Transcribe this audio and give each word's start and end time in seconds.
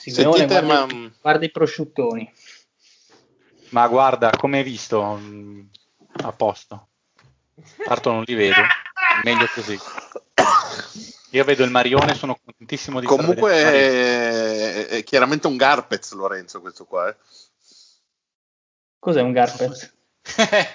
Simeone, 0.00 0.38
Sentite, 0.38 0.60
guarda, 0.60 0.86
ma- 0.86 1.10
guarda 1.20 1.44
i 1.44 1.50
prosciuttoni. 1.50 2.32
Ma 3.70 3.86
guarda, 3.86 4.30
come 4.30 4.58
hai 4.58 4.64
visto, 4.64 5.02
mh, 5.02 5.68
a 6.22 6.32
posto. 6.32 6.88
Parto 7.84 8.10
non 8.10 8.22
li 8.24 8.34
vedo, 8.34 8.62
meglio 9.22 9.46
così. 9.52 9.78
Io 11.32 11.44
vedo 11.44 11.62
il 11.62 11.70
Marione, 11.70 12.14
sono 12.14 12.36
contentissimo 12.42 12.98
di 12.98 13.06
Comunque 13.06 13.52
è, 13.52 14.86
è 14.86 15.04
chiaramente 15.04 15.46
un 15.46 15.56
Garpez 15.56 16.12
Lorenzo 16.12 16.60
questo 16.60 16.86
qua. 16.86 17.08
eh. 17.08 17.16
Cos'è 18.98 19.20
un 19.20 19.32
Garpez? 19.32 19.94
Eh, 20.36 20.68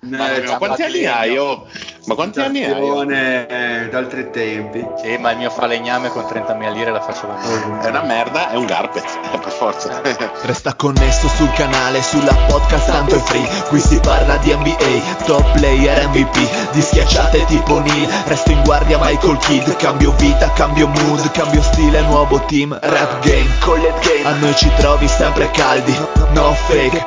Ma 0.00 0.58
quanti 0.58 0.82
anni 0.82 1.06
hai? 1.06 1.38
oh? 1.38 1.66
Ma 2.06 2.14
quanti 2.14 2.40
anni 2.40 2.64
hai? 2.64 2.90
oh? 2.90 3.04
D'altri 3.04 4.30
tempi. 4.30 4.84
Sì, 5.00 5.16
ma 5.18 5.30
il 5.30 5.38
mio 5.38 5.50
falegname 5.50 6.08
con 6.08 6.24
30.000 6.24 6.72
lire 6.72 6.90
la 6.90 7.00
faccio 7.00 7.28
venire. 7.28 7.80
È 7.80 7.88
una 7.88 8.02
merda, 8.02 8.50
è 8.50 8.56
un 8.56 8.66
Garpez, 8.66 9.02
eh, 9.02 9.38
per 9.38 9.52
forza. 9.52 10.00
Resta 10.42 10.74
connesso 10.74 11.28
sul 11.28 11.50
canale, 11.52 12.02
sulla 12.02 12.34
podcast 12.48 12.90
tanto 12.90 13.14
è 13.16 13.18
free 13.18 13.46
Qui 13.68 13.78
si 13.78 13.98
parla 14.00 14.36
di 14.38 14.52
NBA, 14.54 15.24
top 15.24 15.52
player 15.52 16.08
MVP 16.08 16.72
Di 16.72 16.80
schiacciate 16.82 17.44
tipo 17.46 17.78
Neil, 17.80 18.08
resto 18.26 18.50
in 18.50 18.62
guardia 18.62 18.98
Michael 19.00 19.38
Kidd 19.38 19.76
Cambio 19.76 20.12
vita, 20.16 20.50
cambio 20.52 20.88
mood, 20.88 21.30
cambio 21.30 21.62
stile, 21.62 22.00
nuovo 22.02 22.40
team 22.46 22.76
Rap 22.80 23.20
game, 23.24 23.48
collet 23.60 23.98
game, 24.04 24.24
a 24.28 24.34
noi 24.38 24.54
ci 24.56 24.70
trovi 24.76 25.06
sempre 25.08 25.50
caldi 25.52 25.96
No 26.32 26.52
fake, 26.52 27.06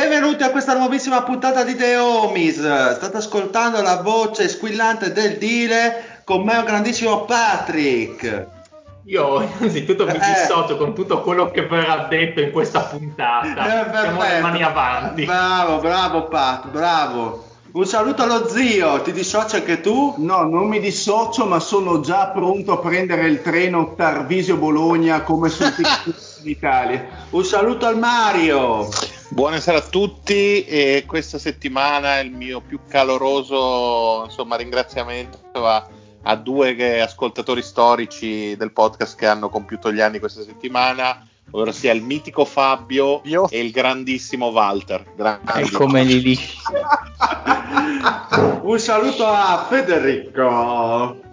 Benvenuti 0.00 0.44
a 0.44 0.52
questa 0.52 0.76
nuovissima 0.76 1.20
puntata 1.24 1.64
di 1.64 1.74
The 1.74 1.96
Homies. 1.96 2.58
State 2.94 3.16
ascoltando 3.16 3.82
la 3.82 3.96
voce 4.00 4.48
squillante 4.48 5.10
del 5.12 5.36
Dile 5.36 6.20
con 6.22 6.44
me 6.44 6.56
un 6.58 6.64
grandissimo 6.64 7.24
Patrick. 7.24 8.46
Io 9.06 9.40
innanzitutto 9.58 10.04
mi 10.06 10.12
Eh. 10.12 10.18
dissocio 10.20 10.76
con 10.76 10.94
tutto 10.94 11.22
quello 11.22 11.50
che 11.50 11.66
verrà 11.66 12.06
detto 12.08 12.40
in 12.40 12.52
questa 12.52 12.82
puntata. 12.82 13.48
Eh, 13.48 13.52
Siamo 13.68 13.82
le 13.82 13.90
perfetto. 13.90 14.42
mani 14.46 14.62
avanti. 14.62 15.24
Bravo, 15.24 15.78
bravo 15.78 16.28
Pat, 16.28 16.68
bravo. 16.68 17.44
Un 17.72 17.84
saluto 17.84 18.22
allo 18.22 18.46
zio, 18.48 19.00
ti 19.02 19.10
dissoci 19.10 19.56
anche 19.56 19.80
tu? 19.80 20.14
No, 20.18 20.42
non 20.44 20.68
mi 20.68 20.78
dissocio, 20.78 21.46
ma 21.46 21.58
sono 21.58 21.98
già 21.98 22.28
pronto 22.28 22.70
a 22.74 22.78
prendere 22.78 23.26
il 23.26 23.42
treno 23.42 23.94
Tarvisio-Bologna 23.96 25.22
come 25.22 25.48
sul 25.48 25.66
TG 25.74 26.42
d'Italia. 26.42 27.06
Un 27.30 27.44
saluto 27.44 27.86
al 27.86 27.98
Mario. 27.98 28.86
Buonasera 29.32 29.78
a 29.78 29.82
tutti 29.82 30.64
e 30.64 31.04
questa 31.06 31.38
settimana 31.38 32.18
il 32.18 32.32
mio 32.32 32.60
più 32.60 32.80
caloroso 32.88 34.22
insomma, 34.24 34.56
ringraziamento 34.56 35.38
va 35.52 35.86
a 36.22 36.34
due 36.36 36.74
che- 36.74 37.00
ascoltatori 37.00 37.62
storici 37.62 38.56
del 38.56 38.72
podcast 38.72 39.16
che 39.16 39.26
hanno 39.26 39.48
compiuto 39.48 39.92
gli 39.92 40.00
anni 40.00 40.18
questa 40.18 40.42
settimana, 40.42 41.26
ovvero 41.52 41.70
sia 41.70 41.92
il 41.92 42.02
mitico 42.02 42.44
Fabio 42.44 43.20
Io? 43.24 43.48
e 43.48 43.60
il 43.60 43.70
grandissimo 43.70 44.48
Walter. 44.48 45.12
Grandi. 45.14 45.52
E 45.60 45.70
come 45.70 46.02
li 46.02 46.20
lisci. 46.22 46.58
Un 48.62 48.78
saluto 48.80 49.26
a 49.26 49.64
Federico. 49.68 51.28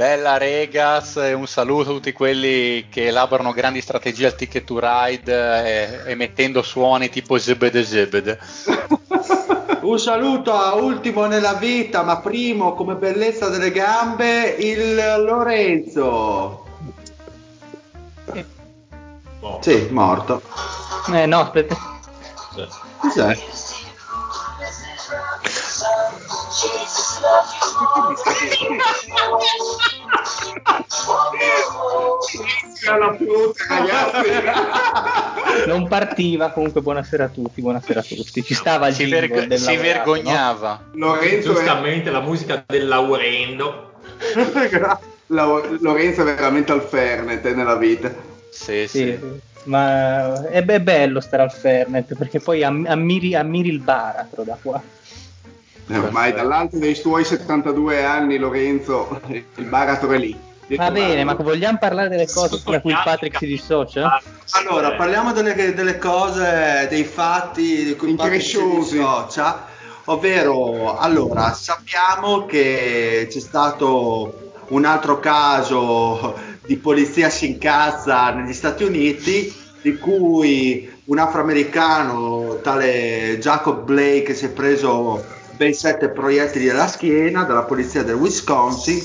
Bella 0.00 0.38
Regas 0.38 1.16
e 1.16 1.34
un 1.34 1.46
saluto 1.46 1.90
a 1.90 1.92
tutti 1.92 2.14
quelli 2.14 2.86
che 2.88 3.08
elaborano 3.08 3.52
grandi 3.52 3.82
strategie 3.82 4.24
al 4.24 4.34
ticket 4.34 4.64
to 4.64 4.78
ride 4.80 5.30
eh, 5.30 6.10
emettendo 6.10 6.62
suoni 6.62 7.10
tipo 7.10 7.36
zebede 7.36 7.84
zebede. 7.84 8.38
Un 9.82 9.98
saluto 9.98 10.54
a 10.54 10.72
ultimo 10.72 11.26
nella 11.26 11.52
vita, 11.52 12.02
ma 12.02 12.18
primo 12.20 12.72
come 12.72 12.94
bellezza 12.94 13.50
delle 13.50 13.70
gambe, 13.70 14.56
il 14.58 14.94
Lorenzo. 14.94 16.64
Boh. 19.38 19.58
Sì, 19.60 19.88
morto. 19.90 20.40
Eh 21.12 21.26
no, 21.26 21.40
aspetta. 21.40 21.76
Cos'è? 23.00 23.36
La 32.86 33.14
frutta, 33.14 33.64
ragazzi. 33.68 34.30
Non 35.66 35.86
partiva, 35.88 36.50
comunque 36.50 36.80
buonasera 36.80 37.24
a 37.24 37.28
tutti, 37.28 37.60
buonasera 37.60 38.00
a 38.00 38.02
tutti. 38.02 38.42
Ci 38.42 38.54
stava 38.54 38.88
il 38.88 38.94
Si, 38.94 39.06
del 39.06 39.58
si 39.58 39.76
vergognava. 39.76 40.80
Lorenzo 40.92 41.50
è, 41.50 41.54
Giustamente 41.54 42.10
la 42.10 42.20
musica 42.20 42.64
del 42.66 42.88
Laurendo. 42.88 43.92
La- 45.32 45.60
Lorenzo 45.80 46.22
è 46.22 46.24
veramente 46.24 46.72
al 46.72 46.82
Fernet 46.82 47.44
eh, 47.44 47.54
nella 47.54 47.76
vita. 47.76 48.12
Sì, 48.50 48.80
no? 48.80 48.86
sì. 48.88 48.88
Sì. 48.88 49.18
Ma 49.64 50.48
è, 50.48 50.64
è 50.64 50.80
bello 50.80 51.20
stare 51.20 51.42
al 51.42 51.52
Fernet 51.52 52.14
perché 52.16 52.40
poi 52.40 52.64
am- 52.64 52.86
ammiri, 52.88 53.34
ammiri 53.34 53.68
il 53.68 53.80
baratro 53.80 54.42
da 54.42 54.56
qua. 54.60 54.82
Eh, 55.90 55.98
ormai 55.98 56.32
dall'alto 56.32 56.78
dei 56.78 56.94
suoi 56.94 57.24
72 57.24 58.04
anni, 58.04 58.38
Lorenzo, 58.38 59.20
il 59.26 59.64
baratro 59.64 60.12
è 60.12 60.18
lì. 60.18 60.38
Va 60.76 60.92
bene, 60.92 61.24
ma 61.24 61.34
vogliamo 61.34 61.78
parlare 61.78 62.08
delle 62.08 62.28
cose 62.28 62.62
da 62.64 62.80
cui 62.80 62.92
il 62.92 63.00
Patrick 63.02 63.36
si 63.38 63.46
dissocia? 63.46 64.22
Allora, 64.50 64.92
parliamo 64.92 65.32
delle, 65.32 65.74
delle 65.74 65.98
cose, 65.98 66.86
dei 66.88 67.02
fatti 67.02 67.82
di 67.82 67.96
cui 67.96 68.14
Patrick 68.14 68.40
si 68.40 68.62
dissocia, 68.78 69.66
ovvero, 70.04 70.96
allora, 70.96 71.52
sappiamo 71.52 72.46
che 72.46 73.26
c'è 73.28 73.40
stato 73.40 74.52
un 74.68 74.84
altro 74.84 75.18
caso 75.18 76.36
di 76.64 76.76
polizia 76.76 77.28
si 77.30 77.48
incazza 77.48 78.30
negli 78.30 78.52
Stati 78.52 78.84
Uniti, 78.84 79.52
di 79.82 79.98
cui 79.98 80.88
un 81.06 81.18
afroamericano, 81.18 82.60
tale 82.62 83.38
Jacob 83.40 83.82
Blake, 83.82 84.36
si 84.36 84.44
è 84.44 84.50
preso 84.50 85.38
ben 85.60 85.74
sette 85.74 86.08
proiettili 86.08 86.70
alla 86.70 86.86
schiena 86.86 87.42
dalla 87.42 87.64
polizia 87.64 88.02
del 88.02 88.14
Wisconsin, 88.14 88.98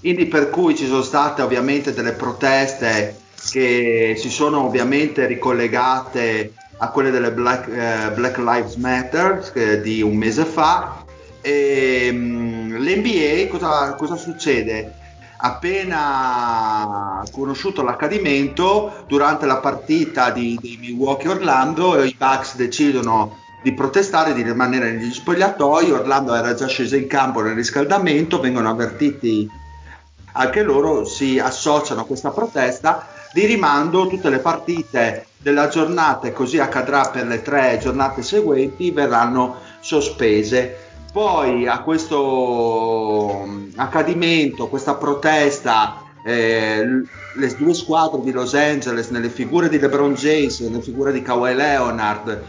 quindi 0.00 0.24
per 0.24 0.48
cui 0.48 0.74
ci 0.74 0.86
sono 0.86 1.02
state 1.02 1.42
ovviamente 1.42 1.92
delle 1.92 2.12
proteste 2.12 3.14
che 3.50 4.14
si 4.16 4.30
sono 4.30 4.64
ovviamente 4.64 5.26
ricollegate 5.26 6.54
a 6.78 6.88
quelle 6.88 7.10
delle 7.10 7.30
Black, 7.30 7.68
eh, 7.68 8.10
Black 8.14 8.38
Lives 8.38 8.76
Matter 8.76 9.50
che- 9.52 9.82
di 9.82 10.00
un 10.00 10.16
mese 10.16 10.46
fa. 10.46 11.04
E, 11.42 12.08
mm, 12.10 12.76
L'NBA 12.76 13.48
cosa, 13.48 13.92
cosa 13.92 14.16
succede? 14.16 14.94
Appena 15.36 17.22
conosciuto 17.30 17.82
l'accadimento, 17.82 19.04
durante 19.06 19.44
la 19.44 19.58
partita 19.58 20.30
di, 20.30 20.56
di 20.58 20.78
Milwaukee 20.80 21.28
Orlando, 21.28 22.02
i 22.02 22.14
Bucks 22.16 22.56
decidono 22.56 23.44
di 23.62 23.72
protestare, 23.72 24.34
di 24.34 24.42
rimanere 24.42 24.92
negli 24.92 25.12
spogliatoi. 25.12 25.90
Orlando 25.90 26.34
era 26.34 26.54
già 26.54 26.66
sceso 26.66 26.96
in 26.96 27.06
campo 27.06 27.40
nel 27.40 27.54
riscaldamento, 27.54 28.40
vengono 28.40 28.70
avvertiti 28.70 29.50
anche 30.32 30.62
loro, 30.62 31.04
si 31.04 31.38
associano 31.38 32.02
a 32.02 32.06
questa 32.06 32.30
protesta 32.30 33.06
di 33.32 33.44
rimando 33.44 34.06
tutte 34.06 34.30
le 34.30 34.38
partite 34.38 35.26
della 35.36 35.68
giornata 35.68 36.26
e 36.26 36.32
così 36.32 36.58
accadrà 36.58 37.08
per 37.10 37.26
le 37.26 37.42
tre 37.42 37.78
giornate 37.80 38.22
seguenti 38.22 38.90
verranno 38.90 39.56
sospese. 39.80 40.86
Poi 41.12 41.66
a 41.66 41.80
questo 41.80 43.44
mm, 43.46 43.70
accadimento, 43.76 44.68
questa 44.68 44.94
protesta 44.94 46.02
eh, 46.22 46.84
le 47.34 47.56
due 47.56 47.74
squadre 47.74 48.20
di 48.20 48.30
Los 48.30 48.54
Angeles, 48.54 49.08
nelle 49.08 49.30
figure 49.30 49.68
di 49.68 49.78
LeBron 49.78 50.14
James, 50.14 50.60
nelle 50.60 50.82
figure 50.82 51.12
di 51.12 51.22
Kawhi 51.22 51.54
Leonard, 51.54 52.42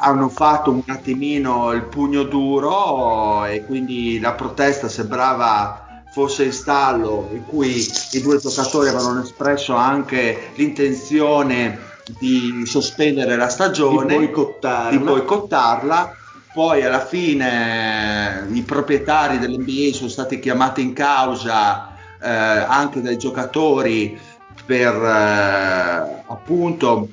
hanno 0.00 0.28
fatto 0.28 0.70
un 0.70 0.82
attimino 0.86 1.72
il 1.72 1.84
pugno 1.84 2.22
duro 2.22 3.44
e 3.44 3.64
quindi 3.64 4.18
la 4.18 4.32
protesta 4.32 4.88
sembrava 4.88 6.02
fosse 6.10 6.44
in 6.44 6.52
stallo, 6.52 7.28
in 7.32 7.44
cui 7.46 7.86
i 8.12 8.20
due 8.20 8.38
giocatori 8.38 8.88
avevano 8.88 9.22
espresso 9.22 9.74
anche 9.74 10.50
l'intenzione 10.56 11.78
di 12.18 12.64
sospendere 12.66 13.36
la 13.36 13.48
stagione, 13.48 14.18
Di 14.18 14.24
boicottarla. 14.24 14.90
di 14.90 14.98
boicottarla. 14.98 16.14
Poi 16.52 16.84
alla 16.84 17.04
fine 17.04 18.48
i 18.50 18.62
proprietari 18.62 19.38
dell'NBA 19.38 19.94
sono 19.94 20.08
stati 20.08 20.40
chiamati 20.40 20.82
in 20.82 20.94
causa 20.94 21.94
eh, 22.20 22.28
anche 22.28 23.00
dai 23.00 23.16
giocatori 23.16 24.18
per 24.66 24.94
eh, 24.94 26.24
appunto 26.26 27.08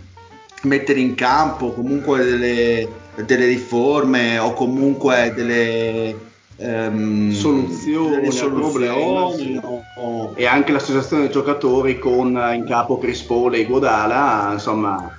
mettere 0.63 0.99
in 0.99 1.15
campo 1.15 1.71
comunque 1.71 2.23
delle, 2.23 2.87
delle 3.25 3.45
riforme 3.45 4.37
o 4.39 4.53
comunque 4.53 5.31
delle 5.35 6.15
ehm, 6.57 7.31
Soluzioni 7.31 8.31
soluzioni 8.31 9.59
o- 9.61 9.83
o- 9.97 10.33
e 10.35 10.45
anche 10.47 10.71
l'associazione 10.71 11.23
dei 11.23 11.31
giocatori 11.31 11.99
con 11.99 12.35
eh, 12.35 12.55
in 12.55 12.65
capo 12.65 12.97
Chris 12.97 13.21
Paul 13.21 13.53
e 13.53 13.65
Godala 13.67 14.49
insomma 14.53 15.13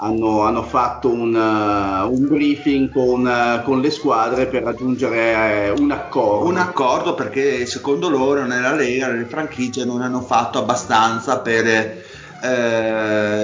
hanno, 0.00 0.42
hanno 0.42 0.62
fatto 0.62 1.10
un, 1.10 1.34
eh, 1.34 2.04
un 2.06 2.26
briefing 2.28 2.92
con, 2.92 3.26
eh, 3.26 3.62
con 3.64 3.80
le 3.80 3.90
squadre 3.90 4.46
per 4.46 4.62
raggiungere 4.62 5.64
eh, 5.64 5.70
un 5.70 5.90
accordo. 5.90 6.46
Un 6.48 6.56
accordo 6.58 7.14
perché 7.14 7.66
secondo 7.66 8.08
loro 8.08 8.44
nella 8.44 8.74
Lega 8.74 9.08
le 9.08 9.24
franchigie 9.24 9.84
non 9.84 10.02
hanno 10.02 10.20
fatto 10.20 10.58
abbastanza 10.58 11.38
per 11.40 12.04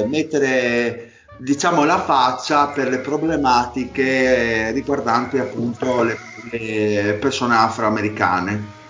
mettere 0.06 1.03
diciamo 1.36 1.84
la 1.84 2.02
faccia 2.02 2.68
per 2.68 2.88
le 2.88 2.98
problematiche 2.98 4.70
riguardanti 4.72 5.38
appunto 5.38 6.02
le, 6.02 6.18
le 6.50 7.14
persone 7.20 7.56
afroamericane. 7.56 8.82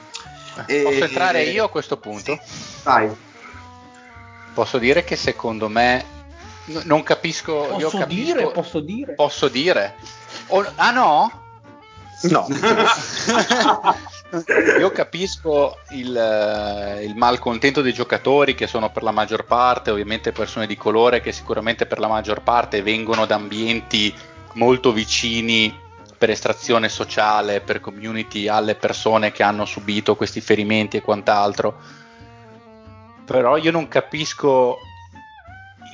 E- 0.66 0.82
Posso 0.82 1.04
entrare 1.04 1.42
io 1.44 1.64
a 1.64 1.70
questo 1.70 1.96
punto? 1.96 2.38
Vai. 2.82 3.10
Posso 4.54 4.78
dire 4.78 5.02
che 5.04 5.16
secondo 5.16 5.68
me 5.68 6.04
non 6.84 7.02
capisco. 7.02 7.76
io 7.78 7.88
Posso 7.90 7.98
capisco- 7.98 8.32
dire, 8.34 8.50
posso 8.52 8.80
dire. 8.80 9.12
Posso 9.14 9.48
dire? 9.48 9.94
O- 10.48 10.64
ah 10.76 10.90
no? 10.92 11.40
No. 12.22 12.46
Io 14.78 14.90
capisco 14.90 15.76
il, 15.90 16.16
eh, 16.16 17.04
il 17.04 17.14
malcontento 17.14 17.82
dei 17.82 17.92
giocatori 17.92 18.54
che 18.54 18.66
sono 18.66 18.90
per 18.90 19.02
la 19.02 19.12
maggior 19.12 19.44
parte 19.44 19.90
ovviamente 19.90 20.32
persone 20.32 20.66
di 20.66 20.76
colore 20.76 21.20
che 21.20 21.30
sicuramente 21.30 21.86
per 21.86 21.98
la 21.98 22.08
maggior 22.08 22.42
parte 22.42 22.82
vengono 22.82 23.26
da 23.26 23.36
ambienti 23.36 24.12
molto 24.54 24.92
vicini 24.92 25.72
per 26.16 26.30
estrazione 26.30 26.88
sociale, 26.88 27.60
per 27.60 27.80
community 27.80 28.48
alle 28.48 28.74
persone 28.74 29.30
che 29.30 29.42
hanno 29.42 29.64
subito 29.64 30.16
questi 30.16 30.40
ferimenti 30.40 30.96
e 30.96 31.02
quant'altro. 31.02 31.76
Però 33.24 33.56
io 33.56 33.70
non 33.70 33.88
capisco 33.88 34.78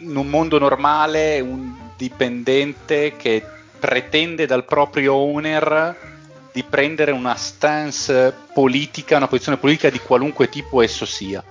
in 0.01 0.17
un 0.17 0.29
mondo 0.29 0.59
normale 0.59 1.41
un 1.41 1.75
dipendente 1.97 3.17
che 3.17 3.45
pretende 3.79 4.47
dal 4.47 4.65
proprio 4.65 5.15
owner 5.15 6.10
di 6.53 6.63
prendere 6.65 7.13
una 7.13 7.35
stance 7.37 8.35
politica, 8.53 9.17
una 9.17 9.29
posizione 9.29 9.59
politica 9.59 9.91
di 9.91 10.01
qualunque 10.01 10.49
tipo 10.49 10.83
esso 10.83 11.07
sia. 11.07 11.43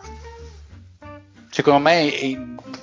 Secondo 1.49 1.79
me, 1.79 2.13
eh, 2.13 2.37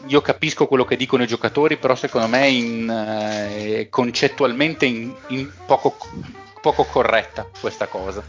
io 0.07 0.21
capisco 0.21 0.67
quello 0.67 0.85
che 0.85 0.97
dicono 0.97 1.23
i 1.23 1.27
giocatori, 1.27 1.77
però 1.77 1.95
secondo 1.95 2.27
me 2.27 2.49
in, 2.49 2.91
eh, 2.91 3.89
concettualmente 3.91 4.87
in, 4.87 5.15
in 5.29 5.51
poco, 5.67 5.97
poco 6.61 6.85
corretta 6.85 7.49
questa 7.61 7.87
cosa. 7.87 8.23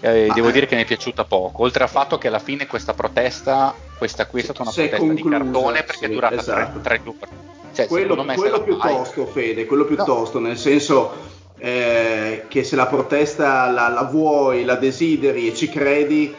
Eh, 0.00 0.30
devo 0.32 0.48
eh, 0.48 0.52
dire 0.52 0.66
che 0.66 0.76
mi 0.76 0.82
è 0.82 0.86
piaciuta 0.86 1.24
poco, 1.24 1.62
oltre 1.62 1.82
al 1.82 1.88
fatto 1.88 2.18
che 2.18 2.28
alla 2.28 2.38
fine 2.38 2.66
questa 2.66 2.92
protesta, 2.92 3.74
questa 3.96 4.26
qui 4.26 4.40
è 4.40 4.44
stata 4.44 4.62
una 4.62 4.70
è 4.70 4.74
protesta 4.74 4.98
di 4.98 5.20
conclusa, 5.20 5.38
cartone 5.38 5.82
perché 5.82 6.04
è 6.04 6.08
sì, 6.08 6.14
durata 6.14 6.34
esatto. 6.36 6.80
tre, 6.80 6.82
tre 6.82 7.02
giorni. 7.02 7.54
Cioè, 7.72 7.86
quello, 7.88 8.10
secondo 8.10 8.22
me 8.22 8.34
se 8.34 8.40
quello 8.40 8.62
piuttosto, 8.62 9.26
Fede, 9.26 9.64
quello 9.66 9.84
piuttosto, 9.84 10.38
nel 10.38 10.56
senso 10.56 11.34
eh, 11.58 12.44
che 12.48 12.64
se 12.64 12.76
la 12.76 12.86
protesta 12.86 13.68
la, 13.70 13.88
la 13.88 14.02
vuoi, 14.02 14.64
la 14.64 14.74
desideri 14.76 15.48
e 15.48 15.54
ci 15.54 15.68
credi, 15.68 16.34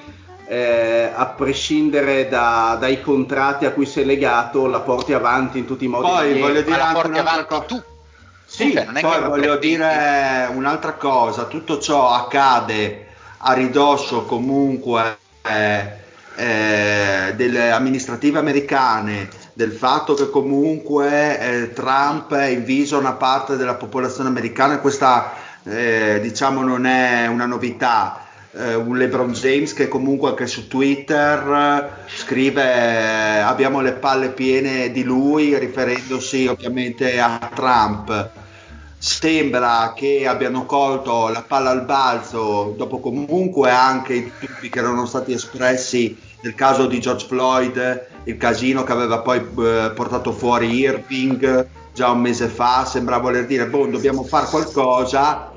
eh, 0.48 1.12
a 1.14 1.26
prescindere 1.26 2.28
da- 2.30 2.78
dai 2.80 3.02
contratti 3.02 3.66
a 3.66 3.72
cui 3.72 3.86
sei 3.86 4.06
legato, 4.06 4.68
la 4.68 4.80
porti 4.80 5.14
avanti 5.14 5.58
in 5.58 5.66
tutti 5.66 5.86
i 5.86 5.88
modi. 5.88 6.08
Poi 6.08 6.38
e- 6.38 6.40
voglio 6.40 6.62
dire 6.62 6.78
la 6.78 6.92
porti 6.94 7.18
avanti 7.20 7.46
cosa. 7.48 7.62
tu. 7.62 7.82
Sì, 8.46 8.72
Cioè, 8.72 8.86
Poi 8.86 9.02
che 9.02 9.20
voglio 9.20 9.58
pretendi. 9.58 9.68
dire 9.68 10.50
un'altra 10.54 10.94
cosa, 10.94 11.44
tutto 11.46 11.80
ciò 11.80 12.12
accade 12.14 13.08
a 13.40 13.52
ridosso 13.54 14.24
comunque 14.24 15.18
eh, 15.42 15.92
eh, 16.38 17.34
delle 17.36 17.72
amministrative 17.72 18.40
americane, 18.40 19.28
del 19.58 19.72
fatto 19.72 20.14
che 20.14 20.30
comunque 20.30 21.40
eh, 21.40 21.74
Trump 21.74 22.32
invisa 22.48 22.96
una 22.96 23.14
parte 23.14 23.56
della 23.58 23.74
popolazione 23.74 24.30
americana 24.30 24.78
questa 24.78 25.34
eh, 25.64 26.20
diciamo 26.22 26.62
non 26.62 26.86
è 26.86 27.26
una 27.26 27.48
novità. 27.48 28.22
Eh, 28.52 28.76
un 28.76 28.98
LeBron 28.98 29.34
James 29.34 29.74
che 29.74 29.88
comunque 29.88 30.30
anche 30.30 30.46
su 30.46 30.68
Twitter 30.68 31.40
eh, 31.50 32.08
scrive 32.08 32.62
eh, 32.64 33.40
abbiamo 33.40 33.82
le 33.82 33.94
palle 33.94 34.30
piene 34.30 34.92
di 34.92 35.04
lui 35.04 35.58
riferendosi 35.58 36.46
ovviamente 36.46 37.20
a 37.20 37.50
Trump 37.54 38.30
sembra 38.96 39.94
che 39.96 40.28
abbiano 40.28 40.66
colto 40.66 41.30
la 41.30 41.44
palla 41.46 41.72
al 41.72 41.84
balzo 41.84 42.76
dopo 42.78 43.00
comunque 43.00 43.72
anche 43.72 44.14
i 44.14 44.32
dubbi 44.40 44.70
che 44.70 44.80
erano 44.80 45.08
stati 45.08 45.34
espressi 45.34 46.18
nel 46.42 46.54
caso 46.54 46.86
di 46.86 47.00
George 47.00 47.26
Floyd, 47.26 48.08
il 48.28 48.38
casino 48.38 48.84
che 48.84 48.92
aveva 48.92 49.20
poi 49.20 49.40
eh, 49.40 49.92
portato 49.96 50.34
fuori 50.34 50.74
Irving 50.74 51.68
già 51.94 52.12
un 52.12 52.22
mese 52.22 52.48
fa, 52.48 52.86
sembra 52.86 53.18
voler 53.18 53.46
dire, 53.46 53.68
boh, 53.68 53.88
dobbiamo 53.88 54.24
fare 54.24 54.48
qualcosa 54.48 55.52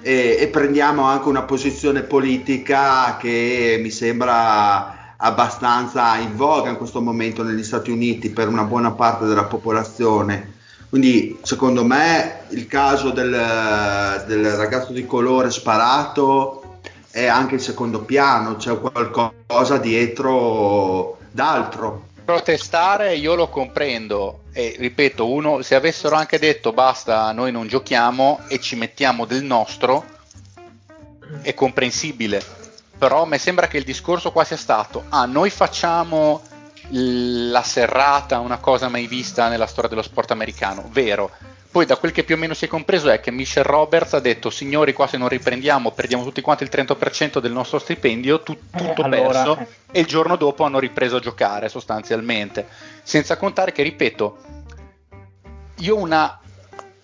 e, 0.00 0.36
e 0.38 0.46
prendiamo 0.48 1.02
anche 1.02 1.28
una 1.28 1.42
posizione 1.42 2.02
politica 2.02 3.16
che 3.16 3.78
mi 3.82 3.90
sembra 3.90 5.14
abbastanza 5.16 6.18
in 6.18 6.36
voga 6.36 6.70
in 6.70 6.76
questo 6.76 7.00
momento 7.00 7.42
negli 7.42 7.64
Stati 7.64 7.90
Uniti 7.90 8.30
per 8.30 8.46
una 8.46 8.64
buona 8.64 8.92
parte 8.92 9.24
della 9.24 9.44
popolazione. 9.44 10.52
Quindi 10.88 11.38
secondo 11.42 11.84
me 11.84 12.42
il 12.50 12.66
caso 12.66 13.10
del, 13.10 14.24
del 14.26 14.50
ragazzo 14.52 14.92
di 14.92 15.04
colore 15.06 15.50
sparato 15.50 16.78
è 17.10 17.26
anche 17.26 17.54
in 17.54 17.60
secondo 17.60 18.02
piano, 18.02 18.56
c'è 18.56 18.78
qualcosa 18.78 19.78
dietro 19.78 21.15
d'altro. 21.36 22.08
Protestare 22.24 23.14
io 23.14 23.36
lo 23.36 23.48
comprendo 23.48 24.40
e 24.52 24.74
ripeto, 24.76 25.28
uno 25.30 25.62
se 25.62 25.76
avessero 25.76 26.16
anche 26.16 26.40
detto 26.40 26.72
basta, 26.72 27.30
noi 27.30 27.52
non 27.52 27.68
giochiamo 27.68 28.40
e 28.48 28.58
ci 28.58 28.74
mettiamo 28.74 29.26
del 29.26 29.44
nostro 29.44 30.04
è 31.42 31.54
comprensibile. 31.54 32.42
Però 32.98 33.26
mi 33.26 33.38
sembra 33.38 33.68
che 33.68 33.76
il 33.76 33.84
discorso 33.84 34.32
qua 34.32 34.42
sia 34.42 34.56
stato 34.56 35.04
"Ah, 35.10 35.26
noi 35.26 35.50
facciamo 35.50 36.42
la 36.88 37.62
serrata, 37.62 38.38
una 38.38 38.58
cosa 38.58 38.88
mai 38.88 39.06
vista 39.06 39.48
nella 39.48 39.66
storia 39.66 39.90
dello 39.90 40.02
sport 40.02 40.30
americano". 40.30 40.88
Vero. 40.90 41.30
Poi 41.76 41.84
da 41.84 41.98
quel 41.98 42.12
che 42.12 42.24
più 42.24 42.36
o 42.36 42.38
meno 42.38 42.54
si 42.54 42.64
è 42.64 42.68
compreso 42.68 43.10
è 43.10 43.20
che 43.20 43.30
Michelle 43.30 43.68
Roberts 43.68 44.14
ha 44.14 44.18
detto 44.18 44.48
signori 44.48 44.94
qua 44.94 45.06
se 45.06 45.18
non 45.18 45.28
riprendiamo 45.28 45.90
perdiamo 45.90 46.24
tutti 46.24 46.40
quanti 46.40 46.62
il 46.62 46.70
30% 46.72 47.38
del 47.38 47.52
nostro 47.52 47.78
stipendio, 47.78 48.40
tu- 48.40 48.56
tutto 48.74 49.02
allora, 49.02 49.28
perso 49.28 49.58
eh. 49.58 49.66
e 49.92 50.00
il 50.00 50.06
giorno 50.06 50.36
dopo 50.36 50.64
hanno 50.64 50.78
ripreso 50.78 51.16
a 51.16 51.20
giocare 51.20 51.68
sostanzialmente. 51.68 52.66
Senza 53.02 53.36
contare 53.36 53.72
che, 53.72 53.82
ripeto, 53.82 54.38
io 55.80 55.96
una 55.98 56.40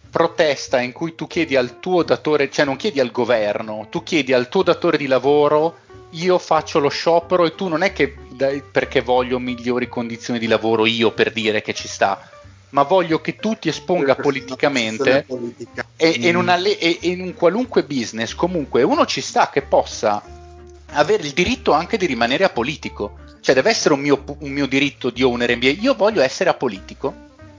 protesta 0.09 0.81
in 0.81 0.93
cui 0.93 1.15
tu 1.15 1.27
chiedi 1.27 1.55
al 1.55 1.79
tuo 1.79 2.03
datore, 2.03 2.51
cioè 2.51 2.65
non 2.65 2.77
chiedi 2.77 2.99
al 2.99 3.11
governo, 3.11 3.89
tu 3.91 4.03
chiedi 4.03 4.33
al 4.33 4.49
tuo 4.49 4.63
datore 4.63 4.97
di 4.97 5.07
lavoro, 5.07 5.81
io 6.13 6.39
faccio 6.39 6.79
lo 6.79 6.89
sciopero 6.89 7.45
e 7.45 7.55
tu 7.55 7.69
non 7.69 7.83
è 7.83 7.93
che 7.93 8.17
dai, 8.31 8.63
perché 8.63 9.03
voglio 9.03 9.39
migliori 9.39 9.87
condizioni 9.87 10.39
di 10.39 10.47
lavoro 10.47 10.87
io 10.87 11.11
per 11.11 11.31
dire 11.31 11.61
che 11.61 11.75
ci 11.75 11.89
sta, 11.89 12.27
ma 12.73 12.83
voglio 12.85 13.21
che 13.21 13.37
tu 13.37 13.55
ti 13.59 13.69
esponga 13.69 14.15
politicamente 14.17 15.25
Politica. 15.27 15.87
e, 15.97 16.19
e 16.21 16.29
in 16.29 16.37
Mm. 16.37 16.39
una 16.39 16.57
e- 16.63 16.99
e 17.01 17.09
in 17.09 17.21
un 17.21 17.35
qualunque 17.35 17.85
business 17.85 18.35
comunque 18.35 18.83
uno 18.83 19.05
ci 19.07 19.21
sta 19.21 19.51
che 19.51 19.63
possa 19.63 20.23
avere 20.95 21.23
il 21.23 21.33
diritto 21.33 21.73
anche 21.73 21.97
di 21.97 22.07
rimanere 22.07 22.45
apolitico. 22.45 23.19
Cioè 23.41 23.55
deve 23.55 23.71
essere 23.71 23.95
un 23.95 24.01
mio, 24.01 24.23
un 24.39 24.51
mio 24.51 24.67
diritto 24.67 25.11
di 25.11 25.23
owner 25.23 25.55
NBA. 25.57 25.71
Io 25.81 25.95
voglio 25.95 26.23
essere 26.23 26.49
apolitico 26.51 27.13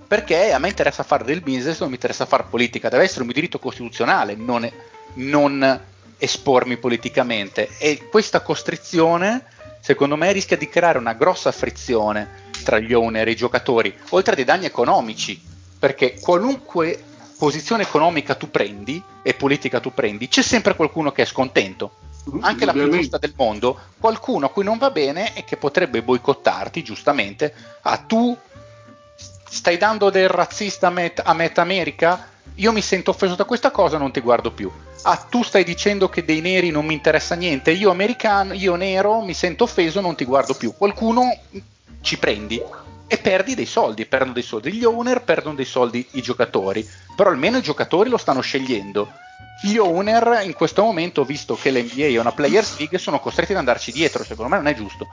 perché 0.08 0.52
a 0.54 0.60
me 0.60 0.70
interessa 0.70 1.04
fare 1.04 1.24
del 1.26 1.42
business, 1.42 1.80
non 1.80 1.90
mi 1.90 1.96
interessa 1.96 2.26
fare 2.26 2.46
politica. 2.50 2.90
Deve 2.90 3.04
essere 3.04 3.20
un 3.22 3.26
mio 3.26 3.36
diritto 3.36 3.60
costituzionale 3.60 4.36
non, 4.36 4.70
non 5.16 5.80
espormi 6.18 6.78
politicamente. 6.78 7.70
E 7.80 8.08
questa 8.10 8.42
costrizione 8.42 9.46
secondo 9.82 10.16
me 10.16 10.32
rischia 10.32 10.56
di 10.58 10.70
creare 10.70 10.98
una 10.98 11.14
grossa 11.14 11.52
frizione 11.52 12.42
tra 12.64 12.80
gli 12.80 12.94
owner 12.94 13.28
e 13.28 13.32
i 13.32 13.36
giocatori, 13.36 13.94
oltre 14.10 14.34
a 14.34 14.36
dei 14.36 14.46
danni 14.46 14.66
economici, 14.66 15.42
perché 15.80 16.20
qualunque 16.20 17.04
posizione 17.38 17.84
economica 17.84 18.36
tu 18.36 18.50
prendi 18.50 19.04
e 19.22 19.34
politica 19.34 19.80
tu 19.80 19.94
prendi, 19.94 20.28
c'è 20.28 20.42
sempre 20.42 20.76
qualcuno 20.76 21.12
che 21.12 21.24
è 21.24 21.26
scontento. 21.26 21.96
Anche 22.40 22.64
la 22.64 22.72
più 22.72 22.90
giusta 22.90 23.18
del 23.18 23.34
mondo, 23.36 23.78
qualcuno 24.00 24.46
a 24.46 24.50
cui 24.50 24.64
non 24.64 24.78
va 24.78 24.92
bene 24.92 25.36
e 25.36 25.44
che 25.44 25.58
potrebbe 25.58 26.02
boicottarti 26.02 26.82
giustamente. 26.82 27.54
Ah, 27.82 27.98
tu 27.98 28.38
stai 29.50 29.76
dando 29.76 30.10
del 30.10 30.30
razzista 30.30 30.88
a 30.88 30.90
Met, 30.90 31.22
a 31.24 31.34
Met 31.34 31.58
America? 31.58 32.30
Io 32.56 32.72
mi 32.72 32.82
sento 32.82 33.12
offeso 33.12 33.36
da 33.36 33.44
questa 33.44 33.72
cosa, 33.72 33.98
non 33.98 34.14
ti 34.14 34.22
guardo 34.22 34.52
più. 34.52 34.72
Ah, 35.02 35.18
tu 35.18 35.44
stai 35.44 35.66
dicendo 35.66 36.08
che 36.08 36.24
dei 36.24 36.40
neri 36.40 36.70
non 36.70 36.86
mi 36.86 36.94
interessa 36.94 37.36
niente, 37.36 37.72
io 37.72 37.92
americano, 37.92 38.54
io 38.54 38.76
nero, 38.76 39.20
mi 39.20 39.34
sento 39.34 39.66
offeso, 39.66 40.00
non 40.00 40.16
ti 40.16 40.24
guardo 40.24 40.54
più. 40.54 40.74
Qualcuno 40.78 41.28
ci 42.02 42.18
prendi 42.18 42.62
e 43.08 43.18
perdi 43.18 43.54
dei 43.54 43.66
soldi, 43.66 44.06
perdono 44.06 44.34
dei 44.34 44.44
soldi 44.44 44.72
gli 44.72 44.84
owner, 44.84 45.24
perdono 45.24 45.56
dei 45.56 45.66
soldi 45.66 46.06
i 46.12 46.22
giocatori, 46.22 46.88
però 47.16 47.30
almeno 47.30 47.58
i 47.58 47.62
giocatori 47.62 48.10
lo 48.10 48.18
stanno 48.18 48.42
scegliendo. 48.42 49.08
Gli 49.62 49.78
owner 49.78 50.42
in 50.44 50.54
questo 50.54 50.84
momento, 50.84 51.24
visto 51.24 51.56
che 51.56 51.72
l'NBA 51.72 52.06
è 52.06 52.20
una 52.20 52.32
Players 52.32 52.80
League, 52.80 52.98
sono 52.98 53.20
costretti 53.20 53.52
ad 53.52 53.60
andarci 53.60 53.92
dietro, 53.92 54.24
secondo 54.24 54.50
me 54.50 54.58
non 54.58 54.68
è 54.68 54.76
giusto. 54.76 55.08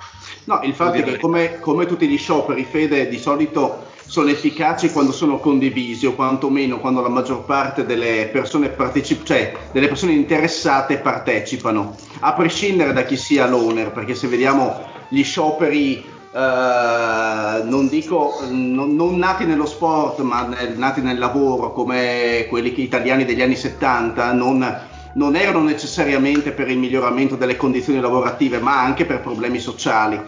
No, 0.44 0.60
il 0.62 0.74
fatto 0.74 0.96
è 0.96 1.04
che 1.04 1.18
come, 1.18 1.60
come 1.60 1.86
tutti 1.86 2.08
gli 2.08 2.16
scioperi, 2.16 2.64
Fede, 2.64 3.08
di 3.08 3.18
solito 3.18 3.88
sono 4.06 4.30
efficaci 4.30 4.90
quando 4.90 5.12
sono 5.12 5.38
condivisi 5.38 6.06
o 6.06 6.14
quantomeno 6.14 6.80
quando 6.80 7.00
la 7.00 7.08
maggior 7.08 7.44
parte 7.44 7.86
delle 7.86 8.28
persone, 8.32 8.70
partecip- 8.70 9.24
cioè, 9.24 9.54
delle 9.72 9.86
persone 9.86 10.12
interessate 10.12 10.98
partecipano, 10.98 11.96
a 12.20 12.32
prescindere 12.32 12.92
da 12.92 13.04
chi 13.04 13.16
sia 13.16 13.46
l'owner, 13.46 13.92
perché 13.92 14.16
se 14.16 14.26
vediamo 14.26 14.88
gli 15.10 15.22
scioperi 15.22 16.18
Uh, 16.32 17.68
non 17.68 17.88
dico 17.88 18.38
non, 18.50 18.94
non, 18.94 19.18
nati 19.18 19.44
nello 19.44 19.66
sport 19.66 20.20
ma 20.20 20.46
nel, 20.46 20.78
nati 20.78 21.00
nel 21.00 21.18
lavoro 21.18 21.72
come 21.72 22.46
quelli 22.48 22.72
che, 22.72 22.82
italiani 22.82 23.24
degli 23.24 23.42
anni 23.42 23.56
70 23.56 24.32
non, 24.34 24.80
non, 25.14 25.34
erano 25.34 25.64
necessariamente 25.64 26.52
per 26.52 26.70
il 26.70 26.78
miglioramento 26.78 27.34
delle 27.34 27.56
condizioni 27.56 27.98
lavorative 27.98 28.60
ma 28.60 28.80
anche 28.80 29.06
per 29.06 29.22
problemi 29.22 29.58
sociali 29.58 30.20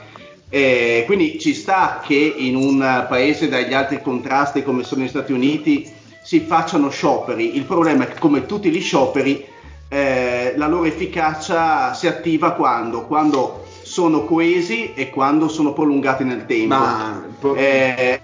e 0.48 1.04
quindi 1.06 1.38
ci 1.38 1.54
sta 1.54 2.02
che 2.04 2.34
in 2.36 2.56
un 2.56 3.06
paese 3.08 3.48
dagli 3.48 3.72
altri 3.72 4.02
contrasti 4.02 4.64
come 4.64 4.82
sono 4.82 5.04
gli 5.04 5.08
Stati 5.08 5.32
Uniti 5.32 5.88
si 6.20 6.40
facciano 6.40 6.90
scioperi 6.90 7.56
il 7.56 7.62
problema 7.62 8.08
è 8.08 8.08
che 8.08 8.18
come 8.18 8.44
tutti 8.46 8.70
gli 8.70 8.80
scioperi 8.80 9.46
eh, 9.88 10.54
la 10.56 10.66
loro 10.66 10.86
efficacia 10.86 11.94
si 11.94 12.08
attiva 12.08 12.54
quando? 12.54 13.02
quando 13.02 13.66
sono 13.92 14.24
coesi 14.24 14.94
e 14.94 15.10
quando 15.10 15.48
sono 15.48 15.74
prolungati 15.74 16.24
nel 16.24 16.46
tempo. 16.46 16.74
Ma, 16.74 17.22
eh, 17.54 18.22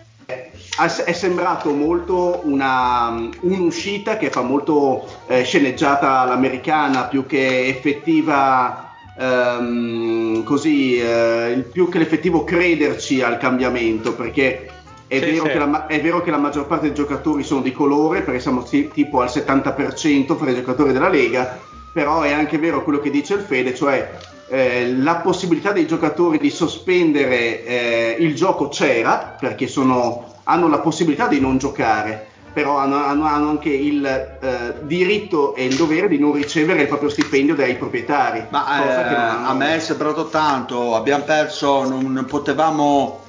è 1.05 1.13
sembrato 1.13 1.75
molto 1.75 2.41
una, 2.45 3.29
un'uscita 3.41 4.17
che 4.17 4.31
fa 4.31 4.41
molto 4.41 5.07
eh, 5.27 5.43
sceneggiata 5.43 6.21
all'americana 6.21 7.03
più 7.03 7.27
che 7.27 7.67
effettiva 7.67 8.95
ehm, 9.19 10.43
così 10.43 10.99
eh, 11.01 11.67
più 11.71 11.91
che 11.91 11.99
l'effettivo 11.99 12.45
crederci 12.45 13.21
al 13.21 13.37
cambiamento 13.37 14.15
perché 14.15 14.71
è, 15.07 15.19
sì, 15.19 15.33
vero 15.33 15.49
sì. 15.51 15.59
La, 15.59 15.87
è, 15.87 16.01
vero 16.01 16.23
che 16.23 16.31
la, 16.31 16.39
maggior 16.39 16.67
parte 16.67 16.87
dei 16.87 16.95
giocatori 16.95 17.43
sono 17.43 17.61
di 17.61 17.73
colore 17.73 18.23
perché 18.23 18.41
siamo 18.41 18.63
t- 18.63 18.91
tipo 18.91 19.21
al 19.21 19.29
70% 19.29 20.35
fra 20.35 20.51
i 20.51 20.55
giocatori 20.55 20.93
della 20.93 21.11
Lega 21.11 21.59
però 21.93 22.23
è 22.23 22.33
anche 22.33 22.57
vero 22.57 22.83
quello 22.85 23.01
che 23.01 23.11
dice 23.11 23.35
il 23.35 23.41
Fede 23.41 23.75
cioè 23.75 24.37
eh, 24.49 24.95
la 24.97 25.17
possibilità 25.17 25.73
dei 25.73 25.87
giocatori 25.87 26.39
di 26.39 26.51
sospendere 26.51 27.65
eh, 27.65 28.17
il 28.19 28.35
gioco 28.35 28.69
c'era 28.69 29.37
perché 29.39 29.67
sono, 29.67 30.35
hanno 30.45 30.69
la 30.69 30.79
possibilità 30.79 31.29
di 31.29 31.41
non 31.41 31.59
giocare 31.59 32.27
però 32.53 32.79
hanno, 32.79 32.97
hanno, 32.97 33.25
hanno 33.27 33.51
anche 33.51 33.69
il 33.69 34.05
eh, 34.05 34.75
diritto 34.83 35.55
e 35.55 35.67
il 35.67 35.77
dovere 35.77 36.09
di 36.09 36.19
non 36.19 36.33
ricevere 36.33 36.83
il 36.83 36.89
proprio 36.89 37.11
stipendio 37.11 37.55
dai 37.55 37.77
proprietari 37.77 38.47
ma 38.49 38.83
eh, 38.83 39.15
a 39.15 39.55
me 39.55 39.77
è 39.77 39.81
sembrato 39.81 40.29
tanto 40.29 40.95
abbiamo 40.95 41.25
perso 41.25 41.87
non 41.87 42.25
potevamo 42.27 43.27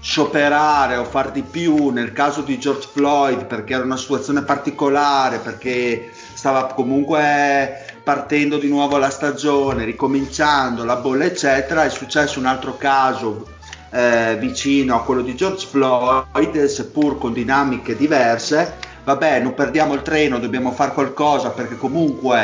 scioperare 0.00 0.96
o 0.96 1.04
far 1.04 1.30
di 1.30 1.42
più 1.42 1.88
nel 1.88 2.12
caso 2.12 2.42
di 2.42 2.58
George 2.58 2.88
Floyd 2.92 3.46
perché 3.46 3.74
era 3.74 3.84
una 3.84 3.96
situazione 3.96 4.42
particolare 4.42 5.38
perché 5.38 6.10
stava 6.34 6.66
comunque 6.66 7.85
partendo 8.06 8.58
di 8.58 8.68
nuovo 8.68 8.98
la 8.98 9.10
stagione, 9.10 9.84
ricominciando 9.84 10.84
la 10.84 10.94
bolla, 10.94 11.24
eccetera, 11.24 11.82
è 11.82 11.90
successo 11.90 12.38
un 12.38 12.46
altro 12.46 12.76
caso 12.76 13.48
eh, 13.90 14.36
vicino 14.38 14.94
a 14.94 15.02
quello 15.02 15.22
di 15.22 15.34
George 15.34 15.66
Floyd, 15.66 16.66
seppur 16.66 17.18
con 17.18 17.32
dinamiche 17.32 17.96
diverse. 17.96 18.74
Vabbè, 19.02 19.40
non 19.40 19.54
perdiamo 19.54 19.94
il 19.94 20.02
treno, 20.02 20.38
dobbiamo 20.38 20.70
fare 20.70 20.92
qualcosa 20.92 21.50
perché 21.50 21.76
comunque 21.76 22.42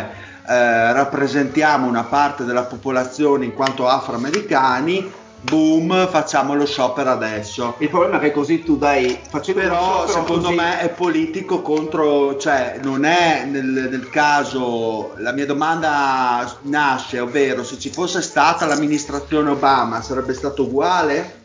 eh, 0.49 0.93
rappresentiamo 0.93 1.87
una 1.87 2.03
parte 2.03 2.43
della 2.43 2.65
popolazione 2.65 3.45
in 3.45 3.55
quanto 3.55 3.87
afroamericani 3.87 5.13
boom, 5.43 6.09
facciamo 6.09 6.55
lo 6.55 6.67
sciopero 6.67 7.11
adesso. 7.11 7.75
Il 7.79 7.89
problema 7.89 8.19
è 8.19 8.21
che 8.21 8.33
così 8.33 8.63
tu 8.63 8.77
dai 8.77 9.19
Però 9.53 10.07
secondo 10.07 10.45
così... 10.45 10.55
me 10.55 10.81
è 10.81 10.89
politico 10.91 11.63
contro, 11.63 12.37
cioè 12.37 12.79
non 12.83 13.05
è 13.05 13.45
nel, 13.45 13.89
nel, 13.91 14.09
caso, 14.09 15.15
la 15.19 15.33
mia 15.33 15.47
domanda 15.47 16.59
nasce, 16.63 17.21
ovvero 17.21 17.65
se 17.65 17.79
ci 17.79 17.91
fosse 17.91 18.23
stata 18.23 18.67
l'amministrazione 18.67 19.51
Obama 19.51 20.01
sarebbe 20.03 20.35
stato 20.35 20.63
uguale? 20.63 21.41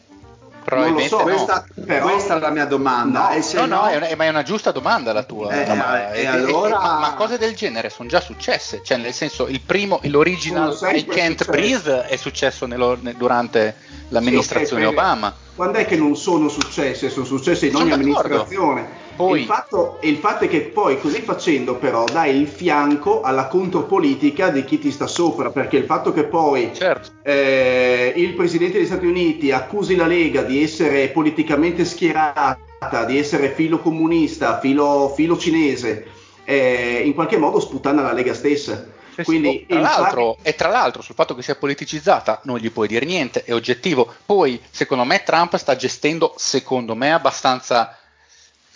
Probabilmente 0.67 1.07
so, 1.07 1.19
questa, 1.19 1.65
però, 1.86 2.09
questa, 2.09 2.36
è 2.36 2.39
la 2.41 2.50
mia 2.50 2.65
domanda. 2.65 3.29
No, 3.53 3.59
no, 3.62 3.65
no, 3.67 3.75
no, 3.75 3.88
è 3.88 3.95
una, 3.95 4.07
ma 4.17 4.25
è 4.25 4.27
una 4.27 4.43
giusta 4.43 4.74
domanda 4.74 5.13
la 5.13 5.24
tua. 5.24 5.63
Eh, 5.63 5.74
ma, 5.74 6.12
eh, 6.12 6.25
allora... 6.25 6.77
ma, 6.77 7.00
ma, 7.00 7.13
cose 7.13 7.38
del 7.38 7.55
genere 7.55 7.89
sono 7.89 8.09
già 8.09 8.19
successe, 8.19 8.81
cioè 8.83 8.97
nel 8.97 9.13
senso 9.13 9.47
il 9.47 9.62
primo, 9.62 10.01
l'original 10.03 10.77
I 10.93 11.05
Can't. 11.05 11.45
Breathe 11.45 12.07
è 12.07 12.17
successo 12.17 12.65
nello, 12.65 13.00
durante 13.15 13.77
l'amministrazione 14.09 14.81
sì, 14.81 14.88
okay, 14.89 15.00
Obama. 15.00 15.33
Quando 15.55 15.77
è 15.77 15.86
che 15.86 15.95
non 15.95 16.17
sono 16.17 16.50
successe? 16.50 17.09
Sono 17.09 17.25
successe 17.25 17.67
in 17.67 17.75
ogni 17.77 17.93
amministrazione 17.93 19.05
poi... 19.17 19.41
Il, 19.41 19.45
fatto, 19.45 19.97
il, 20.01 20.17
fatto, 20.17 20.45
è 20.45 20.47
che 20.47 20.62
poi 20.62 21.00
così 21.00 21.21
facendo 21.21 21.75
però 21.75 22.05
dai 22.05 22.39
il 22.39 22.47
fianco 22.47 23.21
alla 23.21 23.47
contropolitica 23.47 24.50
di 24.50 24.63
chi 24.63 24.77
ti 24.77 24.91
sta 24.91 25.07
sopra, 25.07 25.50
perché 25.50 25.77
il 25.77 25.86
fatto 25.86 26.13
che 26.13 26.24
poi 26.24 26.69
certo. 26.74 27.09
eh, 27.24 28.13
il 28.15 28.33
Presidente 28.36 28.77
degli 28.77 28.86
Stati 28.86 29.07
Uniti 29.07 29.51
accusi 29.51 29.95
la 29.95 30.05
Lega 30.05 30.43
di 30.43 30.62
essere 30.62 31.09
politicamente 31.09 31.83
schierata, 31.83 33.05
di 33.05 33.17
essere 33.17 33.50
filo 33.50 33.79
comunista, 33.79 34.59
filo, 34.59 35.12
filo 35.15 35.36
cinese, 35.36 36.05
eh, 36.45 37.01
in 37.03 37.15
qualche 37.15 37.38
modo 37.38 37.59
sputana 37.59 38.03
la 38.03 38.13
Lega 38.13 38.36
stessa. 38.36 38.93
Quindi, 39.24 39.65
tra 39.67 39.79
l'altro. 39.79 40.38
E 40.43 40.53
tra 40.53 40.69
l'altro 40.69 41.01
sul 41.01 41.15
fatto 41.15 41.33
che 41.33 41.41
sia 41.41 41.55
politicizzata 41.55 42.41
non 42.43 42.59
gli 42.59 42.71
puoi 42.71 42.88
dire 42.88 43.03
niente, 43.03 43.43
è 43.43 43.53
oggettivo. 43.53 44.13
Poi, 44.24 44.62
secondo 44.69 45.03
me, 45.05 45.24
Trump 45.24 45.55
sta 45.55 45.75
gestendo, 45.75 46.36
secondo 46.38 46.93
me, 46.93 47.12
abbastanza 47.12 47.97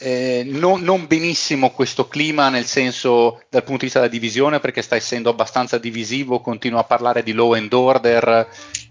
eh, 0.03 0.41
non, 0.47 0.81
non, 0.81 1.05
benissimo 1.05 1.69
questo 1.69 2.07
clima 2.07 2.49
nel 2.49 2.65
senso 2.65 3.43
dal 3.49 3.61
punto 3.61 3.81
di 3.81 3.85
vista 3.85 3.99
della 3.99 4.11
divisione 4.11 4.59
perché 4.59 4.81
sta 4.81 4.95
essendo 4.95 5.29
abbastanza 5.29 5.77
divisivo, 5.77 6.41
continua 6.41 6.79
a 6.79 6.85
parlare 6.85 7.21
di 7.21 7.33
law 7.33 7.53
and 7.53 7.71
order, 7.71 8.47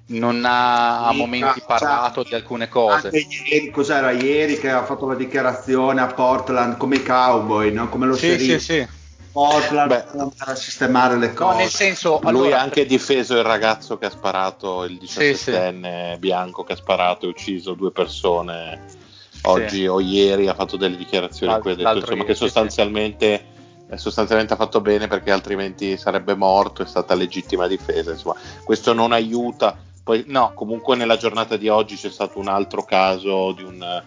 non 0.06 0.44
ha 0.44 1.08
a 1.08 1.12
momenti 1.12 1.62
parlato 1.66 2.22
di 2.22 2.32
alcune 2.32 2.68
cose. 2.68 3.08
Anche 3.08 3.26
ieri, 3.50 3.70
cos'era 3.72 4.12
ieri 4.12 4.56
che 4.60 4.70
ha 4.70 4.84
fatto 4.84 5.08
la 5.08 5.16
dichiarazione 5.16 6.00
a 6.00 6.06
Portland 6.06 6.76
come 6.76 6.96
i 6.96 7.02
cowboy, 7.02 7.72
no? 7.72 7.88
come 7.88 8.06
lo 8.06 8.14
sì, 8.14 8.38
sì, 8.38 8.60
sì. 8.60 8.86
Portland 9.32 9.88
Beh, 9.88 10.28
a 10.38 10.54
sistemare 10.54 11.16
le 11.16 11.34
cose. 11.34 11.52
No, 11.52 11.58
nel 11.58 11.70
senso, 11.70 12.20
lui 12.22 12.28
allora, 12.28 12.58
ha 12.58 12.62
anche 12.62 12.86
difeso 12.86 13.36
il 13.36 13.42
ragazzo 13.42 13.98
che 13.98 14.06
ha 14.06 14.10
sparato, 14.10 14.84
il 14.84 14.98
17enne 15.02 16.12
sì, 16.12 16.18
bianco 16.18 16.62
che 16.62 16.74
ha 16.74 16.76
sparato 16.76 17.26
e 17.26 17.30
ucciso 17.30 17.74
due 17.74 17.90
persone 17.90 18.98
oggi 19.42 19.76
sì. 19.76 19.86
o 19.86 20.00
ieri 20.00 20.48
ha 20.48 20.54
fatto 20.54 20.76
delle 20.76 20.96
dichiarazioni 20.96 21.52
ha 21.52 21.58
detto 21.58 21.96
insomma, 21.96 22.24
che 22.24 22.34
sostanzialmente, 22.34 23.44
sì. 23.88 23.96
sostanzialmente, 23.96 24.54
ha 24.54 24.56
fatto 24.56 24.80
bene 24.80 25.08
perché 25.08 25.30
altrimenti 25.30 25.96
sarebbe 25.96 26.34
morto, 26.34 26.82
è 26.82 26.86
stata 26.86 27.14
legittima 27.14 27.66
difesa. 27.66 28.10
Insomma, 28.12 28.36
questo 28.64 28.92
non 28.92 29.12
aiuta. 29.12 29.76
Poi 30.02 30.24
no, 30.26 30.52
comunque 30.54 30.96
nella 30.96 31.16
giornata 31.16 31.56
di 31.56 31.68
oggi 31.68 31.96
c'è 31.96 32.10
stato 32.10 32.38
un 32.38 32.48
altro 32.48 32.84
caso 32.84 33.52
di 33.52 33.62
un, 33.62 34.02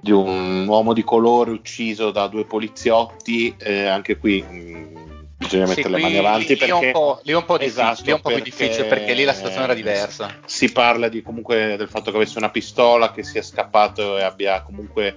di 0.00 0.12
un 0.12 0.66
uomo 0.66 0.92
di 0.92 1.04
colore 1.04 1.50
ucciso 1.50 2.10
da 2.10 2.28
due 2.28 2.44
poliziotti, 2.44 3.54
eh, 3.58 3.86
anche 3.86 4.16
qui 4.16 4.42
mh, 4.42 5.17
bisogna 5.48 5.66
sì, 5.66 5.80
mettere 5.80 5.94
le 5.94 6.00
mani 6.00 6.16
avanti 6.18 6.48
lì, 6.48 6.56
perché 6.56 6.74
lì 6.74 6.80
è 6.80 6.86
un 6.86 6.92
po', 6.92 7.20
lì 7.24 7.32
un 7.32 7.44
po 7.44 7.58
esatto, 7.58 8.02
lì 8.04 8.12
un 8.12 8.20
po' 8.20 8.30
più 8.30 8.42
difficile 8.42 8.84
perché 8.84 9.14
lì 9.14 9.24
la 9.24 9.32
situazione 9.32 9.64
era 9.64 9.74
diversa 9.74 10.38
si 10.44 10.70
parla 10.70 11.08
di, 11.08 11.22
comunque 11.22 11.76
del 11.76 11.88
fatto 11.88 12.10
che 12.10 12.16
avesse 12.16 12.38
una 12.38 12.50
pistola 12.50 13.10
che 13.10 13.24
sia 13.24 13.42
scappato 13.42 14.18
e 14.18 14.22
abbia 14.22 14.62
comunque 14.62 15.14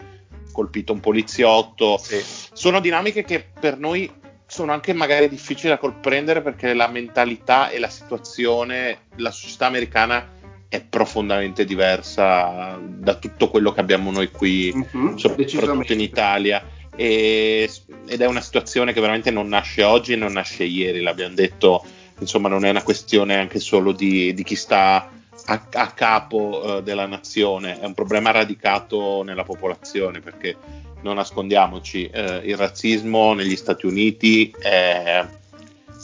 colpito 0.51 0.93
un 0.93 0.99
poliziotto 0.99 1.97
sì. 1.97 2.21
sono 2.53 2.79
dinamiche 2.79 3.23
che 3.23 3.45
per 3.59 3.77
noi 3.77 4.11
sono 4.47 4.73
anche 4.73 4.91
magari 4.93 5.29
difficili 5.29 5.69
da 5.69 5.77
comprendere 5.77 6.41
perché 6.41 6.73
la 6.73 6.87
mentalità 6.87 7.69
e 7.69 7.79
la 7.79 7.89
situazione 7.89 9.03
la 9.15 9.31
società 9.31 9.65
americana 9.67 10.39
è 10.71 10.81
profondamente 10.81 11.65
diversa 11.65 12.79
da 12.81 13.15
tutto 13.15 13.49
quello 13.49 13.73
che 13.73 13.81
abbiamo 13.81 14.09
noi 14.09 14.31
qui, 14.31 14.71
Mhm, 14.73 15.17
soprattutto 15.17 15.91
in 15.91 15.99
Italia. 15.99 16.63
E- 16.95 17.69
ed 18.05 18.21
è 18.21 18.25
una 18.25 18.41
situazione 18.41 18.93
che 18.93 18.99
veramente 18.99 19.31
non 19.31 19.47
nasce 19.47 19.83
oggi 19.83 20.13
e 20.13 20.17
non 20.17 20.33
nasce 20.33 20.63
ieri, 20.63 21.01
l'abbiamo 21.01 21.35
detto, 21.35 21.83
insomma 22.19 22.49
non 22.49 22.65
è 22.65 22.69
una 22.69 22.83
questione 22.83 23.35
anche 23.35 23.59
solo 23.59 23.91
di, 23.91 24.33
di 24.33 24.43
chi 24.43 24.55
sta 24.55 25.09
a, 25.45 25.67
a 25.71 25.91
capo 25.91 26.77
eh, 26.77 26.83
della 26.83 27.05
nazione, 27.05 27.79
è 27.79 27.85
un 27.85 27.93
problema 27.93 28.31
radicato 28.31 29.23
nella 29.23 29.43
popolazione 29.43 30.19
perché 30.19 30.55
non 31.01 31.15
nascondiamoci, 31.15 32.07
eh, 32.07 32.41
il 32.43 32.57
razzismo 32.57 33.33
negli 33.33 33.55
Stati 33.55 33.85
Uniti 33.85 34.53
è, 34.59 35.25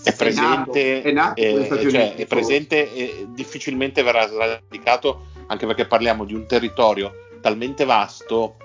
è 0.03 0.15
presente, 0.15 1.01
è 1.01 1.12
nato 1.12 1.41
eh, 1.41 1.67
cioè, 1.70 1.84
Uniti, 1.84 2.22
è 2.22 2.25
presente 2.25 2.94
e 2.94 3.27
difficilmente 3.29 4.01
verrà 4.01 4.27
sradicato 4.27 5.27
anche 5.48 5.65
perché 5.65 5.86
parliamo 5.86 6.25
di 6.25 6.34
un 6.34 6.48
territorio 6.48 7.13
talmente 7.41 7.86
vasto 7.86 8.56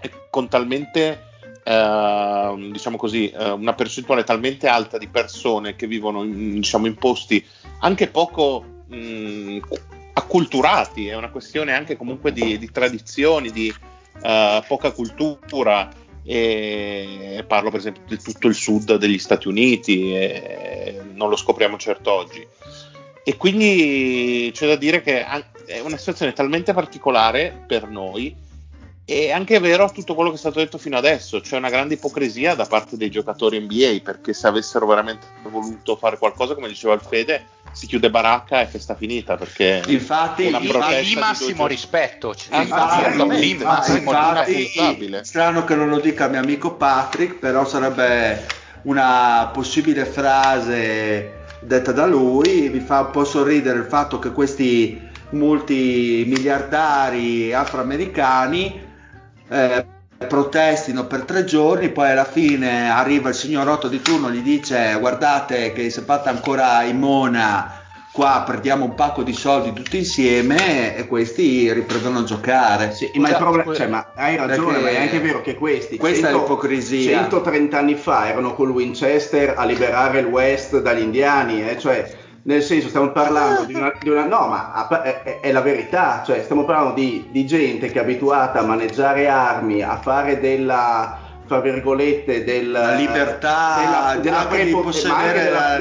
e 0.00 0.10
con 0.30 0.48
talmente 0.48 1.30
eh, 1.64 2.68
diciamo 2.70 2.96
così 2.96 3.30
eh, 3.30 3.50
una 3.50 3.74
percentuale 3.74 4.24
talmente 4.24 4.66
alta 4.66 4.98
di 4.98 5.08
persone 5.08 5.76
che 5.76 5.86
vivono 5.86 6.22
in, 6.24 6.54
diciamo, 6.54 6.86
in 6.86 6.96
posti 6.96 7.44
anche 7.80 8.08
poco 8.08 8.64
mh, 8.86 9.58
acculturati 10.14 11.08
è 11.08 11.14
una 11.14 11.30
questione 11.30 11.72
anche 11.72 11.96
comunque 11.96 12.32
di, 12.32 12.58
di 12.58 12.70
tradizioni 12.70 13.50
di 13.50 13.72
eh, 14.22 14.64
poca 14.66 14.90
cultura 14.92 15.88
e 16.24 17.44
parlo 17.48 17.70
per 17.70 17.80
esempio 17.80 18.02
di 18.06 18.22
tutto 18.22 18.46
il 18.46 18.54
sud 18.54 18.94
degli 18.96 19.18
Stati 19.18 19.48
Uniti 19.48 20.14
non 21.14 21.28
lo 21.28 21.36
scopriamo 21.36 21.76
certo 21.76 22.12
oggi. 22.12 22.46
E 23.24 23.36
quindi 23.36 24.50
c'è 24.52 24.66
da 24.66 24.76
dire 24.76 25.00
che 25.02 25.24
è 25.66 25.80
una 25.80 25.96
situazione 25.96 26.32
talmente 26.32 26.72
particolare 26.72 27.64
per 27.66 27.88
noi 27.88 28.34
e 29.04 29.32
anche 29.32 29.56
è 29.56 29.60
vero 29.60 29.90
tutto 29.90 30.14
quello 30.14 30.30
che 30.30 30.36
è 30.36 30.38
stato 30.38 30.60
detto 30.60 30.78
fino 30.78 30.96
adesso, 30.96 31.40
c'è 31.40 31.56
una 31.56 31.70
grande 31.70 31.94
ipocrisia 31.94 32.54
da 32.54 32.66
parte 32.66 32.96
dei 32.96 33.10
giocatori 33.10 33.58
NBA 33.60 33.98
perché 34.02 34.32
se 34.32 34.46
avessero 34.46 34.86
veramente 34.86 35.26
voluto 35.50 35.96
fare 35.96 36.18
qualcosa, 36.18 36.54
come 36.54 36.68
diceva 36.68 36.94
il 36.94 37.00
Fede, 37.00 37.46
si 37.72 37.86
chiude 37.86 38.10
baracca 38.10 38.60
e 38.60 38.66
festa 38.66 38.94
finita 38.94 39.36
perché 39.36 39.82
Infatti, 39.86 40.44
una 40.46 40.58
lì 40.58 40.68
di 41.04 41.14
massimo 41.16 41.60
due- 41.60 41.68
rispetto. 41.68 42.34
ci- 42.34 42.48
Ah, 42.50 42.62
Infatti, 42.62 43.04
infatti, 43.20 43.54
massimo 43.64 43.96
infatti, 43.98 44.54
rispetto. 44.54 44.80
inaccettabile. 44.80 45.24
strano 45.24 45.64
che 45.64 45.74
non 45.74 45.88
lo 45.88 45.98
dica 45.98 46.28
mio 46.28 46.40
amico 46.40 46.74
Patrick, 46.74 47.38
però 47.38 47.64
sarebbe 47.66 48.46
una 48.82 49.48
possibile 49.52 50.04
frase 50.04 51.40
detta 51.60 51.92
da 51.92 52.04
lui. 52.06 52.68
Mi 52.70 52.80
fa 52.80 53.00
un 53.00 53.10
po' 53.10 53.24
sorridere 53.24 53.78
il 53.78 53.86
fatto 53.86 54.18
che 54.18 54.32
questi 54.32 55.08
multimiliardari 55.30 57.54
afroamericani 57.54 58.81
eh, 59.48 59.86
protestino 60.26 61.06
per 61.06 61.22
tre 61.22 61.44
giorni, 61.44 61.90
poi 61.90 62.10
alla 62.10 62.24
fine 62.24 62.90
arriva 62.90 63.28
il 63.28 63.34
signor 63.34 63.68
Otto 63.68 63.88
di 63.88 64.00
turno 64.00 64.30
gli 64.30 64.40
dice 64.40 64.96
guardate 64.98 65.72
che 65.72 65.90
se 65.90 66.02
fate 66.02 66.28
ancora 66.28 66.82
in 66.82 66.98
mona 66.98 67.80
qua 68.12 68.44
perdiamo 68.46 68.84
un 68.84 68.94
pacco 68.94 69.22
di 69.22 69.32
soldi 69.32 69.72
tutti 69.72 69.96
insieme 69.96 70.94
e 70.94 71.06
questi 71.06 71.72
riprendono 71.72 72.18
a 72.20 72.24
giocare. 72.24 72.92
Sì, 72.92 73.10
ma 73.14 73.28
scusa. 73.34 73.74
cioè, 73.74 73.86
ma 73.88 74.12
hai 74.14 74.36
ragione, 74.36 74.78
ma 74.78 74.88
è 74.90 75.00
anche 75.00 75.18
vero 75.18 75.40
che 75.40 75.54
questi 75.54 75.96
questa 75.96 76.28
è 76.28 76.32
l'ipocrisia. 76.32 77.18
130 77.18 77.78
anni 77.78 77.94
fa 77.94 78.28
erano 78.28 78.54
col 78.54 78.70
Winchester 78.70 79.54
a 79.56 79.64
liberare 79.64 80.20
il 80.20 80.26
West 80.26 80.80
dagli 80.80 81.00
indiani, 81.00 81.68
eh, 81.68 81.78
cioè 81.78 82.20
nel 82.44 82.62
senso 82.62 82.88
stiamo 82.88 83.10
parlando 83.10 83.64
di 83.64 83.74
una, 83.74 83.92
di 84.00 84.08
una- 84.08 84.24
no 84.26 84.48
ma 84.48 85.02
è, 85.02 85.40
è- 85.40 85.52
la 85.52 85.60
verità, 85.60 86.22
cioè 86.26 86.42
stiamo 86.42 86.64
parlando 86.64 86.94
di, 86.94 87.28
di 87.30 87.46
gente 87.46 87.90
che 87.90 87.98
è 87.98 88.02
abituata 88.02 88.60
a 88.60 88.62
maneggiare 88.62 89.28
armi, 89.28 89.82
a 89.82 89.96
fare 89.96 90.40
della 90.40 91.18
fra 91.44 91.60
virgolette 91.60 92.44
del, 92.44 92.70
La 92.70 92.94
libertà, 92.94 93.74
anche 94.06 94.20
di 94.64 94.70
prepo- 94.70 94.80
possedere 94.82 95.14
ma 95.16 95.16
anche 95.24 95.50
la- 95.50 95.76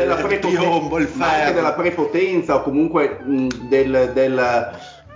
il 0.98 1.08
ferro. 1.08 1.54
della 1.54 1.74
prepotenza 1.74 2.56
o 2.56 2.62
comunque 2.64 3.20
mh, 3.24 3.48
del, 3.62 4.12
del- 4.14 4.70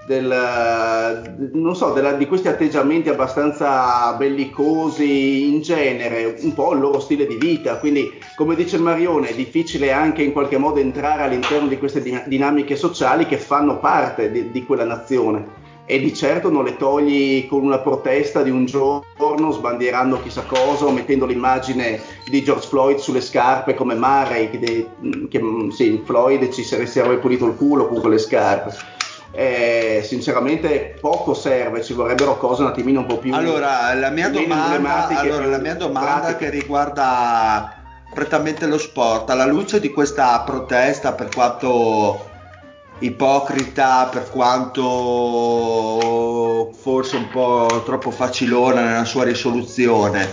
del, 0.05 1.49
non 1.53 1.75
so, 1.75 1.91
della- 1.91 2.13
di 2.13 2.27
questi 2.27 2.47
atteggiamenti 2.47 3.09
abbastanza 3.09 4.13
bellicosi 4.13 5.47
in 5.53 5.61
genere, 5.61 6.35
un 6.41 6.53
po' 6.53 6.73
il 6.73 6.79
loro 6.79 6.99
stile 6.99 7.25
di 7.25 7.35
vita. 7.35 7.77
Quindi, 7.79 8.11
come 8.35 8.55
dice 8.55 8.77
Marione, 8.77 9.29
è 9.29 9.35
difficile 9.35 9.91
anche 9.91 10.21
in 10.21 10.31
qualche 10.31 10.57
modo 10.57 10.79
entrare 10.79 11.23
all'interno 11.23 11.67
di 11.67 11.77
queste 11.77 12.01
din- 12.01 12.23
dinamiche 12.27 12.75
sociali 12.75 13.25
che 13.25 13.37
fanno 13.37 13.79
parte 13.79 14.31
di, 14.31 14.51
di 14.51 14.63
quella 14.63 14.85
nazione. 14.85 15.63
E 15.87 15.99
di 15.99 16.15
certo 16.15 16.49
non 16.49 16.63
le 16.63 16.77
togli 16.77 17.45
con 17.47 17.63
una 17.63 17.77
protesta 17.77 18.41
di 18.41 18.49
un 18.49 18.65
giorno 18.65 19.51
sbandierando 19.51 20.19
chissà 20.19 20.41
cosa 20.41 20.85
o 20.85 20.91
mettendo 20.91 21.27
l'immagine 21.27 21.99
di 22.27 22.43
George 22.43 22.67
Floyd 22.67 22.97
sulle 22.97 23.21
scarpe 23.21 23.75
come 23.75 23.93
Murray 23.93 24.49
che, 24.49 24.57
de- 24.57 24.87
che, 25.29 25.39
sì, 25.69 26.01
Floyd 26.03 26.49
ci 26.49 26.63
sarebbe 26.63 27.17
pulito 27.17 27.45
il 27.45 27.53
culo 27.55 27.87
con 27.87 28.01
quelle 28.01 28.17
scarpe 28.17 28.94
eh, 29.35 30.01
sinceramente 30.03 30.95
poco 30.99 31.33
serve, 31.33 31.83
ci 31.83 31.91
vorrebbero 31.91 32.37
cose 32.37 32.61
un 32.61 32.69
attimino 32.69 33.01
un 33.01 33.05
po' 33.05 33.17
più 33.17 33.33
Allora, 33.33 33.93
la 33.93 34.09
mia 34.09 34.29
domanda, 34.29 35.19
allora, 35.19 35.45
la 35.45 35.57
mia 35.57 35.75
domanda 35.75 36.37
che 36.37 36.49
riguarda 36.49 37.83
prettamente 38.13 38.65
lo 38.65 38.77
sport, 38.77 39.29
alla 39.29 39.45
luce 39.45 39.81
di 39.81 39.91
questa 39.91 40.39
protesta, 40.39 41.11
per 41.11 41.27
quanto 41.33 42.31
ipocrita, 42.99 44.07
per 44.09 44.29
quanto 44.29 44.81
forse 46.71 47.17
un 47.17 47.27
po' 47.27 47.81
troppo 47.83 48.11
facilona 48.11 48.85
nella 48.85 49.03
sua 49.03 49.25
risoluzione, 49.25 50.29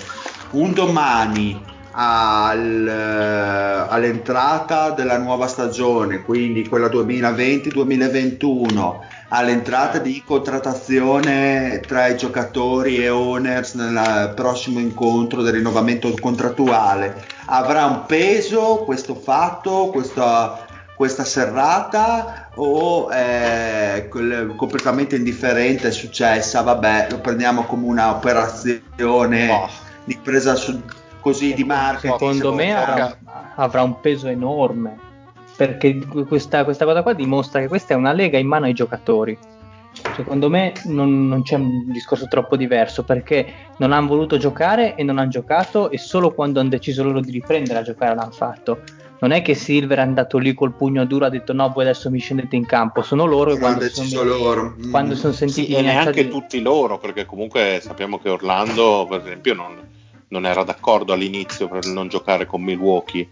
un 0.50 0.72
domani 0.72 1.70
al- 1.92 3.86
all'entrata 3.88 4.90
della 4.90 5.18
nuova 5.18 5.46
stagione, 5.46 6.22
quindi 6.22 6.66
quella 6.66 6.88
2020-2021, 6.88 8.96
all'entrata 9.28 9.98
di 9.98 10.22
contrattazione 10.24 11.80
tra 11.86 12.08
i 12.08 12.16
giocatori 12.16 12.96
e 12.96 13.08
owners 13.08 13.74
nel 13.74 14.32
prossimo 14.34 14.78
incontro 14.78 15.42
del 15.42 15.54
rinnovamento 15.54 16.14
contrattuale, 16.20 17.24
avrà 17.46 17.86
un 17.86 18.04
peso 18.06 18.82
questo 18.84 19.14
fatto, 19.14 19.88
questa, 19.92 20.66
questa 20.94 21.24
serrata 21.24 22.48
o 22.54 23.08
è 23.08 24.08
completamente 24.08 25.16
indifferente, 25.16 25.88
è 25.88 25.92
successa, 25.92 26.60
vabbè, 26.62 27.08
lo 27.10 27.20
prendiamo 27.20 27.64
come 27.64 27.86
una 27.86 28.14
operazione 28.14 29.46
Boh. 29.46 29.68
di 30.04 30.18
presa 30.22 30.54
su- 30.54 30.80
così 31.22 31.54
di 31.54 31.64
marketing. 31.64 32.12
Secondo 32.12 32.52
me 32.52 32.76
avrà, 32.76 33.16
avrà 33.54 33.82
un 33.82 33.98
peso 34.00 34.28
enorme 34.28 35.10
perché 35.56 35.98
questa, 36.26 36.64
questa 36.64 36.84
cosa 36.84 37.02
qua 37.02 37.12
dimostra 37.12 37.60
che 37.60 37.68
questa 37.68 37.94
è 37.94 37.96
una 37.96 38.12
lega 38.12 38.38
in 38.38 38.46
mano 38.46 38.66
ai 38.66 38.72
giocatori. 38.72 39.38
Secondo 40.16 40.48
me 40.48 40.72
non, 40.84 41.28
non 41.28 41.42
c'è 41.42 41.56
un 41.56 41.90
discorso 41.92 42.26
troppo 42.26 42.56
diverso 42.56 43.04
perché 43.04 43.46
non 43.76 43.92
hanno 43.92 44.08
voluto 44.08 44.38
giocare 44.38 44.94
e 44.94 45.02
non 45.02 45.18
hanno 45.18 45.28
giocato 45.28 45.90
e 45.90 45.98
solo 45.98 46.32
quando 46.32 46.60
hanno 46.60 46.70
deciso 46.70 47.04
loro 47.04 47.20
di 47.20 47.30
riprendere 47.30 47.78
a 47.78 47.82
giocare 47.82 48.14
l'hanno 48.14 48.32
fatto. 48.32 48.80
Non 49.20 49.30
è 49.30 49.42
che 49.42 49.54
Silver 49.54 49.98
è 49.98 50.00
andato 50.00 50.38
lì 50.38 50.52
col 50.52 50.72
pugno 50.72 51.04
duro 51.04 51.24
e 51.24 51.26
ha 51.28 51.30
detto 51.30 51.52
no, 51.52 51.70
voi 51.72 51.84
adesso 51.84 52.10
mi 52.10 52.18
scendete 52.18 52.56
in 52.56 52.66
campo, 52.66 53.02
sono 53.02 53.24
loro 53.24 53.50
L'hanno 53.50 53.60
quando, 53.60 53.88
sono, 53.88 54.04
deciso 54.04 54.24
loro. 54.24 54.74
Mm. 54.76 54.90
quando 54.90 55.14
sono 55.14 55.32
sentiti 55.32 55.66
Sì, 55.66 55.74
e 55.74 55.82
neanche 55.82 56.26
tutti 56.26 56.60
loro, 56.60 56.98
perché 56.98 57.24
comunque 57.24 57.78
sappiamo 57.80 58.18
che 58.18 58.30
Orlando, 58.30 59.06
per 59.08 59.20
esempio, 59.20 59.54
non, 59.54 59.78
non 60.32 60.46
era 60.46 60.64
d'accordo 60.64 61.12
all'inizio 61.12 61.68
per 61.68 61.84
non 61.84 62.08
giocare 62.08 62.46
con 62.46 62.62
Milwaukee. 62.62 63.28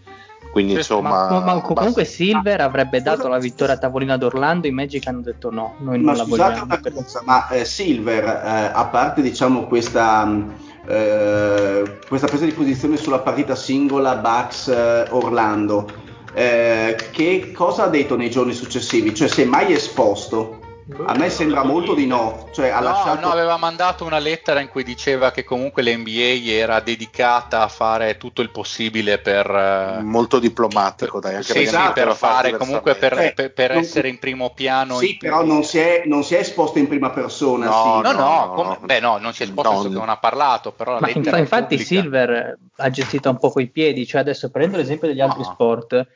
Quindi, 0.51 0.73
insomma, 0.73 1.29
ma, 1.29 1.39
ma 1.39 1.61
comunque 1.61 2.03
basta- 2.03 2.03
Silver 2.03 2.61
avrebbe 2.61 3.01
dato 3.01 3.27
la 3.27 3.37
vittoria 3.39 3.75
a 3.75 3.77
tavolino 3.77 4.13
ad 4.13 4.21
Orlando, 4.23 4.67
i 4.67 4.71
Magic 4.71 5.07
hanno 5.07 5.21
detto 5.21 5.49
no, 5.49 5.75
noi 5.79 5.99
Ma 5.99 6.11
non 6.11 6.17
la 6.17 6.23
vogliamo. 6.25 6.63
una 6.65 6.79
cosa, 6.93 7.21
ma 7.23 7.47
eh, 7.47 7.65
Silver, 7.65 8.23
eh, 8.25 8.71
a 8.73 8.85
parte 8.85 9.21
diciamo 9.21 9.65
questa, 9.67 10.25
mh, 10.25 10.53
eh, 10.87 11.99
questa 12.07 12.27
presa 12.27 12.45
di 12.45 12.51
posizione 12.51 12.97
sulla 12.97 13.19
partita 13.19 13.55
singola 13.55 14.17
Bucks 14.17 14.67
eh, 14.67 15.07
Orlando, 15.11 15.89
eh, 16.33 16.97
che 17.11 17.51
cosa 17.53 17.85
ha 17.85 17.87
detto 17.87 18.17
nei 18.17 18.29
giorni 18.29 18.53
successivi? 18.53 19.15
Cioè 19.15 19.29
si 19.29 19.43
è 19.43 19.45
mai 19.45 19.71
esposto? 19.71 20.59
A 21.05 21.13
me 21.15 21.29
sembra 21.29 21.63
molto 21.63 21.93
di 21.93 22.07
no, 22.07 22.49
cioè 22.51 22.69
ha 22.69 22.79
No, 22.79 22.85
lasciato... 22.85 23.19
no, 23.21 23.31
aveva 23.31 23.55
mandato 23.55 24.03
una 24.03 24.17
lettera 24.17 24.59
in 24.59 24.67
cui 24.67 24.83
diceva 24.83 25.31
che 25.31 25.43
comunque 25.43 25.83
l'NBA 25.83 26.51
era 26.51 26.79
dedicata 26.79 27.61
a 27.61 27.67
fare 27.67 28.17
tutto 28.17 28.41
il 28.41 28.49
possibile 28.49 29.19
per, 29.19 29.47
eh, 29.49 30.01
molto 30.01 30.39
diplomatico, 30.39 31.19
dai, 31.19 31.35
anche 31.35 31.51
sì, 31.53 31.59
non 31.59 31.63
esatto, 31.67 31.93
per 31.93 32.15
fare 32.15 32.57
comunque 32.57 32.95
per, 32.95 33.13
Eh, 33.19 33.33
per- 33.33 33.53
per 33.53 33.71
non- 33.73 33.79
essere 33.83 34.09
in 34.09 34.17
primo 34.19 34.49
piano. 34.55 34.97
Sì, 34.97 35.11
in- 35.11 35.17
però 35.19 35.45
non 35.45 35.63
si, 35.63 35.77
è, 35.77 36.01
non 36.05 36.23
si 36.23 36.33
è 36.35 36.39
esposto 36.39 36.79
in 36.79 36.87
prima 36.87 37.11
persona. 37.11 37.65
No, 37.67 37.71
sì. 37.83 38.01
No, 38.01 38.11
no, 38.11 38.19
no, 38.19 38.51
come- 38.55 38.77
no. 38.79 38.85
beh 38.85 38.99
no, 38.99 39.17
non 39.17 39.33
si 39.33 39.43
è 39.43 39.45
esposto, 39.45 39.69
No, 39.69 39.75
penso 39.75 39.89
che 39.93 39.99
non 39.99 40.09
ha 40.09 40.17
parlato, 40.17 40.71
però 40.71 40.93
la 40.93 40.99
Ma 40.99 41.07
è 41.07 41.11
infatti 41.39 41.77
pubblica. 41.77 41.83
Silver 41.85 42.57
ha 42.77 42.89
gestito 42.89 43.29
un 43.29 43.37
po' 43.37 43.51
coi 43.51 43.69
piedi, 43.69 44.05
cioè 44.07 44.21
adesso 44.21 44.49
prendo 44.49 44.77
l'esempio 44.77 45.07
degli 45.07 45.21
altri 45.21 45.43
No. 45.43 45.51
sport, 45.53 46.07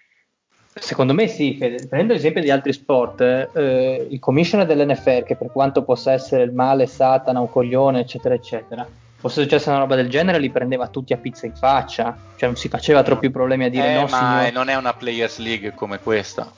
Secondo 0.77 1.13
me 1.13 1.27
sì, 1.27 1.53
prendendo 1.53 2.13
l'esempio 2.13 2.41
di 2.41 2.51
altri 2.51 2.73
sport, 2.73 3.21
eh, 3.21 4.07
il 4.09 4.19
commissioner 4.19 4.67
dell'NFL, 4.67 5.23
che 5.23 5.37
per 5.37 5.49
quanto 5.51 5.83
possa 5.83 6.11
essere 6.11 6.43
il 6.43 6.51
male, 6.51 6.85
Satana, 6.85 7.39
un 7.39 7.49
coglione, 7.49 8.01
eccetera, 8.01 8.35
eccetera, 8.35 8.85
fosse 9.15 9.41
successa 9.41 9.69
una 9.69 9.79
roba 9.79 9.95
del 9.95 10.09
genere, 10.09 10.37
li 10.37 10.49
prendeva 10.49 10.87
tutti 10.89 11.13
a 11.13 11.17
pizza 11.17 11.45
in 11.45 11.55
faccia, 11.55 12.15
cioè 12.35 12.49
non 12.49 12.57
si 12.57 12.67
faceva 12.67 13.03
troppi 13.03 13.29
problemi 13.29 13.63
a 13.63 13.69
dire 13.69 13.91
Eh, 13.91 13.95
no, 13.95 14.01
ma 14.01 14.07
signor. 14.07 14.51
non 14.51 14.67
è 14.67 14.75
una 14.75 14.93
Players 14.93 15.37
League 15.37 15.73
come 15.73 15.99
questa. 15.99 16.51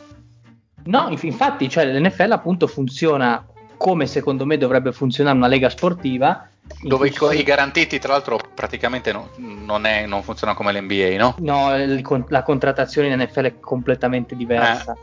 No, 0.86 1.08
inf- 1.10 1.24
infatti, 1.24 1.70
cioè, 1.70 1.86
l'NFL 1.86 2.32
appunto 2.32 2.66
funziona 2.66 3.46
come 3.78 4.08
secondo 4.08 4.48
me 4.48 4.58
dovrebbe 4.58 4.92
funzionare 4.94 5.38
una 5.38 5.48
lega 5.48 5.70
sportiva. 5.70 6.50
Dove 6.82 7.08
i, 7.08 7.44
garantiti, 7.44 7.98
tra 8.00 8.14
l'altro, 8.14 8.40
praticamente 8.54 9.12
no- 9.12 9.30
non, 9.38 9.86
è, 9.86 10.06
non 10.06 10.22
funziona 10.24 10.54
come 10.54 10.72
l'NBA, 10.74 11.16
no? 11.18 11.36
No, 11.40 11.76
il 11.76 12.06
la 12.30 12.44
contrattazione 12.44 13.08
in 13.08 13.20
NFL 13.20 13.46
è 13.46 13.60
completamente 13.60 14.36
diversa. 14.36 14.96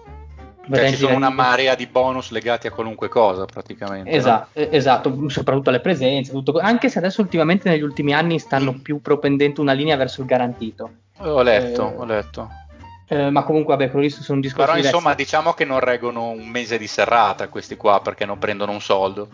Cioè, 0.72 0.88
ci 0.88 0.96
sono 0.96 1.14
una 1.16 1.28
marea 1.28 1.74
di 1.74 1.86
bonus 1.86 2.30
legati 2.30 2.66
a 2.66 2.70
qualunque 2.70 3.08
cosa, 3.08 3.44
praticamente. 3.44 4.08
no? 4.08 4.16
Esatto, 4.16 4.48
eh, 4.58 4.68
esatto, 4.70 5.28
soprattutto 5.28 5.68
alle 5.68 5.80
presenze, 5.80 6.32
tutto- 6.32 6.58
anche 6.58 6.88
se 6.88 6.98
adesso 6.98 7.20
ultimamente 7.20 7.68
negli 7.68 7.82
ultimi 7.82 8.14
anni 8.14 8.38
stanno 8.38 8.72
Mm. 8.72 8.78
più 8.78 9.00
propendendo 9.02 9.60
una 9.60 9.72
linea 9.72 9.96
verso 9.96 10.22
il 10.22 10.26
garantito. 10.26 10.90
Ho 11.18 11.42
letto, 11.42 11.92
Eh, 11.92 11.96
ho 11.96 12.04
letto. 12.04 12.48
Eh, 13.08 13.28
ma 13.30 13.42
comunque, 13.42 13.76
vabbè, 13.76 13.90
quello 13.90 14.06
lì 14.06 14.10
sono 14.10 14.36
un 14.36 14.40
discorso 14.40 14.72
Però 14.72 14.82
insomma, 14.82 15.12
diciamo 15.14 15.52
che 15.52 15.66
non 15.66 15.80
reggono 15.80 16.30
un 16.30 16.48
mese 16.48 16.78
di 16.78 16.86
serrata 16.86 17.48
questi 17.48 17.76
qua 17.76 18.00
perché 18.00 18.24
non 18.24 18.38
prendono 18.38 18.72
un 18.72 18.80
soldo. 18.80 19.28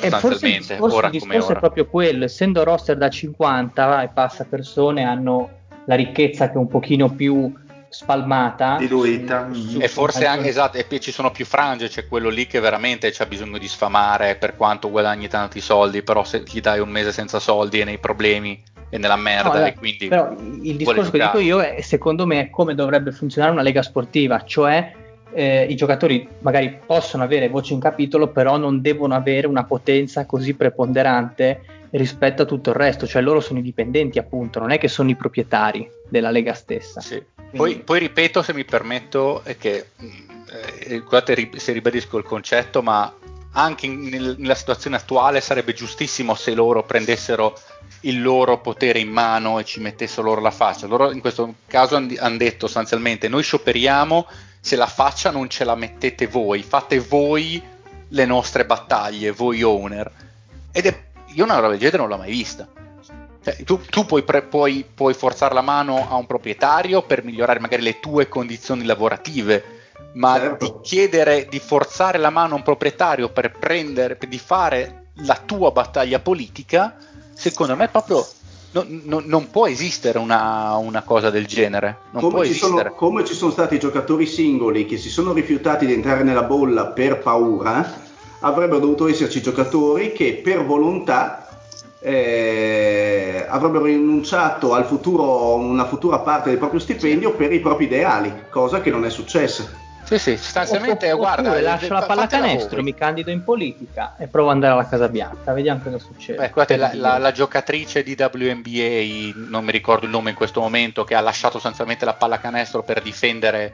E 0.00 0.10
forse 0.10 0.46
il 0.48 0.56
discorso, 0.58 0.96
ora 0.96 1.08
il 1.08 1.18
come 1.18 1.32
discorso 1.34 1.48
è 1.48 1.50
ora. 1.50 1.60
proprio 1.60 1.86
quello, 1.86 2.24
essendo 2.24 2.64
roster 2.64 2.96
da 2.96 3.08
50 3.08 4.02
e 4.02 4.08
passa 4.08 4.44
persone 4.44 5.02
hanno 5.04 5.50
la 5.86 5.94
ricchezza 5.94 6.46
che 6.48 6.54
è 6.54 6.58
un 6.58 6.68
pochino 6.68 7.10
più 7.10 7.52
spalmata. 7.88 8.76
Diluita. 8.78 9.48
su- 9.52 9.68
su- 9.70 9.80
E 9.80 9.88
forse 9.88 10.24
anche 10.26 10.48
esatto, 10.48 10.78
e 10.78 11.00
ci 11.00 11.12
sono 11.12 11.30
più 11.30 11.44
frange, 11.44 11.88
c'è 11.88 12.06
quello 12.08 12.30
lì 12.30 12.46
che 12.46 12.58
veramente 12.58 13.10
c'ha 13.12 13.26
bisogno 13.26 13.58
di 13.58 13.68
sfamare 13.68 14.36
per 14.36 14.56
quanto 14.56 14.90
guadagni 14.90 15.28
tanti 15.28 15.60
soldi, 15.60 16.02
però 16.02 16.24
se 16.24 16.42
gli 16.46 16.60
dai 16.60 16.80
un 16.80 16.88
mese 16.88 17.12
senza 17.12 17.38
soldi 17.38 17.80
è 17.80 17.84
nei 17.84 17.98
problemi 17.98 18.60
e 18.88 18.98
nella 18.98 19.16
merda 19.16 19.60
No, 19.60 19.66
e 19.66 19.74
quindi 19.74 20.08
però 20.08 20.30
il 20.62 20.76
discorso 20.76 21.10
che 21.10 21.18
dico 21.18 21.38
io 21.38 21.60
è 21.60 21.80
secondo 21.82 22.26
me 22.26 22.40
è 22.40 22.50
come 22.50 22.74
dovrebbe 22.74 23.12
funzionare 23.12 23.52
una 23.52 23.62
lega 23.62 23.82
sportiva, 23.82 24.42
cioè 24.44 24.92
eh, 25.34 25.66
i 25.68 25.74
giocatori 25.74 26.26
magari 26.40 26.78
possono 26.84 27.22
avere 27.22 27.48
voce 27.48 27.72
in 27.72 27.80
capitolo, 27.80 28.28
però 28.28 28.56
non 28.56 28.80
devono 28.80 29.14
avere 29.14 29.46
una 29.46 29.64
potenza 29.64 30.26
così 30.26 30.54
preponderante 30.54 31.60
rispetto 31.90 32.42
a 32.42 32.46
tutto 32.46 32.70
il 32.70 32.76
resto, 32.76 33.06
cioè 33.06 33.22
loro 33.22 33.40
sono 33.40 33.58
i 33.58 33.62
dipendenti 33.62 34.18
appunto, 34.18 34.58
non 34.58 34.70
è 34.70 34.78
che 34.78 34.88
sono 34.88 35.10
i 35.10 35.16
proprietari 35.16 35.88
della 36.08 36.30
lega 36.30 36.54
stessa. 36.54 37.00
Sì. 37.00 37.22
Poi, 37.54 37.76
poi 37.80 37.98
ripeto, 37.98 38.42
se 38.42 38.54
mi 38.54 38.64
permetto, 38.64 39.42
è 39.44 39.58
che 39.58 39.88
eh, 40.88 41.02
ri- 41.34 41.50
se 41.56 41.72
ribadisco 41.72 42.16
il 42.16 42.24
concetto, 42.24 42.82
ma 42.82 43.14
anche 43.52 43.86
in- 43.86 44.08
nel- 44.08 44.36
nella 44.38 44.54
situazione 44.54 44.96
attuale 44.96 45.42
sarebbe 45.42 45.74
giustissimo 45.74 46.34
se 46.34 46.54
loro 46.54 46.82
prendessero 46.82 47.58
il 48.00 48.22
loro 48.22 48.58
potere 48.58 48.98
in 48.98 49.10
mano 49.10 49.58
e 49.58 49.64
ci 49.64 49.80
mettessero 49.80 50.28
loro 50.28 50.40
la 50.40 50.50
faccia. 50.50 50.86
Loro 50.86 51.12
in 51.12 51.20
questo 51.20 51.54
caso 51.66 51.96
hanno 51.96 52.36
detto 52.36 52.66
sostanzialmente 52.66 53.28
noi 53.28 53.42
scioperiamo 53.42 54.26
se 54.64 54.76
la 54.76 54.86
faccia 54.86 55.30
non 55.32 55.48
ce 55.48 55.64
la 55.64 55.74
mettete 55.74 56.28
voi, 56.28 56.62
fate 56.62 57.00
voi 57.00 57.60
le 58.08 58.24
nostre 58.24 58.64
battaglie, 58.64 59.32
voi 59.32 59.62
owner. 59.64 60.08
Ed 60.70 60.86
è, 60.86 61.02
io 61.34 61.42
una 61.42 61.56
roba 61.56 61.70
del 61.70 61.78
genere 61.78 61.96
non 61.98 62.08
l'ho 62.08 62.16
mai 62.16 62.30
vista. 62.30 62.68
Cioè, 63.44 63.64
tu 63.64 63.80
tu 63.80 64.06
puoi, 64.06 64.22
pre- 64.22 64.42
puoi- 64.42 64.84
puoi 64.94 65.14
forzare 65.14 65.52
la 65.52 65.62
mano 65.62 66.06
a 66.08 66.14
un 66.14 66.26
proprietario 66.26 67.02
per 67.02 67.24
migliorare 67.24 67.58
magari 67.58 67.82
le 67.82 67.98
tue 67.98 68.28
condizioni 68.28 68.84
lavorative, 68.84 69.80
ma 70.12 70.38
Certo. 70.38 70.64
di 70.64 70.72
chiedere 70.82 71.48
di 71.50 71.58
forzare 71.58 72.18
la 72.18 72.30
mano 72.30 72.52
a 72.54 72.58
un 72.58 72.62
proprietario 72.62 73.30
per 73.30 73.50
prendere, 73.50 74.14
per- 74.14 74.28
di 74.28 74.38
fare 74.38 75.06
la 75.24 75.40
tua 75.44 75.72
battaglia 75.72 76.20
politica, 76.20 76.96
secondo 77.34 77.74
me 77.74 77.88
proprio 77.88 78.24
non, 78.72 79.02
non- 79.04 79.24
non 79.26 79.50
può 79.50 79.66
esistere 79.66 80.18
una, 80.18 80.76
una 80.76 81.02
cosa 81.02 81.30
del 81.30 81.46
genere. 81.46 81.98
Non 82.10 82.20
può 82.22 82.30
Come 82.30 82.46
ci, 82.46 82.54
sono, 82.54 82.92
come 82.94 83.24
ci 83.24 83.34
sono 83.34 83.50
stati 83.50 83.78
giocatori 83.78 84.26
singoli 84.26 84.86
che 84.86 84.96
si 84.96 85.08
sono 85.08 85.32
rifiutati 85.32 85.86
di 85.86 85.92
entrare 85.92 86.22
nella 86.22 86.42
bolla 86.42 86.86
per 86.86 87.18
paura, 87.18 88.00
avrebbero 88.40 88.80
dovuto 88.80 89.08
esserci 89.08 89.40
giocatori 89.40 90.12
che 90.12 90.40
per 90.42 90.64
volontà 90.64 91.46
eh, 92.00 93.46
avrebbero 93.48 93.84
rinunciato 93.84 94.74
al 94.74 94.86
futuro, 94.86 95.54
una 95.54 95.86
futura 95.86 96.18
parte 96.18 96.48
del 96.48 96.58
proprio 96.58 96.80
stipendio 96.80 97.34
per 97.34 97.52
i 97.52 97.60
propri 97.60 97.84
ideali, 97.84 98.44
cosa 98.50 98.80
che 98.80 98.90
non 98.90 99.04
è 99.04 99.10
successa. 99.10 99.80
Sì, 100.12 100.18
sì, 100.18 100.36
sostanzialmente, 100.36 101.10
Oppure 101.10 101.42
guarda, 101.42 101.60
lascio 101.62 101.92
la 101.92 102.00
fatela 102.02 102.26
pallacanestro, 102.26 102.82
mi 102.82 102.94
candido 102.94 103.30
in 103.30 103.42
politica 103.44 104.14
e 104.18 104.26
provo 104.26 104.48
ad 104.48 104.56
andare 104.56 104.74
alla 104.74 104.86
Casa 104.86 105.08
Bianca, 105.08 105.52
vediamo 105.54 105.80
cosa 105.82 105.98
succede. 105.98 106.38
Beh, 106.38 106.50
guardate, 106.50 106.76
la, 106.76 106.90
la- 106.94 107.18
la 107.18 107.32
giocatrice 107.32 108.02
di 108.02 108.14
WNBA, 108.18 109.48
non 109.48 109.64
mi 109.64 109.70
ricordo 109.72 110.04
il 110.04 110.10
nome 110.10 110.30
in 110.30 110.36
questo 110.36 110.60
momento, 110.60 111.04
che 111.04 111.14
ha 111.14 111.20
lasciato 111.20 111.54
sostanzialmente 111.54 112.04
la 112.04 112.12
pallacanestro 112.12 112.82
per 112.82 113.00
difendere 113.00 113.72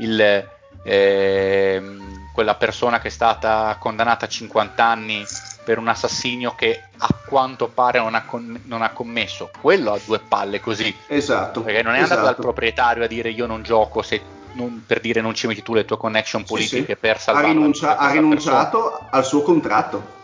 il, 0.00 0.46
ehm, 0.82 2.30
quella 2.34 2.54
persona 2.54 3.00
che 3.00 3.08
è 3.08 3.10
stata 3.10 3.74
condannata 3.80 4.26
a 4.26 4.28
50 4.28 4.84
anni 4.84 5.24
per 5.64 5.78
un 5.78 5.88
assassinio 5.88 6.54
che 6.54 6.82
a 6.98 7.08
quanto 7.26 7.68
pare 7.68 7.98
non 7.98 8.14
ha, 8.14 8.22
con- 8.24 8.60
non 8.64 8.82
ha 8.82 8.90
commesso. 8.90 9.50
Quello 9.60 9.92
ha 9.92 9.98
due 10.04 10.18
palle 10.18 10.60
così, 10.60 10.94
Esatto. 11.08 11.62
perché 11.62 11.82
non 11.82 11.94
è 11.94 12.00
andato 12.00 12.20
esatto. 12.20 12.26
dal 12.26 12.36
proprietario 12.36 13.04
a 13.04 13.06
dire 13.06 13.30
io 13.30 13.46
non 13.46 13.62
gioco 13.62 14.02
se 14.02 14.36
non- 14.52 14.82
per 14.86 15.00
dire 15.00 15.20
non 15.20 15.34
ci 15.34 15.46
metti 15.46 15.62
tu 15.62 15.74
le 15.74 15.84
tue 15.84 15.96
connection 15.96 16.42
Sì, 16.42 16.46
politiche 16.48 16.92
sì. 16.94 16.96
per 16.96 17.16
ha, 17.16 17.18
salvare 17.18 17.46
la 17.48 17.52
rinuncia- 17.52 17.96
ha 17.96 18.10
rinunciato 18.10 19.00
al 19.10 19.24
suo 19.24 19.42
contratto. 19.42 20.16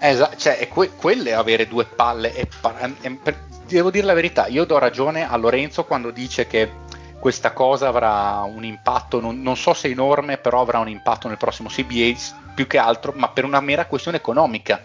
Esatto, 0.00 0.36
cioè, 0.36 0.58
è 0.58 0.68
que- 0.68 0.92
quelle 0.94 1.34
avere 1.34 1.66
due 1.66 1.84
palle. 1.84 2.34
e 2.34 2.48
pa- 2.60 2.74
e- 3.00 3.10
per- 3.22 3.46
devo 3.66 3.90
dire 3.90 4.06
la 4.06 4.14
verità, 4.14 4.46
io 4.46 4.64
do 4.64 4.78
ragione 4.78 5.28
a 5.28 5.36
Lorenzo 5.36 5.84
quando 5.84 6.10
dice 6.10 6.46
che 6.46 6.70
questa 7.18 7.52
cosa 7.52 7.88
avrà 7.88 8.42
un 8.46 8.64
impatto, 8.64 9.20
non, 9.20 9.42
non 9.42 9.56
so 9.56 9.74
se 9.74 9.88
enorme, 9.88 10.38
però 10.38 10.60
avrà 10.60 10.78
un 10.78 10.88
impatto 10.88 11.26
nel 11.26 11.36
prossimo 11.36 11.68
CBA 11.68 12.14
più 12.54 12.66
che 12.68 12.78
altro, 12.78 13.12
ma 13.16 13.28
per 13.28 13.44
una 13.44 13.60
mera 13.60 13.86
questione 13.86 14.18
economica, 14.18 14.80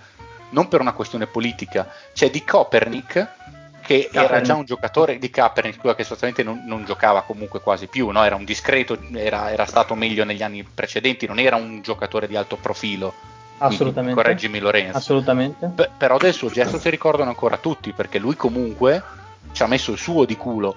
non 0.49 0.67
per 0.67 0.81
una 0.81 0.93
questione 0.93 1.27
politica. 1.27 1.87
C'è 2.11 2.31
di 2.31 2.43
Copernic 2.43 3.27
che 3.85 4.09
era 4.11 4.21
Kaepernick. 4.21 4.45
già 4.45 4.55
un 4.55 4.65
giocatore 4.65 5.19
di 5.19 5.29
Kaepernick, 5.29 5.95
che 5.95 6.03
sostanzialmente 6.03 6.43
non, 6.43 6.63
non 6.65 6.85
giocava 6.85 7.21
comunque 7.21 7.59
quasi 7.59 7.87
più, 7.87 8.09
no? 8.09 8.23
era 8.23 8.35
un 8.35 8.45
discreto, 8.45 8.97
era, 9.13 9.51
era 9.51 9.65
stato 9.65 9.93
meglio 9.95 10.23
negli 10.23 10.41
anni 10.41 10.63
precedenti, 10.63 11.27
non 11.27 11.39
era 11.39 11.55
un 11.55 11.81
giocatore 11.81 12.27
di 12.27 12.35
alto 12.35 12.55
profilo. 12.55 13.13
Quindi, 13.57 13.75
Assolutamente. 13.75 14.21
Correggimi 14.21 14.59
Lorenzo. 14.59 14.97
Assolutamente. 14.97 15.67
Beh, 15.67 15.89
però 15.97 16.17
del 16.17 16.33
suo 16.33 16.49
gesto 16.49 16.79
si 16.79 16.89
ricordano 16.89 17.29
ancora 17.29 17.57
tutti 17.57 17.91
perché 17.91 18.17
lui 18.19 18.35
comunque 18.35 19.03
ci 19.51 19.63
ha 19.63 19.67
messo 19.67 19.91
il 19.91 19.97
suo 19.97 20.25
di 20.25 20.35
culo, 20.35 20.75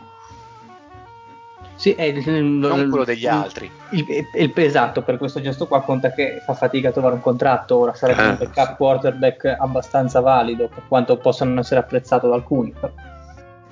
Sì, 1.77 1.93
è 1.93 2.03
il- 2.05 2.29
non 2.43 2.89
quello 2.89 3.05
degli 3.05 3.23
il- 3.25 3.29
altri. 3.29 3.71
Il, 3.91 4.07
il- 4.35 4.53
esatto, 4.55 5.03
per 5.03 5.19
questo 5.19 5.41
gesto 5.41 5.67
qua 5.67 5.83
conta 5.83 6.11
che 6.13 6.41
fa 6.45 6.55
fatica 6.55 6.89
a 6.89 6.93
trovare 6.93 7.15
un 7.15 7.21
contratto, 7.21 7.77
ora 7.77 7.95
sarebbe 7.95 8.23
Eh. 8.23 8.29
un 8.29 8.37
backup 8.39 8.77
quarterback 8.77 9.45
abbastanza 9.59 10.21
valido, 10.21 10.69
per 10.69 10.83
quanto 10.89 11.17
possa 11.19 11.45
non 11.45 11.59
essere 11.59 11.81
apprezzato 11.81 12.29
da 12.29 12.35
alcuni. 12.35 12.73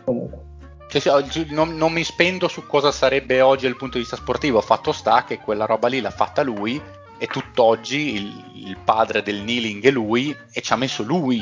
Comunque. 0.04 0.42
Cioè, 0.88 1.12
oggi 1.12 1.46
non, 1.50 1.76
non 1.76 1.92
mi 1.92 2.04
spendo 2.04 2.46
su 2.46 2.66
cosa 2.66 2.92
sarebbe 2.92 3.40
oggi 3.40 3.64
dal 3.66 3.76
punto 3.76 3.94
di 3.94 4.00
vista 4.02 4.16
sportivo, 4.16 4.60
fatto 4.60 4.92
sta 4.92 5.24
che 5.24 5.38
quella 5.40 5.64
roba 5.64 5.88
lì 5.88 6.00
l'ha 6.00 6.10
fatta 6.10 6.42
lui 6.42 6.80
e 7.18 7.26
tutt'oggi 7.26 8.14
il, 8.14 8.66
il 8.68 8.76
padre 8.84 9.22
del 9.22 9.40
kneeling 9.40 9.82
è 9.84 9.90
lui 9.90 10.36
e 10.52 10.60
ci 10.60 10.72
ha 10.72 10.76
messo 10.76 11.02
lui. 11.02 11.40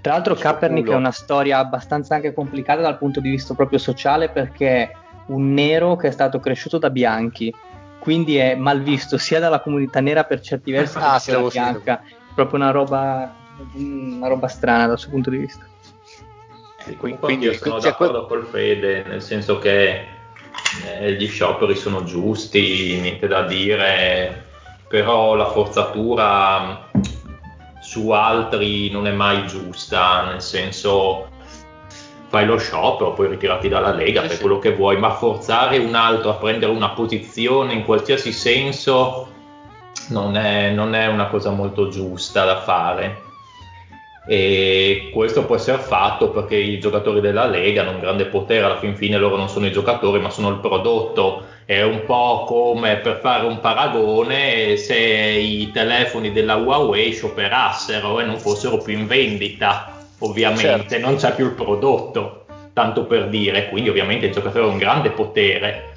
Tra 0.00 0.12
l'altro 0.12 0.34
Il 0.34 0.38
Kaepernick 0.40 0.84
culo. 0.86 0.96
è 0.96 1.00
una 1.00 1.10
storia 1.10 1.58
abbastanza 1.58 2.14
anche 2.14 2.32
complicata 2.32 2.80
dal 2.80 2.96
punto 2.96 3.20
di 3.20 3.28
vista 3.28 3.52
proprio 3.54 3.78
sociale 3.78 4.30
perché 4.30 4.94
un 5.30 5.52
nero 5.54 5.96
che 5.96 6.08
è 6.08 6.10
stato 6.10 6.40
cresciuto 6.40 6.78
da 6.78 6.90
bianchi, 6.90 7.54
quindi 7.98 8.36
è 8.36 8.54
mal 8.54 8.82
visto 8.82 9.18
sia 9.18 9.38
dalla 9.40 9.60
comunità 9.60 10.00
nera 10.00 10.24
per 10.24 10.40
certi 10.40 10.70
versi 10.72 10.98
Ah, 10.98 11.14
che 11.14 11.20
sì, 11.20 11.26
da 11.30 11.32
l'avevo 11.36 11.50
bianca. 11.50 12.02
Proprio 12.34 12.58
una 12.60 12.70
roba, 12.70 13.34
una 13.74 14.28
roba 14.28 14.48
strana 14.48 14.86
dal 14.86 14.98
suo 14.98 15.10
punto 15.10 15.30
di 15.30 15.36
vista. 15.38 15.66
Sì, 16.84 16.96
Quindi- 16.96 17.44
io 17.44 17.52
sono 17.52 17.80
cioè, 17.80 17.90
d'accordo 17.90 18.26
col 18.26 18.46
Fede, 18.46 19.04
nel 19.06 19.20
senso 19.22 19.58
che 19.58 20.06
eh, 20.98 21.12
gli 21.12 21.28
scioperi 21.28 21.76
sono 21.76 22.04
giusti, 22.04 22.98
niente 23.00 23.26
da 23.28 23.42
dire, 23.42 24.46
però 24.88 25.34
la 25.34 25.46
forzatura 25.50 26.60
mh, 26.60 27.00
su 27.80 28.10
altri 28.10 28.90
non 28.90 29.06
è 29.06 29.12
mai 29.12 29.46
giusta, 29.46 30.24
nel 30.24 30.40
senso 30.40 31.28
fai 32.30 32.46
lo 32.46 32.58
sciopero, 32.58 33.12
poi 33.12 33.26
ritirati 33.26 33.68
dalla 33.68 33.92
Lega, 33.92 34.20
Sì, 34.22 34.26
fai 34.28 34.36
sì. 34.36 34.42
quello 34.42 34.60
che 34.60 34.72
vuoi, 34.72 34.96
ma 34.96 35.10
forzare 35.10 35.78
un 35.78 35.96
altro 35.96 36.30
a 36.30 36.34
prendere 36.34 36.70
una 36.70 36.90
posizione 36.90 37.72
in 37.72 37.84
qualsiasi 37.84 38.32
senso 38.32 39.26
non 40.10 40.36
è, 40.36 40.70
non 40.70 40.94
è 40.94 41.08
una 41.08 41.26
cosa 41.26 41.50
molto 41.50 41.88
giusta 41.88 42.44
da 42.44 42.60
fare. 42.60 43.22
E 44.28 45.10
questo 45.12 45.44
può 45.44 45.56
essere 45.56 45.78
fatto 45.78 46.30
perché 46.30 46.54
i 46.54 46.78
giocatori 46.78 47.20
della 47.20 47.46
Lega 47.46 47.82
hanno 47.82 47.92
un 47.92 48.00
grande 48.00 48.26
potere, 48.26 48.64
alla 48.64 48.78
fin 48.78 48.94
fine 48.94 49.16
loro 49.18 49.36
non 49.36 49.48
sono 49.48 49.66
i 49.66 49.72
giocatori 49.72 50.20
ma 50.20 50.30
sono 50.30 50.50
il 50.50 50.58
prodotto. 50.58 51.46
È 51.64 51.82
un 51.82 52.04
po' 52.04 52.44
come 52.46 52.98
per 52.98 53.18
fare 53.20 53.44
un 53.44 53.58
paragone 53.58 54.76
se 54.76 54.96
i 54.96 55.68
telefoni 55.72 56.30
della 56.30 56.54
Huawei 56.54 57.12
scioperassero 57.12 58.20
e 58.20 58.24
non 58.24 58.38
fossero 58.38 58.78
più 58.78 58.96
in 58.96 59.08
vendita, 59.08 59.99
ovviamente, 60.20 60.88
certo. 60.88 61.06
non 61.06 61.16
c'è 61.16 61.34
più 61.34 61.46
il 61.46 61.52
prodotto, 61.52 62.46
tanto 62.72 63.04
per 63.04 63.28
dire, 63.28 63.68
quindi 63.68 63.90
ovviamente 63.90 64.26
il 64.26 64.32
giocatore 64.32 64.64
ha 64.64 64.68
un 64.68 64.78
grande 64.78 65.10
potere. 65.10 65.94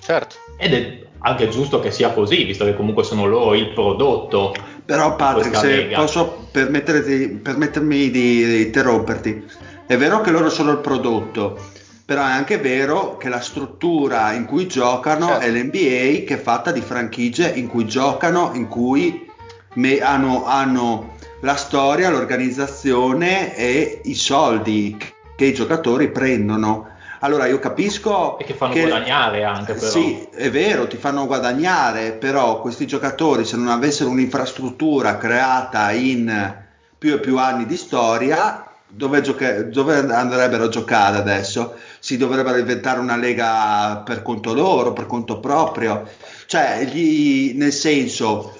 Certo. 0.00 0.36
Ed 0.56 0.74
è 0.74 1.02
anche 1.26 1.48
giusto 1.48 1.80
che 1.80 1.90
sia 1.90 2.10
così, 2.10 2.44
visto 2.44 2.64
che 2.64 2.74
comunque 2.74 3.02
sono 3.02 3.26
loro 3.26 3.54
il 3.54 3.68
prodotto. 3.72 4.54
Però 4.84 5.16
Patrick, 5.16 5.56
se 5.56 5.66
lega. 5.68 5.96
posso 5.96 6.48
permettermi 6.50 8.10
di 8.10 8.62
interromperti, 8.62 9.44
è 9.86 9.96
vero 9.96 10.20
che 10.20 10.30
loro 10.30 10.50
sono 10.50 10.72
il 10.72 10.78
prodotto, 10.78 11.58
però 12.04 12.22
è 12.22 12.30
anche 12.30 12.58
vero 12.58 13.16
che 13.16 13.30
la 13.30 13.40
struttura 13.40 14.32
in 14.32 14.44
cui 14.44 14.66
giocano 14.66 15.26
certo. 15.28 15.44
è 15.46 15.50
l'NBA 15.50 16.24
che 16.26 16.34
è 16.34 16.38
fatta 16.38 16.70
di 16.70 16.82
franchigie 16.82 17.50
in 17.54 17.68
cui 17.68 17.86
giocano, 17.86 18.50
in 18.52 18.68
cui 18.68 19.26
me- 19.74 20.00
hanno, 20.00 20.44
hanno 20.44 21.13
la 21.44 21.56
storia, 21.56 22.08
l'organizzazione 22.08 23.54
e 23.54 24.00
i 24.04 24.14
soldi 24.14 24.96
che 25.36 25.44
i 25.44 25.52
giocatori 25.52 26.10
prendono. 26.10 26.88
Allora 27.20 27.46
io 27.46 27.58
capisco... 27.58 28.38
E 28.38 28.44
che 28.44 28.54
fanno 28.54 28.72
che, 28.72 28.80
guadagnare 28.82 29.44
anche 29.44 29.74
però. 29.74 29.90
Sì, 29.90 30.26
è 30.34 30.50
vero, 30.50 30.86
ti 30.86 30.96
fanno 30.96 31.26
guadagnare, 31.26 32.12
però 32.12 32.60
questi 32.60 32.86
giocatori 32.86 33.44
se 33.44 33.56
non 33.56 33.68
avessero 33.68 34.10
un'infrastruttura 34.10 35.18
creata 35.18 35.92
in 35.92 36.62
più 36.96 37.12
e 37.12 37.20
più 37.20 37.38
anni 37.38 37.66
di 37.66 37.76
storia, 37.76 38.66
dove, 38.88 39.20
gioca- 39.20 39.62
dove, 39.64 39.98
andrebbero 39.98 40.64
a 40.64 40.68
giocare 40.68 41.18
adesso? 41.18 41.74
Si 41.98 42.16
dovrebbero 42.16 42.56
inventare 42.56 43.00
una 43.00 43.16
lega 43.16 44.02
per 44.04 44.22
conto 44.22 44.54
loro, 44.54 44.94
per 44.94 45.06
conto 45.06 45.40
proprio. 45.40 46.08
Cioè, 46.46 46.84
gli, 46.90 47.52
nel 47.54 47.72
senso, 47.72 48.54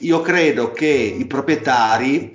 io 0.00 0.20
credo 0.20 0.72
che 0.72 0.86
i 0.86 1.24
proprietari 1.26 2.30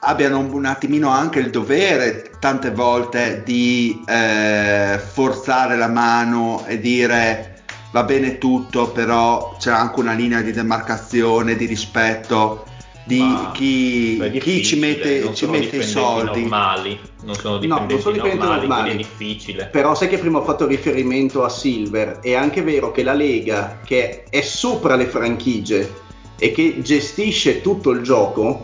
abbiano 0.00 0.38
un 0.38 0.64
attimino 0.64 1.08
anche 1.08 1.38
il 1.38 1.50
dovere 1.50 2.32
tante 2.38 2.70
volte 2.70 3.42
di 3.44 4.02
eh, 4.06 4.98
forzare 4.98 5.76
la 5.76 5.88
mano 5.88 6.64
e 6.66 6.78
dire 6.78 7.62
va 7.92 8.02
bene 8.02 8.38
tutto, 8.38 8.90
però 8.90 9.56
c'è 9.58 9.70
anche 9.70 10.00
una 10.00 10.14
linea 10.14 10.40
di 10.40 10.50
demarcazione, 10.50 11.54
di 11.54 11.66
rispetto 11.66 12.66
di 13.06 13.18
Ma 13.18 13.50
chi, 13.52 14.38
chi 14.40 14.64
ci 14.64 14.78
mette, 14.78 15.32
ci 15.34 15.46
mette 15.46 15.76
i 15.76 15.82
soldi. 15.82 16.40
Normali, 16.40 16.98
non 17.22 17.34
sono 17.34 17.58
dipendenti, 17.58 17.66
no, 17.66 17.94
non 17.94 18.00
sono 18.00 18.14
dipendenti 18.14 18.46
normali, 18.46 18.66
normali. 18.66 18.90
è 18.90 18.96
difficile. 18.96 19.66
Però 19.66 19.94
sai 19.94 20.08
che 20.08 20.18
prima 20.18 20.38
ho 20.38 20.42
fatto 20.42 20.66
riferimento 20.66 21.44
a 21.44 21.48
Silver, 21.48 22.18
è 22.20 22.34
anche 22.34 22.62
vero 22.62 22.90
che 22.90 23.02
la 23.02 23.12
Lega, 23.12 23.80
che 23.84 24.24
è 24.28 24.40
sopra 24.40 24.96
le 24.96 25.06
franchigie 25.06 26.02
e 26.38 26.52
che 26.52 26.80
gestisce 26.82 27.60
tutto 27.60 27.90
il 27.90 28.02
gioco, 28.02 28.62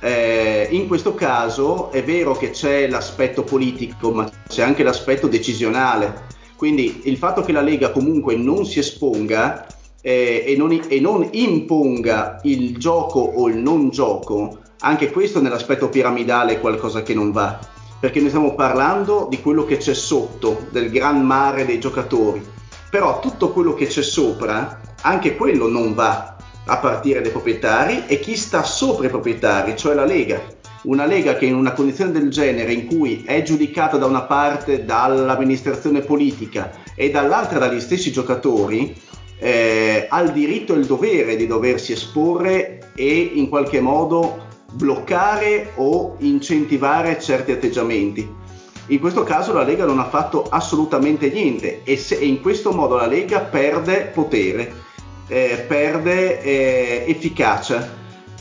eh, 0.00 0.68
in 0.70 0.88
questo 0.88 1.14
caso 1.14 1.90
è 1.90 2.02
vero 2.02 2.34
che 2.34 2.50
c'è 2.50 2.88
l'aspetto 2.88 3.42
politico, 3.44 4.10
ma 4.10 4.28
c'è 4.48 4.62
anche 4.62 4.82
l'aspetto 4.82 5.26
decisionale. 5.28 6.28
Quindi 6.56 7.02
il 7.04 7.16
fatto 7.16 7.42
che 7.42 7.52
la 7.52 7.60
Lega 7.60 7.90
comunque 7.90 8.36
non 8.36 8.64
si 8.66 8.78
esponga 8.78 9.66
eh, 10.02 10.44
e, 10.46 10.56
non, 10.56 10.78
e 10.88 11.00
non 11.00 11.28
imponga 11.32 12.40
il 12.44 12.76
gioco 12.78 13.20
o 13.20 13.48
il 13.48 13.56
non 13.56 13.90
gioco, 13.90 14.58
anche 14.80 15.10
questo 15.10 15.40
nell'aspetto 15.40 15.88
piramidale 15.88 16.54
è 16.54 16.60
qualcosa 16.60 17.02
che 17.02 17.14
non 17.14 17.32
va, 17.32 17.58
perché 17.98 18.20
noi 18.20 18.28
stiamo 18.28 18.54
parlando 18.54 19.26
di 19.28 19.40
quello 19.40 19.64
che 19.64 19.76
c'è 19.76 19.94
sotto, 19.94 20.66
del 20.70 20.90
gran 20.90 21.22
mare 21.22 21.66
dei 21.66 21.78
giocatori, 21.78 22.42
però 22.88 23.20
tutto 23.20 23.50
quello 23.50 23.74
che 23.74 23.86
c'è 23.86 24.02
sopra, 24.02 24.80
anche 25.02 25.36
quello 25.36 25.68
non 25.68 25.94
va, 25.94 26.36
a 26.70 26.76
partire 26.76 27.20
dai 27.20 27.32
proprietari 27.32 28.04
e 28.06 28.20
chi 28.20 28.36
sta 28.36 28.62
sopra 28.62 29.06
i 29.06 29.10
proprietari, 29.10 29.76
cioè 29.76 29.94
la 29.94 30.04
Lega. 30.04 30.40
Una 30.82 31.04
Lega 31.04 31.34
che 31.34 31.44
in 31.44 31.56
una 31.56 31.72
condizione 31.72 32.12
del 32.12 32.30
genere, 32.30 32.72
in 32.72 32.86
cui 32.86 33.24
è 33.26 33.42
giudicata 33.42 33.96
da 33.96 34.06
una 34.06 34.22
parte 34.22 34.84
dall'amministrazione 34.84 36.00
politica 36.00 36.70
e 36.94 37.10
dall'altra 37.10 37.58
dagli 37.58 37.80
stessi 37.80 38.12
giocatori, 38.12 38.96
eh, 39.38 40.06
ha 40.08 40.20
il 40.20 40.30
diritto 40.30 40.74
e 40.74 40.78
il 40.78 40.86
dovere 40.86 41.34
di 41.34 41.48
doversi 41.48 41.92
esporre 41.92 42.92
e 42.94 43.30
in 43.34 43.48
qualche 43.48 43.80
modo 43.80 44.46
bloccare 44.72 45.72
o 45.74 46.14
incentivare 46.18 47.20
certi 47.20 47.50
atteggiamenti. 47.50 48.38
In 48.86 49.00
questo 49.00 49.24
caso 49.24 49.52
la 49.52 49.64
Lega 49.64 49.84
non 49.84 49.98
ha 49.98 50.08
fatto 50.08 50.44
assolutamente 50.48 51.30
niente 51.30 51.82
e, 51.84 51.96
se, 51.96 52.16
e 52.16 52.26
in 52.26 52.40
questo 52.40 52.72
modo 52.72 52.96
la 52.96 53.06
Lega 53.06 53.40
perde 53.40 54.10
potere, 54.12 54.88
eh, 55.30 55.64
perde 55.66 56.42
eh, 56.42 57.04
efficacia 57.06 57.98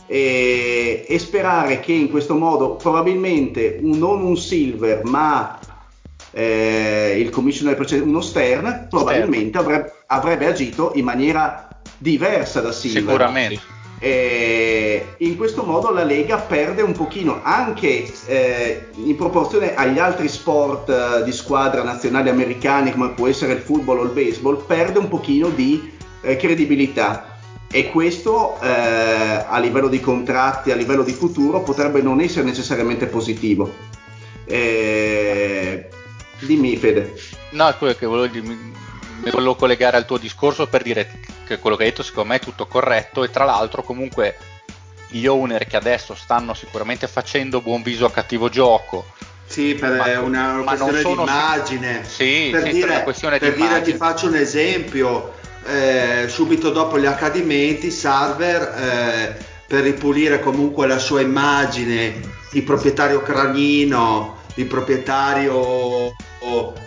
e, 0.08 1.06
e, 1.08 1.19
sperare 1.19 1.80
che 1.80 1.91
in 1.91 2.10
questo 2.10 2.34
modo 2.34 2.75
probabilmente 2.78 3.78
un, 3.80 3.99
non 3.99 4.23
un 4.23 4.36
Silver 4.36 5.04
ma 5.04 5.60
eh, 6.32 7.15
il 7.19 7.30
commissioner 7.30 7.75
precedente, 7.75 8.10
uno 8.10 8.21
Stern, 8.21 8.88
probabilmente 8.89 9.58
avrebbe, 9.60 9.93
avrebbe, 10.08 10.47
agito 10.47 10.91
in 10.95 11.06
maniera 11.06 11.67
diversa 11.97 12.60
da 12.60 12.71
Silva. 12.71 13.12
Sicuramente. 13.12 13.78
E 14.02 15.06
in 15.17 15.36
questo 15.36 15.63
modo 15.63 15.91
la 15.91 16.04
Lega 16.04 16.38
perde 16.38 16.82
un 16.82 16.93
pochino 16.93 17.41
anche 17.43 18.10
eh, 18.28 18.88
in 19.04 19.15
proporzione 19.15 19.75
agli 19.75 19.99
altri 19.99 20.30
sport 20.30 20.89
eh, 20.89 21.23
di 21.23 21.34
squadra 21.34 21.84
nazionali 21.84 22.30
americani 22.30 22.93
come 22.93 23.10
può 23.10 23.28
essere 23.28 23.54
il 23.54 23.60
football 23.60 23.99
o 23.99 24.04
il 24.04 24.12
baseball 24.12 24.65
perde 24.65 24.99
un 24.99 25.10
pochino 25.10 25.49
di 25.49 25.97
eh, 26.22 26.36
credibilità 26.36 27.38
e 27.72 27.90
questo 27.90 28.60
eh, 28.62 29.46
a 29.48 29.60
livello 29.60 29.88
di 29.88 30.00
contratti, 30.00 30.72
a 30.72 30.76
livello 30.76 31.04
di 31.04 31.14
futuro 31.14 31.62
potrebbe 31.62 32.02
non 32.02 32.20
essere 32.20 32.46
necessariamente 32.46 33.06
positivo. 33.06 33.72
Eh, 34.46 35.88
Dimmi 36.40 36.76
Fede. 36.78 37.14
No, 37.52 37.68
è 37.68 37.76
quello 37.78 37.94
che 37.94 38.06
volevo 38.06 38.28
dire, 38.28 38.48
mi 38.48 39.32
volevo 39.32 39.56
collegare 39.56 39.98
al 39.98 40.06
tuo 40.06 40.18
discorso 40.18 40.68
per 40.68 40.82
dire 40.82 41.20
che 41.46 41.60
quello 41.60 41.76
che 41.76 41.84
hai 41.84 41.90
detto 41.90 42.04
secondo 42.04 42.30
me 42.30 42.36
è 42.38 42.40
tutto 42.40 42.66
corretto 42.66 43.24
e 43.24 43.30
tra 43.30 43.44
l'altro 43.44 43.84
comunque 43.84 44.38
gli 45.10 45.26
owner 45.26 45.66
che 45.66 45.76
adesso 45.76 46.14
stanno 46.16 46.54
sicuramente 46.54 47.08
facendo 47.08 47.62
buon 47.62 47.82
viso 47.82 48.06
a 48.06 48.12
cattivo 48.12 48.50
gioco. 48.50 49.06
Sì, 49.46 49.74
per 49.74 49.94
ma, 49.94 50.20
una, 50.20 50.60
una 50.60 50.78
questione 50.78 51.02
di 51.02 51.22
immagine. 51.22 52.04
Sì, 52.06 52.50
per 52.52 52.64
sì, 52.64 52.72
dire, 52.72 53.04
per, 53.04 53.40
per 53.40 53.56
dire 53.56 53.82
ti 53.82 53.94
faccio 53.94 54.28
un 54.28 54.36
esempio, 54.36 55.34
eh, 55.65 56.26
subito 56.28 56.72
dopo 56.72 57.00
gli 57.00 57.06
accadimenti 57.06 57.91
Sarver 57.91 58.62
eh, 58.62 59.45
per 59.67 59.84
ripulire 59.84 60.39
comunque 60.39 60.88
la 60.88 61.00
sua 61.00 61.22
immagine 61.22 62.19
di 62.52 62.62
proprietario 62.63 63.22
cranino, 63.22 64.38
di 64.56 64.65
proprietario 64.65 66.15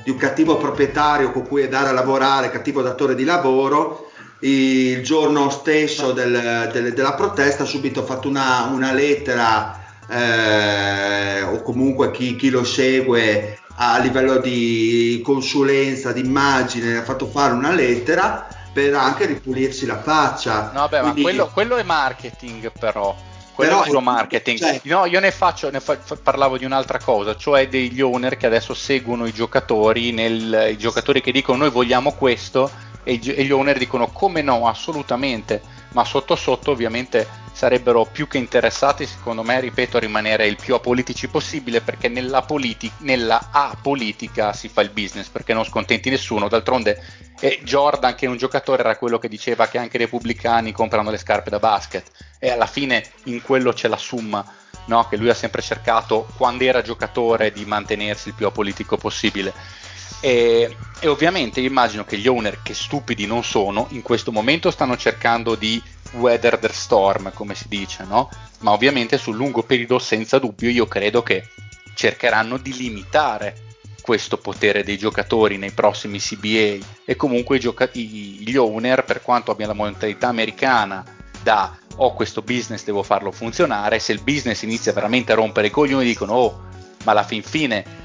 di 0.03 0.11
un 0.11 0.17
cattivo 0.17 0.57
proprietario 0.57 1.31
con 1.31 1.47
cui 1.47 1.63
andare 1.63 1.91
a 1.91 1.93
lavorare, 1.93 2.51
cattivo 2.51 2.83
datore 2.83 3.15
di 3.15 3.25
lavoro, 3.25 4.11
il 4.41 5.03
giorno 5.03 5.51
stesso 5.51 6.13
del, 6.13 6.71
del, 6.73 6.93
della 6.93 7.15
protesta 7.15 7.63
ha 7.63 7.67
subito 7.67 8.03
fatto 8.03 8.29
una, 8.29 8.71
una 8.73 8.93
lettera 8.93 9.81
eh, 10.09 11.43
o 11.43 11.63
comunque 11.63 12.11
chi, 12.11 12.35
chi, 12.35 12.51
lo 12.51 12.65
segue 12.65 13.59
a 13.77 13.99
livello 13.99 14.39
di 14.39 15.21
consulenza, 15.25 16.13
di 16.13 16.21
immagine, 16.21 16.97
ha 16.97 17.03
fatto 17.03 17.27
fare 17.27 17.53
una 17.53 17.73
lettera 17.73 18.49
per 18.73 18.95
anche 18.95 19.27
ripulirsi 19.27 19.87
la 19.87 20.01
faccia. 20.01 20.71
No, 20.73 20.89
beh, 20.89 21.01
Quindi, 21.01 21.21
ma 21.21 21.29
quello, 21.29 21.51
quello 21.53 21.77
è 21.77 21.83
marketing 21.83 22.73
però 22.79 23.15
quello 23.55 23.71
Però, 23.71 23.83
è 23.83 23.87
puro 23.87 24.01
marketing. 24.01 24.59
Cioè, 24.59 24.81
no, 24.85 25.05
io 25.05 25.21
ne 25.21 25.31
faccio, 25.31 25.71
ne 25.71 25.81
fa, 25.81 25.99
parlavo 26.23 26.57
di 26.57 26.65
un'altra 26.65 26.99
cosa, 26.99 27.37
cioè 27.37 27.69
degli 27.69 28.01
owner 28.01 28.37
che 28.37 28.47
adesso 28.47 28.75
seguono 28.75 29.27
i 29.27 29.33
giocatori, 29.33 30.11
nel, 30.13 30.71
i 30.71 30.79
giocatori 30.79 31.21
che 31.21 31.33
dicono 31.33 31.59
noi 31.59 31.71
vogliamo 31.71 32.13
questo 32.13 32.71
e, 33.05 33.17
gli 33.17 33.51
owner 33.51 33.79
dicono 33.79 34.09
come 34.09 34.43
no, 34.43 34.69
assolutamente, 34.69 35.61
ma 35.93 36.05
sotto 36.05 36.37
sotto 36.37 36.71
ovviamente 36.71 37.41
sarebbero 37.53 38.07
più 38.07 38.27
che 38.27 38.39
interessati, 38.39 39.07
secondo 39.07 39.43
me, 39.43 39.61
ripeto, 39.61 39.99
a 39.99 40.01
rimanere 40.01 40.47
il 40.47 40.57
più 40.57 40.75
apolitici 40.75 41.29
possibile 41.29 41.81
perché 41.81 42.09
nella, 42.09 42.43
politi- 42.43 42.91
nella 42.99 43.49
apolitica 43.51 44.53
si 44.53 44.69
fa 44.69 44.81
il 44.81 44.91
business 44.91 45.29
perché 45.29 45.53
non 45.53 45.65
scontenti 45.65 46.11
nessuno. 46.11 46.49
D'altronde 46.49 47.01
eh, 47.41 47.61
Jordan, 47.63 48.15
che 48.15 48.27
è 48.27 48.29
un 48.29 48.37
giocatore, 48.37 48.83
era 48.83 48.97
quello 48.97 49.19
che 49.19 49.29
diceva 49.29 49.69
che 49.69 49.79
anche 49.79 49.97
i 49.97 50.01
repubblicani 50.01 50.73
comprano 50.73 51.11
le 51.11 51.19
scarpe 51.19 51.51
da 51.51 51.59
basket 51.59 52.11
e 52.39 52.51
alla 52.51 52.67
fine 52.67 53.05
in 53.25 53.43
quello 53.43 53.73
c'è 53.73 53.89
la 53.89 53.97
summa. 53.97 54.45
No? 54.85 55.07
che 55.07 55.17
lui 55.17 55.29
ha 55.29 55.35
sempre 55.35 55.63
cercato 55.63 56.27
quando 56.37 56.65
era 56.65 56.83
giocatore 56.83 57.53
di 57.53 57.65
mantenersi 57.65 58.31
il 58.31 58.35
più 58.35 58.49
apolitico 58.49 58.97
possibile 58.97 59.55
e, 60.23 60.77
e 61.01 61.09
ovviamente 61.09 61.61
immagino 61.61 62.05
che 62.05 62.17
gli 62.17 62.29
owner 62.29 62.63
che 62.63 62.75
stupidi 62.75 63.27
non 63.27 63.43
sono 63.43 63.89
in 63.91 64.03
questo 64.03 64.31
momento 64.31 64.71
stanno 64.71 64.97
cercando 64.97 65.57
di 65.57 65.83
weather 66.13 66.59
the 66.59 66.69
storm, 66.73 67.33
come 67.35 67.57
si 67.57 67.67
dice, 67.67 68.05
no? 68.05 68.31
Ma 68.61 68.71
ovviamente 68.71 69.19
sul 69.19 69.35
lungo 69.35 69.65
periodo, 69.65 69.99
senza 69.99 70.39
dubbio, 70.39 70.71
io 70.71 70.87
credo 70.87 71.25
che 71.25 71.49
cercheranno 71.95 72.57
di 72.57 72.73
limitare 72.73 73.71
questo 74.01 74.39
potere 74.39 74.85
dei 74.85 74.97
giocatori 74.97 75.57
nei 75.57 75.73
prossimi 75.73 76.21
CBA 76.21 76.87
e 77.05 77.17
comunque 77.17 77.59
gioca- 77.59 77.91
gli 77.93 78.55
owner, 78.57 79.05
per 79.05 79.23
quanto 79.23 79.51
abbiano 79.51 79.75
la 79.75 79.83
mentalità 79.83 80.29
americana 80.29 81.05
da 81.43 81.77
ho 81.97 82.15
questo 82.15 82.43
business, 82.43 82.85
devo 82.85 83.03
farlo 83.03 83.33
funzionare, 83.33 83.99
se 83.99 84.13
il 84.13 84.23
business 84.23 84.63
inizia 84.63 84.93
veramente 84.93 85.33
a 85.33 85.35
rompere 85.35 85.67
i 85.67 85.71
coglioni 85.71 86.05
dicono 86.05 86.35
oh, 86.35 86.63
ma 87.05 87.11
alla 87.11 87.25
fin 87.25 87.43
fine, 87.43 88.02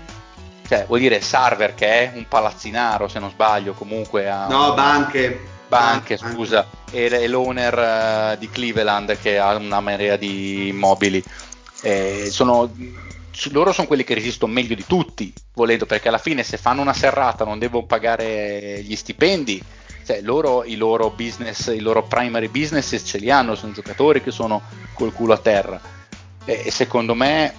cioè 0.68 0.86
vuol 0.86 1.00
dire 1.00 1.22
Sarver 1.22 1.74
che 1.74 1.88
è 1.88 2.12
un 2.16 2.28
palazzinaro 2.28 3.08
se 3.08 3.20
non 3.20 3.30
sbaglio, 3.30 3.74
comunque 3.74 4.30
ha... 4.30 4.48
No, 4.48 4.74
banche. 4.74 5.56
Banche, 5.68 6.16
scusa, 6.16 6.66
e, 6.92 7.06
e 7.06 7.28
l'owner 7.28 8.34
uh, 8.34 8.38
di 8.38 8.50
Cleveland 8.50 9.18
che 9.20 9.38
ha 9.38 9.54
una 9.56 9.82
marea 9.82 10.16
di 10.16 10.70
immobili. 10.70 11.22
Eh, 11.82 12.30
sono 12.32 12.72
loro 13.52 13.72
sono 13.72 13.88
quelli 13.88 14.04
che 14.04 14.16
resistono 14.16 14.52
meglio 14.52 14.76
di 14.76 14.86
tutti, 14.88 15.32
volendo, 15.54 15.86
perché 15.86 16.08
alla 16.08 16.18
fine 16.18 16.44
se 16.44 16.58
fanno 16.58 16.82
una 16.82 16.94
serrata 16.94 17.46
non 17.46 17.60
devono 17.60 17.86
pagare 17.86 18.82
gli 18.82 18.96
stipendi, 18.96 19.62
cioè 20.06 20.22
loro 20.22 20.64
i 20.64 20.76
loro 20.76 21.12
business, 21.12 21.68
i 21.68 21.80
loro 21.80 22.04
primary 22.04 22.48
business 22.48 23.00
ce 23.06 23.18
li 23.18 23.30
hanno, 23.30 23.56
sono 23.56 23.74
giocatori 23.74 24.24
che 24.24 24.32
sono 24.32 24.62
col 24.94 25.14
culo 25.14 25.34
a 25.34 25.38
terra. 25.38 25.80
E, 26.46 26.72
secondo 26.72 27.14
me, 27.14 27.54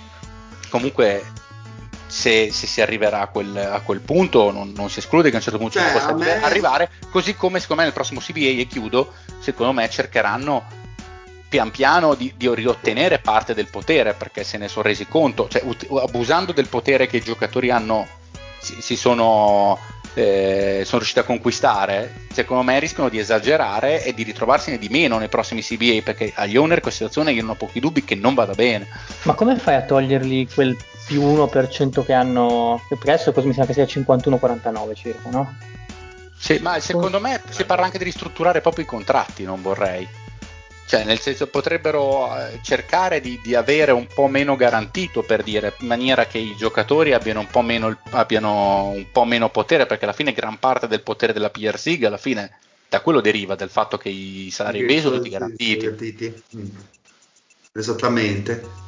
comunque, 0.71 1.23
se, 2.09 2.51
se 2.51 2.66
si 2.66 2.81
arriverà 2.81 3.21
a 3.21 3.27
quel, 3.29 3.57
a 3.57 3.81
quel 3.81 4.01
punto, 4.01 4.51
non, 4.51 4.73
non, 4.75 4.90
si 4.90 4.99
esclude 4.99 5.29
che 5.29 5.35
a 5.35 5.38
un 5.38 5.42
certo 5.42 5.59
punto 5.59 5.79
cioè, 5.79 5.87
si 5.87 5.92
possa 5.92 6.14
me... 6.14 6.42
arrivare. 6.42 6.90
Così 7.11 7.35
come 7.35 7.61
secondo 7.61 7.83
me 7.83 7.88
nel 7.88 7.94
prossimo 7.94 8.21
CBA, 8.21 8.61
e 8.61 8.66
chiudo, 8.66 9.12
secondo 9.38 9.73
me 9.73 9.88
cercheranno 9.88 10.87
pian 11.49 11.71
piano 11.71 12.14
di, 12.14 12.33
di, 12.37 12.55
riottenere 12.55 13.21
parte 13.21 13.55
del 13.55 13.68
potere 13.68 14.12
perché 14.12 14.44
se 14.44 14.59
ne 14.59 14.68
sono 14.68 14.87
resi 14.87 15.07
conto, 15.07 15.49
cioè 15.49 15.62
ut- 15.64 15.87
abusando 15.90 16.53
del 16.53 16.68
potere 16.68 17.07
che 17.07 17.18
i 17.18 17.23
giocatori 17.23 17.71
hanno, 17.71 18.07
si, 18.59 18.81
si 18.81 18.97
sono, 18.97 19.79
eh, 20.19 20.83
sono, 20.85 20.99
riusciti 20.99 21.21
a 21.21 21.25
conquistare, 21.25 22.27
secondo 22.33 22.63
me 22.63 22.79
rischiano 22.79 23.09
di 23.09 23.19
esagerare 23.19 24.05
e 24.05 24.13
di 24.13 24.23
ritrovarsene 24.23 24.79
di 24.79 24.89
meno 24.89 25.19
nei 25.19 25.29
prossimi 25.29 25.63
CBA 25.63 26.03
perché 26.03 26.33
agli 26.35 26.57
owner 26.57 26.81
questa 26.81 27.05
situazione 27.05 27.37
io 27.37 27.43
non 27.43 27.53
ho 27.53 27.55
pochi 27.55 27.81
dubbi 27.81 28.05
che 28.05 28.15
non 28.15 28.35
vada 28.35 28.55
bene. 28.55 28.87
Ma 29.23 29.35
come 29.35 29.57
fai 29.57 29.77
a 29.77 29.83
togliergli 29.83 30.49
quel 30.53 30.77
più 31.07 31.23
1% 31.23 32.05
che 32.05 32.13
hanno, 32.13 32.83
che 32.89 32.97
presso 32.97 33.33
mi 33.37 33.55
sembra 33.55 33.67
che 33.67 33.73
sia 33.73 33.85
51-49 33.85 34.95
circa, 34.95 35.31
no? 35.31 35.57
Sì, 36.37 36.59
ma 36.61 36.79
secondo 36.79 37.19
me 37.19 37.41
si 37.49 37.65
parla 37.65 37.85
anche 37.85 37.99
di 37.99 38.05
ristrutturare 38.05 38.61
proprio 38.61 38.85
i 38.85 38.87
contratti, 38.87 39.43
non 39.45 39.61
vorrei. 39.61 40.07
Cioè, 40.88 41.05
nel 41.05 41.20
senso, 41.20 41.48
potrebbero 41.48 42.35
eh, 42.35 42.61
cercare 42.62 43.20
di, 43.20 43.38
di, 43.42 43.55
avere 43.55 43.92
un 43.92 44.07
po' 44.07 44.27
meno 44.27 44.57
garantito, 44.57 45.22
per 45.22 45.42
dire, 45.42 45.74
in 45.81 45.87
maniera 45.87 46.24
che 46.24 46.38
i 46.38 46.57
giocatori 46.57 47.12
abbiano 47.12 47.40
un 47.40 47.46
po' 47.48 47.61
meno, 47.61 47.94
abbiano 48.12 48.87
un 48.88 49.05
po 49.12 49.27
meno 49.27 49.51
potere, 49.51 49.85
perché 49.85 50.05
alla 50.05 50.14
fine 50.14 50.33
gran 50.33 50.59
parte 50.59 50.88
del 50.88 51.03
potere 51.03 51.35
della 51.35 51.51
PRSIG, 51.51 52.05
alla 52.05 52.16
fine, 52.16 52.57
da 52.88 53.03
quello 53.03 53.20
deriva, 53.20 53.55
del 53.55 53.68
fatto 53.68 53.98
che 53.98 54.09
i 54.09 54.48
salari 54.51 54.83
B 54.87 54.98
sono 54.98 55.16
tutti 55.16 55.29
garantiti. 55.29 55.77
garantiti. 55.77 56.42
Mm. 56.57 56.68
Esattamente. 57.74 58.87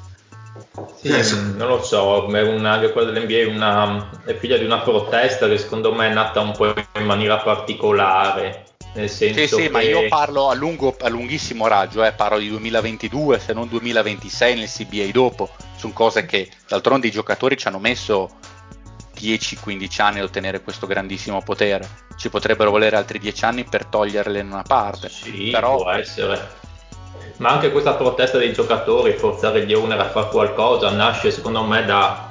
Sì, 1.03 1.09
eh, 1.09 1.35
non 1.55 1.69
lo 1.69 1.83
so, 1.83 2.25
una, 2.25 2.79
quella 2.79 3.11
dell'NBA 3.11 3.37
è, 3.41 3.45
una, 3.45 4.23
è 4.25 4.35
figlia 4.39 4.57
di 4.57 4.65
una 4.65 4.81
protesta 4.81 5.47
che 5.49 5.59
secondo 5.59 5.93
me 5.93 6.09
è 6.09 6.15
nata 6.15 6.41
un 6.41 6.53
po' 6.53 6.73
in 6.95 7.05
maniera 7.05 7.37
particolare 7.41 8.69
nel 8.93 9.09
senso 9.09 9.41
sì, 9.41 9.47
sì, 9.47 9.63
che... 9.63 9.71
ma 9.71 9.81
io 9.81 10.09
parlo 10.09 10.49
a, 10.49 10.55
lungo, 10.55 10.97
a 11.01 11.09
lunghissimo 11.09 11.67
raggio, 11.67 12.05
eh, 12.05 12.13
parlo 12.13 12.39
di 12.39 12.49
2022 12.49 13.39
se 13.39 13.53
non 13.53 13.69
2026 13.69 14.55
nel 14.57 14.69
CBA 14.69 15.11
dopo. 15.13 15.51
Sono 15.77 15.93
cose 15.93 16.27
che 16.27 16.51
d'altronde 16.69 17.07
i 17.07 17.11
giocatori 17.11 17.57
ci 17.57 17.69
hanno 17.69 17.79
messo 17.79 18.39
10-15 19.17 20.03
anni 20.03 20.19
ad 20.19 20.25
ottenere 20.25 20.63
questo 20.63 20.87
grandissimo 20.87 21.41
potere. 21.43 21.89
Ci 22.17 22.29
potrebbero 22.31 22.71
volere 22.71 22.97
altri 22.97 23.19
10 23.19 23.45
anni 23.45 23.65
per 23.65 23.87
toglierle 23.87 24.41
in 24.41 24.47
una 24.47 24.63
parte. 24.63 25.09
Sì, 25.09 25.51
però... 25.51 25.77
può 25.77 25.91
essere. 25.91 26.59
Ma 27.37 27.51
anche 27.51 27.71
questa 27.71 27.95
protesta 27.95 28.37
dei 28.37 28.53
giocatori, 28.53 29.13
forzare 29.13 29.65
gli 29.65 29.73
owner 29.73 29.99
a 29.99 30.11
fare 30.11 30.29
qualcosa, 30.29 30.91
nasce 30.91 31.31
secondo 31.31 31.63
me 31.63 31.85
da 31.87 32.30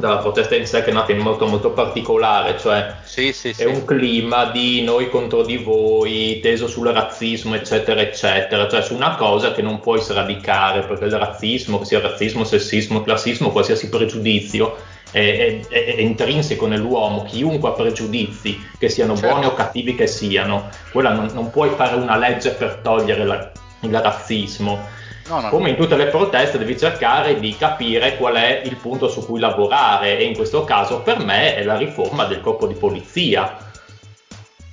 dalla 0.00 0.18
protesta 0.18 0.56
in 0.56 0.66
sé 0.66 0.82
che 0.82 0.90
è 0.90 0.92
nata 0.92 1.12
in 1.12 1.18
modo 1.18 1.46
molto 1.46 1.70
particolare, 1.70 2.58
cioè 2.58 2.94
sì, 3.04 3.32
sì, 3.32 3.50
è 3.50 3.52
sì. 3.52 3.64
un 3.64 3.84
clima 3.84 4.46
di 4.46 4.82
noi 4.82 5.08
contro 5.08 5.44
di 5.44 5.58
voi, 5.58 6.40
teso 6.42 6.66
sul 6.66 6.88
razzismo, 6.88 7.54
eccetera, 7.54 8.00
eccetera, 8.00 8.66
cioè 8.68 8.82
su 8.82 8.94
una 8.94 9.14
cosa 9.14 9.52
che 9.52 9.62
non 9.62 9.78
puoi 9.78 10.00
sradicare, 10.00 10.82
perché 10.82 11.04
il 11.04 11.12
razzismo, 11.12 11.78
che 11.78 11.84
sia 11.84 12.00
razzismo, 12.00 12.42
sessismo, 12.42 13.02
classismo, 13.02 13.50
qualsiasi 13.50 13.88
pregiudizio, 13.88 14.76
è, 15.12 15.60
è, 15.68 15.94
è, 15.94 16.00
intrinseco 16.00 16.66
nell'uomo, 16.66 17.24
chiunque 17.24 17.68
ha 17.68 17.72
pregiudizi, 17.72 18.58
che 18.78 18.88
siano 18.88 19.14
certo. 19.14 19.28
buoni 19.28 19.46
o 19.46 19.54
cattivi 19.54 19.94
che 19.94 20.06
siano, 20.06 20.68
quella 20.90 21.12
non, 21.12 21.28
non 21.32 21.50
puoi 21.50 21.70
fare 21.70 21.96
una 21.96 22.16
legge 22.16 22.50
per 22.50 22.80
togliere 22.82 23.24
la, 23.24 23.52
il 23.80 24.00
razzismo 24.00 24.98
No, 25.30 25.38
no, 25.38 25.48
Come 25.48 25.70
in 25.70 25.76
tutte 25.76 25.94
le 25.94 26.06
proteste 26.06 26.58
devi 26.58 26.76
cercare 26.76 27.38
di 27.38 27.56
capire 27.56 28.16
qual 28.16 28.34
è 28.34 28.62
il 28.64 28.74
punto 28.74 29.08
su 29.08 29.24
cui 29.24 29.38
lavorare 29.38 30.18
e 30.18 30.24
in 30.24 30.34
questo 30.34 30.64
caso 30.64 31.02
per 31.02 31.20
me 31.20 31.54
è 31.54 31.62
la 31.62 31.76
riforma 31.76 32.24
del 32.24 32.40
corpo 32.40 32.66
di 32.66 32.74
polizia. 32.74 33.56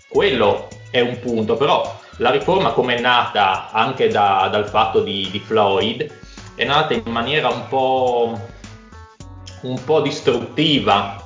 Quello 0.07 0.67
è 0.89 0.99
un 0.99 1.19
punto, 1.19 1.57
però 1.57 1.99
la 2.17 2.31
riforma 2.31 2.71
come 2.71 2.95
è 2.95 2.99
nata 2.99 3.69
anche 3.71 4.07
da, 4.07 4.49
dal 4.51 4.67
fatto 4.67 5.01
di, 5.01 5.29
di, 5.29 5.37
Floyd 5.37 6.11
è 6.55 6.65
nata 6.65 6.95
in 6.95 7.03
maniera 7.05 7.49
un 7.49 7.67
po', 7.67 8.39
un 9.61 9.83
po 9.83 10.01
distruttiva. 10.01 11.23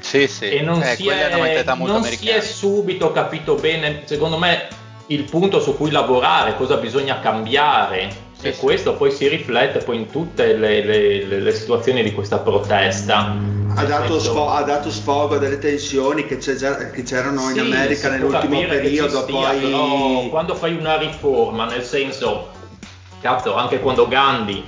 Sì, 0.00 0.26
sì. 0.26 0.48
E 0.48 0.62
non, 0.62 0.82
eh, 0.82 0.96
si, 0.96 1.08
è, 1.08 1.28
non 1.76 2.02
si 2.04 2.28
è 2.30 2.40
subito 2.40 3.12
capito 3.12 3.54
bene, 3.56 4.04
secondo 4.06 4.38
me, 4.38 4.66
il 5.08 5.24
punto 5.24 5.60
su 5.60 5.76
cui 5.76 5.90
lavorare, 5.90 6.56
cosa 6.56 6.76
bisogna 6.76 7.20
cambiare 7.20 8.30
e 8.42 8.56
questo 8.56 8.94
poi 8.94 9.12
si 9.12 9.28
riflette 9.28 9.78
poi 9.78 9.96
in 9.96 10.10
tutte 10.10 10.54
le, 10.54 10.84
le, 10.84 11.24
le, 11.24 11.40
le 11.40 11.52
situazioni 11.52 12.02
di 12.02 12.12
questa 12.12 12.38
protesta. 12.38 13.34
Ha 13.74 13.84
dato, 13.84 14.18
sfo- 14.18 14.50
ha 14.50 14.62
dato, 14.62 14.90
sfogo 14.90 15.36
a 15.36 15.38
delle 15.38 15.58
tensioni 15.58 16.26
che, 16.26 16.38
già, 16.38 16.90
che 16.90 17.02
c'erano 17.04 17.50
in 17.50 17.60
America 17.60 18.10
nell'ultimo 18.10 18.60
periodo. 18.66 19.22
Stia, 19.22 19.48
poi... 19.48 20.28
quando 20.28 20.54
fai 20.54 20.74
una 20.74 20.98
riforma, 20.98 21.66
nel 21.66 21.82
senso, 21.82 22.48
cazzo, 23.20 23.54
anche 23.54 23.78
quando 23.78 24.08
Gandhi 24.08 24.62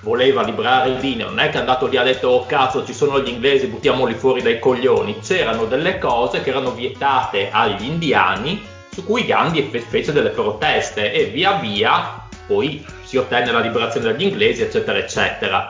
voleva 0.00 0.42
liberare 0.42 0.98
Dino, 0.98 1.28
non 1.28 1.40
è 1.40 1.50
che 1.50 1.58
è 1.58 1.60
andato 1.60 1.86
lì 1.86 1.96
e 1.96 1.98
ha 1.98 2.02
detto 2.02 2.28
oh 2.28 2.46
cazzo 2.46 2.86
ci 2.86 2.94
sono 2.94 3.20
gli 3.20 3.28
inglesi, 3.28 3.66
buttiamoli 3.66 4.14
fuori 4.14 4.40
dai 4.40 4.58
coglioni, 4.58 5.18
c'erano 5.20 5.66
delle 5.66 5.98
cose 5.98 6.40
che 6.40 6.48
erano 6.48 6.72
vietate 6.72 7.50
agli 7.52 7.84
indiani 7.84 8.62
su 8.90 9.04
cui 9.04 9.26
Gandhi 9.26 9.70
fece 9.86 10.12
delle 10.12 10.30
proteste 10.30 11.12
e 11.12 11.26
via 11.26 11.52
via 11.58 12.26
poi 12.46 12.84
si 13.10 13.16
ottenne 13.16 13.50
la 13.50 13.58
liberazione 13.58 14.12
degli 14.12 14.22
inglesi, 14.22 14.62
eccetera, 14.62 14.96
eccetera. 14.96 15.68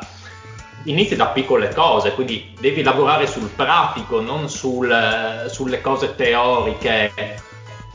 Inizi 0.84 1.16
da 1.16 1.28
piccole 1.28 1.72
cose, 1.72 2.12
quindi 2.12 2.54
devi 2.60 2.82
lavorare 2.82 3.26
sul 3.26 3.48
pratico, 3.48 4.20
non 4.20 4.50
sul, 4.50 5.46
sulle 5.48 5.80
cose 5.80 6.14
teoriche, 6.14 7.10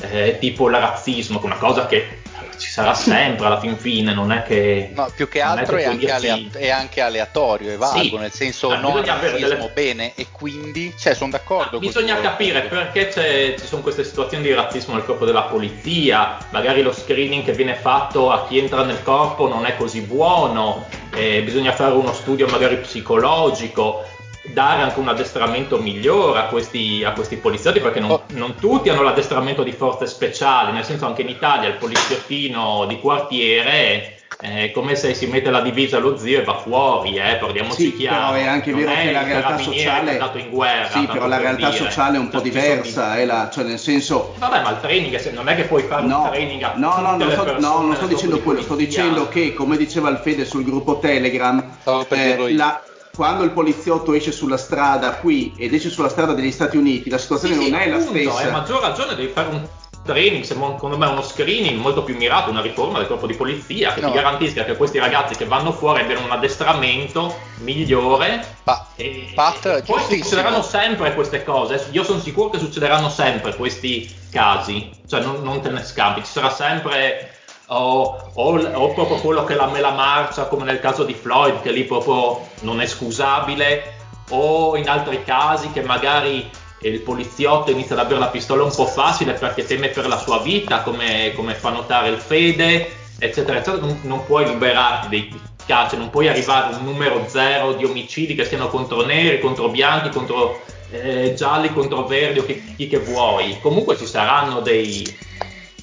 eh, 0.01 0.37
tipo 0.39 0.67
il 0.67 0.77
razzismo, 0.77 1.37
che 1.37 1.43
è 1.43 1.45
una 1.45 1.57
cosa 1.57 1.85
che 1.85 2.21
ci 2.57 2.69
sarà 2.69 2.93
sempre 2.93 3.45
alla 3.45 3.59
fin 3.59 3.77
fine, 3.77 4.13
non 4.13 4.31
è 4.31 4.43
che... 4.43 4.91
No, 4.93 5.11
più 5.15 5.27
che 5.27 5.41
altro 5.41 5.77
è, 5.77 5.79
che 5.79 5.85
è, 5.85 5.89
anche 5.89 6.11
alea- 6.11 6.39
è, 6.53 6.69
anche 6.69 7.01
aleatorio, 7.01 7.71
è 7.71 7.77
vago, 7.77 7.99
sì, 7.99 8.15
nel 8.17 8.31
senso 8.31 8.73
eh, 8.73 8.77
non 8.77 9.03
razzismo 9.03 9.37
delle... 9.37 9.71
bene 9.73 10.11
e 10.15 10.27
quindi, 10.31 10.93
cioè 10.97 11.13
sono 11.13 11.31
d'accordo. 11.31 11.77
Ah, 11.77 11.79
bisogna 11.79 12.19
capire 12.19 12.61
perché 12.63 13.57
ci 13.59 13.65
sono 13.65 13.81
queste 13.81 14.03
situazioni 14.03 14.43
di 14.43 14.53
razzismo 14.53 14.93
nel 14.93 15.05
corpo 15.05 15.25
della 15.25 15.43
polizia, 15.43 16.37
magari 16.49 16.81
lo 16.81 16.93
screening 16.93 17.43
che 17.43 17.53
viene 17.53 17.75
fatto 17.75 18.31
a 18.31 18.45
chi 18.47 18.57
entra 18.57 18.83
nel 18.83 19.01
corpo 19.03 19.47
non 19.47 19.65
è 19.65 19.75
così 19.75 20.01
buono, 20.01 20.85
eh, 21.13 21.41
bisogna 21.41 21.73
fare 21.73 21.93
uno 21.93 22.13
studio 22.13 22.47
magari 22.47 22.77
psicologico, 22.77 24.03
dare 24.47 24.81
anche 24.81 24.99
un 24.99 25.07
addestramento 25.07 25.77
migliore 25.77 26.39
a 26.39 26.45
questi, 26.45 27.03
a 27.03 27.11
questi 27.11 27.37
poliziotti 27.37 27.79
perché 27.79 27.99
non, 27.99 28.11
oh. 28.11 28.23
non, 28.33 28.55
tutti 28.55 28.89
hanno 28.89 29.01
l'addestramento 29.01 29.63
di 29.63 29.71
forze 29.71 30.07
speciali, 30.07 30.71
nel 30.71 30.83
senso 30.83 31.05
anche 31.05 31.21
in 31.21 31.29
Italia 31.29 31.69
il 31.69 31.75
poliziottino 31.75 32.85
di 32.87 32.99
quartiere 32.99 34.15
è 34.37 34.71
come 34.73 34.95
se 34.95 35.13
si 35.13 35.27
mette 35.27 35.49
la 35.49 35.61
divisa 35.61 35.97
allo 35.97 36.17
zio 36.17 36.39
e 36.39 36.43
va 36.43 36.57
fuori, 36.57 37.15
eh, 37.15 37.37
parliamoci 37.37 37.83
sì, 37.83 37.95
chiaro. 37.95 38.33
Però 38.33 38.43
è 38.43 38.47
anche 38.47 38.73
vero 38.73 38.91
che 38.91 39.11
la 39.11 39.23
realtà 39.23 39.57
sociale 39.57 40.17
è 40.17 40.37
in 40.39 40.49
guerra, 40.49 40.89
Sì, 40.89 41.05
però 41.05 41.27
la 41.27 41.37
realtà 41.37 41.69
dire. 41.69 41.83
sociale 41.83 42.17
è 42.17 42.19
un 42.19 42.27
po' 42.27 42.41
diversa, 42.41 43.15
di... 43.15 43.25
la, 43.25 43.49
cioè 43.51 43.63
nel 43.63 43.79
senso 43.79 44.35
Vabbè, 44.37 44.61
ma 44.61 44.71
il 44.71 44.79
training 44.81 45.31
non 45.31 45.47
è 45.47 45.55
che 45.55 45.63
puoi 45.63 45.83
fare 45.83 46.05
no, 46.05 46.23
un 46.23 46.29
training 46.29 46.61
a 46.63 46.73
No, 46.75 46.99
no, 46.99 47.15
non 47.15 47.31
sto, 47.31 47.59
no, 47.59 47.81
non 47.81 47.95
sto 47.95 48.07
dicendo 48.07 48.39
quello, 48.41 48.61
sto 48.61 48.75
dicendo 48.75 49.27
che 49.29 49.53
come 49.53 49.77
diceva 49.77 50.09
il 50.09 50.17
Fede 50.17 50.45
sul 50.45 50.65
gruppo 50.65 50.99
Telegram, 50.99 51.63
eh, 52.09 52.53
la, 52.55 52.83
quando 53.15 53.43
il 53.43 53.51
poliziotto 53.51 54.13
esce 54.13 54.31
sulla 54.31 54.57
strada 54.57 55.15
qui 55.15 55.53
ed 55.57 55.73
esce 55.73 55.89
sulla 55.89 56.09
strada 56.09 56.33
degli 56.33 56.51
Stati 56.51 56.77
Uniti, 56.77 57.09
la 57.09 57.17
situazione 57.17 57.55
sì, 57.55 57.69
non 57.69 57.79
sì, 57.79 57.85
è 57.87 57.89
la 57.89 57.99
stessa. 58.01 58.37
Hai 58.37 58.51
maggior 58.51 58.81
ragione, 58.81 59.15
devi 59.15 59.31
fare 59.31 59.49
un 59.49 59.67
training, 60.03 60.43
secondo 60.43 60.97
me 60.97 61.07
uno 61.07 61.23
screening 61.23 61.79
molto 61.79 62.03
più 62.03 62.15
mirato, 62.15 62.51
una 62.51 62.61
riforma 62.61 62.99
del 62.99 63.07
corpo 63.07 63.25
di 63.25 63.33
polizia 63.33 63.91
che 63.93 64.01
No. 64.01 64.09
ti 64.09 64.13
garantisca 64.13 64.63
che 64.63 64.75
questi 64.75 64.99
ragazzi 64.99 65.35
che 65.35 65.45
vanno 65.45 65.71
fuori 65.71 66.01
abbiano 66.01 66.25
un 66.25 66.31
addestramento 66.31 67.35
migliore. 67.61 68.45
Pa- 68.63 68.87
e, 68.95 69.31
Pat, 69.33 69.65
e 69.65 69.83
poi 69.83 70.01
succederanno 70.03 70.61
sempre 70.61 71.13
queste 71.15 71.43
cose. 71.43 71.87
Io 71.91 72.03
sono 72.03 72.19
sicuro 72.19 72.49
che 72.49 72.59
succederanno 72.59 73.09
sempre 73.09 73.55
questi 73.55 74.13
casi, 74.29 74.91
cioè 75.07 75.21
non, 75.21 75.41
non 75.41 75.61
te 75.61 75.69
ne 75.69 75.83
scampi, 75.83 76.23
ci 76.23 76.31
sarà 76.31 76.49
sempre. 76.51 77.31
O, 77.67 78.29
o- 78.33 78.59
o 78.59 78.93
proprio 78.93 79.17
quello 79.17 79.43
che 79.43 79.55
la 79.55 79.65
mela 79.67 79.91
marcia 79.91 80.45
come 80.45 80.65
nel 80.65 80.79
caso 80.79 81.03
di 81.03 81.15
Floyd 81.15 81.61
che 81.61 81.71
lì 81.71 81.83
proprio 81.83 82.39
non 82.61 82.79
è 82.79 82.85
scusabile 82.85 83.93
o 84.29 84.75
in 84.77 84.87
altri 84.87 85.23
casi 85.23 85.71
che 85.71 85.81
magari 85.81 86.47
il 86.81 86.99
poliziotto 87.01 87.71
inizia 87.71 87.95
ad 87.95 88.05
avere 88.05 88.19
la 88.19 88.27
pistola 88.27 88.63
un 88.63 88.73
po' 88.73 88.85
facile 88.85 89.33
perché 89.33 89.65
teme 89.65 89.87
per 89.87 90.07
la 90.07 90.17
sua 90.17 90.37
vita, 90.39 90.81
come, 90.81 91.31
come 91.35 91.55
fa 91.55 91.71
notare 91.71 92.09
il 92.09 92.17
Fede, 92.17 92.91
eccetera, 93.17 93.57
eccetera. 93.57 93.83
Non, 93.85 93.99
non 94.03 94.25
puoi 94.25 94.45
liberarti 94.45 95.07
dei 95.09 95.41
casi, 95.65 95.97
non 95.97 96.11
puoi 96.11 96.27
arrivare 96.27 96.73
a 96.75 96.77
un 96.77 96.83
numero 96.83 97.23
zero 97.27 97.73
di 97.73 97.85
omicidi 97.85 98.35
che 98.35 98.45
siano 98.45 98.67
contro 98.67 99.03
neri, 99.03 99.39
contro 99.39 99.69
bianchi, 99.69 100.09
contro 100.09 100.61
eh, 100.91 101.33
gialli, 101.35 101.73
contro 101.73 102.03
verdi 102.03 102.39
o 102.39 102.45
chi, 102.45 102.75
chi 102.75 102.87
che 102.87 102.99
vuoi. 102.99 103.57
Comunque 103.61 103.97
ci 103.97 104.05
saranno 104.05 104.59
dei, 104.59 105.03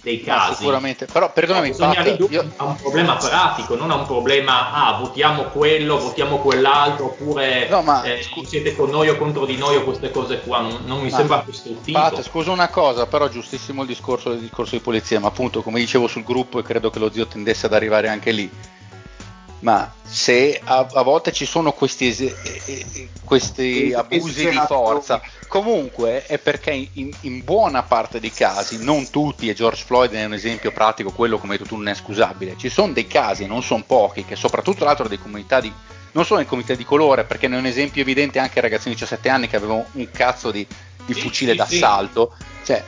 dei 0.02 0.22
No, 0.26 0.34
casi. 0.34 0.54
sicuramente, 0.54 1.06
però 1.06 1.32
perdonami, 1.32 1.68
Bisogna 1.68 1.94
Pat, 2.02 2.26
io- 2.28 2.52
a 2.56 2.64
un 2.64 2.76
problema 2.76 3.16
pratico, 3.16 3.76
non 3.76 3.90
a 3.90 3.94
un 3.94 4.04
problema, 4.06 4.72
ah, 4.72 4.98
votiamo 4.98 5.44
quello, 5.44 5.98
votiamo 5.98 6.38
quell'altro, 6.38 7.06
oppure 7.06 7.68
No, 7.68 7.82
ma 7.82 8.02
eh, 8.02 8.20
scu- 8.22 8.44
siete 8.44 8.74
con 8.74 8.90
noi 8.90 9.08
o 9.08 9.16
contro 9.16 9.46
di 9.46 9.56
noi 9.56 9.76
o 9.76 9.84
queste 9.84 10.10
cose 10.10 10.42
qua, 10.42 10.60
non, 10.60 10.82
non 10.84 11.00
mi 11.02 11.10
Ma- 11.10 11.16
sembra 11.16 11.42
costruttivo. 11.44 11.98
Pat, 11.98 12.22
scusa 12.22 12.50
una 12.50 12.68
cosa, 12.68 13.06
però 13.06 13.28
giustissimo 13.28 13.82
il 13.82 13.88
discorso, 13.88 14.32
il 14.32 14.40
discorso 14.40 14.74
di 14.74 14.82
polizia, 14.82 15.20
ma 15.20 15.28
appunto 15.28 15.62
come 15.62 15.78
dicevo 15.78 16.08
sul 16.08 16.24
gruppo 16.24 16.58
e 16.58 16.62
credo 16.62 16.90
che 16.90 16.98
lo 16.98 17.10
zio 17.12 17.26
tendesse 17.28 17.66
ad 17.66 17.72
arrivare 17.72 18.08
anche 18.08 18.32
lì, 18.32 18.50
ma 19.62 19.92
se 20.02 20.60
a, 20.62 20.88
a 20.92 21.02
volte 21.02 21.32
ci 21.32 21.46
sono 21.46 21.72
questi, 21.72 22.08
ese- 22.08 22.36
eh, 22.42 22.62
eh, 22.66 23.08
questi 23.24 23.90
Es- 23.90 23.94
abusi 23.96 24.48
di 24.48 24.60
forza, 24.66 25.20
comunque 25.46 26.26
è 26.26 26.38
perché 26.38 26.88
in, 26.92 27.10
in 27.20 27.42
buona 27.44 27.82
parte 27.82 28.18
dei 28.20 28.32
casi, 28.32 28.82
non 28.82 29.08
tutti, 29.10 29.48
e 29.48 29.54
George 29.54 29.84
Floyd 29.84 30.12
è 30.12 30.24
un 30.24 30.34
esempio 30.34 30.72
pratico, 30.72 31.10
quello 31.12 31.38
come 31.38 31.52
hai 31.52 31.58
detto 31.58 31.70
tu 31.70 31.76
non 31.76 31.88
è 31.88 31.94
scusabile, 31.94 32.56
ci 32.56 32.68
sono 32.68 32.92
dei 32.92 33.06
casi, 33.06 33.46
non 33.46 33.62
sono 33.62 33.84
pochi, 33.86 34.24
che 34.24 34.36
soprattutto 34.36 34.84
l'altro 34.84 35.06
delle 35.08 35.20
comunità 35.20 35.60
di 35.60 35.72
non 36.14 36.24
solo 36.24 36.40
in 36.40 36.46
comunità 36.46 36.74
di 36.74 36.84
colore, 36.84 37.24
perché 37.24 37.48
ne 37.48 37.56
è 37.56 37.58
un 37.58 37.66
esempio 37.66 38.02
evidente 38.02 38.38
anche 38.38 38.58
il 38.58 38.64
ragazzino 38.64 38.92
di 38.94 39.00
17 39.00 39.28
anni 39.28 39.48
che 39.48 39.56
aveva 39.56 39.74
un 39.92 40.08
cazzo 40.12 40.50
di, 40.50 40.66
di 41.06 41.14
Sì, 41.14 41.20
fucile 41.20 41.52
sì, 41.52 41.56
d'assalto. 41.56 42.34
Cioè, 42.64 42.82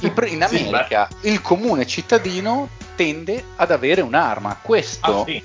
in, 0.00 0.12
pre- 0.14 0.28
in 0.28 0.46
Sì, 0.48 0.56
America 0.56 1.08
il 1.22 1.42
comune 1.42 1.86
cittadino 1.86 2.68
tende 2.94 3.44
ad 3.56 3.70
avere 3.70 4.00
un'arma. 4.00 4.58
Questo 4.62 5.20
Ah, 5.20 5.24
sì. 5.24 5.42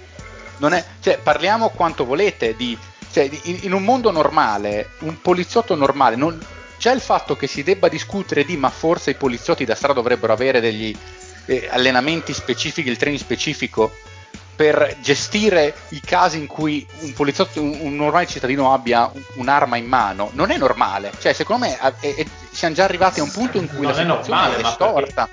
È. 0.70 0.84
Cioè, 1.02 1.18
parliamo 1.18 1.70
quanto 1.70 2.06
volete 2.06 2.56
di. 2.56 2.78
Cioè, 3.12 3.28
di- 3.28 3.42
in, 3.66 3.74
un 3.74 3.84
mondo 3.84 4.10
normale, 4.12 4.92
un 5.00 5.20
poliziotto 5.22 5.76
normale, 5.76 6.16
non, 6.16 6.40
già 6.78 6.92
il 6.92 7.02
fatto 7.02 7.36
che 7.36 7.46
si 7.48 7.62
debba 7.62 7.90
discutere 7.90 8.46
di 8.46 8.56
ma 8.56 8.70
forse 8.70 9.12
i 9.12 9.16
poliziotti 9.16 9.66
da 9.66 9.76
strada 9.76 9.96
dovrebbero 9.96 10.32
avere 10.32 10.62
degli 10.62 10.96
eh, 11.48 11.68
allenamenti 11.70 12.32
specifici, 12.34 12.88
il 12.88 12.96
training 12.98 13.22
specifico 13.22 13.92
per 14.56 14.96
gestire 15.02 15.74
i 15.90 16.00
casi 16.00 16.38
in 16.38 16.46
cui 16.48 16.86
un 17.00 17.14
poliziotto, 17.14 17.62
un, 17.62 17.78
un 17.82 17.96
normale 17.96 18.28
cittadino 18.28 18.74
abbia 18.74 19.10
un- 19.14 19.22
un'arma 19.36 19.76
in 19.76 19.86
mano, 19.88 20.30
non 20.34 20.52
è 20.52 20.58
normale. 20.58 21.12
Cioè, 21.20 21.34
secondo 21.34 21.66
me 21.66 21.78
è- 21.78 22.16
è- 22.16 22.26
siamo 22.52 22.76
già 22.76 22.84
arrivati 22.86 23.20
a 23.20 23.24
un 23.24 23.32
punto 23.32 23.58
in 23.58 23.68
cui 23.68 23.86
Non 23.86 23.92
la 23.92 23.92
è 23.92 24.02
situazione 24.02 24.40
normale, 24.42 24.62
è 24.62 24.72
storta. 24.72 25.30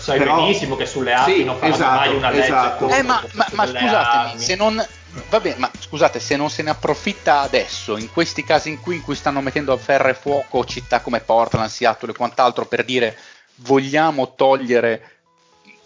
Sai 0.00 0.18
Però- 0.18 0.36
benissimo 0.36 0.76
che 0.76 0.86
sulle 0.86 1.12
armi 1.12 1.34
Sì, 1.34 1.44
non 1.44 1.56
faranno 1.56 1.74
esatto, 1.74 1.94
mai 1.98 2.14
una 2.16 2.30
legge 2.30 2.44
esatto. 2.44 2.88
Eh, 2.88 3.02
ma, 3.02 3.20
il 3.22 3.30
ma- 3.34 3.46
ma 3.52 3.66
scusatemi, 3.66 3.88
armi. 4.28 4.40
se 4.40 4.54
non. 4.56 4.86
Vabbè, 5.28 5.54
ma 5.58 5.70
scusate, 5.78 6.20
se 6.20 6.36
non 6.36 6.48
se 6.50 6.62
ne 6.62 6.70
approfitta 6.70 7.40
adesso, 7.40 7.96
in 7.98 8.10
questi 8.10 8.44
casi 8.44 8.68
in 8.70 8.80
cui, 8.80 8.94
in 8.96 9.02
cui 9.02 9.14
stanno 9.16 9.40
mettendo 9.40 9.72
a 9.72 9.76
ferro 9.76 10.08
e 10.08 10.14
fuoco 10.14 10.64
città 10.64 11.00
come 11.00 11.20
Portland, 11.20 11.68
Seattle 11.68 12.12
e 12.12 12.14
quant'altro 12.14 12.64
per 12.64 12.84
dire 12.84 13.16
vogliamo 13.56 14.34
togliere 14.34 15.16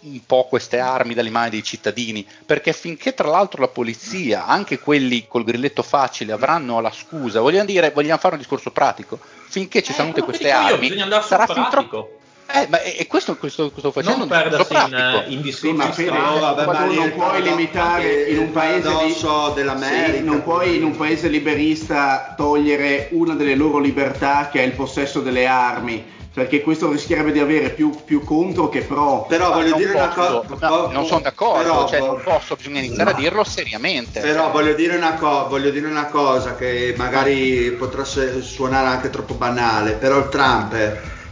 un 0.01 0.23
po' 0.25 0.45
queste 0.47 0.77
armi 0.79 1.15
dalle 1.15 1.31
mani 1.31 1.49
dei 1.49 1.63
cittadini, 1.63 2.25
perché 2.45 2.71
finché 2.71 3.15
tra 3.15 3.27
l'altro 3.27 3.59
la 3.61 3.67
polizia, 3.67 4.45
anche 4.45 4.77
quelli 4.77 5.25
col 5.27 5.43
grilletto 5.43 5.81
facile, 5.81 6.31
avranno 6.31 6.79
la 6.79 6.91
scusa, 6.91 7.41
vogliamo 7.41 7.65
dire, 7.65 7.89
vogliamo 7.89 8.19
fare 8.19 8.35
un 8.35 8.39
discorso 8.41 8.69
pratico, 8.69 9.19
finché 9.49 9.81
ci 9.81 9.91
Eh, 9.91 9.95
sono 9.95 10.09
tutte 10.09 10.21
queste 10.21 10.51
armi, 10.51 10.77
bisogna 10.87 11.03
andare 11.03 11.21
sul 11.23 11.31
sarà 11.31 11.45
fin 11.47 11.55
pratico. 11.67 11.89
troppo... 11.89 12.19
Eh, 12.47 12.67
ma 12.69 12.79
è, 12.81 12.95
è 12.97 13.07
questo 13.07 13.37
che 13.37 13.49
sto, 13.49 13.71
sto 13.75 13.91
facendo 13.91 14.19
non 14.19 14.27
perdersi 14.27 14.73
in, 14.73 14.89
pratico. 14.89 15.23
in 15.31 15.37
Sì, 15.37 15.41
discorsi 15.41 15.75
ma 15.75 15.91
Fede, 15.91 16.09
strani. 16.09 16.39
vabbè, 16.39 16.63
tu 16.63 16.71
ma 16.71 16.85
non 16.93 17.11
puoi 17.13 17.41
limitare 17.41 18.23
in 18.29 18.37
un 18.37 18.51
paese 18.51 18.89
di- 19.05 19.53
dell'America. 19.55 20.17
Sì, 20.17 20.23
non 20.23 20.43
puoi 20.43 20.75
in 20.75 20.83
un 20.83 20.95
paese 20.95 21.27
liberista 21.27 22.33
togliere 22.37 23.09
una 23.11 23.33
delle 23.33 23.55
loro 23.55 23.79
libertà 23.79 24.49
che 24.51 24.59
è 24.61 24.63
il 24.63 24.73
possesso 24.73 25.21
delle 25.21 25.47
armi, 25.47 26.05
perché 26.33 26.61
questo 26.61 26.91
rischierebbe 26.91 27.31
di 27.31 27.39
avere 27.39 27.69
più, 27.71 27.89
più 28.05 28.23
contro 28.23 28.69
che 28.69 28.81
pro. 28.81 29.25
Però 29.27 29.51
voglio 29.51 29.69
non 29.69 29.79
dire 29.79 29.93
una 29.93 30.07
posso, 30.09 30.45
cosa. 30.47 30.67
no, 30.69 30.87
non 30.91 31.05
sono 31.07 31.21
d'accordo, 31.21 31.63
però- 31.63 31.87
cioè, 31.87 31.99
non 31.99 32.21
posso, 32.23 32.55
bisogna 32.55 32.79
iniziare 32.79 33.09
a 33.09 33.13
dirlo 33.13 33.43
seriamente. 33.43 34.19
Però 34.19 34.51
voglio 34.51 34.73
dire, 34.73 34.95
una 34.97 35.15
co- 35.15 35.47
voglio 35.49 35.71
dire 35.71 35.87
una 35.87 36.05
cosa 36.05 36.55
che 36.55 36.93
magari 36.95 37.71
potrà 37.71 38.03
suonare 38.03 38.87
anche 38.87 39.09
troppo 39.09 39.33
banale, 39.33 39.93
però 39.93 40.17
il 40.19 40.29
Trump, 40.29 40.73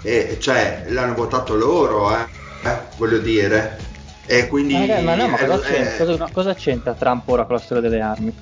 eh, 0.03 0.37
cioè, 0.39 0.83
l'hanno 0.89 1.13
votato 1.15 1.55
loro, 1.55 2.15
eh, 2.15 2.27
eh, 2.63 2.77
voglio 2.97 3.19
dire. 3.19 3.81
E 4.25 4.47
quindi... 4.47 4.73
Ma, 4.73 5.01
ma 5.01 5.15
no, 5.15 5.27
ma 5.27 5.37
cosa, 5.37 5.67
eh, 5.67 5.73
c'entra, 5.73 6.05
cosa, 6.05 6.29
cosa 6.31 6.53
c'entra 6.53 6.93
Trump 6.93 7.27
ora 7.27 7.45
con 7.45 7.55
la 7.55 7.61
storia 7.61 7.89
delle 7.89 8.01
armi? 8.01 8.33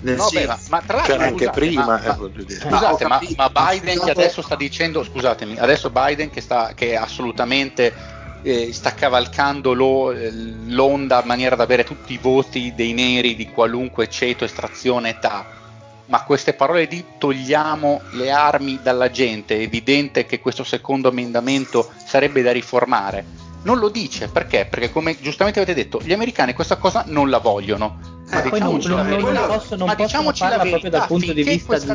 nel 0.00 0.16
No, 0.16 0.24
beh, 0.24 0.30
senso- 0.30 0.46
ma, 0.48 0.58
ma 0.68 0.82
tra 0.82 0.96
l'altro 0.96 1.14
Cioè, 1.14 1.24
anche 1.24 1.44
scusate, 1.44 1.60
prima, 1.60 1.84
ma- 1.84 2.02
eh, 2.02 2.06
ma- 2.06 2.14
voglio 2.14 2.44
dire. 2.44 2.60
scusate, 2.60 3.04
Ma 3.04 3.20
Biden 3.70 4.00
che 4.00 4.10
adesso 4.10 4.42
sta 4.42 4.56
dicendo, 4.56 5.02
scusatemi, 5.02 5.58
adesso 5.58 5.90
Biden 5.90 6.30
che, 6.30 6.40
sta, 6.40 6.72
che 6.74 6.96
assolutamente 6.96 7.94
eh, 8.42 8.72
sta 8.72 8.94
cavalcando 8.94 9.72
lo- 9.72 10.12
eh, 10.12 10.30
l'onda 10.32 11.20
in 11.20 11.26
maniera 11.26 11.56
da 11.56 11.64
avere 11.64 11.84
tutti 11.84 12.12
i 12.12 12.18
voti 12.18 12.72
dei 12.74 12.92
neri 12.92 13.34
di 13.34 13.48
qualunque 13.48 14.08
ceto, 14.08 14.44
estrazione, 14.44 15.10
età. 15.10 15.44
Ma 16.08 16.22
queste 16.24 16.54
parole 16.54 16.86
di 16.86 17.04
togliamo 17.18 18.00
le 18.12 18.30
armi 18.30 18.80
dalla 18.82 19.10
gente, 19.10 19.56
è 19.56 19.60
evidente 19.60 20.24
che 20.24 20.40
questo 20.40 20.64
secondo 20.64 21.10
emendamento 21.10 21.90
sarebbe 22.04 22.40
da 22.42 22.50
riformare. 22.50 23.24
Non 23.64 23.78
lo 23.78 23.88
dice 23.90 24.28
perché? 24.28 24.66
Perché 24.70 24.90
come 24.90 25.18
giustamente 25.20 25.60
avete 25.60 25.74
detto, 25.78 26.00
gli 26.02 26.12
americani 26.12 26.54
questa 26.54 26.76
cosa 26.76 27.04
non 27.08 27.28
la 27.28 27.38
vogliono. 27.38 27.98
Eh, 28.30 28.40
Poi 28.48 28.58
non, 28.60 28.78
diciamoci 28.78 28.88
non- 28.88 28.96
la 28.96 29.02
non- 29.02 29.12
non 29.20 29.32
verità. 29.32 29.46
posso, 29.46 29.76
non 29.76 29.86
ma 29.86 29.94
possono 29.94 30.06
diciamoci 30.06 30.42
la 30.42 30.48
farla 30.48 30.62
proprio 30.62 30.80
verità, 30.90 30.98
dal 30.98 31.06
punto 31.06 31.32
di 31.32 31.42
vista 31.42 31.66
questa- 31.66 31.94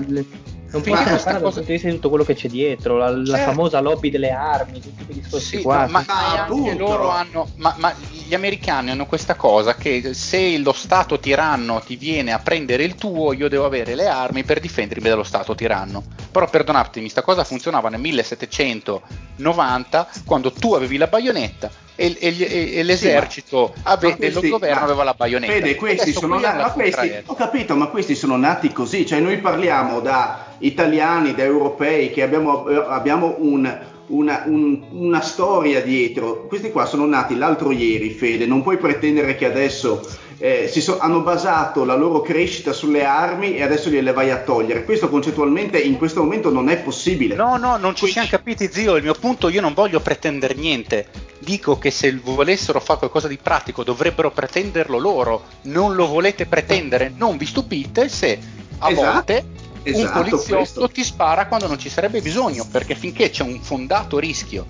non 0.74 0.82
finché 0.82 0.92
possono 1.04 1.10
questa 1.10 1.32
farla 1.32 1.40
dal 1.40 1.54
cosa- 1.66 1.88
di 1.88 1.92
tutto 1.94 2.10
quello 2.10 2.24
che 2.24 2.34
c'è 2.36 2.50
dietro, 2.50 2.98
la, 2.98 3.10
la 3.10 3.26
Certo. 3.26 3.44
famosa 3.52 3.80
lobby 3.80 4.10
delle 4.10 4.32
armi, 4.32 4.82
tutti 4.82 5.06
quei 5.06 5.18
discorsi 5.18 5.58
Sì, 5.58 5.62
qua. 5.62 5.82
no, 5.86 5.88
ma, 5.88 6.04
Ma 6.06 6.06
ma 6.08 6.44
anche 6.46 6.76
loro 6.76 7.10
hanno, 7.10 7.48
ma, 7.56 7.74
ma 7.78 7.94
gli 8.10 8.34
americani 8.34 8.90
hanno 8.92 9.06
questa 9.06 9.36
cosa 9.36 9.76
che 9.76 10.14
se 10.14 10.58
lo 10.58 10.74
Stato 10.74 11.20
tiranno 11.20 11.80
ti 11.86 11.96
viene 11.96 12.32
a 12.34 12.40
prendere 12.40 12.84
il 12.84 12.96
tuo, 12.96 13.34
io 13.34 13.48
devo 13.50 13.66
avere 13.66 13.94
le 13.96 14.08
armi 14.08 14.44
per 14.44 14.60
difendermi 14.60 15.08
dallo 15.08 15.24
Stato 15.24 15.54
tiranno. 15.56 16.04
Però 16.34 16.50
perdonatemi, 16.50 17.10
sta 17.10 17.22
cosa 17.22 17.44
funzionava 17.44 17.90
nel 17.90 18.00
1790 18.00 20.08
quando 20.26 20.52
tu 20.52 20.74
avevi 20.74 20.98
la 20.98 21.08
baionetta 21.08 21.70
e, 21.96 22.16
e- 22.20 22.72
e- 22.78 22.84
l'esercito 22.84 23.74
ave- 23.84 24.10
Ma 24.10 24.16
questi- 24.16 24.40
dello 24.40 24.50
governo 24.58 24.80
ma- 24.80 24.86
aveva 24.86 25.04
la 25.04 25.14
baionetta. 25.14 25.54
Fede, 25.54 25.76
questi 25.76 26.02
Adesso 26.02 26.20
sono 26.20 26.36
hanno 26.36 26.62
ma 26.64 26.72
questi, 26.72 27.14
ho 27.26 27.36
capito, 27.36 27.76
ma 27.76 27.88
questi 27.88 28.16
sono 28.16 28.36
nati 28.36 28.72
così, 28.74 29.06
cioè 29.06 29.20
noi 29.20 29.38
parliamo 29.38 30.00
da 30.00 30.46
italiani, 30.58 31.36
da 31.36 31.44
europei 31.44 32.12
che 32.12 32.24
abbiamo, 32.24 32.66
abbiamo 32.66 33.36
un- 33.38 33.80
una, 34.08 34.44
un- 34.48 34.84
una 34.92 35.22
storia 35.22 35.82
dietro. 35.82 36.48
Questi 36.48 36.72
qua 36.72 36.86
sono 36.86 37.06
nati 37.06 37.38
l'altro 37.38 37.72
ieri, 37.72 38.10
Fede, 38.10 38.46
non 38.48 38.64
puoi 38.64 38.78
pretendere 38.78 39.36
che 39.36 39.46
adesso 39.46 40.04
eh, 40.44 40.68
si 40.68 40.82
so- 40.82 40.98
hanno 41.00 41.22
basato 41.22 41.86
la 41.86 41.96
loro 41.96 42.20
crescita 42.20 42.74
sulle 42.74 43.06
armi 43.06 43.56
e 43.56 43.64
adesso 43.64 43.90
gliele 43.90 44.12
vai 44.12 44.30
a 44.30 44.40
togliere. 44.42 44.84
Questo 44.84 45.08
concettualmente 45.08 45.80
in 45.80 45.96
questo 45.98 46.22
momento 46.22 46.52
non 46.52 46.68
è 46.68 46.80
possibile. 46.80 47.34
No, 47.36 47.56
no, 47.56 47.78
non 47.78 47.96
ci 47.96 48.08
siamo 48.08 48.28
capiti, 48.30 48.70
zio. 48.70 48.98
Il 48.98 49.04
mio 49.04 49.14
punto, 49.14 49.48
io 49.48 49.62
non 49.62 49.74
voglio 49.74 50.02
pretendere 50.02 50.54
niente. 50.54 51.08
Dico 51.40 51.78
che 51.78 51.92
se 51.92 52.14
volessero 52.22 52.82
fare 52.82 53.00
qualcosa 53.00 53.30
di 53.30 53.38
pratico 53.42 53.86
dovrebbero 53.86 54.32
pretenderlo 54.32 54.98
loro. 54.98 55.44
Non 55.62 55.96
lo 55.96 56.08
volete 56.08 56.46
pretendere. 56.46 57.10
Non 57.16 57.38
vi 57.38 57.46
stupite 57.46 58.10
se 58.10 58.38
a 58.80 58.90
Esatto, 58.92 59.12
volte 59.14 59.46
un 59.86 59.94
esatto, 59.94 60.20
poliziotto 60.20 60.56
questo. 60.58 60.90
ti 60.90 61.04
spara 61.06 61.48
quando 61.48 61.68
non 61.68 61.80
ci 61.80 61.88
sarebbe 61.88 62.20
bisogno. 62.20 62.68
Perché 62.70 62.96
finché 62.96 63.30
c'è 63.30 63.44
un 63.44 63.62
fondato 63.62 64.20
rischio 64.20 64.66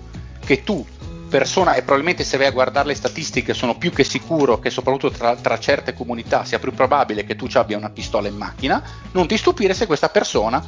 che 0.46 0.62
tu, 0.62 0.86
persona, 1.28 1.74
e 1.74 1.82
probabilmente 1.82 2.24
se 2.24 2.36
vai 2.36 2.46
a 2.46 2.50
guardare 2.50 2.88
le 2.88 2.94
statistiche, 2.94 3.54
sono 3.54 3.76
più 3.76 3.90
che 3.92 4.04
sicuro 4.04 4.58
che 4.58 4.70
soprattutto 4.70 5.10
tra, 5.10 5.34
tra 5.36 5.58
certe 5.58 5.94
comunità 5.94 6.44
sia 6.44 6.58
più 6.58 6.72
probabile 6.72 7.24
che 7.24 7.34
tu 7.36 7.48
ci 7.48 7.58
abbia 7.58 7.76
una 7.76 7.90
pistola 7.90 8.28
in 8.28 8.36
macchina, 8.36 8.82
non 9.12 9.26
ti 9.26 9.36
stupire 9.36 9.74
se 9.74 9.86
questa 9.86 10.08
persona 10.08 10.64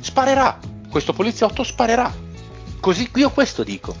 sparerà. 0.00 0.58
Questo 0.90 1.12
poliziotto 1.12 1.62
sparerà. 1.62 2.12
Così 2.80 3.10
io 3.14 3.30
questo 3.30 3.62
dico. 3.62 3.94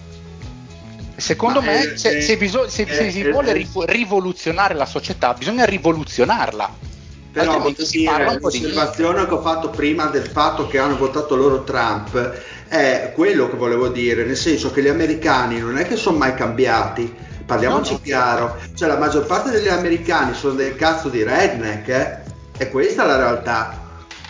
Secondo 1.16 1.60
Ma 1.60 1.66
me, 1.72 1.92
è- 1.92 1.96
se, 1.96 2.18
è- 2.18 2.20
se 2.20 2.36
bisog- 2.36 2.68
se- 2.68 2.86
se 2.86 3.06
è- 3.08 3.10
si 3.10 3.22
è- 3.22 3.30
vuole 3.30 3.52
rifo- 3.52 3.84
rivoluzionare 3.84 4.74
la 4.74 4.86
società, 4.86 5.34
bisogna 5.34 5.64
rivoluzionarla. 5.64 6.86
Però 7.32 7.60
parla 7.60 7.70
dire, 7.70 8.38
l'osservazione 8.40 9.26
che 9.26 9.34
ho 9.34 9.40
fatto 9.40 9.68
prima 9.70 10.06
del 10.06 10.26
fatto 10.26 10.66
che 10.66 10.78
hanno 10.78 10.96
votato 10.96 11.36
loro 11.36 11.62
Trump 11.62 12.40
è 12.68 13.12
quello 13.14 13.48
che 13.48 13.56
volevo 13.56 13.88
dire, 13.88 14.24
nel 14.24 14.36
senso 14.36 14.70
che 14.70 14.82
gli 14.82 14.88
americani 14.88 15.58
non 15.58 15.78
è 15.78 15.86
che 15.86 15.96
sono 15.96 16.18
mai 16.18 16.34
cambiati, 16.34 17.12
parliamoci 17.44 17.92
No, 17.92 17.98
no. 17.98 18.04
chiaro, 18.04 18.56
cioè 18.74 18.88
la 18.88 18.98
maggior 18.98 19.24
parte 19.26 19.50
degli 19.50 19.68
americani 19.68 20.34
sono 20.34 20.54
del 20.54 20.76
cazzo 20.76 21.08
di 21.08 21.22
redneck, 21.22 21.88
eh? 21.88 22.18
e 22.58 22.70
questa 22.70 23.04
è 23.04 23.06
la 23.06 23.16
realtà, 23.16 23.86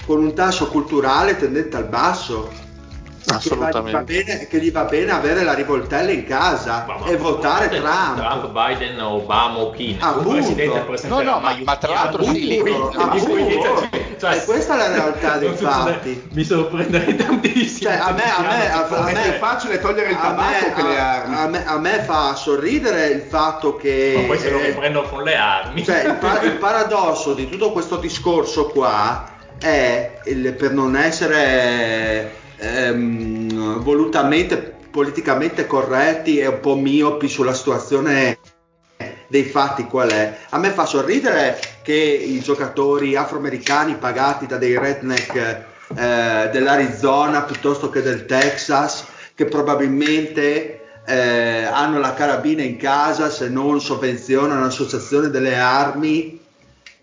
con 0.07 0.23
un 0.23 0.35
tasso 0.35 0.69
culturale 0.69 1.37
tendente 1.37 1.77
al 1.77 1.87
basso. 1.89 2.67
Che 3.29 3.49
va- 3.55 3.55
gli 3.57 3.59
va 3.59 3.67
Assolutamente. 3.79 4.25
bene, 4.25 4.47
che 4.49 4.59
gli 4.59 4.73
va 4.73 4.85
bene 4.85 5.11
avere 5.13 5.43
la 5.45 5.53
rivoltella 5.53 6.11
in 6.11 6.25
casa 6.25 6.85
Ma- 6.87 6.97
ma- 6.99 7.07
e 7.07 7.17
votare 7.17 7.69
Trump, 7.69 8.17
Trump. 8.17 8.49
Biden, 8.53 9.01
Obama 9.01 9.59
o 9.59 9.71
chi? 9.71 9.99
Presidente 10.23 11.07
No, 11.09 11.21
no, 11.23 11.39
ma- 11.41 11.57
ma 11.63 11.77
tra 11.77 11.93
l'altro 11.93 12.23
sì, 12.25 12.33
lì- 12.33 12.63
cioè, 14.19 14.35
e 14.37 14.45
questa 14.45 14.75
è 14.75 14.77
la 14.79 14.89
realtà 14.89 15.37
dei 15.37 15.55
fatti. 15.55 16.29
Mi 16.33 16.43
sorprenderei 16.45 17.15
tantissimo. 17.17 17.91
Cioè, 17.91 18.01
a 18.01 18.13
me- 18.13 18.23
a 18.33 18.41
me- 18.41 18.71
a- 18.73 18.87
a 18.89 19.07
è 19.09 19.13
me- 19.13 19.21
più 19.23 19.33
facile 19.39 19.81
togliere 19.81 20.11
il 20.11 20.17
tabacco 20.21 20.67
me, 20.67 20.73
che 20.75 20.83
le 20.83 20.99
a- 20.99 21.13
armi. 21.13 21.35
a 21.37 21.47
me- 21.49 21.67
a 21.67 21.79
me 21.79 22.03
fa 22.05 22.35
sorridere 22.35 23.07
il 23.09 23.21
fatto 23.21 23.77
che 23.77 24.15
Ma 24.17 24.27
poi 24.27 24.39
se 24.39 24.51
lo 24.51 24.59
riprendono 24.59 25.09
con 25.09 25.23
le 25.23 25.37
armi. 25.37 25.85
cioè, 25.85 26.05
il, 26.05 26.15
pa- 26.15 26.41
il 26.41 26.53
paradosso 26.53 27.35
di 27.35 27.49
tutto 27.49 27.73
questo 27.73 27.97
discorso 27.97 28.67
qua 28.69 29.25
è 29.59 30.21
il- 30.25 30.55
per 30.55 30.73
non 30.73 30.97
essere 30.97 32.47
ehm, 32.59 33.79
volutamente 33.81 34.77
politicamente 34.91 35.67
corretti 35.67 36.39
e 36.39 36.47
un 36.47 36.61
po' 36.61 36.75
miopi 36.75 37.29
sulla 37.29 37.55
situazione 37.55 38.39
dei 39.29 39.45
fatti 39.45 39.85
qual 39.85 40.11
è. 40.11 40.37
A 40.51 40.59
me 40.59 40.71
fa 40.71 40.87
sorridere 40.87 41.59
che 41.83 41.95
i 41.95 42.41
giocatori 42.41 43.15
afroamericani 43.15 43.97
pagati 43.97 44.47
da 44.47 44.57
dei 44.57 44.79
redneck 44.79 45.35
eh, 45.95 46.49
dell'Arizona 46.51 47.43
piuttosto 47.43 47.91
che 47.91 48.03
del 48.03 48.27
Texas, 48.27 49.05
che 49.35 49.45
probabilmente 49.45 51.03
eh, 51.07 51.65
hanno 51.65 51.99
la 51.99 52.15
carabina 52.15 52.63
in 52.63 52.77
casa 52.77 53.31
se 53.31 53.49
non 53.49 53.81
sovvenzionano 53.81 54.61
l'associazione 54.61 55.29
delle 55.29 55.57
armi, 55.57 56.38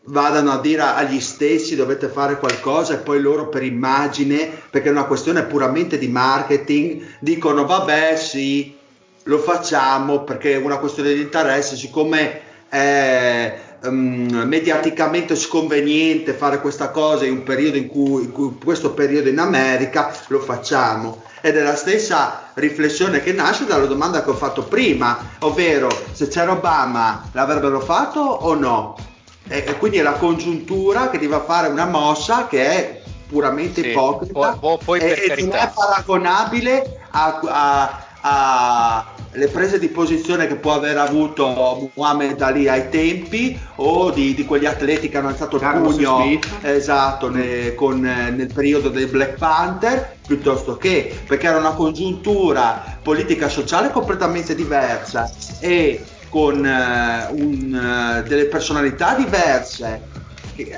vadano 0.05 0.51
a 0.51 0.59
dire 0.59 0.81
agli 0.81 1.19
stessi 1.19 1.75
dovete 1.75 2.07
fare 2.07 2.37
qualcosa 2.37 2.93
e 2.93 2.97
poi 2.97 3.21
loro 3.21 3.49
per 3.49 3.63
immagine, 3.63 4.49
perché 4.69 4.89
è 4.89 4.91
una 4.91 5.05
questione 5.05 5.43
puramente 5.43 5.97
di 5.97 6.07
marketing, 6.07 7.17
dicono 7.19 7.65
vabbè 7.65 8.15
sì, 8.15 8.75
lo 9.23 9.39
facciamo 9.39 10.23
perché 10.23 10.53
è 10.53 10.57
una 10.57 10.77
questione 10.77 11.13
di 11.13 11.21
interesse, 11.21 11.75
siccome 11.75 12.41
è 12.69 13.59
ehm, 13.83 14.43
mediaticamente 14.45 15.35
sconveniente 15.35 16.33
fare 16.33 16.61
questa 16.61 16.89
cosa 16.89 17.25
in 17.25 17.31
un 17.31 17.43
periodo 17.43 17.77
in 17.77 17.87
cui, 17.87 18.23
in 18.23 18.31
cui 18.31 18.57
questo 18.63 18.91
periodo 18.91 19.29
in 19.29 19.39
America 19.39 20.11
lo 20.27 20.39
facciamo. 20.39 21.23
Ed 21.41 21.57
è 21.57 21.61
la 21.61 21.75
stessa 21.75 22.51
riflessione 22.55 23.21
che 23.21 23.31
nasce 23.31 23.65
dalla 23.65 23.85
domanda 23.85 24.23
che 24.23 24.31
ho 24.31 24.35
fatto 24.35 24.63
prima, 24.63 25.17
ovvero 25.39 25.89
se 26.11 26.27
c'era 26.27 26.51
Obama 26.51 27.29
l'avrebbero 27.33 27.79
fatto 27.79 28.19
o 28.19 28.55
no? 28.55 29.13
E, 29.47 29.63
e 29.67 29.77
quindi 29.77 29.97
è 29.97 30.01
la 30.01 30.13
congiuntura 30.13 31.09
che 31.09 31.19
ti 31.19 31.27
va 31.27 31.37
a 31.37 31.43
fare 31.43 31.67
una 31.67 31.85
mossa 31.85 32.47
che 32.47 32.65
è 32.65 33.01
puramente 33.27 33.81
Sì, 33.81 33.89
ipocrita 33.89 34.57
poi 34.59 34.99
per 34.99 35.19
e, 35.19 35.33
e 35.37 35.41
non 35.43 35.55
è 35.55 35.71
paragonabile 35.73 36.83
a, 37.11 37.39
a- 37.43 37.99
a- 38.21 39.13
le 39.31 39.47
prese 39.49 39.79
di 39.79 39.89
posizione 39.89 40.47
che 40.47 40.55
può 40.55 40.73
aver 40.73 40.97
avuto 40.97 41.91
Muhammad 41.95 42.39
Ali 42.41 42.69
ai 42.69 42.89
tempi 42.89 43.59
o 43.75 44.09
di, 44.11 44.33
di 44.33 44.45
quegli 44.45 44.65
atleti 44.65 45.09
che 45.09 45.17
hanno 45.17 45.27
alzato 45.27 45.57
il 45.57 45.61
Carlos 45.61 45.93
pugno 45.95 46.39
esatto 46.61 47.29
ne- 47.29 47.73
con, 47.75 48.05
eh, 48.05 48.31
nel 48.31 48.51
periodo 48.53 48.89
dei 48.89 49.07
Black 49.07 49.37
Panther 49.37 50.17
piuttosto 50.25 50.77
che 50.77 51.21
perché 51.27 51.47
era 51.47 51.57
una 51.57 51.73
congiuntura 51.73 52.97
politica 53.03 53.49
sociale 53.49 53.91
completamente 53.91 54.55
diversa. 54.55 55.29
E 55.59 56.05
con 56.35 56.65
eh, 56.65 57.27
un, 57.31 57.73
eh, 57.73 58.27
delle 58.27 58.47
personalità 58.47 59.13
diverse 59.13 60.01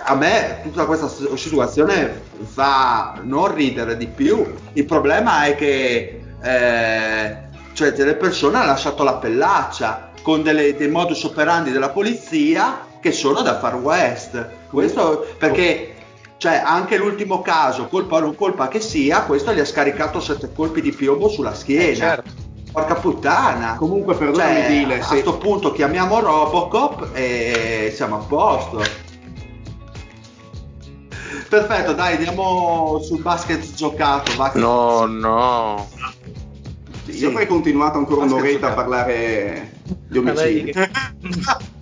a 0.03 0.13
me 0.13 0.59
tutta 0.61 0.85
questa 0.85 1.09
situazione 1.35 2.21
fa 2.43 3.19
non 3.23 3.55
ridere 3.55 3.97
di 3.97 4.05
più. 4.05 4.45
Il 4.73 4.85
problema 4.85 5.45
è 5.45 5.55
che 5.55 6.21
eh, 6.43 7.37
cioè 7.73 7.91
delle 7.91 8.13
persone 8.13 8.57
hanno 8.57 8.67
lasciato 8.67 9.01
la 9.01 9.15
pellaccia 9.15 10.11
con 10.21 10.43
delle- 10.43 10.75
dei 10.75 10.89
modus 10.89 11.23
operandi 11.23 11.71
della 11.71 11.89
polizia 11.89 12.85
che 12.99 13.11
sono 13.11 13.41
da 13.41 13.57
far 13.57 13.77
west. 13.77 14.47
Questo 14.69 15.25
perché 15.39 15.95
cioè 16.37 16.61
anche 16.63 16.97
l'ultimo 16.97 17.41
caso 17.41 17.87
colpa 17.87 18.17
o 18.17 18.19
non 18.19 18.35
colpa 18.35 18.67
che 18.67 18.79
sia 18.79 19.21
questo 19.21 19.51
gli 19.53 19.59
ha 19.59 19.65
scaricato 19.65 20.19
sette 20.19 20.51
colpi 20.53 20.81
di 20.81 20.91
piombo 20.91 21.29
sulla 21.29 21.55
schiena. 21.55 21.87
Eh, 21.87 21.95
certo. 21.95 22.46
Porca 22.77 22.95
puttana 22.95 23.75
Comunque, 23.75 24.15
perdonami, 24.15 24.55
Cioè, 24.59 24.67
Dile, 24.67 24.99
a 24.99 25.03
se- 25.03 25.07
questo 25.09 25.37
punto 25.37 25.71
chiamiamo 25.71 26.19
Robocop 26.19 27.09
e 27.13 27.91
siamo 27.95 28.17
a 28.17 28.19
posto 28.19 28.81
perfetto 31.49 31.93
dai 31.93 32.15
andiamo 32.15 32.99
sul 33.01 33.21
basket 33.21 33.73
giocato 33.73 34.31
che- 34.51 34.59
No, 34.59 35.05
no. 35.05 35.87
Sì. 37.05 37.19
Io 37.19 37.29
avrei 37.29 37.47
continuato 37.47 37.97
ancora 37.97 38.21
Basta 38.21 38.35
un'oretta 38.35 38.67
a 38.67 38.69
giocare. 38.69 38.75
parlare 38.75 39.71
di 40.09 40.17
omicidi. 40.17 40.71
che- 40.71 40.89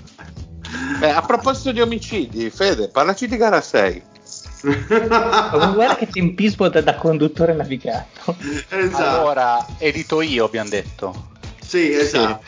Eh, 1.02 1.10
a 1.10 1.22
proposito 1.22 1.72
di 1.72 1.82
omicidi, 1.82 2.50
Fede, 2.50 2.89
parlaci 2.89 3.28
di 3.28 3.38
gara 3.38 3.60
6. 3.62 4.02
Ma 4.66 5.72
guarda 5.74 5.95
che 5.95 6.07
tempismo 6.07 6.68
da, 6.70 6.82
da 6.82 6.95
conduttore 6.95 7.53
navigato. 7.53 8.36
esatto 8.70 8.97
Allora, 9.20 9.66
edito 9.78 10.22
io, 10.22 10.45
abbiamo 10.45 10.70
detto. 10.70 11.28
sì 11.61 11.91
esatto 11.93 12.43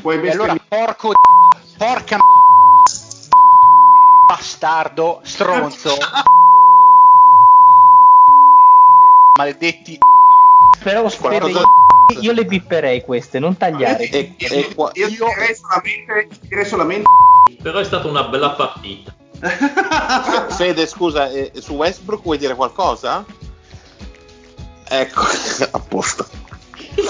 Puoi 0.00 0.20
E 0.24 0.30
allora, 0.30 0.54
porco 0.68 1.12
porca 1.76 2.16
m- 2.16 2.20
bastardo, 4.28 5.20
stronzo. 5.24 5.94
Maledetti. 9.38 9.98
Però 10.82 11.02
Qualcosa- 11.10 11.60
io, 12.12 12.20
io 12.20 12.32
le 12.32 12.44
bipperei 12.44 13.02
queste, 13.02 13.38
non 13.38 13.56
tagliare. 13.56 14.08
E, 14.08 14.34
e 14.38 14.72
qua- 14.74 14.90
Io 14.94 15.08
direi 15.08 15.54
solamente, 15.54 16.28
direi 16.42 16.64
solamente 16.64 17.04
Però 17.62 17.78
è 17.78 17.84
stata 17.84 18.06
una 18.08 18.24
bella 18.24 18.50
partita. 18.50 19.14
Fede, 20.50 20.86
scusa, 20.86 21.30
eh, 21.30 21.52
su 21.56 21.74
Westbrook 21.74 22.22
vuoi 22.22 22.38
dire 22.38 22.54
qualcosa? 22.54 23.24
Ecco, 24.88 25.22
a 25.70 25.78
posto. 25.80 26.26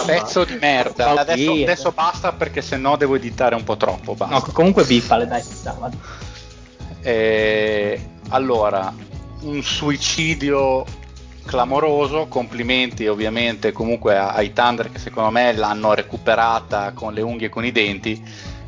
Pezzo 0.04 0.44
di 0.44 0.58
merda. 0.60 1.20
Adesso, 1.20 1.52
adesso 1.52 1.92
basta 1.92 2.32
perché 2.32 2.60
sennò 2.60 2.96
devo 2.96 3.16
editare 3.16 3.54
un 3.54 3.64
po' 3.64 3.76
troppo. 3.76 4.14
Basta. 4.14 4.34
No, 4.34 4.52
comunque 4.52 4.84
bippale, 4.84 5.26
dai, 5.26 5.42
stava. 5.42 5.90
Eh, 7.00 8.10
allora, 8.28 8.92
un 9.42 9.62
suicidio 9.62 10.84
clamoroso, 11.48 12.26
complimenti 12.26 13.06
ovviamente 13.06 13.72
comunque 13.72 14.18
ai 14.18 14.52
Thunder 14.52 14.92
che 14.92 14.98
secondo 14.98 15.30
me 15.30 15.54
l'hanno 15.54 15.94
recuperata 15.94 16.92
con 16.92 17.14
le 17.14 17.22
unghie 17.22 17.46
e 17.46 17.50
con 17.50 17.64
i 17.64 17.72
denti, 17.72 18.22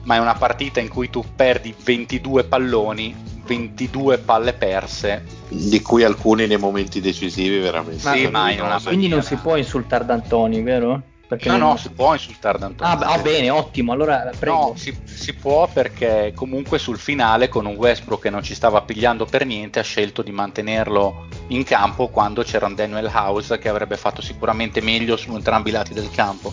ma 0.04 0.14
è 0.14 0.18
una 0.18 0.34
partita 0.34 0.80
in 0.80 0.88
cui 0.88 1.10
tu 1.10 1.22
perdi 1.36 1.74
22 1.78 2.44
palloni, 2.44 3.39
22 3.50 4.18
palle 4.18 4.52
perse. 4.52 5.24
Di 5.48 5.82
cui 5.82 6.04
alcuni 6.04 6.46
nei 6.46 6.56
momenti 6.58 7.00
decisivi, 7.00 7.58
veramente. 7.58 8.06
Ma- 8.06 8.14
Sì, 8.14 8.26
ma 8.28 8.52
in 8.52 8.60
una 8.60 8.80
Quindi 8.80 9.08
non 9.08 9.22
si 9.22 9.34
può 9.36 9.56
insultare 9.56 10.04
D'Antoni, 10.04 10.62
vero? 10.62 11.02
Perché 11.26 11.48
No, 11.48 11.56
non- 11.58 11.68
no, 11.70 11.76
si 11.76 11.90
può 11.90 12.12
insultare 12.12 12.58
D'Antoni. 12.58 12.90
Ah, 12.90 12.98
ah, 13.14 13.18
bene, 13.18 13.50
ottimo. 13.50 13.92
Allora 13.92 14.32
prego. 14.38 14.56
No, 14.56 14.72
si, 14.76 14.96
si 15.04 15.32
può 15.34 15.66
perché 15.72 16.32
comunque 16.34 16.78
sul 16.78 16.98
finale 16.98 17.48
con 17.48 17.66
un 17.66 17.74
Westbrook 17.74 18.22
che 18.22 18.30
non 18.30 18.42
ci 18.44 18.54
stava 18.54 18.80
pigliando 18.82 19.26
per 19.26 19.44
niente 19.44 19.80
ha 19.80 19.84
scelto 19.84 20.22
di 20.22 20.30
mantenerlo 20.30 21.26
in 21.48 21.64
campo 21.64 22.08
quando 22.08 22.42
c'era 22.44 22.66
un 22.66 22.74
Daniel 22.76 23.10
House 23.12 23.58
che 23.58 23.68
avrebbe 23.68 23.96
fatto 23.96 24.22
sicuramente 24.22 24.80
meglio 24.80 25.16
su 25.16 25.34
entrambi 25.34 25.70
i 25.70 25.72
lati 25.72 25.94
del 25.94 26.10
campo 26.10 26.52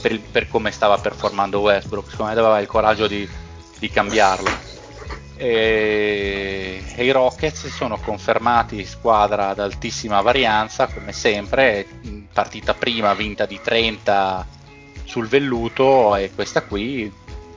per, 0.00 0.12
il- 0.12 0.20
per 0.20 0.48
come 0.48 0.70
stava 0.70 0.96
performando 0.96 1.60
Westbrook, 1.60 2.10
secondo 2.10 2.32
me 2.32 2.38
aveva 2.38 2.58
il 2.60 2.66
coraggio 2.66 3.06
di, 3.06 3.28
di 3.78 3.90
cambiarlo. 3.90 4.65
E, 5.36 6.82
e 6.94 7.04
i 7.04 7.10
Rockets 7.10 7.66
sono 7.68 7.98
confermati 7.98 8.84
squadra 8.86 9.48
ad 9.48 9.58
altissima 9.58 10.20
varianza 10.22 10.86
come 10.86 11.12
sempre, 11.12 11.86
partita 12.32 12.74
prima 12.74 13.12
vinta 13.14 13.44
di 13.44 13.60
30 13.62 14.46
sul 15.04 15.28
velluto 15.28 16.16
e 16.16 16.32
questa 16.34 16.62
qui 16.62 17.12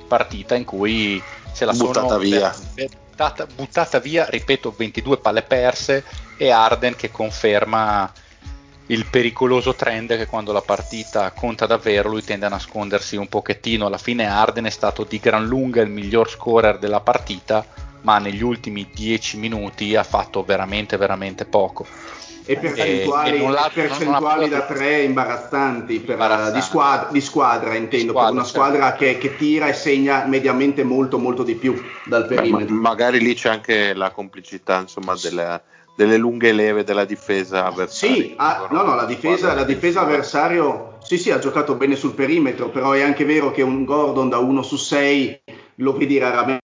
partita 0.07 0.55
in 0.55 0.65
cui 0.65 1.21
se 1.51 1.65
la 1.65 1.71
Buttata 1.71 2.07
sono 2.07 2.17
via. 2.17 2.53
buttata, 2.75 3.45
buttata 3.45 3.99
via, 3.99 4.25
ripeto, 4.29 4.73
22 4.75 5.17
palle 5.17 5.41
perse 5.41 6.03
e 6.37 6.49
Arden 6.49 6.95
che 6.95 7.11
conferma 7.11 8.11
il 8.89 9.05
pericoloso 9.05 9.75
trend 9.75 10.17
che 10.17 10.25
quando 10.25 10.51
la 10.51 10.61
partita 10.61 11.31
conta 11.31 11.67
davvero 11.67 12.09
lui 12.09 12.23
tende 12.23 12.47
a 12.47 12.49
nascondersi 12.49 13.15
un 13.15 13.27
pochettino. 13.27 13.85
Alla 13.85 13.99
fine 13.99 14.25
Arden 14.25 14.65
è 14.65 14.71
stato 14.71 15.03
di 15.03 15.19
gran 15.19 15.45
lunga 15.45 15.81
il 15.81 15.89
miglior 15.89 16.29
scorer 16.29 16.79
della 16.79 16.99
partita, 16.99 17.63
ma 18.01 18.17
negli 18.17 18.41
ultimi 18.41 18.89
10 18.91 19.37
minuti 19.37 19.95
ha 19.95 20.03
fatto 20.03 20.43
veramente 20.43 20.97
veramente 20.97 21.45
poco. 21.45 21.85
E 22.45 22.57
percentuali, 22.57 23.37
e, 23.37 23.43
e 23.43 23.69
percentuali 23.71 24.49
da 24.49 24.61
tre 24.61 25.03
imbarazzanti, 25.03 25.99
per, 25.99 26.13
imbarazzanti. 26.13 26.53
Di, 26.53 26.61
squadra, 26.61 27.09
di, 27.11 27.21
squadra, 27.21 27.75
intendo, 27.75 28.11
squadra, 28.11 28.29
per 28.31 28.39
una 28.39 28.47
squadra 28.47 28.83
certo. 28.87 28.97
che, 28.97 29.17
che, 29.19 29.35
tira 29.35 29.67
e 29.67 29.73
segna 29.73 30.25
mediamente 30.25 30.83
molto 30.83 31.19
molto 31.19 31.43
di 31.43 31.53
più 31.53 31.79
dal 32.05 32.25
perimetro. 32.25 32.73
Ma, 32.73 32.89
magari 32.89 33.19
lì 33.19 33.35
c'è 33.35 33.49
anche 33.49 33.93
la 33.93 34.09
complicità 34.09 34.79
insomma, 34.79 35.13
delle, 35.21 35.61
delle 35.99 36.15
lunghe 36.15 36.53
leve 36.53 36.85
della 36.85 37.03
difesa 37.03 37.65
avversaria. 37.65 38.15
Sì, 38.15 38.33
ah, 38.37 38.69
no, 38.71 38.83
no, 38.83 38.95
la 38.95 39.03
difesa, 39.03 39.53
la 39.53 39.65
difesa 39.65 39.99
avversario 39.99 40.97
sì, 41.03 41.17
sì, 41.17 41.29
ha 41.29 41.39
giocato 41.39 41.75
bene 41.75 41.97
sul 41.97 42.13
perimetro, 42.13 42.69
però 42.69 42.93
è 42.93 43.01
anche 43.01 43.25
vero 43.25 43.51
che 43.51 43.63
un 43.63 43.83
Gordon 43.83 44.29
da 44.29 44.37
1 44.37 44.61
su 44.61 44.77
6 44.77 45.41
lo 45.75 45.97
vedi 45.97 46.17
raramente 46.17 46.61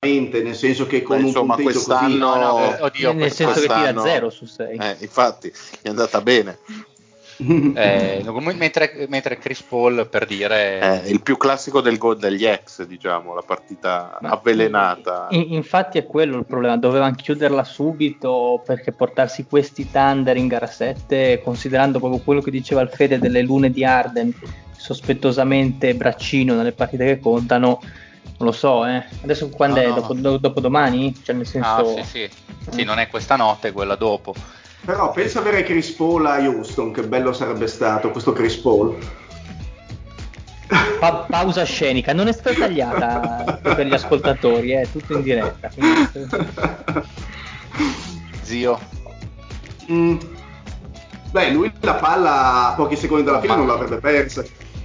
nel 0.00 0.54
senso 0.54 0.86
che 0.86 1.02
con 1.02 1.18
Beh, 1.18 1.26
insomma, 1.26 1.56
un 1.56 1.62
quest'anno, 1.62 2.06
così, 2.06 2.16
no, 2.16 2.36
no, 2.36 2.76
eh, 2.76 2.82
oddio, 2.82 3.12
nel 3.12 3.32
senso 3.32 3.60
che 3.60 3.66
tira 3.66 4.00
0 4.00 4.30
su 4.30 4.46
6 4.46 4.78
eh, 4.78 4.96
infatti 5.00 5.52
è 5.82 5.88
andata 5.88 6.20
bene 6.20 6.58
eh, 7.74 8.22
mentre, 8.56 9.06
mentre, 9.08 9.38
Chris 9.38 9.62
Paul 9.62 10.06
per 10.08 10.26
dire 10.26 10.78
è 10.78 11.02
il 11.06 11.22
più 11.22 11.36
classico 11.36 11.80
del 11.80 11.96
gol 11.96 12.18
degli 12.18 12.44
ex 12.44 12.84
diciamo 12.84 13.34
la 13.34 13.42
partita 13.42 14.18
Ma 14.20 14.30
avvelenata 14.30 15.28
in, 15.30 15.54
infatti 15.54 15.98
è 15.98 16.06
quello 16.06 16.36
il 16.36 16.44
problema 16.44 16.76
dovevano 16.76 17.14
chiuderla 17.14 17.64
subito 17.64 18.62
perché 18.64 18.92
portarsi 18.92 19.46
questi 19.46 19.90
Thunder 19.90 20.36
in 20.36 20.48
gara 20.48 20.66
7 20.66 21.40
considerando 21.42 21.98
proprio 21.98 22.20
quello 22.22 22.40
che 22.40 22.50
diceva 22.50 22.82
il 22.82 22.90
Fede 22.90 23.18
delle 23.18 23.42
lune 23.42 23.70
di 23.70 23.84
Arden 23.84 24.34
sospettosamente 24.76 25.94
braccino 25.94 26.54
nelle 26.54 26.72
partite 26.72 27.04
che 27.06 27.20
contano 27.20 27.80
non 28.40 28.48
lo 28.48 28.52
so, 28.52 28.86
eh. 28.86 29.04
Adesso 29.22 29.50
quando 29.50 29.80
no, 29.80 29.86
è? 29.86 29.88
No, 29.88 29.94
dopo, 29.94 30.38
dopo, 30.38 30.60
domani? 30.60 31.14
Cioè 31.22 31.34
nel 31.34 31.46
senso... 31.46 31.68
Ah, 31.68 32.02
sì, 32.02 32.04
sì. 32.04 32.30
sì, 32.70 32.84
non 32.84 32.98
è 32.98 33.06
questa 33.08 33.36
notte, 33.36 33.68
è 33.68 33.72
quella 33.72 33.96
dopo. 33.96 34.34
Però 34.84 35.10
pensa 35.12 35.40
avere 35.40 35.62
Chris 35.62 35.90
Paul 35.90 36.26
a 36.26 36.38
Houston, 36.38 36.92
che 36.92 37.02
bello 37.02 37.32
sarebbe 37.32 37.66
stato 37.66 38.10
questo 38.10 38.32
Chris 38.32 38.56
Paul. 38.56 38.96
Pa- 40.98 41.26
pausa 41.28 41.64
scenica, 41.64 42.12
non 42.12 42.28
è 42.28 42.32
stata 42.32 42.54
tagliata 42.54 43.58
per 43.74 43.86
gli 43.86 43.92
ascoltatori, 43.92 44.70
è 44.70 44.82
eh, 44.82 44.90
tutto 44.90 45.14
in 45.14 45.22
diretta. 45.22 45.68
Quindi... 45.68 46.08
Zio. 48.42 48.78
Mm. 49.90 50.18
Beh, 51.30 51.50
lui 51.50 51.72
la 51.80 51.94
palla 51.94 52.68
a 52.68 52.74
pochi 52.74 52.96
secondi 52.96 53.24
dalla 53.24 53.40
fine 53.40 53.56
non 53.56 53.66
l'avrebbe 53.66 53.98
persa. 53.98 54.42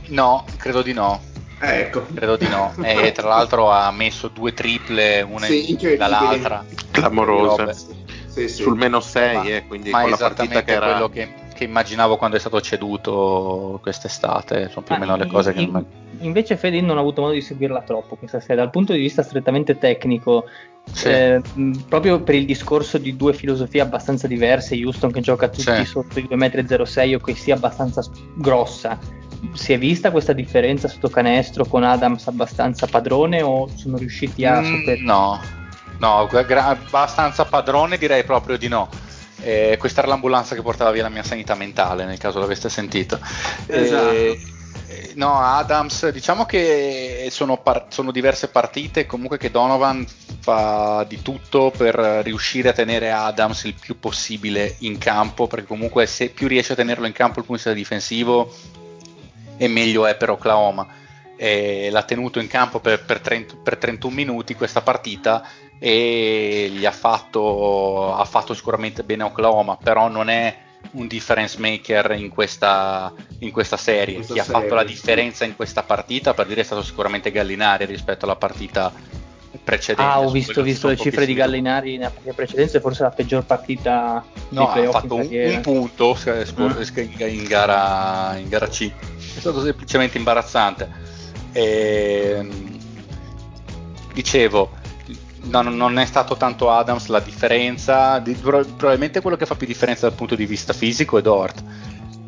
No, 0.08 0.46
credo 0.58 0.82
di 0.82 0.93
no. 0.93 1.22
Eh, 1.62 1.80
ecco. 1.80 2.06
Credo 2.14 2.36
di 2.36 2.48
no. 2.48 2.74
E 2.84 3.12
tra 3.12 3.28
l'altro 3.28 3.72
ha 3.72 3.89
messo 3.91 4.28
due 4.28 4.54
triple, 4.54 5.22
una 5.22 5.46
sì, 5.46 5.78
dall'altra. 5.98 6.64
Clamorose. 6.91 8.04
Sì, 8.36 8.50
sì. 8.50 8.64
Sul 8.64 8.76
meno 8.76 9.00
6, 9.00 9.50
eh, 9.50 9.66
quindi 9.66 9.92
ma 9.92 10.02
con 10.02 10.14
partita 10.18 10.62
che 10.62 10.74
era... 10.74 10.92
quello 10.92 11.08
che, 11.08 11.34
che, 11.54 11.64
immaginavo 11.64 12.18
quando 12.18 12.36
è 12.36 12.40
stato 12.40 12.60
ceduto 12.60 13.80
quest'estate. 13.82 14.68
Sono 14.68 14.86
più 14.86 14.96
o 14.96 14.98
meno 14.98 15.16
le 15.16 15.28
cose 15.28 15.54
in, 15.56 15.72
che... 15.72 16.26
Invece 16.26 16.58
Fede 16.58 16.82
non 16.82 16.98
ho 16.98 17.00
avuto 17.00 17.22
modo 17.22 17.34
di 17.34 17.40
seguirla 17.40 17.84
troppo 17.84 18.18
questa 18.18 18.42
sera. 18.42 18.56
Dal 18.56 18.72
punto 18.72 18.92
di 18.92 19.00
vista 19.00 19.24
strettamente 19.24 19.78
tecnico, 19.78 20.50
sì. 20.92 21.08
eh, 21.08 21.42
proprio 21.88 22.20
per 22.20 22.36
il 22.36 22.46
discorso 22.46 22.98
di 22.98 23.16
due 23.16 23.34
filosofie 23.34 23.80
abbastanza 23.80 24.28
diverse, 24.28 24.76
Houston 24.76 25.14
che 25.14 25.22
gioca 25.22 25.48
tutti 25.48 25.74
sì. 25.74 25.86
sotto 25.86 26.20
i 26.20 26.28
2,06 26.30 27.12
m 27.12 27.14
o 27.14 27.20
che 27.20 27.36
sia 27.36 27.56
abbastanza 27.56 28.04
grossa, 28.36 29.00
si 29.54 29.72
è 29.72 29.78
vista 29.78 30.12
questa 30.12 30.34
differenza 30.34 30.90
sotto 30.90 31.08
canestro 31.08 31.64
con 31.64 31.84
Adams 31.84 32.28
abbastanza 32.28 32.86
padrone 32.86 33.42
o 33.42 33.70
sono 33.76 33.96
riusciti 33.96 34.44
a 34.44 34.60
mm, 34.60 34.66
superare? 34.66 35.02
No, 35.04 35.40
no, 36.00 36.28
abbastanza 36.28 37.46
padrone 37.46 37.98
direi 37.98 38.24
proprio 38.24 38.58
di 38.58 38.68
no. 38.68 38.89
Eh, 39.41 39.76
questa 39.78 40.00
era 40.00 40.10
l'ambulanza 40.10 40.56
che 40.56 40.62
portava 40.62 40.91
via 40.91 41.04
la 41.04 41.10
mia 41.10 41.24
sanità 41.24 41.56
mentale, 41.56 42.06
nel 42.06 42.18
caso 42.18 42.39
l'aveste 42.39 42.70
sentito. 42.70 43.20
Esatto. 43.68 44.10
Eh, 44.10 44.39
no, 45.16 45.39
Adams, 45.39 46.10
diciamo 46.10 46.46
che 46.46 47.28
sono, 47.32 47.58
par- 47.58 47.88
sono, 47.89 48.12
diverse 48.12 48.48
partite, 48.48 49.06
comunque 49.06 49.38
che 49.38 49.52
Donovan 49.52 50.06
fa 50.39 51.06
di 51.08 51.22
tutto 51.22 51.72
per 51.76 51.96
riuscire 52.24 52.70
a 52.70 52.74
tenere 52.74 53.12
Adams 53.12 53.64
il 53.64 53.74
più 53.74 54.00
possibile 54.00 54.76
in 54.80 54.98
campo, 54.98 55.48
perché 55.48 55.66
comunque 55.66 56.06
se 56.06 56.30
più 56.30 56.48
riesce 56.48 56.74
a 56.74 56.76
tenerlo 56.76 57.06
in 57.06 57.14
campo 57.14 57.36
dal 57.36 57.46
punto 57.46 57.70
di 57.70 57.76
vista 57.76 57.96
difensivo, 57.96 58.54
e 59.58 59.68
meglio 59.68 60.06
è 60.06 60.16
per 60.16 60.30
Oklahoma. 60.30 60.88
E 61.38 61.89
l'ha 61.91 62.04
tenuto 62.04 62.39
in 62.39 62.48
campo 62.48 62.80
per, 62.80 63.04
per, 63.04 63.20
30, 63.20 63.56
per 63.62 63.78
31 63.78 64.14
minuti 64.14 64.56
questa 64.56 64.82
partita 64.82 65.43
e 65.80 66.69
gli 66.71 66.86
ha 66.86 66.91
fatto, 66.91 68.13
ha 68.13 68.26
fatto 68.26 68.53
sicuramente 68.53 69.03
bene 69.03 69.23
Oklahoma, 69.23 69.78
però 69.78 70.07
non 70.07 70.30
è 70.30 70.63
un 70.91 71.07
difference 71.07 71.59
maker 71.59 72.15
in 72.17 72.30
questa, 72.30 73.13
in 73.39 73.51
questa 73.51 73.78
serie. 73.78 74.15
Questa 74.15 74.34
Chi 74.34 74.39
serie, 74.39 74.55
ha 74.57 74.59
fatto 74.61 74.76
la 74.76 74.84
differenza 74.84 75.45
in 75.45 75.55
questa 75.55 75.84
partita, 75.84 76.34
per 76.34 76.47
dire, 76.47 76.61
è 76.61 76.63
stato 76.63 76.84
sicuramente 76.84 77.32
Gallinari 77.32 77.86
rispetto 77.86 78.26
alla 78.26 78.36
partita 78.36 78.91
precedente. 79.63 80.11
Ah, 80.11 80.21
ho 80.21 80.30
visto, 80.30 80.61
visto 80.61 80.88
le 80.88 80.95
cifre 80.95 81.26
di 81.26 81.34
Gallinari 81.34 81.97
nella 81.97 82.11
partita 82.11 82.34
precedente, 82.34 82.80
forse 82.80 83.03
la 83.03 83.09
peggior 83.09 83.45
partita 83.45 84.23
no, 84.49 84.69
ha 84.69 84.91
fatto 84.91 85.15
un, 85.15 85.28
un, 85.32 85.61
punto 85.61 86.17
mm. 86.30 87.28
in, 87.28 87.43
gara, 87.45 88.36
in 88.38 88.47
gara 88.47 88.67
C 88.67 88.91
è 89.36 89.39
stato 89.39 89.61
semplicemente 89.61 90.17
imbarazzante. 90.17 90.89
E, 91.51 92.36
ehm, 92.38 92.80
dicevo, 94.13 94.71
non, 95.46 95.76
non, 95.76 95.98
è 96.00 96.06
stato 96.06 96.36
tanto 96.38 96.70
Adams 96.70 97.08
la 97.08 97.20
differenza, 97.20 98.20
di, 98.20 98.34
probabilmente 98.34 99.22
quello 99.22 99.38
che 99.38 99.46
fa 99.46 99.56
più 99.56 99.68
differenza 99.68 100.08
dal 100.08 100.16
punto 100.16 100.36
di 100.36 100.46
vista 100.46 100.74
fisico 100.74 101.18
è 101.18 101.22
Dort, 101.22 101.64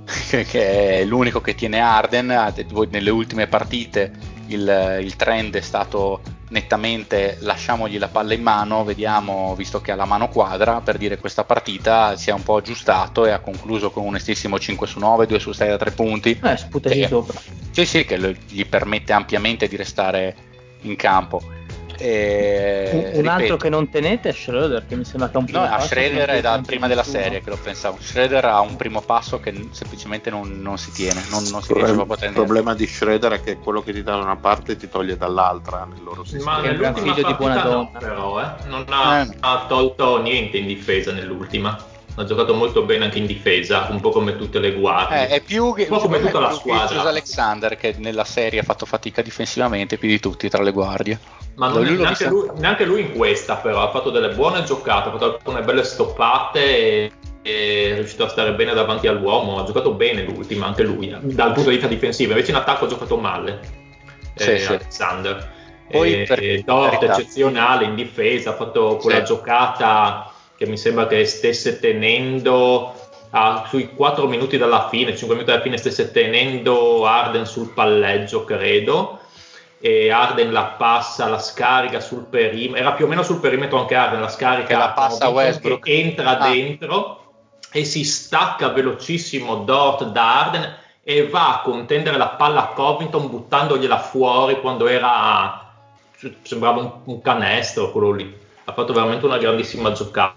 che, 0.30 0.44
che 0.46 1.00
è 1.00 1.06
l'unico 1.06 1.42
che 1.42 1.56
tiene 1.56 1.80
Arden, 1.80 2.54
nelle 2.90 3.10
ultime 3.10 3.48
partite 3.48 4.36
il, 4.48 5.00
il 5.02 5.16
trend 5.16 5.56
è 5.56 5.62
stato 5.62 6.22
nettamente 6.50 7.38
lasciamogli 7.42 7.98
la 7.98 8.08
palla 8.08 8.34
in 8.34 8.42
mano, 8.42 8.84
vediamo, 8.84 9.54
visto 9.56 9.82
che 9.82 9.92
ha 9.92 9.96
la 9.96 10.06
mano 10.06 10.30
quadra, 10.30 10.82
per 10.82 10.98
dire 10.98 11.18
questa 11.18 11.44
partita 11.44 12.16
si 12.16 12.30
è 12.30 12.34
un 12.34 12.44
po' 12.44 12.58
aggiustato 12.58 13.26
e 13.26 13.32
ha 13.32 13.40
concluso 13.40 13.92
con 13.92 14.06
un 14.06 14.16
estissimo 14.16 14.58
5 14.58 14.88
su 14.88 15.00
9, 15.00 15.26
2 15.26 15.40
su 15.40 15.52
6 15.52 15.70
da 15.70 15.78
3 15.78 15.92
punti. 15.92 16.40
Eh, 16.42 16.58
sputa 16.58 16.90
di 16.90 17.06
sopra. 17.06 17.40
Sì, 17.72 17.86
sì, 17.86 18.06
che 18.06 18.38
gli 18.48 18.66
permette 18.66 19.14
ampiamente 19.14 19.68
di 19.68 19.76
restare 19.76 20.36
in 20.82 20.96
campo. 20.96 21.42
E, 21.98 22.90
un, 22.94 23.02
ripeto, 23.02 23.30
altro 23.30 23.58
che 23.58 23.70
non 23.70 23.90
tenete 23.90 24.30
è 24.30 24.32
Schroeder, 24.32 24.86
che 24.86 24.96
mi 24.96 25.04
sembra 25.04 25.30
che 25.30 25.38
un 25.38 25.46
primo 25.46 25.62
no, 25.62 25.68
passo. 25.68 25.88
Schroeder 25.88 26.30
è 26.30 26.42
da 26.42 26.62
prima 26.66 26.88
della 26.88 27.04
serie 27.04 27.42
che 27.42 27.50
lo 27.50 27.58
pensavo. 27.58 27.98
Schroeder 28.00 28.46
ha 28.46 28.60
un 28.62 28.76
primo 28.76 29.02
passo 29.02 29.40
che 29.40 29.70
semplicemente 29.72 30.30
non, 30.30 30.62
non 30.62 30.78
si 30.78 30.92
tiene, 30.92 31.24
non, 31.30 31.44
non 31.52 31.62
si 31.62 31.74
riesce 31.74 31.94
proprio 31.94 32.16
a 32.16 32.18
tenere. 32.18 32.40
Il 32.40 32.46
problema 32.46 32.74
di 32.74 32.88
Schroeder 32.88 33.32
è 33.34 33.42
che 33.42 33.58
quello 33.58 33.82
che 33.82 33.94
ti 33.94 34.04
dà 34.04 34.16
da 34.16 34.24
una 34.24 34.38
parte 34.38 34.76
ti 34.76 34.90
toglie 34.90 35.18
dall'altra 35.18 35.86
nel 35.86 36.04
loro 36.04 36.24
sistema. 36.24 36.60
Ma 36.60 36.62
nell'ultima 36.62 37.14
figlio 37.14 37.28
di 37.28 37.34
buona 37.34 37.62
donna. 37.62 37.90
No, 37.92 37.92
però, 38.00 38.42
eh, 38.42 38.68
non 38.68 38.86
ha, 38.90 39.22
eh. 39.22 39.38
ha 39.40 39.66
tolto 39.68 40.22
niente 40.22 40.58
in 40.58 40.68
difesa 40.68 41.12
nell'ultima 41.12 41.96
ha 42.20 42.26
giocato 42.26 42.56
molto 42.56 42.82
bene 42.82 43.06
anche 43.06 43.20
in 43.20 43.28
difesa, 43.28 43.88
un 43.92 44.00
po' 44.00 44.10
come 44.10 44.36
tutte 44.38 44.60
le 44.60 44.74
guardie. 44.74 45.28
Eh, 45.28 45.28
è 45.28 45.42
più 45.42 45.74
che, 45.76 45.84
un 45.84 45.90
po' 45.90 46.00
come 46.00 46.20
tutta 46.20 46.40
la 46.40 46.52
squadra. 46.52 47.04
Alexander 47.04 47.78
che 47.78 47.94
nella 48.00 48.24
serie 48.24 48.60
ha 48.60 48.64
fatto 48.64 48.88
fatica 48.88 49.22
difensivamente 49.22 49.98
più 49.98 50.10
di 50.10 50.20
tutti 50.20 50.50
tra 50.50 50.64
le 50.64 50.72
guardie. 50.72 51.20
Ma 51.56 51.70
non, 51.70 51.84
neanche, 51.84 52.28
lui, 52.28 52.50
neanche, 52.58 52.86
lui, 52.86 53.02
in 53.02 53.14
questa, 53.14 53.58
però 53.58 53.82
ha 53.82 53.92
fatto 53.92 54.10
delle 54.10 54.30
buone 54.30 54.64
giocate, 54.64 55.10
ha 55.10 55.12
fatto 55.12 55.26
alcune 55.26 55.62
belle 55.62 55.84
stoppate 55.84 56.60
e, 56.60 57.12
e, 57.44 57.92
è 57.92 57.96
riuscito 57.96 58.24
a 58.24 58.30
stare 58.30 58.54
bene 58.54 58.74
davanti 58.74 59.06
all'uomo. 59.06 59.60
Ha 59.60 59.64
giocato 59.64 59.94
bene 59.94 60.24
l'ultima, 60.24 60.66
anche 60.66 60.84
lui, 60.84 61.16
dal 61.22 61.54
punto 61.54 61.70
di 61.70 61.76
vista 61.76 61.88
difensivo. 61.88 62.32
Invece 62.32 62.50
in 62.50 62.58
attacco 62.58 62.86
ha 62.86 62.88
giocato 62.88 63.18
male. 63.18 63.60
Sì, 64.34 64.52
eh, 64.52 64.58
sì. 64.58 64.68
Alexander. 64.70 65.54
Poi, 65.92 66.22
e, 66.22 66.26
per, 66.26 66.64
Dort 66.64 67.04
eccezionale 67.04 67.86
in 67.86 67.94
difesa, 67.94 68.52
ha 68.52 68.56
fatto 68.56 68.98
quella 68.98 69.20
sì. 69.20 69.26
giocata 69.26 70.32
che 70.58 70.66
mi 70.66 70.78
sembra 70.78 71.08
che 71.08 71.24
stesse 71.26 71.80
tenendo 71.80 72.94
ah, 73.30 73.66
sui 73.68 73.94
4 73.94 74.28
minuti 74.28 74.58
dalla 74.58 74.88
fine, 74.90 75.16
5 75.16 75.36
minuti 75.36 75.52
dalla 75.52 75.64
fine, 75.64 75.78
stesse 75.78 76.12
tenendo 76.12 77.06
Arden 77.06 77.46
sul 77.46 77.70
palleggio, 77.74 78.44
credo 78.44 79.20
e 79.80 80.10
Arden 80.10 80.52
la 80.52 80.64
passa, 80.78 81.28
la 81.28 81.38
scarica 81.38 82.00
sul 82.00 82.26
perimetro, 82.26 82.80
era 82.80 82.94
più 82.94 83.06
o 83.06 83.08
meno 83.08 83.22
sul 83.22 83.40
perimetro 83.40 83.80
anche 83.80 83.96
Arden, 83.96 84.22
la 84.22 84.30
scarica 84.30 84.68
che 84.68 84.76
la 84.76 84.90
passa 84.90 85.30
Westbrook. 85.30 85.84
che 85.84 86.00
entra 86.00 86.40
ah. 86.40 86.50
dentro 86.50 87.22
e 87.72 87.86
si 87.86 88.04
stacca 88.04 88.70
velocissimo 88.70 89.58
Dort 89.58 90.06
da 90.06 90.46
Arden 90.46 90.76
e 91.04 91.28
va 91.28 91.54
a 91.54 91.62
contendere 91.62 92.18
la 92.18 92.30
palla 92.30 92.64
a 92.64 92.68
Covington 92.74 93.30
buttandogliela 93.30 94.00
fuori 94.00 94.60
quando 94.60 94.88
era 94.88 95.66
sembrava 96.42 96.82
un, 96.82 96.92
un 97.04 97.22
canestro 97.22 97.92
quello 97.92 98.12
lì 98.12 98.38
ha 98.66 98.74
fatto 98.74 98.92
veramente 98.92 99.26
una 99.26 99.38
grandissima 99.38 99.92
giocata 99.92 100.34
a 100.34 100.37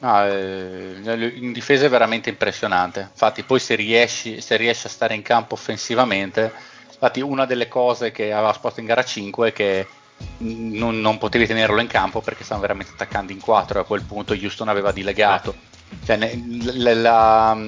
No, 0.00 0.26
eh, 0.26 0.96
in 1.34 1.52
difesa 1.52 1.86
è 1.86 1.88
veramente 1.88 2.30
impressionante. 2.30 3.08
Infatti, 3.10 3.42
poi 3.42 3.60
se 3.60 3.74
riesci, 3.74 4.40
se 4.40 4.56
riesci, 4.56 4.86
a 4.86 4.90
stare 4.90 5.14
in 5.14 5.22
campo 5.22 5.54
offensivamente, 5.54 6.52
infatti, 6.86 7.20
una 7.20 7.44
delle 7.44 7.68
cose 7.68 8.10
che 8.10 8.32
aveva 8.32 8.52
sposto 8.52 8.80
in 8.80 8.86
gara 8.86 9.04
5 9.04 9.48
è 9.48 9.52
che 9.52 9.86
non, 10.38 11.00
non, 11.00 11.18
potevi 11.18 11.46
tenerlo 11.46 11.80
in 11.80 11.86
campo 11.86 12.20
perché 12.20 12.44
stavano 12.44 12.66
veramente 12.66 12.92
attaccando 12.92 13.32
in 13.32 13.40
4 13.40 13.78
e 13.78 13.82
a 13.82 13.84
quel 13.84 14.02
punto 14.02 14.32
Houston 14.32 14.68
aveva 14.68 14.90
dilegato. 14.90 15.54
Cioè, 16.04 16.16
la, 16.16 16.94
la, 16.94 17.58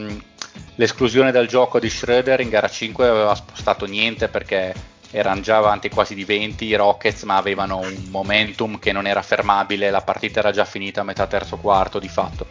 l'esclusione 0.77 1.33
dal 1.33 1.47
gioco 1.47 1.79
di 1.79 1.91
Schroeder 1.91 2.41
in 2.41 2.49
gara 2.49 2.69
5 2.69 3.09
aveva 3.09 3.35
spostato 3.35 3.85
niente 3.85 4.29
perché 4.29 4.75
erano 5.13 5.43
già 5.43 5.59
avanti 5.59 5.91
quasi 5.91 6.15
di 6.15 6.25
20 6.25 6.65
i 6.65 6.75
Rockets 6.75 7.23
ma 7.23 7.37
avevano 7.37 7.79
un 7.79 8.07
momentum 8.09 8.79
che 8.79 8.93
non 8.93 9.07
era 9.07 9.23
fermabile, 9.23 9.91
la 9.91 10.01
partita 10.01 10.41
era 10.41 10.51
già 10.51 10.65
finita 10.65 11.03
a 11.03 11.05
metà 11.05 11.27
terzo 11.27 11.59
quarto 11.59 11.99
di 11.99 12.09
fatto. 12.09 12.47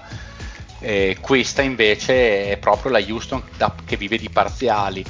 E 0.79 1.17
questa 1.19 1.61
invece 1.61 2.49
è 2.49 2.57
proprio 2.57 2.91
la 2.91 2.99
Houston 2.99 3.43
che 3.85 3.97
vive 3.97 4.17
di 4.17 4.29
parziali 4.29 5.03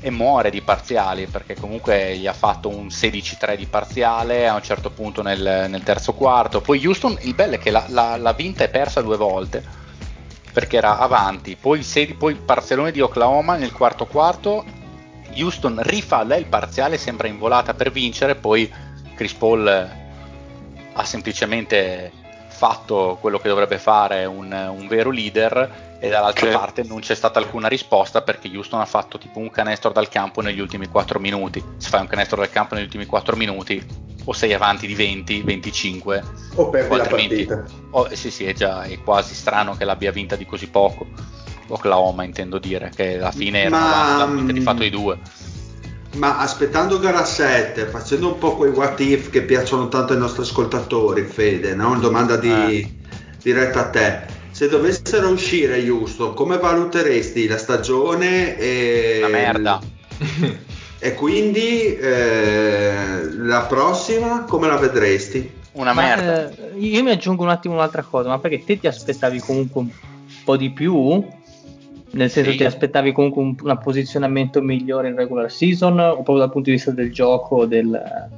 e 0.00 0.10
muore 0.10 0.50
di 0.50 0.60
parziali 0.60 1.26
perché 1.26 1.54
comunque 1.54 2.16
gli 2.16 2.26
ha 2.26 2.32
fatto 2.32 2.68
un 2.68 2.86
16-3 2.86 3.56
di 3.56 3.66
parziale 3.66 4.46
a 4.46 4.54
un 4.54 4.62
certo 4.62 4.90
punto 4.90 5.22
nel, 5.22 5.66
nel 5.68 5.82
terzo 5.82 6.12
quarto. 6.12 6.60
Poi 6.60 6.86
Houston, 6.86 7.16
il 7.22 7.34
bello 7.34 7.54
è 7.54 7.58
che 7.58 7.70
l'ha, 7.70 8.34
vinta 8.36 8.64
e 8.64 8.68
persa 8.68 9.00
due 9.00 9.16
volte 9.16 9.86
perché 10.52 10.76
era 10.76 10.98
avanti, 10.98 11.56
poi, 11.56 11.82
sei, 11.82 12.14
poi 12.14 12.34
parzialone 12.34 12.90
di 12.90 13.00
Oklahoma 13.00 13.56
nel 13.56 13.72
quarto 13.72 14.06
quarto 14.06 14.64
Houston 15.34 15.80
rifalla 15.82 16.36
il 16.36 16.46
parziale, 16.46 16.98
sembra 16.98 17.28
in 17.28 17.38
volata 17.38 17.74
per 17.74 17.90
vincere, 17.90 18.34
poi 18.34 18.70
Chris 19.14 19.34
Paul 19.34 19.66
ha 20.92 21.04
semplicemente 21.04 22.12
fatto 22.48 23.18
quello 23.20 23.38
che 23.38 23.48
dovrebbe 23.48 23.78
fare 23.78 24.24
un, 24.24 24.52
un 24.52 24.88
vero 24.88 25.10
leader 25.10 25.96
e 26.00 26.08
dall'altra 26.08 26.46
okay. 26.46 26.58
parte 26.58 26.82
non 26.82 27.00
c'è 27.00 27.14
stata 27.14 27.38
alcuna 27.38 27.68
risposta 27.68 28.22
perché 28.22 28.50
Houston 28.52 28.80
ha 28.80 28.84
fatto 28.84 29.18
tipo 29.18 29.38
un 29.38 29.50
canestro 29.50 29.90
dal 29.90 30.08
campo 30.08 30.40
negli 30.40 30.60
ultimi 30.60 30.88
4 30.88 31.18
minuti. 31.18 31.62
Se 31.76 31.88
fai 31.88 32.00
un 32.00 32.06
canestro 32.06 32.36
dal 32.36 32.50
campo 32.50 32.74
negli 32.74 32.84
ultimi 32.84 33.06
4 33.06 33.36
minuti 33.36 33.84
o 34.24 34.32
sei 34.32 34.52
avanti 34.52 34.86
di 34.86 34.94
20, 34.94 35.42
25 35.42 36.22
o 36.56 36.68
perdi 36.68 36.96
la 36.96 37.04
partita. 37.04 37.64
Oh, 37.90 38.14
sì, 38.14 38.30
sì, 38.30 38.44
è 38.44 38.52
già 38.52 38.82
è 38.82 39.00
quasi 39.02 39.34
strano 39.34 39.76
che 39.76 39.84
l'abbia 39.84 40.12
vinta 40.12 40.36
di 40.36 40.44
così 40.44 40.68
poco. 40.68 41.06
Oklahoma 41.68 42.24
intendo 42.24 42.58
dire, 42.58 42.90
che 42.94 43.18
alla 43.18 43.30
fine 43.30 43.68
ma, 43.68 44.22
avanti 44.22 44.52
di 44.52 44.60
fatto 44.60 44.84
i 44.84 44.90
due. 44.90 45.18
Ma 46.16 46.38
aspettando 46.38 46.98
gara 46.98 47.24
7, 47.24 47.86
facendo 47.86 48.32
un 48.32 48.38
po' 48.38 48.56
quei 48.56 48.70
what 48.70 48.98
if 49.00 49.30
che 49.30 49.42
piacciono 49.42 49.88
tanto 49.88 50.14
ai 50.14 50.18
nostri 50.18 50.42
ascoltatori, 50.42 51.22
Fede, 51.24 51.74
no? 51.74 51.90
Una 51.90 51.98
domanda 51.98 52.36
di, 52.36 52.50
eh. 52.50 52.92
diretta 53.42 53.80
a 53.80 53.90
te. 53.90 54.36
Se 54.50 54.68
dovessero 54.68 55.28
uscire 55.28 55.78
Houston, 55.88 56.34
come 56.34 56.58
valuteresti 56.58 57.46
la 57.46 57.58
stagione? 57.58 58.56
E 58.58 59.18
Una 59.18 59.28
merda. 59.28 59.80
e 60.98 61.14
quindi 61.14 61.94
eh, 61.94 63.28
la 63.30 63.60
prossima 63.62 64.44
come 64.48 64.66
la 64.66 64.76
vedresti? 64.76 65.56
Una 65.72 65.92
ma, 65.92 66.02
merda. 66.02 66.50
Eh, 66.50 66.78
io 66.78 67.02
mi 67.02 67.10
aggiungo 67.10 67.44
un 67.44 67.50
attimo 67.50 67.74
un'altra 67.74 68.02
cosa, 68.02 68.30
ma 68.30 68.38
perché 68.38 68.64
te 68.64 68.80
ti 68.80 68.86
aspettavi 68.86 69.38
comunque 69.40 69.80
un 69.82 69.90
po' 70.42 70.56
di 70.56 70.70
più? 70.70 71.24
Nel 72.10 72.30
senso, 72.30 72.50
sì. 72.52 72.56
ti 72.56 72.64
aspettavi 72.64 73.12
comunque 73.12 73.42
un, 73.42 73.54
un, 73.60 73.78
posizionamento 73.82 74.62
migliore 74.62 75.08
in 75.08 75.16
regular 75.16 75.50
season 75.50 75.98
o 75.98 76.14
proprio 76.14 76.38
dal 76.38 76.50
punto 76.50 76.70
di 76.70 76.76
vista 76.76 76.90
del 76.90 77.12
gioco, 77.12 77.66
del, 77.66 78.28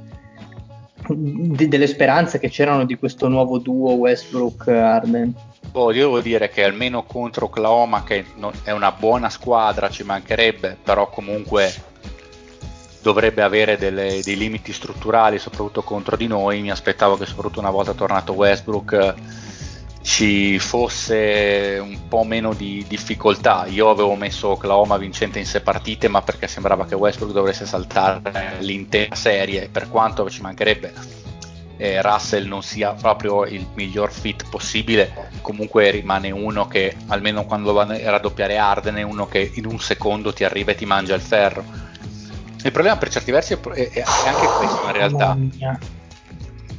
di, 1.07 1.67
delle 1.67 1.87
speranze 1.87 2.39
che 2.39 2.49
c'erano 2.49 2.85
di 2.85 2.95
questo 2.95 3.27
nuovo 3.29 3.59
duo 3.59 3.93
Westbrook-Arden? 3.93 5.33
Oh, 5.73 5.91
io 5.93 6.05
devo 6.05 6.19
dire 6.19 6.49
che 6.49 6.65
almeno 6.65 7.03
contro 7.03 7.45
Oklahoma, 7.45 8.03
che 8.03 8.25
non, 8.35 8.51
è 8.63 8.71
una 8.71 8.91
buona 8.91 9.29
squadra, 9.29 9.89
ci 9.89 10.03
mancherebbe, 10.03 10.77
però 10.83 11.09
comunque 11.09 11.73
dovrebbe 13.01 13.41
avere 13.41 13.77
delle, 13.77 14.19
dei 14.21 14.35
limiti 14.35 14.73
strutturali, 14.73 15.39
soprattutto 15.39 15.81
contro 15.81 16.17
di 16.17 16.27
noi. 16.27 16.61
Mi 16.61 16.71
aspettavo 16.71 17.17
che 17.17 17.25
soprattutto 17.25 17.59
una 17.59 17.69
volta 17.69 17.93
tornato 17.93 18.33
Westbrook 18.33 19.13
ci 20.01 20.57
fosse 20.59 21.79
un 21.81 22.07
po' 22.07 22.23
meno 22.23 22.53
di 22.53 22.85
difficoltà. 22.87 23.65
Io 23.67 23.89
avevo 23.89 24.15
messo 24.15 24.49
Oklahoma 24.49 24.97
vincente 24.97 25.39
in 25.39 25.45
sei 25.45 25.61
partite, 25.61 26.07
ma 26.07 26.21
perché 26.21 26.47
sembrava 26.47 26.85
che 26.85 26.95
Westbrook 26.95 27.33
dovesse 27.33 27.65
saltare 27.65 28.57
l'intera 28.59 29.15
serie, 29.15 29.69
per 29.69 29.89
quanto 29.89 30.29
ci 30.29 30.41
mancherebbe 30.41 31.19
eh, 31.81 31.99
Russell 31.99 32.45
non 32.45 32.61
sia 32.61 32.93
proprio 32.93 33.43
il 33.45 33.65
miglior 33.73 34.11
fit 34.11 34.47
possibile, 34.47 35.31
comunque 35.41 35.89
rimane 35.89 36.29
uno 36.29 36.67
che 36.67 36.95
almeno 37.07 37.43
quando 37.45 37.73
va 37.73 37.87
a 37.87 38.09
raddoppiare 38.11 38.55
Arden 38.57 38.95
è 38.95 39.01
uno 39.01 39.25
che 39.25 39.51
in 39.55 39.65
un 39.65 39.79
secondo 39.79 40.31
ti 40.31 40.43
arriva 40.43 40.71
e 40.71 40.75
ti 40.75 40.85
mangia 40.85 41.15
il 41.15 41.21
ferro. 41.21 41.63
Il 42.63 42.71
problema 42.71 42.97
per 42.97 43.09
certi 43.09 43.31
versi 43.31 43.53
è, 43.53 43.57
è 43.57 44.03
anche 44.27 44.45
questo 44.59 44.85
in 44.85 44.91
realtà. 44.91 45.35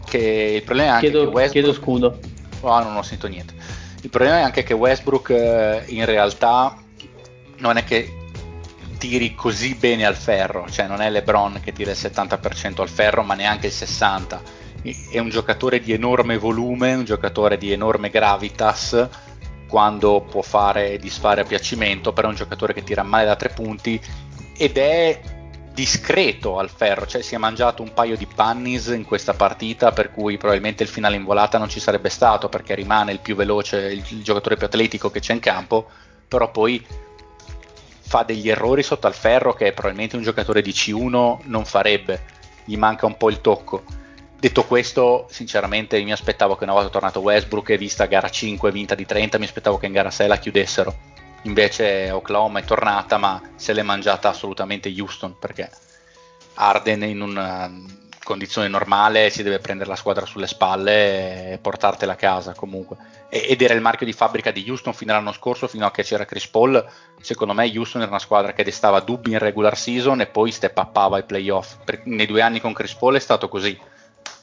Che 0.04 0.18
il 0.18 0.62
problema 0.62 0.90
è 0.90 0.94
anche 0.94 1.10
chiedo, 1.10 1.24
che 1.24 1.34
Westbrook, 1.34 1.50
chiedo 1.50 1.72
scudo 1.72 2.18
Oh, 2.62 2.82
non 2.82 2.96
ho 2.96 3.02
sentito 3.02 3.28
niente. 3.28 3.54
Il 4.02 4.10
problema 4.10 4.38
è 4.38 4.42
anche 4.42 4.62
che 4.62 4.74
Westbrook 4.74 5.30
eh, 5.30 5.84
in 5.88 6.04
realtà 6.04 6.76
non 7.58 7.76
è 7.76 7.84
che 7.84 8.16
tiri 8.98 9.34
così 9.34 9.74
bene 9.74 10.04
al 10.04 10.14
ferro, 10.14 10.68
cioè 10.70 10.86
non 10.86 11.00
è 11.00 11.10
LeBron 11.10 11.60
che 11.62 11.72
tira 11.72 11.90
il 11.90 11.96
70% 12.00 12.80
al 12.80 12.88
ferro, 12.88 13.22
ma 13.22 13.34
neanche 13.34 13.66
il 13.66 13.72
60%. 13.72 14.40
È 15.10 15.18
un 15.18 15.28
giocatore 15.28 15.80
di 15.80 15.92
enorme 15.92 16.38
volume, 16.38 16.94
un 16.94 17.04
giocatore 17.04 17.56
di 17.56 17.70
enorme 17.70 18.10
gravitas 18.10 19.08
quando 19.68 20.20
può 20.20 20.42
fare 20.42 20.92
e 20.92 20.98
disfare 20.98 21.40
a 21.40 21.44
piacimento, 21.44 22.12
però 22.12 22.26
è 22.26 22.30
un 22.30 22.36
giocatore 22.36 22.74
che 22.74 22.82
tira 22.82 23.02
male 23.02 23.26
da 23.26 23.36
tre 23.36 23.48
punti 23.50 24.00
ed 24.56 24.76
è 24.76 25.20
discreto 25.72 26.58
al 26.58 26.70
ferro, 26.70 27.06
cioè 27.06 27.22
si 27.22 27.34
è 27.34 27.38
mangiato 27.38 27.82
un 27.82 27.94
paio 27.94 28.16
di 28.16 28.26
pannis 28.26 28.86
in 28.88 29.04
questa 29.04 29.32
partita 29.32 29.90
per 29.90 30.10
cui 30.10 30.36
probabilmente 30.36 30.82
il 30.82 30.88
finale 30.88 31.16
in 31.16 31.24
volata 31.24 31.58
non 31.58 31.68
ci 31.68 31.80
sarebbe 31.80 32.10
stato 32.10 32.48
perché 32.48 32.74
rimane 32.74 33.12
il 33.12 33.20
più 33.20 33.34
veloce, 33.34 33.78
il, 33.78 34.04
il 34.10 34.22
giocatore 34.22 34.56
più 34.56 34.66
atletico 34.66 35.10
che 35.10 35.20
c'è 35.20 35.32
in 35.32 35.40
campo, 35.40 35.88
però 36.28 36.50
poi 36.50 36.84
fa 38.00 38.22
degli 38.22 38.50
errori 38.50 38.82
sotto 38.82 39.06
al 39.06 39.14
ferro 39.14 39.54
che 39.54 39.72
probabilmente 39.72 40.16
un 40.16 40.22
giocatore 40.22 40.60
di 40.60 40.72
C1 40.72 41.38
non 41.44 41.64
farebbe, 41.64 42.24
gli 42.64 42.76
manca 42.76 43.06
un 43.06 43.16
po' 43.16 43.30
il 43.30 43.40
tocco. 43.40 43.82
Detto 44.38 44.64
questo, 44.64 45.26
sinceramente 45.30 46.02
mi 46.02 46.12
aspettavo 46.12 46.56
che 46.56 46.64
una 46.64 46.72
volta 46.72 46.90
tornato 46.90 47.20
Westbrook 47.20 47.70
e 47.70 47.78
vista 47.78 48.06
gara 48.06 48.28
5 48.28 48.70
vinta 48.72 48.94
di 48.94 49.06
30, 49.06 49.38
mi 49.38 49.44
aspettavo 49.44 49.78
che 49.78 49.86
in 49.86 49.92
gara 49.92 50.10
6 50.10 50.28
la 50.28 50.36
chiudessero 50.36 51.11
Invece 51.42 52.10
Oklahoma 52.10 52.60
è 52.60 52.64
tornata, 52.64 53.18
ma 53.18 53.40
se 53.56 53.72
l'è 53.72 53.82
mangiata 53.82 54.28
assolutamente 54.28 54.94
Houston 54.96 55.38
perché 55.38 55.70
Arden 56.54 57.02
in 57.02 57.20
una 57.20 57.70
condizione 58.22 58.68
normale 58.68 59.30
si 59.30 59.42
deve 59.42 59.58
prendere 59.58 59.88
la 59.88 59.96
squadra 59.96 60.24
sulle 60.24 60.46
spalle 60.46 61.52
e 61.52 61.58
portartela 61.58 62.12
a 62.12 62.16
casa 62.16 62.54
comunque. 62.54 62.96
ed 63.28 63.60
era 63.60 63.74
il 63.74 63.80
marchio 63.80 64.06
di 64.06 64.12
fabbrica 64.12 64.50
di 64.50 64.64
Houston 64.68 64.92
fino 64.92 65.12
all'anno 65.12 65.32
scorso, 65.32 65.66
fino 65.66 65.86
a 65.86 65.90
che 65.90 66.04
c'era 66.04 66.24
Chris 66.24 66.46
Paul. 66.46 66.84
Secondo 67.20 67.54
me 67.54 67.70
Houston 67.74 68.02
era 68.02 68.10
una 68.10 68.20
squadra 68.20 68.52
che 68.52 68.62
destava 68.62 69.00
dubbi 69.00 69.32
in 69.32 69.38
regular 69.38 69.76
season 69.76 70.20
e 70.20 70.26
poi 70.26 70.52
step 70.52 70.76
upava 70.78 71.16
ai 71.16 71.24
playoff. 71.24 71.76
Nei 72.04 72.26
due 72.26 72.42
anni 72.42 72.60
con 72.60 72.72
Chris 72.72 72.94
Paul 72.94 73.16
è 73.16 73.20
stato 73.20 73.48
così. 73.48 73.76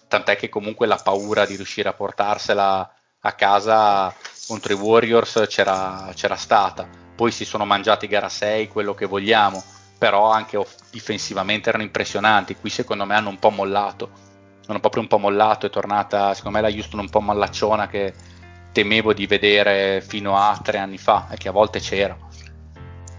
Tant'è 0.08 0.36
che 0.36 0.50
comunque 0.50 0.88
la 0.88 1.00
paura 1.02 1.46
di 1.46 1.56
riuscire 1.56 1.88
a 1.88 1.94
portarsela 1.94 2.94
a 3.22 3.32
casa 3.34 4.14
contro 4.50 4.74
i 4.74 4.76
Warriors 4.76 5.46
c'era, 5.48 6.10
c'era 6.16 6.36
stata, 6.36 6.90
poi 7.16 7.30
si 7.30 7.46
sono 7.46 7.66
mangiati 7.66 8.08
gara 8.08 8.30
6, 8.30 8.68
quello 8.68 8.96
che 8.96 9.06
vogliamo, 9.06 9.64
però 9.96 10.32
anche 10.32 10.58
off- 10.58 10.90
difensivamente 10.90 11.70
erano 11.70 11.84
impressionanti, 11.84 12.56
qui 12.56 12.72
secondo 12.72 13.06
me 13.06 13.14
hanno 13.14 13.30
un 13.30 13.38
po' 13.38 13.52
mollato, 13.52 14.10
hanno 14.66 14.80
proprio 14.80 15.04
un 15.04 15.08
po' 15.08 15.20
mollato, 15.20 15.68
è 15.68 15.70
tornata 15.70 16.34
secondo 16.34 16.58
me 16.58 16.68
la 16.68 16.76
Houston 16.76 17.00
un 17.00 17.10
po' 17.10 17.22
mallacciona 17.22 17.88
che 17.88 18.12
temevo 18.72 19.14
di 19.14 19.28
vedere 19.28 20.02
fino 20.02 20.36
a 20.36 20.60
tre 20.64 20.80
anni 20.80 20.98
fa 20.98 21.28
e 21.30 21.38
che 21.38 21.50
a 21.50 21.52
volte 21.52 21.80
c'era 21.80 22.18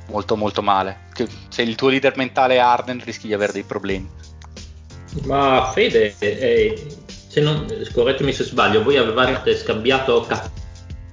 molto 0.09 0.37
molto 0.37 0.63
male. 0.63 1.09
Se 1.49 1.63
il 1.63 1.77
tuo 1.77 1.91
leader 1.91 2.17
mentale 2.17 2.55
è 2.55 2.59
Arden 2.59 3.01
rischi 3.05 3.29
di 3.29 3.35
avere 3.35 3.53
dei 3.53 3.63
problemi. 3.63 4.11
Ma 5.27 5.71
Fede, 5.73 6.17
eh, 6.19 6.87
se 7.07 7.41
non, 7.41 7.67
correttemi 7.95 8.33
se 8.33 8.43
sbaglio, 8.43 8.83
voi 8.83 8.97
avevate 8.97 9.57
scambiato 9.57 10.27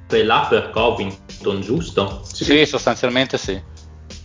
Capella 0.07 0.47
per 0.49 0.69
Covington, 0.69 1.59
giusto? 1.59 2.21
Sì, 2.23 2.45
sì 2.45 2.65
sostanzialmente 2.65 3.37
sì. 3.37 3.61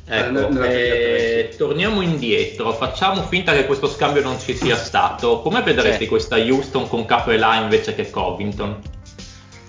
Ecco, 0.04 0.62
eh, 0.62 1.48
eh, 1.50 1.56
torniamo 1.56 2.02
indietro, 2.02 2.72
facciamo 2.72 3.22
finta 3.24 3.52
che 3.52 3.66
questo 3.66 3.88
scambio 3.88 4.22
non 4.22 4.38
ci 4.38 4.54
sia 4.54 4.76
stato. 4.76 5.40
Come 5.40 5.60
vedresti 5.62 6.04
sì. 6.04 6.08
questa 6.08 6.36
Houston 6.36 6.86
con 6.88 7.04
Capella 7.04 7.56
invece 7.56 7.96
che 7.96 8.10
Covington? 8.10 8.80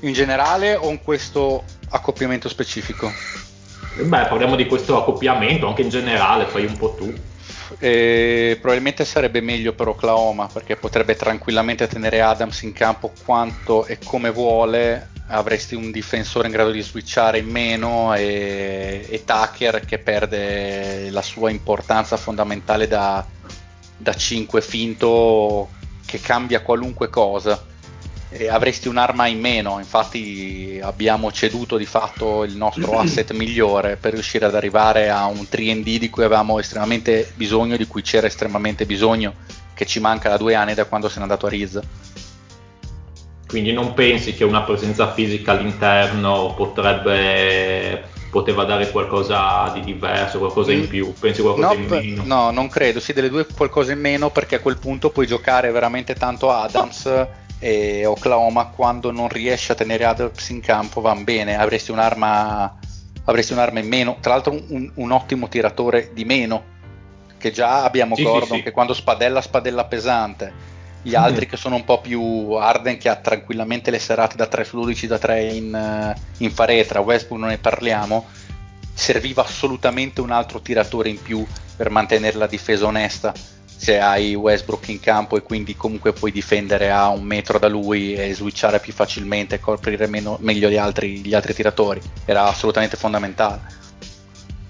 In 0.01 0.13
generale 0.13 0.75
o 0.75 0.91
in 0.91 1.01
questo 1.01 1.63
accoppiamento 1.89 2.47
specifico? 2.47 3.11
Beh, 3.95 4.25
parliamo 4.25 4.55
di 4.55 4.67
questo 4.67 4.99
accoppiamento, 4.99 5.67
anche 5.67 5.81
in 5.81 5.89
generale, 5.89 6.45
fai 6.45 6.65
un 6.65 6.77
po' 6.77 6.93
tu. 6.93 7.11
E 7.79 8.57
probabilmente 8.61 9.03
sarebbe 9.03 9.41
meglio 9.41 9.73
per 9.73 9.87
Oklahoma 9.87 10.47
perché 10.51 10.75
potrebbe 10.75 11.15
tranquillamente 11.15 11.87
tenere 11.87 12.21
Adams 12.21 12.61
in 12.61 12.71
campo 12.71 13.11
quanto 13.25 13.87
e 13.87 13.97
come 14.03 14.29
vuole 14.29 15.09
avresti 15.33 15.73
un 15.73 15.91
difensore 15.91 16.47
in 16.47 16.53
grado 16.53 16.69
di 16.69 16.81
switchare 16.81 17.39
in 17.39 17.49
meno 17.49 18.13
e, 18.13 19.05
e 19.09 19.23
Tucker 19.25 19.83
che 19.83 19.97
perde 19.97 21.09
la 21.09 21.23
sua 21.23 21.49
importanza 21.49 22.17
fondamentale 22.17 22.87
da, 22.87 23.25
da 23.97 24.13
5 24.13 24.61
finto 24.61 25.69
che 26.05 26.19
cambia 26.19 26.61
qualunque 26.61 27.09
cosa. 27.09 27.71
E 28.29 28.47
avresti 28.47 28.87
un'arma 28.87 29.27
in 29.27 29.39
meno 29.39 29.77
infatti 29.77 30.79
abbiamo 30.81 31.31
ceduto 31.31 31.77
di 31.77 31.85
fatto 31.85 32.43
il 32.43 32.55
nostro 32.55 32.97
asset 32.99 33.31
migliore 33.31 33.95
per 33.95 34.13
riuscire 34.13 34.45
ad 34.45 34.55
arrivare 34.55 35.11
a 35.11 35.27
un 35.27 35.45
3D 35.49 35.97
di 35.97 36.09
cui 36.09 36.23
avevamo 36.23 36.57
estremamente 36.57 37.31
bisogno 37.35 37.77
di 37.77 37.85
cui 37.85 38.01
c'era 38.01 38.25
estremamente 38.25 38.87
bisogno 38.87 39.35
che 39.75 39.85
ci 39.85 39.99
manca 39.99 40.29
da 40.29 40.37
due 40.37 40.55
anni 40.55 40.73
da 40.73 40.85
quando 40.85 41.09
se 41.09 41.17
n'è 41.17 41.21
andato 41.21 41.45
a 41.45 41.49
Riz 41.49 41.79
quindi 43.53 43.71
non 43.71 43.93
pensi 43.93 44.33
che 44.33 44.43
una 44.43 44.63
presenza 44.63 45.13
fisica 45.13 45.51
all'interno 45.51 46.55
potrebbe 46.57 48.01
poteva 48.31 48.63
dare 48.63 48.89
qualcosa 48.89 49.69
di 49.75 49.81
diverso, 49.81 50.39
qualcosa 50.39 50.71
in 50.71 50.85
mm. 50.85 50.87
più, 50.87 51.13
pensi 51.13 51.43
qualcosa 51.43 51.67
no, 51.67 51.73
in 51.75 51.85
meno? 51.85 52.23
No, 52.25 52.49
non 52.49 52.67
credo, 52.67 52.99
sì, 52.99 53.13
delle 53.13 53.29
due 53.29 53.45
qualcosa 53.45 53.91
in 53.91 53.99
meno 53.99 54.31
perché 54.31 54.55
a 54.55 54.59
quel 54.59 54.79
punto 54.79 55.11
puoi 55.11 55.27
giocare 55.27 55.69
veramente 55.69 56.15
tanto 56.15 56.49
Adams 56.49 57.27
e 57.59 58.07
Oklahoma 58.07 58.69
quando 58.69 59.11
non 59.11 59.27
riesci 59.27 59.71
a 59.71 59.75
tenere 59.75 60.03
Adams 60.03 60.49
in 60.49 60.59
campo 60.59 60.99
van 60.99 61.23
bene, 61.23 61.55
avresti 61.55 61.91
un'arma, 61.91 62.75
avresti 63.25 63.53
un'arma 63.53 63.77
in 63.81 63.87
meno, 63.87 64.17
tra 64.19 64.33
l'altro 64.33 64.59
un, 64.67 64.91
un 64.95 65.11
ottimo 65.11 65.47
tiratore 65.47 66.09
di 66.11 66.25
meno, 66.25 66.63
che 67.37 67.51
già 67.51 67.83
abbiamo 67.83 68.15
sì, 68.15 68.23
Gordon 68.23 68.47
sì, 68.47 68.55
sì. 68.55 68.63
che 68.63 68.71
quando 68.71 68.95
spadella 68.95 69.41
spadella 69.41 69.85
pesante 69.85 70.72
gli 71.03 71.15
altri 71.15 71.45
che 71.45 71.57
sono 71.57 71.75
un 71.75 71.83
po' 71.83 71.99
più 71.99 72.53
Arden 72.53 72.97
che 72.97 73.09
ha 73.09 73.15
tranquillamente 73.17 73.91
le 73.91 73.99
serate 73.99 74.35
da 74.37 74.47
3 74.47 74.63
su 74.63 74.77
12 74.77 75.05
da 75.05 75.19
3 75.19 75.43
in, 75.43 75.75
eh, 75.75 76.15
in 76.37 76.49
faretra 76.49 77.01
Westbrook 77.01 77.41
non 77.41 77.49
ne 77.49 77.57
parliamo 77.57 78.25
serviva 78.93 79.43
assolutamente 79.43 80.21
un 80.21 80.31
altro 80.31 80.61
tiratore 80.61 81.09
in 81.09 81.21
più 81.21 81.45
per 81.75 81.89
mantenere 81.89 82.37
la 82.37 82.47
difesa 82.47 82.85
onesta. 82.85 83.33
Se 83.65 83.99
hai 83.99 84.33
Westbrook 84.33 84.87
in 84.89 84.99
campo 84.99 85.35
e 85.35 85.41
quindi 85.41 85.75
comunque 85.75 86.13
puoi 86.13 86.31
difendere 86.31 86.89
a 86.89 87.09
un 87.09 87.23
metro 87.23 87.59
da 87.59 87.67
lui 87.67 88.13
e 88.13 88.33
switchare 88.33 88.79
più 88.79 88.93
facilmente 88.93 89.55
e 89.55 89.59
coprire 89.59 90.07
meno, 90.07 90.37
meglio 90.39 90.69
gli 90.69 90.77
altri, 90.77 91.17
gli 91.17 91.33
altri 91.33 91.53
tiratori 91.53 91.99
era 92.23 92.43
assolutamente 92.45 92.95
fondamentale. 92.95 93.61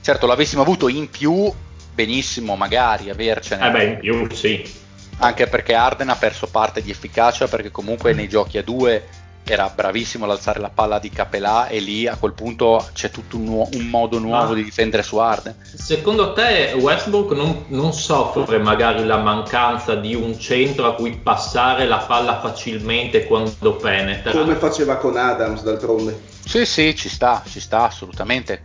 Certo 0.01 0.25
l'avessimo 0.25 0.63
avuto 0.63 0.87
in 0.87 1.09
più 1.09 1.51
benissimo 1.93 2.55
magari 2.55 3.11
avercene. 3.11 3.67
Eh 3.67 3.71
beh 3.71 3.83
in 3.83 3.99
più 3.99 4.35
sì 4.35 4.81
anche 5.17 5.47
perché 5.47 5.73
Arden 5.73 6.09
ha 6.09 6.15
perso 6.15 6.47
parte 6.47 6.81
di 6.81 6.91
efficacia 6.91 7.47
perché 7.47 7.71
comunque 7.71 8.13
nei 8.13 8.27
giochi 8.27 8.57
a 8.57 8.63
due 8.63 9.07
era 9.45 9.69
bravissimo 9.69 10.23
ad 10.23 10.31
alzare 10.31 10.59
la 10.59 10.69
palla 10.69 10.99
di 10.99 11.09
Capelà 11.09 11.67
e 11.67 11.79
lì 11.79 12.07
a 12.07 12.15
quel 12.15 12.33
punto 12.33 12.87
c'è 12.93 13.11
tutto 13.11 13.35
un, 13.35 13.43
nu- 13.43 13.69
un 13.73 13.87
modo 13.87 14.17
nuovo 14.17 14.49
Ma 14.49 14.53
di 14.53 14.63
difendere 14.63 15.03
su 15.03 15.17
Arden. 15.17 15.55
Secondo 15.61 16.31
te 16.31 16.73
Westbrook 16.79 17.31
non, 17.31 17.65
non, 17.67 17.93
soffre 17.93 18.57
magari 18.57 19.03
la 19.05 19.17
mancanza 19.17 19.95
di 19.95 20.15
un 20.15 20.39
centro 20.39 20.87
a 20.87 20.95
cui 20.95 21.17
passare 21.17 21.85
la 21.85 21.97
palla 21.97 22.39
facilmente 22.39 23.25
quando 23.25 23.75
penetra? 23.75 24.31
Come 24.31 24.55
faceva 24.55 24.95
con 24.95 25.17
Adams 25.17 25.61
d'altronde? 25.63 26.17
Sì, 26.45 26.65
sì, 26.65 26.95
ci 26.95 27.09
sta, 27.09 27.43
ci 27.45 27.59
sta 27.59 27.83
assolutamente. 27.83 28.63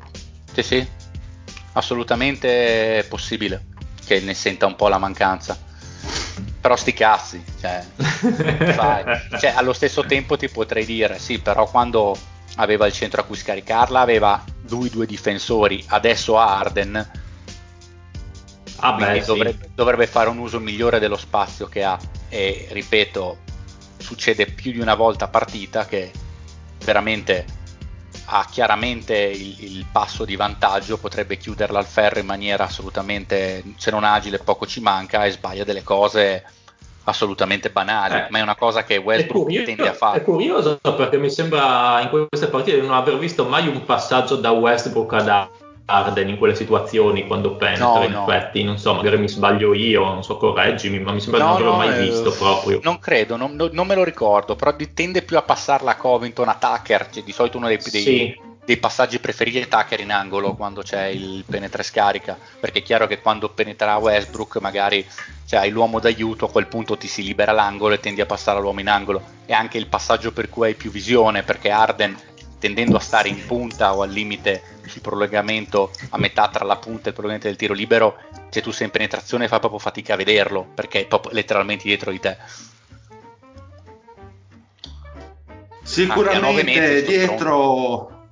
Sì, 0.52 0.62
sì, 0.62 0.88
assolutamente 1.72 3.04
possibile 3.08 3.64
che 4.04 4.20
ne 4.20 4.34
senta 4.34 4.66
un 4.66 4.76
po' 4.76 4.88
la 4.88 4.98
mancanza 4.98 5.66
però 6.60 6.76
sti 6.76 6.92
cazzi, 6.92 7.44
cioè, 7.60 7.84
cioè, 9.38 9.52
allo 9.54 9.72
stesso 9.72 10.04
tempo 10.04 10.36
ti 10.36 10.48
potrei 10.48 10.84
dire, 10.84 11.18
sì, 11.18 11.38
però 11.38 11.68
quando 11.68 12.16
aveva 12.56 12.86
il 12.86 12.92
centro 12.92 13.20
a 13.20 13.24
cui 13.24 13.36
scaricarla 13.36 14.00
aveva 14.00 14.42
lui 14.68 14.90
due 14.90 15.06
difensori, 15.06 15.84
adesso 15.88 16.38
ha 16.38 16.58
Arden, 16.58 17.10
ah 18.76 18.92
beh, 18.92 19.24
dovrebbe, 19.24 19.64
sì. 19.64 19.70
dovrebbe 19.74 20.06
fare 20.06 20.28
un 20.28 20.38
uso 20.38 20.60
migliore 20.60 20.98
dello 20.98 21.16
spazio 21.16 21.66
che 21.66 21.84
ha. 21.84 21.98
E 22.28 22.68
ripeto, 22.70 23.38
succede 23.96 24.46
più 24.46 24.72
di 24.72 24.80
una 24.80 24.94
volta 24.94 25.26
a 25.26 25.28
partita 25.28 25.86
che 25.86 26.10
veramente 26.84 27.44
ha 28.30 28.46
chiaramente 28.50 29.16
il, 29.16 29.56
il, 29.76 29.86
passo 29.90 30.24
di 30.24 30.36
vantaggio, 30.36 30.98
potrebbe 30.98 31.38
chiuderla 31.38 31.78
al 31.78 31.86
ferro 31.86 32.18
in 32.18 32.26
maniera 32.26 32.64
assolutamente, 32.64 33.62
se 33.76 33.90
non 33.90 34.04
agile, 34.04 34.38
poco 34.38 34.66
ci 34.66 34.80
manca 34.80 35.24
e 35.24 35.30
sbaglia 35.30 35.64
delle 35.64 35.82
cose 35.82 36.44
assolutamente 37.04 37.70
banali, 37.70 38.14
eh, 38.14 38.26
ma 38.28 38.38
è 38.38 38.42
una 38.42 38.54
cosa 38.54 38.84
che 38.84 38.98
Westbrook 38.98 39.44
curioso, 39.44 39.64
tende 39.64 39.88
a 39.88 39.94
fare. 39.94 40.18
È 40.18 40.22
curioso 40.22 40.78
perché 40.82 41.16
mi 41.16 41.30
sembra 41.30 42.00
in 42.02 42.26
queste 42.28 42.48
partite 42.48 42.80
non 42.82 42.92
aver 42.92 43.16
visto 43.16 43.46
mai 43.46 43.66
un 43.66 43.82
passaggio 43.84 44.36
da 44.36 44.50
Westbrook 44.50 45.12
ad 45.14 45.28
Arden 45.90 46.28
in 46.28 46.36
quelle 46.36 46.54
situazioni 46.54 47.26
quando 47.26 47.56
penetra, 47.56 47.86
no, 47.86 48.02
in 48.04 48.12
no. 48.12 48.28
effetti, 48.28 48.62
non 48.62 48.76
so, 48.76 48.92
magari 48.92 49.16
mi 49.16 49.28
sbaglio 49.28 49.72
io, 49.72 50.04
non 50.04 50.22
so, 50.22 50.36
correggimi, 50.36 50.98
ma 50.98 51.12
mi 51.12 51.20
sembra 51.20 51.42
no, 51.42 51.56
di 51.56 51.62
non 51.62 51.72
averlo 51.72 51.90
mai 51.92 51.98
eh, 51.98 52.10
visto 52.10 52.30
proprio. 52.30 52.80
Non 52.82 52.98
credo, 52.98 53.36
non, 53.36 53.56
non, 53.56 53.86
me 53.86 53.94
lo 53.94 54.04
ricordo, 54.04 54.54
però 54.54 54.76
tende 54.92 55.22
più 55.22 55.38
a 55.38 55.42
passarla 55.42 55.92
a 55.92 55.96
Covington, 55.96 56.46
a 56.46 56.58
Tucker, 56.60 57.08
cioè 57.08 57.22
di 57.22 57.32
solito 57.32 57.56
uno 57.56 57.68
dei, 57.68 57.78
dei, 57.78 58.02
sì. 58.02 58.40
dei 58.66 58.76
passaggi 58.76 59.18
preferiti 59.18 59.60
è 59.60 59.66
Tucker 59.66 60.00
in 60.00 60.12
angolo 60.12 60.52
quando 60.56 60.82
c'è 60.82 61.06
il 61.06 61.42
penetra 61.48 61.80
e 61.80 61.86
scarica, 61.86 62.36
perché 62.60 62.80
è 62.80 62.82
chiaro 62.82 63.06
che 63.06 63.22
quando 63.22 63.48
penetra 63.48 63.96
Westbrook 63.96 64.58
magari 64.58 65.02
cioè, 65.46 65.60
hai 65.60 65.70
l'uomo 65.70 66.00
d'aiuto, 66.00 66.44
a 66.44 66.50
quel 66.50 66.66
punto 66.66 66.98
ti 66.98 67.08
si 67.08 67.22
libera 67.22 67.52
l'angolo 67.52 67.94
e 67.94 68.00
tendi 68.00 68.20
a 68.20 68.26
passare 68.26 68.58
all'uomo 68.58 68.80
in 68.80 68.90
angolo. 68.90 69.22
È 69.46 69.54
anche 69.54 69.78
il 69.78 69.86
passaggio 69.86 70.32
per 70.32 70.50
cui 70.50 70.66
hai 70.66 70.74
più 70.74 70.90
visione, 70.90 71.44
perché 71.44 71.70
Arden 71.70 72.14
tendendo 72.58 72.96
a 72.96 73.00
stare 73.00 73.28
in 73.28 73.46
punta 73.46 73.94
o 73.94 74.02
al 74.02 74.10
limite 74.10 74.76
sul 74.88 75.00
prolungamento 75.00 75.90
a 76.10 76.18
metà 76.18 76.48
tra 76.48 76.64
la 76.64 76.76
punta 76.76 77.06
e 77.06 77.08
il 77.08 77.14
prolungamento 77.14 77.48
del 77.48 77.56
tiro 77.56 77.74
libero, 77.74 78.18
se 78.48 78.60
tu 78.62 78.70
sei 78.70 78.86
in 78.86 78.92
penetrazione 78.92 79.48
fai 79.48 79.58
proprio 79.58 79.80
fatica 79.80 80.14
a 80.14 80.16
vederlo 80.16 80.66
perché 80.74 81.00
è 81.00 81.06
proprio 81.06 81.32
letteralmente 81.32 81.84
dietro 81.84 82.10
di 82.10 82.20
te. 82.20 82.36
Sicuramente 85.82 87.02
dietro 87.02 88.26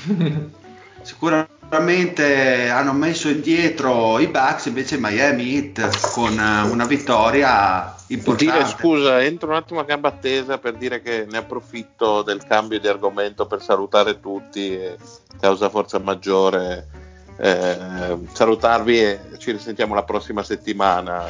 sicuramente 1.02 2.68
hanno 2.70 2.92
messo 2.92 3.28
indietro 3.28 4.18
i 4.18 4.28
Bucks 4.28 4.66
invece 4.66 4.96
Miami 4.98 5.54
Heat 5.54 6.12
con 6.12 6.32
una 6.32 6.86
vittoria 6.86 7.94
importante. 8.14 8.52
Dire, 8.52 8.66
scusa, 8.66 9.22
entro 9.22 9.50
un 9.50 9.56
attimo 9.56 9.80
a 9.80 9.84
gamba 9.84 10.10
tesa 10.12 10.58
per 10.58 10.74
dire 10.74 11.00
che 11.02 11.26
ne 11.28 11.38
approfitto 11.38 12.22
del 12.22 12.44
cambio 12.44 12.78
di 12.78 12.88
argomento 12.88 13.46
per 13.46 13.62
salutare 13.62 14.20
tutti, 14.20 14.74
e, 14.74 14.96
causa 15.40 15.68
forza 15.68 15.98
maggiore. 15.98 17.08
Eh, 17.42 18.18
salutarvi 18.32 19.00
e 19.00 19.20
ci 19.38 19.52
risentiamo 19.52 19.94
la 19.94 20.02
prossima 20.02 20.42
settimana. 20.42 21.24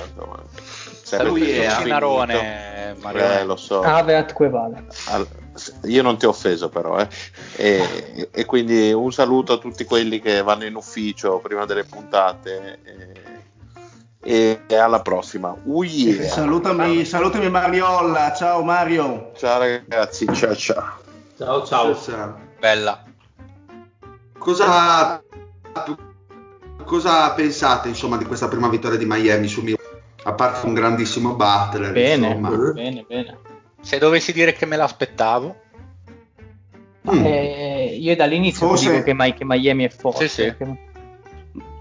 Saluti 1.02 1.64
a 1.64 1.84
Narone, 1.84 2.96
eh, 3.14 3.44
lo 3.44 3.56
so. 3.56 3.82
Ave 3.82 4.16
atque 4.16 4.48
vale. 4.48 4.86
Al, 5.06 5.26
io 5.84 6.02
non 6.02 6.16
ti 6.18 6.26
ho 6.26 6.30
offeso 6.30 6.68
però, 6.68 6.98
eh. 6.98 7.08
e, 7.56 8.28
e, 8.30 8.44
quindi 8.44 8.92
un 8.92 9.12
saluto 9.12 9.54
a 9.54 9.58
tutti 9.58 9.84
quelli 9.84 10.20
che 10.20 10.42
vanno 10.42 10.64
in 10.64 10.74
ufficio 10.74 11.38
prima 11.38 11.64
delle 11.64 11.84
puntate. 11.84 12.78
E, 14.22 14.60
alla 14.68 15.00
prossima. 15.00 15.56
Uh 15.64 15.82
yeah. 15.82 16.28
salutami, 16.28 17.04
salutami 17.06 17.48
Mariolla, 17.48 18.34
ciao 18.34 18.62
Mario. 18.62 19.32
Ciao 19.36 19.58
ragazzi, 19.58 20.26
ciao 20.34 20.54
ciao. 20.54 20.98
Ciao 21.38 21.64
ciao. 21.64 21.98
ciao. 21.98 22.38
Bella. 22.58 23.02
Cosa, 24.36 25.22
cosa 26.84 27.30
pensate 27.32 27.88
insomma 27.88 28.18
di 28.18 28.26
questa 28.26 28.48
prima 28.48 28.68
vittoria 28.68 28.98
di 28.98 29.06
Miami 29.06 29.48
su 29.48 29.62
Milwaukee? 29.62 29.88
A 30.24 30.34
parte 30.34 30.66
un 30.66 30.74
grandissimo 30.74 31.34
Butler. 31.34 31.92
Bene, 31.92 32.26
insomma. 32.26 32.72
bene, 32.72 33.04
bene. 33.08 33.38
Se 33.80 33.96
dovessi 33.96 34.34
dire 34.34 34.52
che 34.52 34.66
me 34.66 34.76
l'aspettavo. 34.76 35.56
Mm. 37.10 37.24
Eh, 37.24 37.96
io 37.98 38.14
dall'inizio 38.14 38.68
Forse... 38.68 38.90
dico 38.90 39.02
che, 39.02 39.34
che, 39.34 39.44
Miami 39.46 39.84
è 39.84 39.88
forte. 39.88 40.28
Sì, 40.28 40.34
sì. 40.34 40.42
Perché 40.42 40.89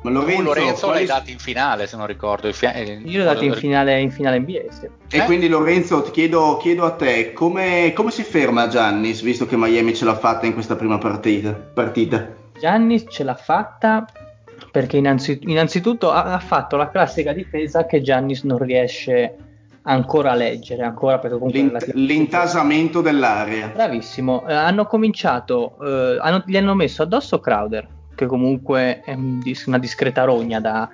ma 0.01 0.11
Lorenzo, 0.11 0.43
Lorenzo 0.43 0.85
quali... 0.87 1.05
l'hai 1.05 1.17
dato 1.17 1.29
in 1.29 1.39
finale, 1.39 1.85
se 1.85 1.97
non 1.97 2.07
ricordo. 2.07 2.51
Fia... 2.53 2.73
Io 2.73 3.19
l'ho 3.19 3.25
dato 3.25 3.43
in 3.43 3.53
finale, 3.53 3.99
in 3.99 4.11
finale 4.11 4.39
NBA. 4.39 4.61
Sì. 4.69 4.89
E 5.09 5.17
eh? 5.17 5.25
quindi 5.25 5.49
Lorenzo, 5.49 6.01
ti 6.01 6.11
chiedo, 6.11 6.57
chiedo 6.57 6.85
a 6.85 6.91
te, 6.91 7.33
come, 7.33 7.91
come, 7.93 8.11
si 8.11 8.23
ferma 8.23 8.67
Giannis, 8.67 9.21
visto 9.21 9.45
che 9.45 9.57
Miami 9.57 9.93
ce 9.93 10.05
l'ha 10.05 10.15
fatta 10.15 10.45
in 10.45 10.53
questa 10.53 10.75
prima 10.75 10.97
partita? 10.97 11.51
partita? 11.51 12.33
Giannis 12.57 13.05
ce 13.09 13.23
l'ha 13.23 13.35
fatta 13.35 14.05
perché 14.71 14.97
innanzit- 14.97 15.43
innanzitutto 15.47 16.11
ha, 16.11 16.33
ha, 16.33 16.39
fatto 16.39 16.75
la 16.75 16.89
classica 16.89 17.33
difesa 17.33 17.85
che 17.85 18.01
Giannis 18.01 18.43
non 18.43 18.57
riesce 18.57 19.35
ancora 19.83 20.31
a 20.31 20.35
leggere, 20.35 20.83
ancora 20.83 21.19
perché 21.19 21.37
comunque 21.37 21.59
L'int- 21.59 21.93
l'intasamento 21.93 23.01
dell'area. 23.01 23.67
Bravissimo, 23.67 24.47
eh, 24.47 24.53
hanno 24.53 24.85
cominciato, 24.85 25.75
eh, 25.81 26.17
hanno, 26.21 26.43
gli 26.45 26.55
hanno 26.55 26.75
messo 26.75 27.01
addosso 27.01 27.39
Crowder 27.39 27.97
che 28.19 28.25
comunque 28.25 28.99
è 28.99 29.13
una 29.13 29.77
discreta 29.77 30.25
rogna 30.25 30.59
da, 30.59 30.89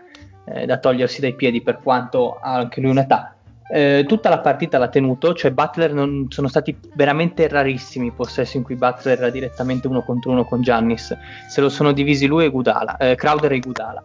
eh, 0.45 0.67
da, 0.67 0.78
togliersi 0.78 1.21
dai 1.21 1.34
piedi 1.34 1.63
per 1.63 1.80
quanto 1.82 2.38
ha 2.39 2.53
anche 2.53 2.82
lui 2.82 2.91
un'età. 2.91 3.36
eh, 3.67 4.05
tutta 4.07 4.30
la 4.30 4.41
partita 4.41 4.78
l'ha 4.78 4.89
tenuto, 4.89 5.34
cioè 5.34 5.49
Butler 5.49 5.91
non, 5.91 6.28
sono 6.30 6.47
stati 6.47 6.78
veramente 6.93 7.47
rarissimi 7.47 8.07
i 8.07 8.11
possessi 8.11 8.57
in 8.57 8.63
cui 8.63 8.76
Butler 8.76 9.17
era 9.17 9.32
direttamente 9.32 9.88
uno 9.88 10.03
contro 10.03 10.30
uno 10.30 10.45
con 10.45 10.61
Giannis, 10.61 11.17
se 11.47 11.61
lo 11.61 11.69
sono 11.69 11.91
divisi 11.91 12.28
lui 12.28 12.45
e 12.45 12.49
Gudala, 12.49 12.95
eh, 12.97 13.15
Crowder 13.15 13.51
e 13.51 13.59
Gudala. 13.59 14.03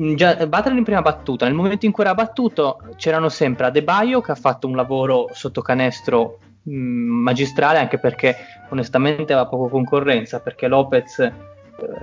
Mm, 0.00 0.14
già, 0.14 0.36
Butler 0.46 0.76
in 0.76 0.84
prima 0.84 1.02
battuta, 1.02 1.46
nel 1.46 1.54
momento 1.54 1.84
in 1.84 1.90
cui 1.90 2.04
era 2.04 2.14
battuto 2.14 2.78
c'erano 2.94 3.28
sempre 3.28 3.66
Adebayo 3.66 4.20
che 4.20 4.30
ha 4.30 4.36
fatto 4.36 4.68
un 4.68 4.76
lavoro 4.76 5.30
sotto 5.32 5.62
canestro 5.62 6.38
mm, 6.70 7.22
magistrale 7.22 7.80
anche 7.80 7.98
perché 7.98 8.36
onestamente 8.68 9.32
aveva 9.32 9.48
poco 9.48 9.68
concorrenza 9.68 10.38
perché 10.38 10.68
Lopez 10.68 11.48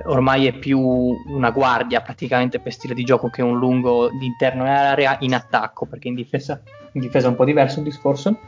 ormai 0.06 0.48
è 0.48 0.54
più 0.54 0.80
una 0.80 1.52
guardia 1.52 2.02
praticamente 2.02 2.60
per 2.60 2.74
stile 2.74 2.94
di 2.94 3.04
gioco 3.04 3.30
che 3.30 3.42
un 3.42 3.58
lungo 3.58 4.10
di 4.10 4.26
interno 4.26 4.66
area 4.66 5.18
in 5.22 5.34
attacco, 5.34 5.86
perché 5.86 6.08
in 6.08 6.16
difesa, 6.16 6.62
in 6.94 7.02
difesa 7.02 7.28
è 7.28 7.30
un 7.30 7.36
po' 7.36 7.46
diverso 7.46 7.80
il 7.80 7.86
discorso. 7.86 8.40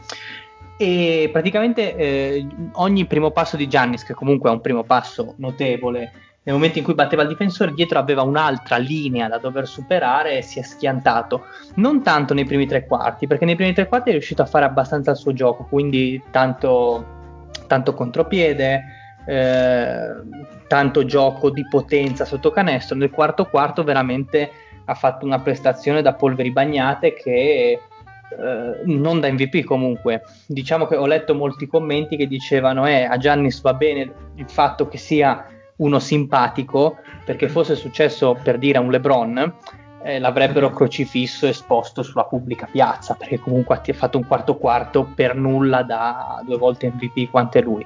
E 0.76 1.28
praticamente 1.30 1.94
eh, 1.94 2.46
ogni 2.72 3.04
primo 3.04 3.30
passo 3.30 3.56
di 3.56 3.68
Giannis, 3.68 4.02
che 4.02 4.14
comunque 4.14 4.48
è 4.48 4.52
un 4.52 4.60
primo 4.60 4.82
passo 4.82 5.34
notevole, 5.36 6.12
nel 6.42 6.54
momento 6.54 6.78
in 6.78 6.84
cui 6.84 6.94
batteva 6.94 7.22
il 7.22 7.28
difensore, 7.28 7.74
dietro 7.74 7.98
aveva 7.98 8.22
un'altra 8.22 8.78
linea 8.78 9.28
da 9.28 9.36
dover 9.36 9.68
superare 9.68 10.38
e 10.38 10.42
si 10.42 10.58
è 10.58 10.62
schiantato. 10.62 11.44
Non 11.74 12.02
tanto 12.02 12.32
nei 12.32 12.46
primi 12.46 12.66
tre 12.66 12.86
quarti, 12.86 13.26
perché 13.26 13.44
nei 13.44 13.56
primi 13.56 13.74
tre 13.74 13.86
quarti 13.86 14.08
è 14.08 14.12
riuscito 14.12 14.40
a 14.40 14.46
fare 14.46 14.64
abbastanza 14.64 15.10
il 15.10 15.18
suo 15.18 15.34
gioco, 15.34 15.66
quindi 15.68 16.20
tanto, 16.30 17.04
tanto 17.66 17.92
contropiede, 17.92 18.82
eh, 19.26 20.14
tanto 20.70 21.04
gioco 21.04 21.50
di 21.50 21.66
potenza 21.68 22.24
sotto 22.24 22.52
canestro. 22.52 22.96
Nel 22.96 23.10
quarto 23.10 23.46
quarto 23.46 23.82
veramente 23.82 24.52
ha 24.84 24.94
fatto 24.94 25.26
una 25.26 25.40
prestazione 25.40 26.00
da 26.00 26.14
polveri 26.14 26.52
bagnate 26.52 27.12
che 27.12 27.72
eh, 27.72 28.80
non 28.84 29.18
da 29.18 29.32
MVP 29.32 29.64
comunque. 29.64 30.22
Diciamo 30.46 30.86
che 30.86 30.94
ho 30.94 31.06
letto 31.06 31.34
molti 31.34 31.66
commenti 31.66 32.16
che 32.16 32.28
dicevano 32.28 32.86
eh, 32.86 33.02
a 33.02 33.16
Giannis 33.16 33.60
va 33.62 33.74
bene 33.74 34.12
il 34.36 34.48
fatto 34.48 34.86
che 34.86 34.96
sia 34.96 35.44
uno 35.78 35.98
simpatico 35.98 36.98
perché 37.24 37.48
fosse 37.48 37.74
successo 37.74 38.38
per 38.40 38.56
dire 38.56 38.78
a 38.78 38.80
un 38.80 38.92
LeBron 38.92 39.54
eh, 40.04 40.20
l'avrebbero 40.20 40.70
crocifisso 40.70 41.48
esposto 41.48 42.04
sulla 42.04 42.26
pubblica 42.26 42.68
piazza 42.70 43.14
perché 43.14 43.40
comunque 43.40 43.74
ha 43.74 43.92
fatto 43.92 44.18
un 44.18 44.26
quarto 44.26 44.56
quarto 44.56 45.02
per 45.16 45.34
nulla 45.34 45.82
da 45.82 46.40
due 46.46 46.58
volte 46.58 46.92
MVP 46.94 47.28
quanto 47.28 47.58
è 47.58 47.62
lui 47.62 47.84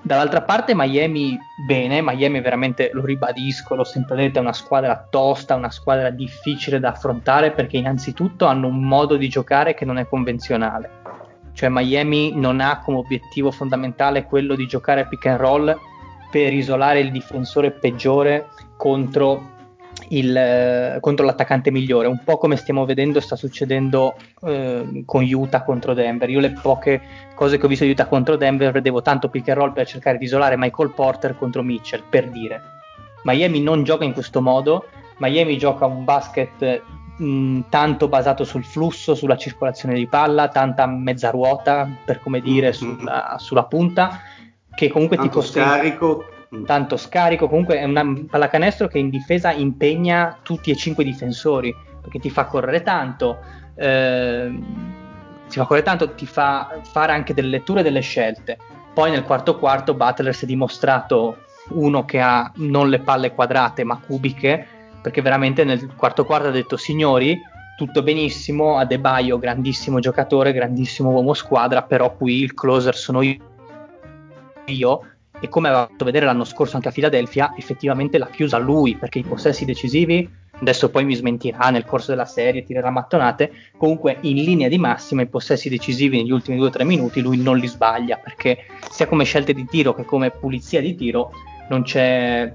Dall'altra 0.00 0.42
parte 0.42 0.74
Miami 0.74 1.38
bene, 1.66 2.00
Miami 2.02 2.40
veramente, 2.40 2.90
lo 2.92 3.04
ribadisco, 3.04 3.74
l'ho 3.74 3.84
sempre 3.84 4.16
detto, 4.16 4.38
è 4.38 4.42
una 4.42 4.52
squadra 4.52 5.06
tosta, 5.10 5.54
una 5.54 5.70
squadra 5.70 6.10
difficile 6.10 6.78
da 6.78 6.90
affrontare 6.90 7.50
perché 7.50 7.76
innanzitutto 7.76 8.46
hanno 8.46 8.68
un 8.68 8.82
modo 8.82 9.16
di 9.16 9.28
giocare 9.28 9.74
che 9.74 9.84
non 9.84 9.98
è 9.98 10.06
convenzionale. 10.06 10.90
Cioè 11.52 11.68
Miami 11.68 12.32
non 12.34 12.60
ha 12.60 12.78
come 12.78 12.98
obiettivo 12.98 13.50
fondamentale 13.50 14.24
quello 14.24 14.54
di 14.54 14.66
giocare 14.66 15.08
pick 15.08 15.26
and 15.26 15.40
roll 15.40 15.76
per 16.30 16.52
isolare 16.52 17.00
il 17.00 17.10
difensore 17.10 17.72
peggiore 17.72 18.48
contro 18.76 19.56
il, 20.10 20.36
eh, 20.36 20.98
contro 21.00 21.24
l'attaccante 21.24 21.70
migliore, 21.70 22.06
un 22.06 22.20
po' 22.24 22.38
come 22.38 22.56
stiamo 22.56 22.84
vedendo 22.84 23.20
sta 23.20 23.36
succedendo 23.36 24.14
eh, 24.42 25.02
con 25.04 25.24
Utah 25.24 25.62
contro 25.62 25.94
Denver. 25.94 26.28
Io 26.30 26.40
le 26.40 26.52
poche 26.52 27.00
cose 27.34 27.58
che 27.58 27.66
ho 27.66 27.68
visto 27.68 27.84
di 27.84 27.90
Utah 27.90 28.06
contro 28.06 28.36
Denver 28.36 28.72
vedevo 28.72 29.02
tanto 29.02 29.28
pick 29.28 29.48
and 29.48 29.58
roll 29.58 29.72
per 29.72 29.86
cercare 29.86 30.18
di 30.18 30.24
isolare 30.24 30.56
Michael 30.56 30.92
Porter 30.92 31.36
contro 31.36 31.62
Mitchell, 31.62 32.02
per 32.08 32.28
dire. 32.28 32.62
Miami 33.24 33.60
non 33.60 33.82
gioca 33.82 34.04
in 34.04 34.12
questo 34.12 34.40
modo, 34.40 34.86
Miami 35.18 35.58
gioca 35.58 35.86
un 35.86 36.04
basket 36.04 36.82
mh, 37.16 37.60
tanto 37.68 38.08
basato 38.08 38.44
sul 38.44 38.64
flusso, 38.64 39.14
sulla 39.14 39.36
circolazione 39.36 39.94
di 39.94 40.06
palla, 40.06 40.48
tanta 40.48 40.86
mezza 40.86 41.30
ruota, 41.30 41.88
per 42.04 42.20
come 42.20 42.40
dire, 42.40 42.68
mm-hmm. 42.68 42.98
sulla, 42.98 43.36
sulla 43.38 43.64
punta, 43.64 44.20
che 44.74 44.88
comunque 44.88 45.16
tanto 45.16 45.30
ti 45.30 45.36
costringe... 45.36 45.68
scarico. 45.68 46.24
Tanto 46.64 46.96
scarico, 46.96 47.48
comunque 47.48 47.78
è 47.78 47.84
una 47.84 48.04
pallacanestro 48.28 48.88
che 48.88 48.98
in 48.98 49.10
difesa 49.10 49.52
impegna 49.52 50.38
tutti 50.42 50.70
e 50.70 50.76
cinque 50.76 51.04
i 51.04 51.06
difensori, 51.06 51.74
perché 52.00 52.18
ti 52.18 52.30
fa 52.30 52.46
correre 52.46 52.82
tanto, 52.82 53.38
eh, 53.74 54.58
ti 55.48 55.58
fa 55.58 55.64
correre 55.64 55.84
tanto, 55.84 56.14
ti 56.14 56.26
fa 56.26 56.80
fare 56.82 57.12
anche 57.12 57.34
delle 57.34 57.48
letture 57.48 57.80
e 57.80 57.82
delle 57.82 58.00
scelte. 58.00 58.56
Poi 58.94 59.10
nel 59.10 59.24
quarto 59.24 59.58
quarto 59.58 59.94
Butler 59.94 60.34
si 60.34 60.44
è 60.44 60.48
dimostrato 60.48 61.44
uno 61.70 62.04
che 62.04 62.20
ha 62.20 62.50
non 62.56 62.88
le 62.88 63.00
palle 63.00 63.32
quadrate 63.32 63.84
ma 63.84 63.98
cubiche, 63.98 64.66
perché 65.02 65.22
veramente 65.22 65.64
nel 65.64 65.94
quarto 65.94 66.24
quarto 66.24 66.48
ha 66.48 66.50
detto 66.50 66.76
signori, 66.76 67.38
tutto 67.76 68.02
benissimo, 68.02 68.76
Adebayo 68.78 69.38
grandissimo 69.38 70.00
giocatore, 70.00 70.52
grandissimo 70.52 71.10
uomo 71.10 71.34
squadra, 71.34 71.82
però 71.82 72.16
qui 72.16 72.42
il 72.42 72.54
closer 72.54 72.96
sono 72.96 73.20
io 74.64 75.02
e 75.40 75.48
come 75.48 75.68
aveva 75.68 75.86
fatto 75.86 76.04
vedere 76.04 76.26
l'anno 76.26 76.44
scorso 76.44 76.76
anche 76.76 76.88
a 76.88 76.92
Filadelfia, 76.92 77.54
effettivamente 77.56 78.18
l'ha 78.18 78.28
chiusa 78.28 78.58
lui 78.58 78.96
perché 78.96 79.18
i 79.18 79.24
possessi 79.24 79.64
decisivi, 79.64 80.28
adesso 80.60 80.90
poi 80.90 81.04
mi 81.04 81.14
smentirà 81.14 81.70
nel 81.70 81.84
corso 81.84 82.10
della 82.10 82.24
serie, 82.24 82.64
tirerà 82.64 82.90
mattonate, 82.90 83.52
comunque 83.76 84.18
in 84.22 84.36
linea 84.36 84.68
di 84.68 84.78
massima 84.78 85.22
i 85.22 85.26
possessi 85.26 85.68
decisivi 85.68 86.16
negli 86.16 86.32
ultimi 86.32 86.58
2-3 86.58 86.84
minuti 86.84 87.20
lui 87.20 87.40
non 87.40 87.56
li 87.58 87.66
sbaglia 87.66 88.16
perché 88.16 88.64
sia 88.90 89.06
come 89.06 89.24
scelte 89.24 89.52
di 89.52 89.64
tiro 89.66 89.94
che 89.94 90.04
come 90.04 90.30
pulizia 90.30 90.80
di 90.80 90.94
tiro 90.94 91.30
non 91.68 91.82
c'è, 91.82 92.52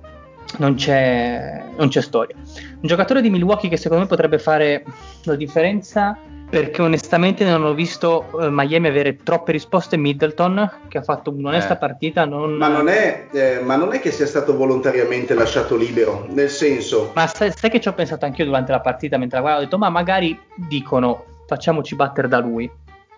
non 0.58 0.76
c'è, 0.76 1.64
non 1.78 1.88
c'è 1.88 2.02
storia. 2.02 2.36
Un 2.36 2.88
giocatore 2.88 3.22
di 3.22 3.30
Milwaukee 3.30 3.70
che 3.70 3.78
secondo 3.78 4.04
me 4.04 4.10
potrebbe 4.10 4.40
fare 4.40 4.84
la 5.24 5.36
differenza 5.36 6.18
perché 6.54 6.84
onestamente 6.84 7.44
non 7.44 7.64
ho 7.64 7.74
visto 7.74 8.26
uh, 8.32 8.48
Miami 8.50 8.88
avere 8.88 9.18
troppe 9.24 9.52
risposte. 9.52 9.98
Middleton 9.98 10.72
che 10.88 11.00
ha 11.00 11.02
fatto 11.02 11.32
un'onesta 11.32 11.74
eh. 11.74 11.78
partita 11.78 12.26
non... 12.26 12.54
Ma, 12.54 12.68
non 12.68 12.88
è, 12.90 13.28
eh, 13.32 13.60
ma, 13.62 13.76
non 13.76 13.92
è, 13.94 14.00
che 14.00 14.12
sia 14.12 14.28
stato 14.28 14.56
volontariamente 14.56 15.34
lasciato 15.34 15.76
libero 15.76 16.28
nel 16.30 16.50
senso 16.50 17.12
ma 17.16 17.26
sai, 17.28 17.52
sai 17.56 17.70
che 17.70 17.80
ci 17.80 17.88
ho 17.88 17.94
pensato 17.94 18.26
anch'io 18.26 18.46
durante 18.46 18.72
la 18.72 18.82
partita 18.82 19.18
mentre 19.18 19.38
la 19.38 19.42
guardavo 19.42 19.64
ho 19.64 19.66
detto 19.66 19.78
ma 19.80 19.90
magari 19.90 20.40
dicono 20.56 21.26
facciamoci 21.48 21.96
battere 21.96 22.28
da 22.28 22.40
lui. 22.40 22.70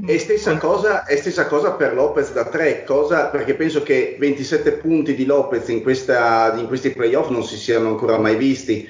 E 0.06 0.20
stessa, 0.20 0.58
cosa, 0.58 1.06
e 1.06 1.16
stessa 1.16 1.48
cosa 1.48 1.72
per 1.72 1.94
Lopez 1.94 2.34
da 2.34 2.46
3 2.46 2.84
cosa, 2.84 3.28
perché 3.28 3.54
penso 3.54 3.82
che 3.82 4.18
27 4.20 4.74
punti 4.74 5.16
di 5.16 5.26
Lopez 5.26 5.70
in, 5.70 5.82
questa, 5.82 6.54
in 6.58 6.68
questi 6.68 6.90
playoff 6.92 7.30
non 7.30 7.44
si 7.44 7.56
siano 7.56 7.90
ancora 7.90 8.18
mai 8.18 8.36
visti 8.36 8.90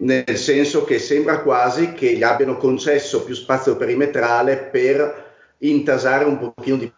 nel 0.00 0.36
senso 0.36 0.84
che 0.84 0.98
sembra 0.98 1.40
quasi 1.40 1.92
che 1.92 2.14
gli 2.16 2.22
abbiano 2.22 2.56
concesso 2.56 3.24
più 3.24 3.34
spazio 3.34 3.76
perimetrale 3.76 4.56
per 4.56 5.26
intasare 5.58 6.24
un 6.24 6.38
pochino 6.38 6.76
di 6.76 6.92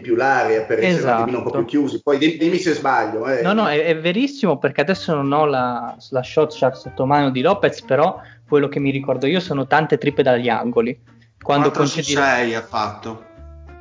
più 0.00 0.14
l'area, 0.14 0.62
per 0.62 0.78
essere 0.78 0.98
esatto. 0.98 1.36
un 1.36 1.42
po' 1.42 1.50
più 1.50 1.64
chiusi. 1.64 2.02
Poi 2.02 2.18
dimmi 2.18 2.58
se 2.58 2.72
sbaglio. 2.72 3.26
Eh. 3.26 3.42
No, 3.42 3.52
no, 3.52 3.68
è, 3.68 3.84
è, 3.84 3.98
verissimo 3.98 4.58
perché 4.58 4.80
adesso 4.80 5.14
non 5.14 5.32
ho 5.32 5.44
la, 5.44 5.96
la 6.10 6.22
shot 6.22 6.52
shot 6.52 6.74
sotto 6.74 7.04
mano 7.04 7.30
di 7.30 7.40
Lopez, 7.40 7.82
però 7.82 8.20
quello 8.46 8.68
che 8.68 8.78
mi 8.78 8.90
ricordo 8.90 9.26
io 9.26 9.40
sono 9.40 9.66
tante 9.66 9.98
trippe 9.98 10.22
dagli 10.22 10.48
angoli. 10.48 10.98
Quando 11.40 11.70
4 11.70 11.80
concedi... 11.80 12.12
6 12.12 12.54
ha 12.54 12.62
fatto 12.62 13.26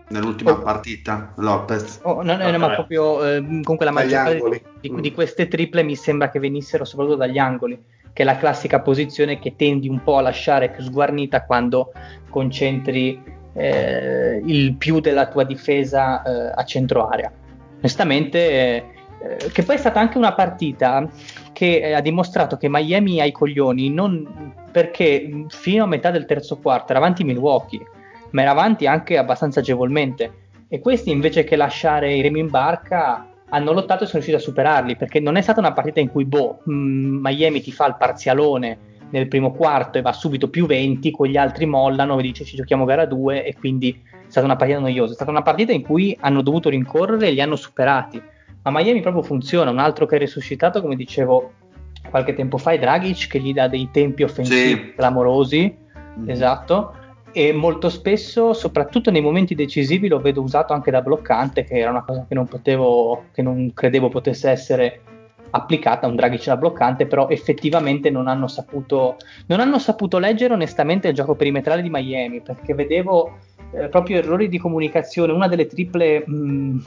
nell'ultima 0.10 0.52
oh. 0.52 0.62
partita 0.62 1.34
Lopez. 1.38 2.00
Oh, 2.04 2.24
no, 2.24 2.36
no, 2.36 2.50
no, 2.50 2.58
ma 2.58 2.70
proprio 2.70 3.24
eh, 3.24 3.40
comunque 3.40 3.86
la 3.86 3.92
maggior 3.92 4.24
parte 4.24 4.64
di, 4.80 5.02
di, 5.02 5.12
queste 5.12 5.48
triple 5.48 5.84
mi 5.84 5.96
sembra 5.96 6.30
che 6.30 6.40
venissero 6.40 6.86
soprattutto 6.86 7.18
dagli 7.18 7.38
angoli 7.38 7.80
che 8.18 8.24
è 8.24 8.26
la 8.26 8.38
classica 8.38 8.80
posizione 8.80 9.38
che 9.38 9.56
tendi 9.56 9.88
un 9.88 10.02
po' 10.02 10.18
a 10.18 10.22
lasciare 10.22 10.72
più 10.72 10.82
sguarnita 10.82 11.46
quando 11.46 11.92
concentri 12.32 13.22
eh, 13.54 14.42
il 14.44 14.74
più 14.74 15.00
della 15.00 15.28
tua 15.28 15.44
difesa 15.44 16.24
eh, 16.24 16.52
a 16.56 16.64
centro 16.64 17.08
area. 17.08 17.32
Onestamente, 17.78 18.40
eh, 18.40 18.84
che 19.54 19.62
poi 19.62 19.76
è 19.76 19.78
stata 19.78 20.00
anche 20.00 20.18
una 20.18 20.34
partita 20.34 21.08
che 21.54 21.80
eh, 21.80 21.94
ha 21.94 22.02
dimostrato 22.02 22.58
che 22.58 22.68
Miami 22.68 23.22
ha 23.22 23.26
i 23.26 23.32
coglioni 23.32 23.92
non 23.92 24.52
perché 24.72 25.46
fino 25.50 25.84
a 25.84 25.88
metà 25.88 26.10
del 26.10 26.26
terzo 26.26 26.58
quarto 26.58 26.94
era 26.94 26.98
avanti 26.98 27.24
Milwaukee, 27.24 27.86
ma 28.32 28.42
era 28.42 28.50
avanti 28.50 28.88
anche 28.88 29.20
abbastanza 29.20 29.60
agevolmente. 29.60 30.46
E 30.68 30.80
questi 30.80 31.12
invece 31.12 31.44
che 31.44 31.56
lasciare 31.56 32.16
i 32.16 32.24
remi 32.24 32.40
in 32.40 32.50
barca 32.50 33.28
hanno 33.50 33.72
lottato 33.72 34.04
e 34.04 34.08
sono 34.08 34.22
riusciti 34.22 34.36
a 34.36 34.40
superarli 34.40 34.96
perché 34.98 35.20
non 35.20 35.36
è 35.36 35.42
stata 35.42 35.60
una 35.60 35.74
partita 35.74 36.00
in 36.00 36.10
cui 36.10 36.26
boh, 36.26 36.60
mm, 36.70 37.20
Miami 37.22 37.62
ti 37.62 37.72
fa 37.72 37.88
il 37.88 37.96
parzialone 37.98 38.96
nel 39.10 39.28
primo 39.28 39.54
quarto 39.54 39.98
e 39.98 40.02
va 40.02 40.12
subito 40.12 40.50
più 40.50 40.66
20, 40.66 41.12
con 41.12 41.28
gli 41.28 41.38
altri 41.38 41.66
mollano 41.66 42.20
e 42.20 42.22
dice 42.22 42.44
ci 42.44 42.58
giochiamo 42.58 42.84
gara 42.84 43.06
2 43.06 43.46
e 43.46 43.56
quindi 43.56 44.02
è 44.04 44.30
stata 44.30 44.46
una 44.46 44.58
partita 44.58 44.80
noiosa, 44.80 45.14
è 45.14 45.16
stata 45.16 45.32
una 45.32 45.42
partita 45.42 45.72
in 45.72 45.82
cui 45.82 46.18
hanno 46.20 46.42
dovuto 46.42 46.70
rincorrere 46.70 47.28
e 47.28 47.32
li 47.32 47.42
hanno 47.42 47.56
superati, 47.56 48.22
ma 48.64 48.72
Miami 48.72 49.02
proprio 49.02 49.24
funziona, 49.24 49.72
un 49.72 49.80
altro 49.80 50.06
che 50.06 50.18
è 50.18 50.20
risuscitato 50.20 50.82
come 50.82 50.96
dicevo 50.96 51.54
qualche 52.10 52.34
tempo 52.34 52.58
fa 52.58 52.72
è 52.72 52.80
Dragic 52.80 53.28
che 53.28 53.40
gli 53.40 53.54
dà 53.54 53.68
dei 53.68 53.90
tempi 53.92 54.24
offensivi 54.24 54.82
sì. 54.82 54.94
clamorosi, 54.96 55.78
mm-hmm. 56.20 56.30
esatto, 56.30 56.94
e 57.38 57.54
molto 57.54 57.90
spesso, 57.90 58.52
soprattutto 58.54 59.12
nei 59.12 59.22
momenti 59.22 59.54
decisivi, 59.54 60.08
lo 60.08 60.20
vedo 60.20 60.42
usato 60.42 60.74
anche 60.74 60.90
da 60.90 61.04
bloccante, 61.04 61.66
che 61.66 61.78
era 61.78 61.92
una 61.92 62.04
cosa 62.04 62.26
che 62.28 62.34
non 62.34 62.48
potevo, 62.48 63.26
che 63.32 63.44
non 63.44 63.74
credevo 63.76 64.10
potesse 64.10 64.50
essere 64.50 65.02
applicata, 65.52 66.08
un 66.08 66.16
Dragic 66.16 66.48
da 66.48 66.58
bloccante, 66.58 67.06
però 67.06 67.30
effettivamente 67.30 68.10
non 68.10 68.28
hanno 68.28 68.48
saputo, 68.48 69.18
non 69.46 69.60
hanno 69.60 69.78
saputo 69.78 70.18
leggere 70.18 70.56
onestamente 70.56 71.10
il 71.10 71.14
gioco 71.14 71.36
perimetrale 71.36 71.84
di 71.84 71.92
Miami, 71.92 72.42
perché 72.42 72.74
vedevo 72.74 73.38
eh, 73.72 73.88
proprio 73.88 74.18
errori 74.18 74.50
di 74.50 74.58
comunicazione, 74.58 75.32
una 75.32 75.48
delle 75.48 75.68
triple 75.68 76.28
mh, 76.28 76.84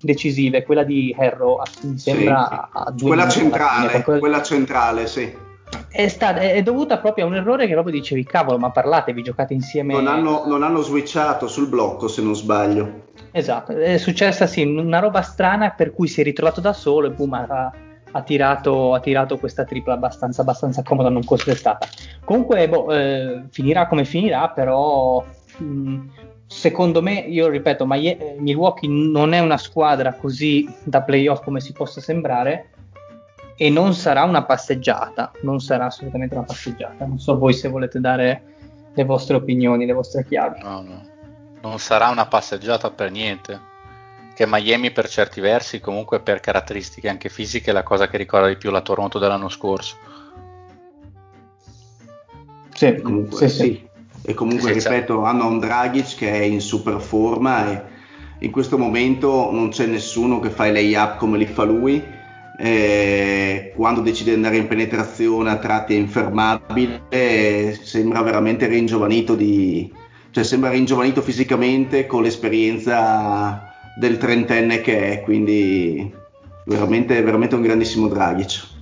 decisive, 0.00 0.62
quella 0.62 0.82
di 0.82 1.14
Herro, 1.14 1.60
mi 1.82 1.98
sembra 1.98 2.48
sì, 2.48 2.78
a 2.78 2.90
due 2.90 3.08
quella 3.08 3.28
centrale, 3.28 4.02
fine, 4.02 4.18
quella 4.18 4.42
centrale, 4.42 5.06
sì. 5.06 5.43
È, 5.88 6.08
stata, 6.08 6.40
è, 6.40 6.62
dovuta 6.62 6.98
proprio 6.98 7.24
a 7.24 7.28
un 7.28 7.36
errore 7.36 7.66
che 7.66 7.72
proprio 7.72 7.94
dicevi, 7.94 8.24
cavolo, 8.24 8.58
ma 8.58 8.70
parlate, 8.70 9.12
vi 9.12 9.22
giocate 9.22 9.54
insieme. 9.54 9.94
Non 9.94 10.06
hanno, 10.06 10.44
non 10.46 10.62
hanno 10.62 10.80
switchato 10.80 11.46
sul 11.46 11.68
blocco, 11.68 12.08
se 12.08 12.22
non 12.22 12.34
sbaglio. 12.34 13.02
Esatto, 13.30 13.72
è 13.72 13.96
successa 13.98 14.46
sì, 14.46 14.62
una 14.62 14.98
roba 14.98 15.22
strana 15.22 15.70
per 15.70 15.92
cui 15.92 16.08
si 16.08 16.20
è 16.20 16.24
ritrovato 16.24 16.60
da 16.60 16.72
solo 16.72 17.08
e 17.08 17.10
boom, 17.10 17.32
ha, 17.32 17.72
ha, 18.10 18.22
tirato, 18.22 18.94
ha 18.94 19.00
tirato, 19.00 19.38
questa 19.38 19.64
tripla 19.64 19.94
abbastanza, 19.94 20.42
abbastanza 20.42 20.82
comoda, 20.82 21.08
non 21.08 21.24
contestata. 21.24 21.86
Comunque, 22.24 22.68
boh, 22.68 22.92
eh, 22.92 23.44
finirà 23.50 23.86
come 23.86 24.04
finirà, 24.04 24.48
però 24.50 25.24
mh, 25.58 25.98
secondo 26.46 27.02
me, 27.02 27.18
io 27.20 27.48
ripeto, 27.48 27.86
ma 27.86 27.96
Milwaukee 28.38 28.88
non 28.88 29.32
è 29.32 29.40
una 29.40 29.58
squadra 29.58 30.14
così 30.14 30.72
da 30.82 31.02
playoff 31.02 31.42
come 31.42 31.60
si 31.60 31.72
possa 31.72 32.00
sembrare 32.00 32.70
e 33.56 33.70
non 33.70 33.94
sarà 33.94 34.24
una 34.24 34.44
passeggiata, 34.44 35.32
non 35.42 35.60
sarà 35.60 35.86
assolutamente 35.86 36.34
una 36.34 36.44
passeggiata. 36.44 37.04
Non 37.04 37.18
so 37.18 37.38
voi 37.38 37.52
se 37.52 37.68
volete 37.68 38.00
dare 38.00 38.42
le 38.92 39.04
vostre 39.04 39.36
opinioni, 39.36 39.86
le 39.86 39.92
vostre 39.92 40.24
chiavi. 40.24 40.60
No, 40.62 40.82
no 40.82 41.12
non 41.64 41.78
sarà 41.78 42.10
una 42.10 42.26
passeggiata 42.26 42.90
per 42.90 43.10
niente. 43.10 43.72
Che 44.34 44.46
Miami 44.46 44.90
per 44.90 45.08
certi 45.08 45.40
versi, 45.40 45.80
comunque 45.80 46.20
per 46.20 46.40
caratteristiche 46.40 47.08
anche 47.08 47.28
fisiche, 47.28 47.70
è 47.70 47.72
la 47.72 47.82
cosa 47.82 48.08
che 48.08 48.18
ricorda 48.18 48.48
di 48.48 48.56
più 48.56 48.70
la 48.70 48.82
Toronto 48.82 49.18
dell'anno 49.18 49.48
scorso. 49.48 49.96
Sì, 52.74 53.00
comunque, 53.00 53.48
sì, 53.48 53.56
sì. 53.56 53.88
E 54.22 54.34
comunque, 54.34 54.78
sì, 54.78 54.88
ripeto, 54.88 55.22
hanno 55.22 55.46
un 55.46 55.58
Dragic 55.58 56.16
che 56.16 56.30
è 56.30 56.42
in 56.42 56.60
super 56.60 57.00
forma 57.00 57.70
e 57.70 57.82
in 58.40 58.50
questo 58.50 58.76
momento 58.76 59.50
non 59.50 59.70
c'è 59.70 59.86
nessuno 59.86 60.40
che 60.40 60.50
fa 60.50 60.66
i 60.66 60.72
lay-up 60.72 61.16
come 61.16 61.38
li 61.38 61.46
fa 61.46 61.62
lui. 61.62 62.02
E 62.56 63.72
quando 63.74 64.00
decide 64.00 64.30
di 64.30 64.36
andare 64.36 64.56
in 64.56 64.68
penetrazione 64.68 65.50
a 65.50 65.56
tratti 65.56 65.94
è 65.94 65.98
infermabile, 65.98 67.02
sembra 67.82 68.22
veramente 68.22 68.66
ringiovanito 68.66 69.34
di, 69.34 69.92
cioè 70.30 70.44
sembra 70.44 70.70
ringiovanito 70.70 71.20
fisicamente 71.20 72.06
con 72.06 72.22
l'esperienza 72.22 73.72
del 73.98 74.18
trentenne 74.18 74.80
che 74.80 75.12
è, 75.12 75.22
quindi 75.22 76.12
veramente, 76.66 77.20
veramente 77.22 77.56
un 77.56 77.62
grandissimo 77.62 78.08
Dragic. 78.08 78.72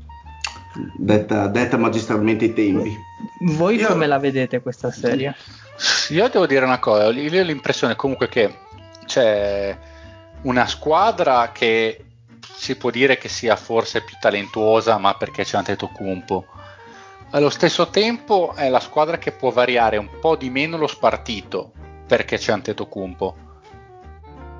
Detta, 0.96 1.48
detta 1.48 1.76
magistralmente 1.76 2.46
i 2.46 2.54
tempi. 2.54 2.94
Voi 3.40 3.76
io, 3.76 3.88
come 3.88 4.06
la 4.06 4.18
vedete 4.18 4.60
questa 4.60 4.90
serie? 4.90 5.34
Io 6.10 6.28
devo 6.28 6.46
dire 6.46 6.64
una 6.64 6.78
cosa, 6.78 7.10
io 7.10 7.40
ho 7.40 7.44
l'impressione 7.44 7.96
comunque 7.96 8.28
che 8.28 8.54
c'è 9.06 9.76
una 10.42 10.66
squadra 10.66 11.50
che 11.52 12.04
si 12.62 12.76
può 12.76 12.90
dire 12.90 13.18
che 13.18 13.28
sia 13.28 13.56
forse 13.56 14.02
più 14.02 14.16
talentuosa, 14.20 14.96
ma 14.98 15.14
perché 15.14 15.44
c'è 15.44 15.56
Antetokounmpo 15.56 16.46
allo 17.34 17.48
stesso 17.48 17.88
tempo 17.88 18.52
è 18.54 18.68
la 18.68 18.78
squadra 18.78 19.16
che 19.16 19.32
può 19.32 19.50
variare 19.50 19.96
un 19.96 20.08
po' 20.20 20.36
di 20.36 20.50
meno 20.50 20.76
lo 20.76 20.86
spartito 20.86 21.72
perché 22.06 22.36
c'è 22.36 22.52
Antetokounmpo 22.52 23.36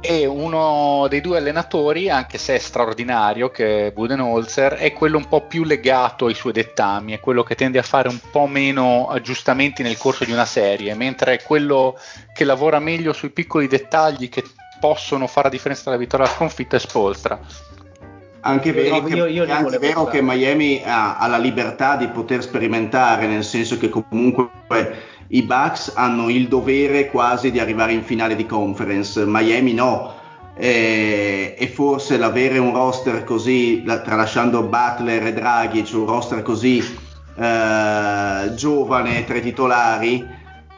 e 0.01 0.27
uno 0.27 1.07
dei 1.09 1.21
due 1.21 1.37
allenatori, 1.37 2.11
anche 2.11 2.37
se 2.37 2.57
è 2.57 2.59
straordinario, 2.59 3.51
che 3.51 3.87
è 3.87 3.93
Budenholzer, 3.93 4.73
è 4.73 4.93
quello 4.93 5.17
un 5.17 5.29
po' 5.29 5.47
più 5.47 5.63
legato 5.63 6.27
ai 6.27 6.35
suoi 6.35 6.53
dettami, 6.53 7.13
è 7.13 7.21
quello 7.21 7.45
che 7.45 7.55
tende 7.55 7.79
a 7.79 7.85
fare 7.85 8.09
un 8.09 8.19
po' 8.33 8.49
meno 8.49 9.07
aggiustamenti 9.07 9.85
nel 9.85 9.97
corso 9.97 10.25
di 10.25 10.33
una 10.33 10.45
serie, 10.45 10.95
mentre 10.95 11.35
è 11.35 11.43
quello 11.45 11.97
che 12.35 12.43
lavora 12.43 12.81
meglio 12.81 13.13
sui 13.13 13.31
piccoli 13.31 13.69
dettagli 13.69 14.29
che 14.29 14.43
possono 14.81 15.29
fare 15.29 15.47
la 15.47 15.53
differenza 15.55 15.85
tra 15.85 15.93
la 15.93 15.99
vittoria 15.99 16.27
e 16.27 16.29
la 16.29 16.35
sconfitta 16.35 16.75
è 16.75 16.81
Spolstra. 16.81 17.39
Anche 18.45 18.73
vero, 18.73 19.03
che, 19.03 19.15
io, 19.15 19.27
io 19.27 19.47
anche 19.49 19.79
vero 19.79 20.07
che, 20.07 20.21
Miami 20.21 20.83
ha, 20.85 21.17
ha, 21.17 21.27
la 21.29 21.39
libertà 21.39 21.97
di 21.97 22.09
poter 22.09 22.43
sperimentare, 22.43 23.27
nel 23.27 23.45
senso 23.45 23.79
che 23.79 23.89
comunque 23.89 24.51
i 25.29 25.43
Bucks 25.43 25.93
hanno 25.95 26.29
il 26.29 26.49
dovere 26.49 27.09
quasi 27.09 27.53
di 27.53 27.61
arrivare 27.61 27.93
in 27.93 28.03
finale 28.03 28.35
di 28.35 28.45
conference, 28.45 29.23
Miami 29.27 29.75
no. 29.75 30.21
E, 30.55 31.55
e 31.57 31.67
forse 31.69 32.19
l'avere 32.19 32.59
un 32.59 32.75
roster 32.75 33.25
così, 33.25 33.85
tralasciando 33.85 34.65
Butler 34.65 35.27
e 35.27 35.33
Draghi, 35.33 35.85
cioè 35.85 36.01
un 36.01 36.07
roster 36.07 36.43
così 36.43 36.79
eh, 37.37 38.55
giovane, 38.55 39.25
tre 39.25 39.41
titolari, 39.41 40.27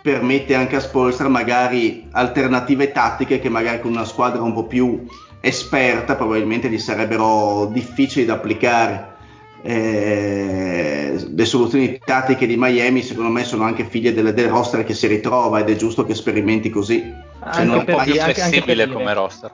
permette 0.02 0.54
anche 0.54 0.76
a 0.76 0.80
Spolstra 0.80 1.28
magari 1.28 2.08
alternative 2.10 2.92
tattiche 2.92 3.40
che 3.40 3.48
magari 3.48 3.80
con 3.80 3.92
una 3.92 4.04
squadra 4.04 4.42
un 4.42 4.52
po' 4.52 4.64
più 4.64 5.06
esperta 5.44 6.16
probabilmente 6.16 6.68
gli 6.68 6.78
sarebbero 6.78 7.66
difficili 7.66 8.24
da 8.24 8.34
applicare. 8.34 9.12
Eh, 9.62 11.24
le 11.34 11.44
soluzioni 11.46 11.98
tattiche 12.04 12.46
di 12.46 12.56
Miami 12.58 13.02
secondo 13.02 13.30
me 13.30 13.44
sono 13.44 13.64
anche 13.64 13.84
figlie 13.84 14.12
del, 14.12 14.34
del 14.34 14.48
roster 14.48 14.84
che 14.84 14.92
si 14.92 15.06
ritrova 15.06 15.60
ed 15.60 15.70
è 15.70 15.76
giusto 15.76 16.04
che 16.04 16.14
sperimenti 16.14 16.70
così. 16.70 17.12
Cioè, 17.52 17.64
non 17.64 17.76
è 17.76 17.78
un 17.78 17.84
po' 17.84 18.02
più 18.02 18.14
flessibile 18.14 18.88
come 18.88 19.12
roster. 19.14 19.52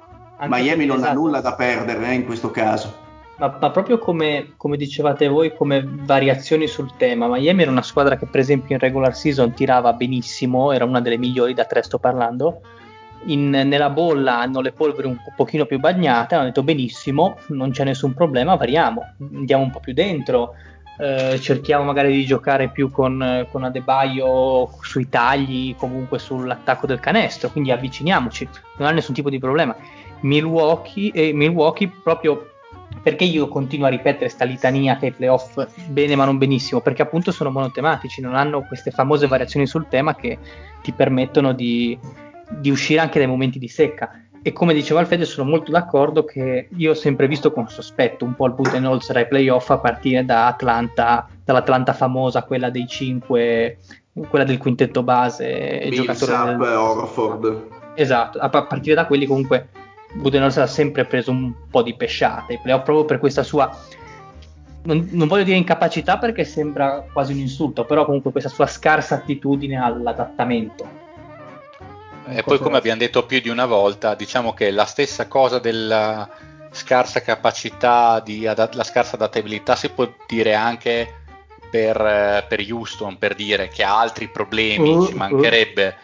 Miami 0.49 0.87
non 0.87 0.99
esatto. 0.99 1.11
ha 1.11 1.15
nulla 1.15 1.41
da 1.41 1.55
perdere 1.55 2.09
eh, 2.09 2.15
in 2.15 2.25
questo 2.25 2.51
caso. 2.51 3.09
Ma, 3.37 3.57
ma 3.59 3.71
proprio 3.71 3.99
come, 3.99 4.53
come, 4.57 4.77
dicevate 4.77 5.27
voi, 5.27 5.55
come 5.55 5.83
variazioni 5.87 6.67
sul 6.67 6.97
tema, 6.97 7.27
Miami 7.27 7.63
era 7.63 7.71
una 7.71 7.83
squadra 7.83 8.17
che 8.17 8.27
per 8.27 8.41
esempio 8.41 8.75
in 8.75 8.81
regular 8.81 9.15
season 9.15 9.55
tirava 9.55 9.93
benissimo, 9.95 10.73
era 10.73 10.85
una 10.85 11.01
delle 11.01 11.17
migliori 11.17 11.55
da 11.55 11.65
tre 11.65 11.83
sto 11.83 11.99
parlando, 11.99 12.61
in, 13.27 13.51
nella 13.51 13.91
bolla 13.91 14.39
hanno 14.39 14.61
le 14.61 14.73
polveri 14.73 15.09
un 15.09 15.17
po- 15.17 15.33
pochino 15.37 15.67
più 15.67 15.79
bagnate, 15.79 16.35
hanno 16.35 16.45
detto 16.45 16.63
benissimo, 16.63 17.39
non 17.49 17.71
c'è 17.71 17.85
nessun 17.85 18.15
problema, 18.15 18.57
variamo, 18.57 19.15
andiamo 19.35 19.63
un 19.63 19.71
po' 19.71 19.81
più 19.81 19.93
dentro, 19.93 20.55
eh, 20.99 21.39
cerchiamo 21.41 21.85
magari 21.85 22.13
di 22.13 22.25
giocare 22.25 22.69
più 22.69 22.91
con, 22.91 23.47
con 23.51 23.65
Adebaio 23.65 24.71
sui 24.81 25.09
tagli, 25.09 25.75
comunque 25.77 26.19
sull'attacco 26.19 26.87
del 26.87 27.01
canestro, 27.01 27.51
quindi 27.51 27.71
avviciniamoci, 27.71 28.49
non 28.79 28.89
ha 28.89 28.93
nessun 28.93 29.15
tipo 29.15 29.31
di 29.31 29.39
problema. 29.39 29.75
Milwaukee, 30.21 31.11
eh, 31.13 31.33
Milwaukee 31.33 31.91
proprio 32.03 32.47
perché 33.03 33.25
io 33.25 33.49
continuo 33.49 33.87
a 33.87 33.91
ripetere 33.91 34.29
sta 34.29 34.45
litania 34.45 34.97
che 34.97 35.07
i 35.07 35.13
playoff 35.13 35.67
bene 35.87 36.17
ma 36.17 36.25
non 36.25 36.39
benissimo, 36.39 36.81
perché 36.81 37.03
appunto 37.03 37.33
sono 37.33 37.51
monotematici, 37.51 38.21
non 38.21 38.35
hanno 38.35 38.63
queste 38.67 38.91
famose 38.91 39.27
variazioni 39.27 39.67
sul 39.67 39.89
tema 39.89 40.15
che 40.15 40.39
ti 40.83 40.93
permettono 40.93 41.53
di, 41.53 41.99
di 42.51 42.71
uscire 42.71 43.01
anche 43.01 43.19
dai 43.19 43.29
momenti 43.29 43.59
di 43.59 43.69
secca. 43.69 44.23
E 44.43 44.53
come 44.53 44.73
diceva 44.73 45.01
Alfredo, 45.01 45.27
sono 45.27 45.51
molto 45.51 45.71
d'accordo 45.71 46.25
che 46.25 46.69
io 46.75 46.91
ho 46.93 46.95
sempre 46.95 47.29
visto 47.29 47.53
con 47.53 47.69
sospetto 47.69 48.25
un 48.25 48.35
po' 48.35 48.47
il 48.47 48.55
Budenholzer 48.55 49.17
ai 49.17 49.29
playoff 49.29 49.69
a 49.71 49.79
partire 49.79 50.25
da 50.25 50.47
Atlanta, 50.47 51.29
dall'Atlanta 51.45 51.93
famosa, 51.93 52.45
quella 52.45 52.71
dei 52.71 52.87
cinque, 52.87 53.79
quella 54.29 54.45
del 54.45 54.57
quintetto 54.57 55.03
base. 55.03 55.89
Millsap, 55.91 56.57
del... 56.57 56.61
Orford. 56.61 57.67
Esatto, 57.95 58.39
a 58.39 58.49
partire 58.49 58.95
da 58.95 59.07
quelli 59.07 59.27
comunque 59.27 59.69
Budenholzer 60.15 60.63
ha 60.63 60.67
sempre 60.67 61.05
preso 61.05 61.31
un 61.31 61.53
po' 61.71 61.83
di 61.83 61.95
pesciate 61.95 62.55
ai 62.55 62.61
playoff 62.63 62.85
proprio 62.85 63.05
per 63.05 63.19
questa 63.19 63.43
sua 63.43 63.71
non, 64.83 65.09
non, 65.11 65.29
voglio 65.29 65.45
dire 65.45 65.57
incapacità 65.57 66.19
perché 66.19 66.45
sembra 66.45 67.05
quasi 67.13 67.33
un 67.33 67.39
insulto, 67.39 67.85
però 67.85 68.05
comunque 68.05 68.31
questa 68.31 68.49
sua 68.49 68.67
scarsa 68.67 69.17
attitudine 69.17 69.77
all'adattamento. 69.77 71.09
E 72.29 72.43
poi 72.43 72.59
come 72.59 72.77
abbiamo 72.77 72.99
detto 72.99 73.27
più 73.27 73.41
di 73.41 73.49
una 73.49 73.67
volta, 73.67 74.15
diciamo 74.15 74.53
che 74.55 74.71
la 74.71 74.85
stessa 74.85 75.27
cosa 75.27 75.59
della 75.59 76.29
scarsa 76.71 77.23
capacità, 77.23 78.21
di 78.21 78.47
adat- 78.47 78.75
la 78.75 78.85
scarsa 78.85 79.17
adattabilità 79.17 79.75
si 79.75 79.89
può 79.91 80.09
dire 80.27 80.55
anche 80.55 81.23
per, 81.71 82.01
eh, 82.01 82.45
per 82.49 82.61
Houston, 82.61 83.19
per 83.19 83.35
dire 83.35 83.69
che 83.69 83.83
ha 83.83 83.99
altri 83.99 84.29
problemi, 84.29 84.95
uh, 84.95 85.07
ci 85.07 85.15
mancherebbe. 85.15 85.97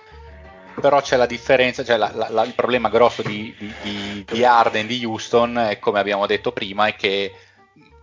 Uh. 0.74 0.80
Però 0.80 1.00
c'è 1.00 1.16
la 1.16 1.26
differenza, 1.26 1.84
cioè 1.84 1.96
la, 1.96 2.10
la, 2.12 2.28
la, 2.30 2.44
il 2.44 2.54
problema 2.54 2.88
grosso 2.88 3.22
di, 3.22 3.54
di, 3.58 3.72
di, 3.82 4.24
di 4.30 4.44
Arden, 4.44 4.86
di 4.86 5.04
Houston, 5.04 5.56
è, 5.58 5.78
come 5.78 5.98
abbiamo 6.00 6.26
detto 6.26 6.52
prima, 6.52 6.86
è 6.86 6.96
che 6.96 7.32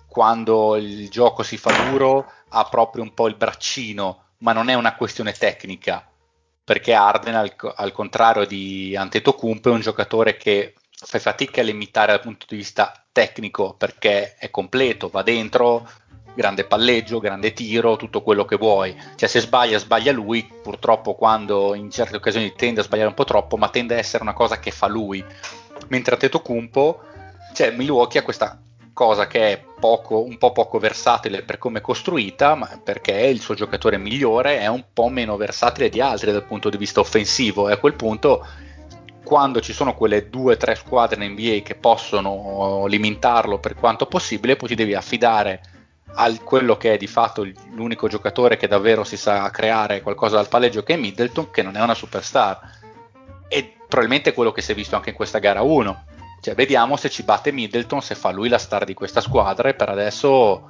quando 0.08 0.76
il 0.76 1.10
gioco 1.10 1.44
si 1.44 1.58
fa 1.58 1.72
duro 1.90 2.32
ha 2.50 2.66
proprio 2.66 3.04
un 3.04 3.14
po' 3.14 3.28
il 3.28 3.36
braccino, 3.36 4.24
ma 4.40 4.54
non 4.54 4.70
è 4.70 4.74
una 4.74 4.96
questione 4.96 5.34
tecnica 5.34 6.08
perché 6.64 6.94
Arden 6.94 7.36
al, 7.36 7.54
al 7.76 7.92
contrario 7.92 8.46
di 8.46 8.96
Antetokounmpo 8.96 9.70
è 9.70 9.74
un 9.74 9.82
giocatore 9.82 10.38
che 10.38 10.74
fa 10.92 11.20
fatica 11.20 11.62
a 11.62 11.64
limitare 11.64 12.14
dal 12.14 12.22
punto 12.22 12.46
di 12.48 12.56
vista 12.56 12.94
tecnico 13.12 13.74
perché 13.74 14.36
è 14.36 14.50
completo, 14.50 15.10
va 15.10 15.22
dentro, 15.22 15.88
grande 16.34 16.66
palleggio, 16.66 17.20
grande 17.20 17.54
tiro, 17.54 17.96
tutto 17.96 18.22
quello 18.22 18.46
che 18.46 18.56
vuoi. 18.56 18.96
Cioè 19.16 19.30
se 19.30 19.40
sbaglia, 19.40 19.78
sbaglia 19.78 20.12
lui, 20.12 20.48
purtroppo 20.62 21.16
quando 21.16 21.76
in 21.76 21.92
certe 21.92 22.16
occasioni 22.16 22.54
tende 22.56 22.82
a 22.82 22.84
sbagliare 22.84 23.10
un 23.10 23.16
po' 23.16 23.26
troppo, 23.26 23.58
ma 23.58 23.70
tende 23.70 23.96
a 23.96 24.00
essere 24.00 24.24
una 24.24 24.34
cosa 24.34 24.60
che 24.60 24.72
fa 24.72 24.88
lui. 24.88 25.24
Mentre 25.90 26.14
Antetokounmpo, 26.14 27.02
cioè 27.54 27.72
Milwaukee 27.72 28.20
ha 28.20 28.24
questa 28.24 28.60
cosa 28.94 29.28
che 29.28 29.52
è 29.52 29.64
poco, 29.80 30.24
un 30.24 30.38
po' 30.38 30.52
poco 30.52 30.78
versatile 30.78 31.42
per 31.42 31.58
come 31.58 31.80
è 31.80 31.82
costruita, 31.82 32.56
ma 32.56 32.80
perché 32.82 33.12
il 33.12 33.42
suo 33.42 33.56
giocatore 33.56 33.98
migliore 33.98 34.60
è 34.60 34.68
un 34.68 34.86
po' 34.94 35.10
meno 35.10 35.36
versatile 35.36 35.90
di 35.90 36.00
altri 36.00 36.32
dal 36.32 36.46
punto 36.46 36.70
di 36.70 36.78
vista 36.78 37.00
offensivo 37.00 37.68
e 37.68 37.74
a 37.74 37.78
quel 37.78 37.96
punto 37.96 38.46
quando 39.24 39.62
ci 39.62 39.74
sono 39.74 39.96
quelle 39.96 40.30
due 40.30 40.54
o 40.54 40.58
tre 40.58 40.76
squadre 40.76 41.24
in 41.24 41.32
NBA 41.32 41.62
che 41.64 41.76
possono 41.76 42.86
limitarlo 42.88 43.58
per 43.58 43.74
quanto 43.74 44.06
possibile, 44.06 44.56
poi 44.56 44.70
ti 44.70 44.76
devi 44.76 44.94
affidare 44.94 45.62
a 46.16 46.32
quello 46.44 46.78
che 46.78 46.94
è 46.94 46.98
di 46.98 47.08
fatto 47.08 47.48
l'unico 47.72 48.08
giocatore 48.08 48.58
che 48.58 48.68
davvero 48.68 49.04
si 49.04 49.18
sa 49.18 49.50
creare 49.50 50.02
qualcosa 50.02 50.36
dal 50.36 50.48
palleggio 50.48 50.84
che 50.84 50.94
è 50.94 50.98
Middleton, 50.98 51.50
che 51.50 51.64
non 51.64 51.76
è 51.76 51.82
una 51.82 51.96
superstar. 51.96 52.60
E 53.48 53.74
probabilmente 53.88 54.34
quello 54.34 54.52
che 54.52 54.62
si 54.62 54.72
è 54.72 54.76
visto 54.76 54.96
anche 54.96 55.10
in 55.10 55.16
questa 55.16 55.40
gara 55.40 55.62
1. 55.62 56.06
Cioè, 56.44 56.56
vediamo 56.56 56.98
se 56.98 57.10
ci 57.10 57.24
batte 57.24 57.54
Middleton, 57.54 58.02
se 58.02 58.16
fa 58.16 58.30
lui 58.30 58.50
la 58.50 58.58
star 58.58 58.84
di 58.84 58.94
questa 58.94 59.22
squadra 59.22 59.70
e 59.70 59.76
per 59.76 59.88
adesso 59.88 60.70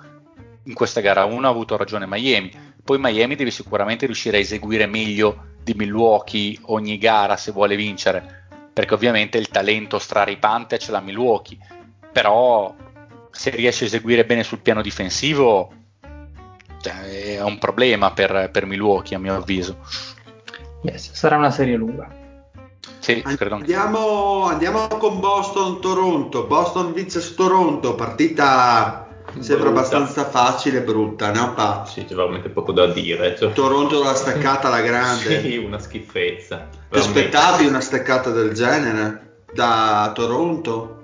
in 0.65 0.75
questa 0.75 1.01
gara 1.01 1.25
1 1.25 1.47
ha 1.47 1.49
avuto 1.49 1.75
ragione 1.77 2.05
Miami. 2.05 2.51
Poi 2.83 2.99
Miami 2.99 3.33
deve 3.33 3.49
sicuramente 3.49 4.05
riuscire 4.05 4.37
a 4.37 4.39
eseguire 4.39 4.85
meglio 4.85 5.55
di 5.63 5.73
Milwaukee 5.73 6.59
ogni 6.65 6.99
gara 6.99 7.37
se 7.37 7.51
vuole 7.51 7.75
vincere 7.75 8.45
perché 8.71 8.93
ovviamente 8.93 9.39
il 9.39 9.47
talento 9.47 9.97
straripante 9.97 10.77
ce 10.77 10.91
l'ha 10.91 10.99
Milwaukee, 10.99 11.57
però 12.11 12.75
se 13.31 13.49
riesce 13.49 13.85
a 13.85 13.87
eseguire 13.87 14.25
bene 14.25 14.43
sul 14.43 14.59
piano 14.59 14.83
difensivo 14.83 15.73
cioè, 16.81 17.37
è 17.37 17.41
un 17.41 17.57
problema 17.57 18.11
per, 18.11 18.51
per, 18.51 18.67
Milwaukee 18.67 19.15
a 19.15 19.19
mio 19.19 19.33
avviso. 19.33 19.77
Yes, 20.83 21.13
sarà 21.13 21.37
una 21.37 21.49
serie 21.49 21.77
lunga. 21.77 22.22
Sì, 23.03 23.21
andiamo, 23.25 24.45
andiamo 24.45 24.87
con 24.87 25.19
Boston-Toronto. 25.19 26.45
Boston 26.45 26.93
vince 26.93 27.33
Toronto, 27.35 27.95
partita 27.95 29.09
Sembra 29.39 29.71
brutta. 29.71 29.79
abbastanza 29.79 30.23
facile 30.29 30.77
e 30.77 30.81
brutta, 30.83 31.33
no? 31.33 31.53
Pa? 31.53 31.83
Sì, 31.85 32.05
c'è 32.05 32.15
veramente 32.15 32.47
poco 32.47 32.71
da 32.71 32.87
dire. 32.87 33.35
Cioè... 33.35 33.51
Toronto 33.51 34.01
l'ha 34.01 34.13
staccata 34.13 34.67
alla 34.67 34.79
grande. 34.79 35.41
sì, 35.43 35.57
una 35.57 35.79
schifezza. 35.79 36.69
Ti 36.89 36.97
aspettavi 36.97 37.65
una 37.65 37.81
staccata 37.81 38.29
del 38.29 38.53
genere 38.53 39.41
da 39.51 40.09
Toronto? 40.15 41.01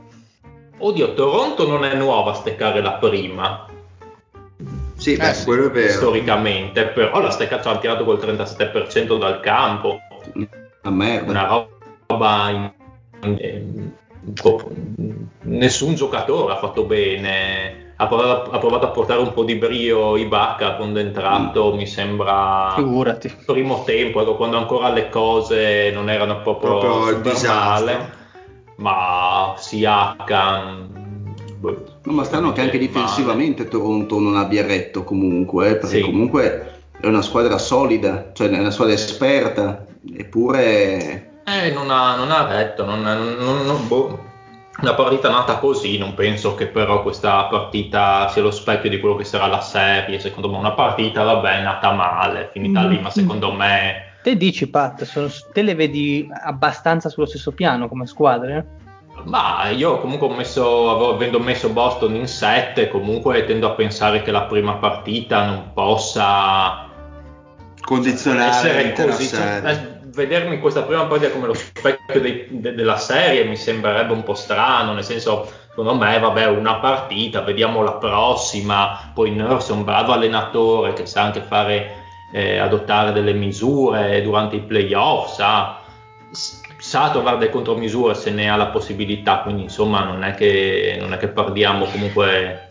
Oddio, 0.77 1.13
Toronto 1.15 1.67
non 1.67 1.83
è 1.83 1.95
nuova 1.95 2.31
a 2.31 2.35
steccare 2.35 2.81
la 2.81 2.93
prima. 2.93 3.65
Sì, 4.95 5.17
beh, 5.17 5.31
eh, 5.31 5.43
quello 5.43 5.65
è 5.65 5.71
vero. 5.71 5.91
Storicamente, 5.91 6.85
però 6.85 7.19
la 7.19 7.31
steccata 7.31 7.71
ha 7.71 7.77
tirato 7.77 8.05
col 8.05 8.19
37% 8.19 9.17
dal 9.17 9.41
campo. 9.41 9.99
Una 10.33 10.95
merda. 10.95 11.29
Una 11.29 11.45
roba 11.45 11.77
in, 12.11 12.71
in, 13.21 13.91
nessun 15.41 15.95
giocatore 15.95 16.53
ha 16.53 16.57
fatto 16.57 16.83
bene 16.85 17.87
ha 18.01 18.07
provato, 18.07 18.51
ha 18.51 18.57
provato, 18.59 18.85
a 18.85 18.89
portare 18.89 19.19
un 19.19 19.33
po' 19.33 19.43
di 19.43 19.55
brio 19.55 20.15
Ibaka 20.15 20.75
quando 20.75 20.99
è 20.99 21.03
entrato, 21.03 21.73
mm. 21.73 21.75
mi 21.75 21.85
sembra 21.85 22.71
Figurati. 22.75 23.35
primo 23.45 23.83
tempo, 23.83 24.21
ecco, 24.21 24.35
quando 24.37 24.57
ancora 24.57 24.89
le 24.89 25.09
cose 25.09 25.91
non 25.93 26.09
erano 26.09 26.41
proprio, 26.41 26.77
proprio 26.77 27.17
il 27.17 27.21
disastro. 27.21 28.09
ma 28.75 29.53
Siakam 29.57 30.87
boh, 31.57 31.83
no, 32.03 32.13
ma 32.13 32.23
stanno 32.23 32.53
che 32.53 32.61
anche 32.61 32.77
difensivamente 32.77 33.67
Toronto 33.67 34.17
non 34.17 34.37
abbia 34.37 34.65
retto 34.65 35.03
comunque, 35.03 35.71
eh, 35.71 35.75
perché 35.75 35.97
sì. 35.97 36.01
comunque 36.01 36.79
è 37.01 37.05
una 37.05 37.21
squadra 37.21 37.57
solida, 37.57 38.31
cioè 38.31 38.49
è 38.49 38.59
una 38.59 38.71
squadra 38.71 38.93
esperta, 38.93 39.85
eppure... 40.15 41.27
Eh, 41.49 41.71
non 41.71 41.89
ha, 41.89 42.15
non 42.15 42.31
ha 42.31 42.45
retto, 42.45 42.85
non, 42.85 43.01
non, 43.01 43.65
non 43.65 43.87
boh 43.87 44.27
una 44.81 44.93
partita 44.93 45.29
nata 45.29 45.57
così, 45.57 45.97
non 45.97 46.13
penso 46.13 46.55
che 46.55 46.67
però 46.67 47.01
questa 47.01 47.43
partita 47.45 48.29
sia 48.29 48.41
lo 48.41 48.51
specchio 48.51 48.89
di 48.89 48.99
quello 48.99 49.15
che 49.15 49.25
sarà 49.25 49.47
la 49.47 49.61
serie. 49.61 50.19
Secondo 50.19 50.49
me, 50.49 50.57
una 50.57 50.71
partita, 50.71 51.23
vabbè, 51.23 51.59
è 51.59 51.61
nata 51.61 51.91
male, 51.91 52.49
finita 52.53 52.81
mm. 52.81 52.89
lì, 52.89 52.99
ma 52.99 53.09
secondo 53.09 53.51
me. 53.51 54.13
Te 54.23 54.37
dici, 54.37 54.69
Pat, 54.69 55.03
sono, 55.03 55.27
te 55.51 55.61
le 55.61 55.75
vedi 55.75 56.27
abbastanza 56.43 57.09
sullo 57.09 57.25
stesso 57.25 57.51
piano 57.51 57.87
come 57.87 58.05
squadre? 58.05 58.77
Ma 59.25 59.67
io 59.69 59.99
comunque 59.99 60.27
ho 60.27 60.33
messo, 60.33 61.13
avendo 61.13 61.39
messo 61.39 61.69
Boston 61.69 62.15
in 62.15 62.27
7, 62.27 62.87
comunque 62.87 63.43
tendo 63.43 63.67
a 63.67 63.71
pensare 63.71 64.21
che 64.21 64.31
la 64.31 64.43
prima 64.43 64.75
partita 64.75 65.45
non 65.45 65.71
possa 65.73 66.87
condizionare 67.81 68.49
essere 68.49 68.93
così. 68.93 69.98
Vedermi 70.11 70.59
questa 70.59 70.83
prima 70.83 71.05
partita 71.05 71.31
come 71.31 71.47
lo 71.47 71.53
specchio 71.53 72.19
dei, 72.19 72.47
de, 72.49 72.73
della 72.73 72.97
serie 72.97 73.43
mi 73.43 73.55
sembrerebbe 73.55 74.13
un 74.13 74.23
po' 74.23 74.33
strano, 74.33 74.93
nel 74.93 75.03
senso, 75.03 75.49
secondo 75.69 75.95
me, 75.95 76.17
vabbè, 76.17 76.47
una 76.47 76.75
partita, 76.75 77.41
vediamo 77.41 77.83
la 77.83 77.93
prossima, 77.93 79.11
poi 79.13 79.31
Nurse 79.31 79.71
è 79.71 79.75
un 79.75 79.83
bravo 79.83 80.13
allenatore 80.13 80.93
che 80.93 81.05
sa 81.05 81.23
anche 81.23 81.41
fare, 81.41 81.91
eh, 82.33 82.57
adottare 82.57 83.11
delle 83.11 83.33
misure 83.33 84.21
durante 84.23 84.55
i 84.55 84.61
playoff, 84.61 85.33
sa, 85.33 85.79
sa 86.31 87.09
trovare 87.11 87.37
delle 87.37 87.51
contromisure 87.51 88.15
se 88.15 88.31
ne 88.31 88.49
ha 88.49 88.55
la 88.55 88.67
possibilità, 88.67 89.39
quindi 89.39 89.63
insomma 89.63 90.03
non 90.03 90.23
è 90.23 90.33
che, 90.33 90.97
non 90.99 91.13
è 91.13 91.17
che 91.17 91.27
parliamo 91.27 91.85
comunque 91.85 92.68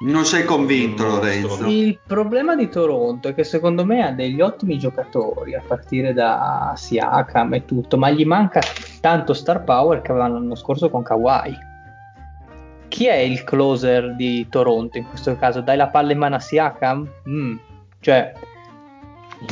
non 0.00 0.24
sei 0.24 0.44
convinto, 0.44 1.04
Lorenzo? 1.06 1.66
Il 1.66 1.98
problema 2.06 2.54
di 2.54 2.68
Toronto 2.68 3.28
è 3.28 3.34
che 3.34 3.44
secondo 3.44 3.84
me 3.84 4.02
ha 4.02 4.12
degli 4.12 4.40
ottimi 4.40 4.78
giocatori, 4.78 5.54
a 5.54 5.62
partire 5.66 6.14
da 6.14 6.72
Siakam 6.74 7.54
e 7.54 7.64
tutto, 7.66 7.98
ma 7.98 8.08
gli 8.10 8.24
manca 8.24 8.60
tanto 9.00 9.34
star 9.34 9.62
power 9.62 10.00
che 10.00 10.10
avevano 10.10 10.34
l'anno 10.34 10.54
scorso 10.54 10.88
con 10.88 11.02
Kawhi. 11.02 11.68
Chi 12.88 13.06
è 13.06 13.16
il 13.16 13.44
closer 13.44 14.16
di 14.16 14.48
Toronto 14.48 14.96
in 14.96 15.06
questo 15.06 15.36
caso? 15.36 15.60
Dai 15.60 15.76
la 15.76 15.88
palla 15.88 16.12
in 16.12 16.18
mano 16.18 16.36
a 16.36 16.40
Siakam? 16.40 17.08
Mm. 17.28 17.56
Cioè, 18.00 18.32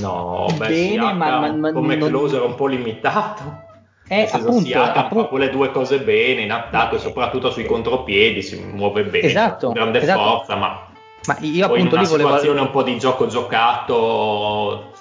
no, 0.00 0.46
beh, 0.56 0.66
bene, 0.66 0.74
Siakam, 0.74 1.16
ma, 1.18 1.40
ma, 1.40 1.52
ma 1.52 1.72
come 1.72 1.96
non... 1.96 2.08
closer 2.08 2.42
un 2.42 2.54
po' 2.54 2.66
limitato. 2.66 3.66
Eh, 4.08 4.28
appunto, 4.32 4.64
Siakam 4.64 5.04
appunto, 5.04 5.24
fa 5.24 5.28
quelle 5.28 5.50
due 5.50 5.70
cose 5.70 6.00
bene 6.00 6.42
in 6.42 6.50
attacco 6.50 6.96
e 6.96 6.98
soprattutto 6.98 7.50
sui 7.50 7.66
contropiedi 7.66 8.42
si 8.42 8.58
muove 8.58 9.04
bene, 9.04 9.26
esatto, 9.26 9.70
grande 9.72 10.00
esatto. 10.00 10.18
forza, 10.18 10.56
ma, 10.56 10.86
ma 11.26 11.36
io 11.40 11.66
appunto 11.66 11.82
in 11.82 11.92
una 11.92 12.00
lì 12.00 12.06
volevo... 12.06 12.28
situazione 12.28 12.60
un 12.60 12.70
po' 12.70 12.82
di 12.82 12.98
gioco 12.98 13.26
giocato 13.26 14.92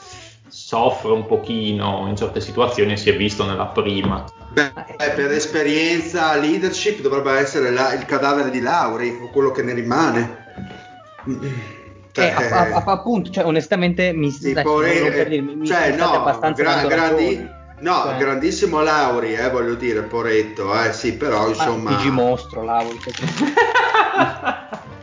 soffre 0.48 1.12
un 1.12 1.26
pochino 1.26 2.06
in 2.10 2.18
certe 2.18 2.42
situazioni 2.42 2.98
si 2.98 3.10
è 3.10 3.16
visto 3.16 3.46
nella 3.46 3.68
prima. 3.68 4.26
Beh, 4.50 4.72
per 4.98 5.32
esperienza, 5.32 6.36
leadership 6.36 7.00
dovrebbe 7.02 7.32
essere 7.34 7.70
la, 7.72 7.94
il 7.94 8.06
cadavere 8.06 8.50
di 8.50 8.60
Lauri 8.60 9.20
o 9.22 9.30
quello 9.30 9.52
che 9.52 9.62
ne 9.62 9.74
rimane. 9.74 10.46
Cioè, 12.12 12.26
eh, 12.26 12.52
a, 12.52 12.68
a, 12.74 12.84
appunto, 12.86 13.30
cioè, 13.30 13.46
onestamente 13.46 14.12
mi, 14.14 14.32
sì, 14.32 14.54
dai, 14.54 14.64
poi, 14.64 15.26
dirmi, 15.30 15.56
mi 15.56 15.68
cioè, 15.68 15.96
no, 15.96 16.12
abbastanza 16.14 16.64
gra- 16.64 16.86
grandi, 16.86 17.48
No, 17.80 18.04
cioè. 18.04 18.18
grandissimo 18.18 18.82
Lauri, 18.82 19.36
eh, 19.36 19.50
voglio 19.50 19.76
dire, 19.76 20.02
Poretto, 20.02 20.74
eh, 20.82 20.94
sì, 20.94 21.14
però 21.14 21.48
insomma... 21.50 21.92
Digi 21.92 22.10
mostro, 22.10 22.64
Lauri. 22.64 23.00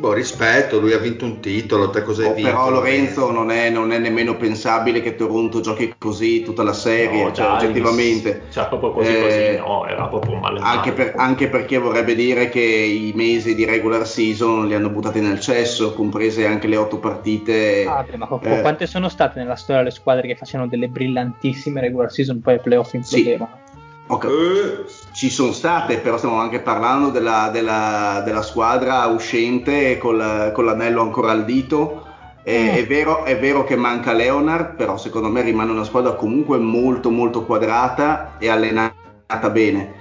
boh, 0.00 0.14
rispetto, 0.14 0.80
lui 0.80 0.92
ha 0.94 0.98
vinto 0.98 1.26
un 1.26 1.40
titolo, 1.40 1.90
te 1.90 2.02
cosa 2.02 2.22
hai 2.22 2.28
oh, 2.30 2.34
vinto? 2.34 2.50
Però 2.50 2.70
Lorenzo 2.70 3.30
non 3.30 3.50
è, 3.50 3.68
non 3.68 3.92
è, 3.92 3.98
nemmeno 3.98 4.36
pensabile 4.36 5.02
che 5.02 5.14
Toronto 5.14 5.60
giochi 5.60 5.94
così 5.98 6.42
tutta 6.42 6.62
la 6.62 6.72
serie, 6.72 7.24
no, 7.24 7.32
cioè, 7.32 7.46
dai, 7.46 7.56
oggettivamente. 7.56 8.42
Cioè, 8.50 8.66
proprio 8.66 8.92
così, 8.92 9.14
eh, 9.14 9.20
così, 9.20 9.56
no, 9.58 9.86
era 9.86 10.08
proprio 10.08 10.38
male. 10.38 10.60
Anche, 10.60 10.92
per, 10.92 11.12
anche, 11.16 11.48
perché 11.48 11.78
vorrebbe 11.78 12.14
dire 12.14 12.48
che 12.48 12.60
i 12.60 13.12
mesi 13.14 13.54
di 13.54 13.66
regular 13.66 14.06
season 14.06 14.66
li 14.66 14.74
hanno 14.74 14.88
buttati 14.88 15.20
nel 15.20 15.38
cesso, 15.38 15.92
comprese 15.92 16.46
anche 16.46 16.66
le 16.66 16.76
otto 16.76 16.98
partite. 16.98 17.84
Ah, 17.86 18.02
beh, 18.02 18.16
ma 18.16 18.28
eh, 18.40 18.60
quante 18.62 18.86
sono 18.86 19.10
state 19.10 19.38
nella 19.38 19.56
storia 19.56 19.82
le 19.82 19.90
squadre 19.90 20.26
che 20.26 20.34
facevano 20.34 20.68
delle 20.68 20.88
brillantissime 20.88 21.80
regular 21.80 22.10
season, 22.10 22.40
poi 22.40 22.54
ai 22.54 22.60
playoff 22.60 22.94
implodevano? 22.94 23.58
Sì. 23.64 23.68
Okay. 24.10 24.30
Eh, 24.30 24.84
ci 25.12 25.28
sono 25.28 25.52
state, 25.52 25.98
però 25.98 26.16
stiamo 26.16 26.38
anche 26.38 26.60
parlando 26.60 27.10
della, 27.10 27.50
della, 27.52 28.22
della 28.24 28.42
squadra 28.42 29.06
uscente 29.06 29.98
col, 29.98 30.52
con 30.54 30.64
l'anello 30.64 31.02
ancora 31.02 31.32
al 31.32 31.44
dito. 31.44 32.06
E, 32.42 32.62
mm. 32.62 32.68
è, 32.68 32.86
vero, 32.86 33.24
è, 33.24 33.38
vero, 33.38 33.64
che 33.64 33.76
manca 33.76 34.12
Leonard, 34.12 34.76
però 34.76 34.96
secondo 34.96 35.28
me 35.28 35.42
rimane 35.42 35.72
una 35.72 35.84
squadra 35.84 36.14
comunque 36.14 36.58
molto 36.58 37.10
molto 37.10 37.44
quadrata 37.44 38.36
e 38.38 38.48
allenata 38.48 39.50
bene. 39.50 39.98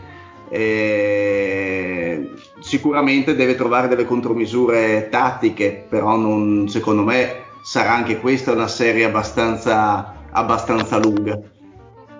E 0.49 2.31
sicuramente 2.61 3.35
deve 3.35 3.55
trovare 3.55 3.87
delle 3.87 4.05
contromisure 4.05 5.09
tattiche, 5.09 5.85
però 5.89 6.15
non, 6.15 6.67
secondo 6.69 7.03
me 7.03 7.43
sarà 7.63 7.93
anche 7.93 8.19
questa 8.19 8.51
una 8.51 8.67
serie 8.67 9.05
abbastanza, 9.05 10.13
abbastanza 10.31 10.97
lunga 10.97 11.39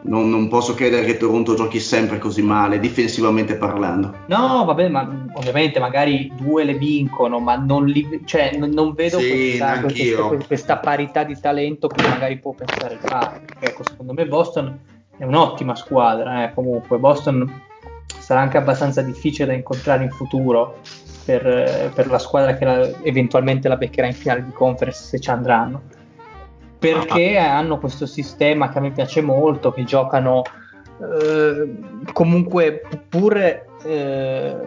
non, 0.01 0.29
non, 0.29 0.47
posso 0.47 0.73
credere 0.73 1.05
che 1.05 1.17
Toronto 1.17 1.55
giochi 1.55 1.79
sempre 1.79 2.17
così 2.17 2.41
male, 2.41 2.79
difensivamente 2.79 3.55
parlando. 3.55 4.15
No, 4.27 4.63
vabbè, 4.65 4.87
ma 4.87 5.27
ovviamente 5.33 5.79
magari 5.79 6.31
due 6.35 6.63
le 6.63 6.75
vincono, 6.75 7.39
ma 7.39 7.55
non, 7.55 7.85
li, 7.85 8.21
cioè, 8.25 8.55
non, 8.57 8.69
non 8.69 8.93
vedo 8.93 9.19
sì, 9.19 9.29
questa, 9.29 9.81
questa, 9.81 10.45
questa, 10.47 10.77
parità 10.77 11.23
di 11.23 11.37
talento 11.39 11.87
che 11.87 12.07
magari 12.07 12.37
può 12.37 12.53
pensare 12.53 12.93
il 12.93 13.41
Ecco, 13.59 13.83
secondo 13.83 14.13
me 14.13 14.25
Boston 14.25 14.79
è 15.17 15.25
un'ottima 15.25 15.75
squadra, 15.75 16.43
eh, 16.43 16.53
comunque. 16.53 16.97
Boston 16.97 17.61
sarà 18.05 18.39
anche 18.39 18.57
abbastanza 18.57 19.01
difficile 19.01 19.47
da 19.47 19.53
incontrare 19.53 20.03
in 20.03 20.11
futuro 20.11 20.77
per, 21.25 21.91
per 21.93 22.07
la 22.07 22.19
squadra 22.19 22.55
che 22.55 22.65
la, 22.65 22.89
eventualmente 23.01 23.67
la 23.67 23.75
beccherà 23.75 24.07
in 24.07 24.13
finale 24.13 24.43
di 24.43 24.51
conference 24.51 25.03
se 25.03 25.19
ci 25.19 25.29
andranno. 25.29 25.81
Perché 26.79 27.37
ah. 27.37 27.57
hanno 27.57 27.77
questo 27.77 28.05
sistema 28.05 28.69
che 28.69 28.77
a 28.77 28.81
me 28.81 28.91
piace 28.91 29.21
molto, 29.21 29.71
che 29.71 29.83
giocano 29.83 30.43
eh, 31.01 31.75
comunque 32.11 32.81
pur 33.07 33.37
eh, 33.37 34.57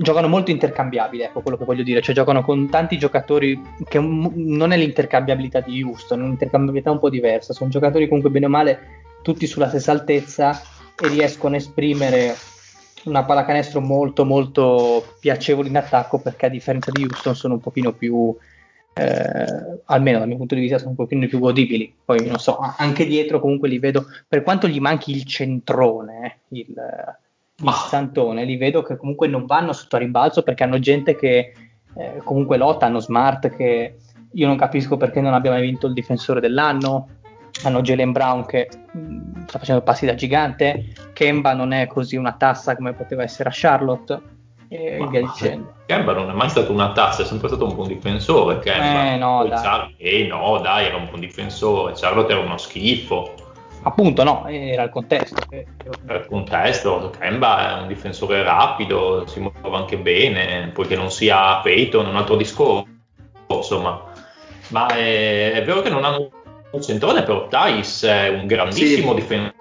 giocano 0.00 0.28
molto 0.28 0.50
intercambiabili, 0.50 1.22
ecco 1.22 1.40
quello 1.40 1.56
che 1.56 1.64
voglio 1.64 1.82
dire, 1.82 2.00
cioè 2.00 2.14
giocano 2.14 2.42
con 2.42 2.68
tanti 2.68 2.98
giocatori 2.98 3.60
che 3.88 3.98
un, 3.98 4.32
non 4.34 4.72
è 4.72 4.76
l'intercambiabilità 4.76 5.60
di 5.60 5.82
Houston, 5.82 6.20
è 6.20 6.24
un'intercambiabilità 6.24 6.90
un 6.90 6.98
po' 6.98 7.10
diversa, 7.10 7.52
sono 7.52 7.70
giocatori 7.70 8.06
comunque 8.06 8.30
bene 8.30 8.46
o 8.46 8.50
male 8.50 8.78
tutti 9.22 9.46
sulla 9.46 9.68
stessa 9.68 9.92
altezza 9.92 10.60
e 11.00 11.08
riescono 11.08 11.54
a 11.54 11.58
esprimere 11.58 12.34
una 13.04 13.24
pallacanestro 13.24 13.80
molto 13.80 14.24
molto 14.24 15.14
piacevole 15.20 15.68
in 15.68 15.76
attacco 15.76 16.18
perché 16.18 16.46
a 16.46 16.50
differenza 16.50 16.90
di 16.90 17.04
Houston 17.04 17.36
sono 17.36 17.54
un 17.54 17.60
pochino 17.60 17.92
più 17.92 18.34
eh, 18.98 19.80
almeno 19.86 20.18
dal 20.18 20.28
mio 20.28 20.36
punto 20.36 20.54
di 20.54 20.60
vista 20.60 20.78
sono 20.78 20.90
un 20.90 20.96
pochino 20.96 21.26
più 21.26 21.38
godibili. 21.38 21.94
Poi 22.04 22.26
non 22.26 22.38
so 22.38 22.58
anche 22.58 23.06
dietro 23.06 23.40
comunque 23.40 23.68
li 23.68 23.78
vedo 23.78 24.06
per 24.26 24.42
quanto 24.42 24.66
gli 24.66 24.80
manchi 24.80 25.12
il 25.12 25.24
centrone 25.24 26.40
il, 26.48 26.74
il 27.56 27.72
santone 27.88 28.44
li 28.44 28.56
vedo 28.56 28.82
che 28.82 28.96
comunque 28.96 29.28
non 29.28 29.46
vanno 29.46 29.72
sotto 29.72 29.96
a 29.96 30.00
rimbalzo 30.00 30.42
perché 30.42 30.64
hanno 30.64 30.78
gente 30.78 31.14
che 31.16 31.52
eh, 31.94 32.20
comunque 32.24 32.56
lotta 32.56 32.86
hanno 32.86 33.00
smart 33.00 33.54
che 33.54 33.96
io 34.32 34.46
non 34.46 34.56
capisco 34.56 34.96
perché 34.96 35.20
non 35.20 35.34
abbia 35.34 35.50
mai 35.50 35.62
vinto 35.62 35.86
il 35.86 35.94
difensore 35.94 36.40
dell'anno. 36.40 37.08
Hanno 37.64 37.80
Jalen 37.80 38.12
Brown 38.12 38.46
che 38.46 38.68
mh, 38.92 38.98
mm, 38.98 39.46
sta 39.46 39.58
facendo 39.58 39.82
passi 39.82 40.06
da 40.06 40.14
gigante, 40.14 40.92
Kemba 41.12 41.54
non 41.54 41.72
è 41.72 41.86
così 41.86 42.16
una 42.16 42.32
tassa 42.32 42.76
come 42.76 42.92
poteva 42.92 43.22
essere 43.22 43.48
a 43.48 43.52
Charlotte 43.54 44.36
e 44.68 44.98
ma, 44.98 45.06
via 45.06 45.20
dicendo. 45.20 45.74
Kemba 45.86 46.12
non 46.12 46.30
è 46.30 46.32
mai 46.32 46.48
stato 46.48 46.72
una 46.72 46.92
tassa, 46.92 47.22
è 47.22 47.24
sempre 47.24 47.48
stato 47.48 47.64
un 47.64 47.74
buon 47.74 47.88
difensore. 47.88 48.58
Kemba. 48.58 49.12
Eh 49.12 49.16
no, 49.16 49.46
dai. 49.46 49.62
Char- 49.62 49.92
eh 49.96 50.26
no, 50.26 50.58
dai, 50.60 50.86
era 50.86 50.96
un 50.96 51.06
buon 51.06 51.20
difensore. 51.20 51.94
Charlotte 51.94 52.32
era 52.32 52.40
uno 52.40 52.58
schifo. 52.58 53.34
Appunto, 53.82 54.24
no, 54.24 54.46
era 54.46 54.82
il 54.82 54.90
contesto. 54.90 55.46
Era 55.48 56.18
il 56.18 56.26
contesto, 56.26 57.10
Kemba 57.18 57.78
è 57.78 57.80
un 57.80 57.86
difensore 57.86 58.42
rapido, 58.42 59.26
si 59.26 59.40
muove 59.40 59.76
anche 59.76 59.96
bene, 59.96 60.70
poiché 60.74 60.96
non 60.96 61.10
sia 61.10 61.60
Peyton, 61.62 62.06
un 62.06 62.16
altro 62.16 62.36
discorso, 62.36 62.86
insomma. 63.46 64.02
Ma 64.68 64.88
è, 64.88 65.52
è 65.52 65.64
vero 65.64 65.80
che 65.80 65.88
non 65.88 66.04
hanno 66.04 66.30
un 66.70 66.82
centrone 66.82 67.22
però 67.22 67.48
Thais 67.48 68.02
è 68.04 68.28
un 68.28 68.46
grandissimo 68.46 69.10
sì. 69.10 69.20
difensore. 69.20 69.56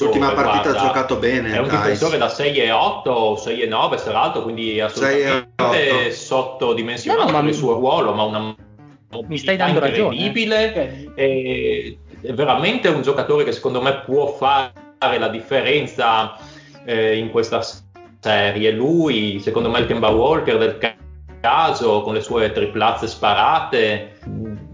L'ultima 0.00 0.32
partita 0.32 0.70
guarda, 0.70 0.80
ha 0.80 0.86
giocato 0.86 1.16
bene. 1.16 1.52
È 1.52 1.58
un 1.58 1.68
Thais. 1.68 1.82
difensore 1.82 2.18
da 2.18 2.28
6 2.28 2.56
e 2.56 2.70
8, 2.70 3.36
6 3.36 3.60
e 3.62 3.66
9 3.66 3.98
sarà 3.98 4.22
alto, 4.22 4.42
quindi 4.42 4.80
assolutamente 4.80 6.10
sottodimensionato 6.12 7.30
no, 7.30 7.40
no, 7.40 7.48
il 7.48 7.54
suo 7.54 7.74
ruolo, 7.74 8.12
ma 8.12 8.22
una 8.22 8.54
mi 9.28 9.38
stai 9.38 9.56
dando 9.56 9.84
incredibile. 9.84 10.72
Ragione. 10.72 11.12
Eh. 11.14 11.98
È 12.20 12.32
veramente 12.32 12.88
un 12.88 13.02
giocatore 13.02 13.44
che 13.44 13.52
secondo 13.52 13.82
me 13.82 14.00
può 14.00 14.28
fare 14.32 14.72
la 15.18 15.28
differenza 15.28 16.36
eh, 16.84 17.18
in 17.18 17.30
questa 17.30 17.62
serie. 18.18 18.70
Lui, 18.70 19.40
secondo 19.40 19.68
me, 19.68 19.80
il 19.80 19.86
Kemba 19.86 20.08
Walker 20.08 20.56
del 20.56 20.78
caso, 21.40 22.00
con 22.00 22.14
le 22.14 22.22
sue 22.22 22.50
triplazze 22.52 23.06
sparate. 23.06 24.18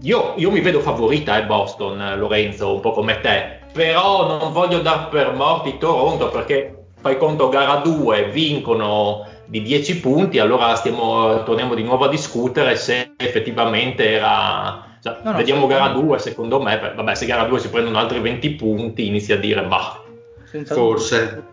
Io, 0.03 0.33
io 0.37 0.49
mi 0.49 0.61
vedo 0.61 0.79
favorita 0.79 1.37
eh, 1.37 1.45
Boston, 1.45 2.17
Lorenzo, 2.17 2.75
un 2.75 2.79
po' 2.79 2.91
come 2.91 3.19
te, 3.19 3.59
però 3.71 4.25
non 4.25 4.51
voglio 4.51 4.79
dar 4.79 5.09
per 5.09 5.33
morti 5.33 5.77
Toronto 5.77 6.29
perché 6.29 6.75
fai 6.99 7.17
conto 7.17 7.49
gara 7.49 7.77
2 7.77 8.25
vincono 8.25 9.25
di 9.45 9.61
10 9.61 9.99
punti, 9.99 10.39
allora 10.39 10.75
stiamo, 10.75 11.43
torniamo 11.43 11.75
di 11.75 11.83
nuovo 11.83 12.05
a 12.05 12.09
discutere 12.09 12.75
se 12.75 13.13
effettivamente 13.17 14.09
era... 14.09 14.85
Cioè, 15.03 15.17
no, 15.23 15.31
no, 15.31 15.37
vediamo 15.37 15.67
gara 15.67 15.89
2, 15.89 16.19
secondo 16.19 16.61
me, 16.61 16.93
vabbè 16.95 17.15
se 17.15 17.25
gara 17.25 17.43
2 17.45 17.59
si 17.59 17.69
prendono 17.69 17.97
altri 17.97 18.19
20 18.19 18.49
punti 18.51 19.07
inizia 19.07 19.35
a 19.35 19.39
dire 19.39 19.63
bah. 19.63 20.03
Forse. 20.65 21.43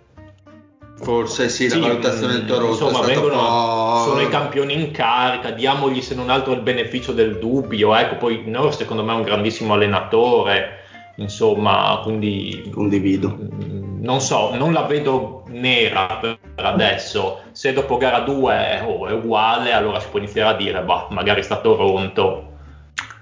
Forse 1.00 1.48
sì, 1.48 1.70
sì 1.70 1.78
la 1.78 1.86
valutazione 1.86 2.32
del 2.34 2.44
Toronto 2.44 2.86
insomma, 2.86 3.06
vengono, 3.06 4.02
sono 4.04 4.20
i 4.20 4.28
campioni 4.28 4.74
in 4.74 4.90
carica, 4.90 5.50
diamogli 5.50 6.02
se 6.02 6.16
non 6.16 6.28
altro 6.28 6.52
il 6.52 6.60
beneficio 6.60 7.12
del 7.12 7.38
dubbio, 7.38 7.94
ecco, 7.94 8.16
poi 8.16 8.42
Noro 8.46 8.72
secondo 8.72 9.04
me 9.04 9.12
è 9.12 9.16
un 9.16 9.22
grandissimo 9.22 9.74
allenatore, 9.74 10.77
insomma, 11.18 12.00
quindi 12.02 12.70
condivido. 12.72 13.36
Mm, 13.40 14.02
non 14.02 14.20
so, 14.20 14.54
non 14.56 14.72
la 14.72 14.82
vedo 14.82 15.44
nera 15.48 16.18
per 16.20 16.38
adesso, 16.56 17.42
se 17.52 17.72
dopo 17.72 17.96
gara 17.96 18.20
2 18.20 18.82
oh, 18.86 19.06
è 19.06 19.12
uguale, 19.12 19.72
allora 19.72 20.00
si 20.00 20.08
può 20.08 20.18
iniziare 20.18 20.54
a 20.54 20.56
dire, 20.56 20.82
bah, 20.82 21.06
magari 21.10 21.42
sta 21.42 21.60
Toronto. 21.60 22.46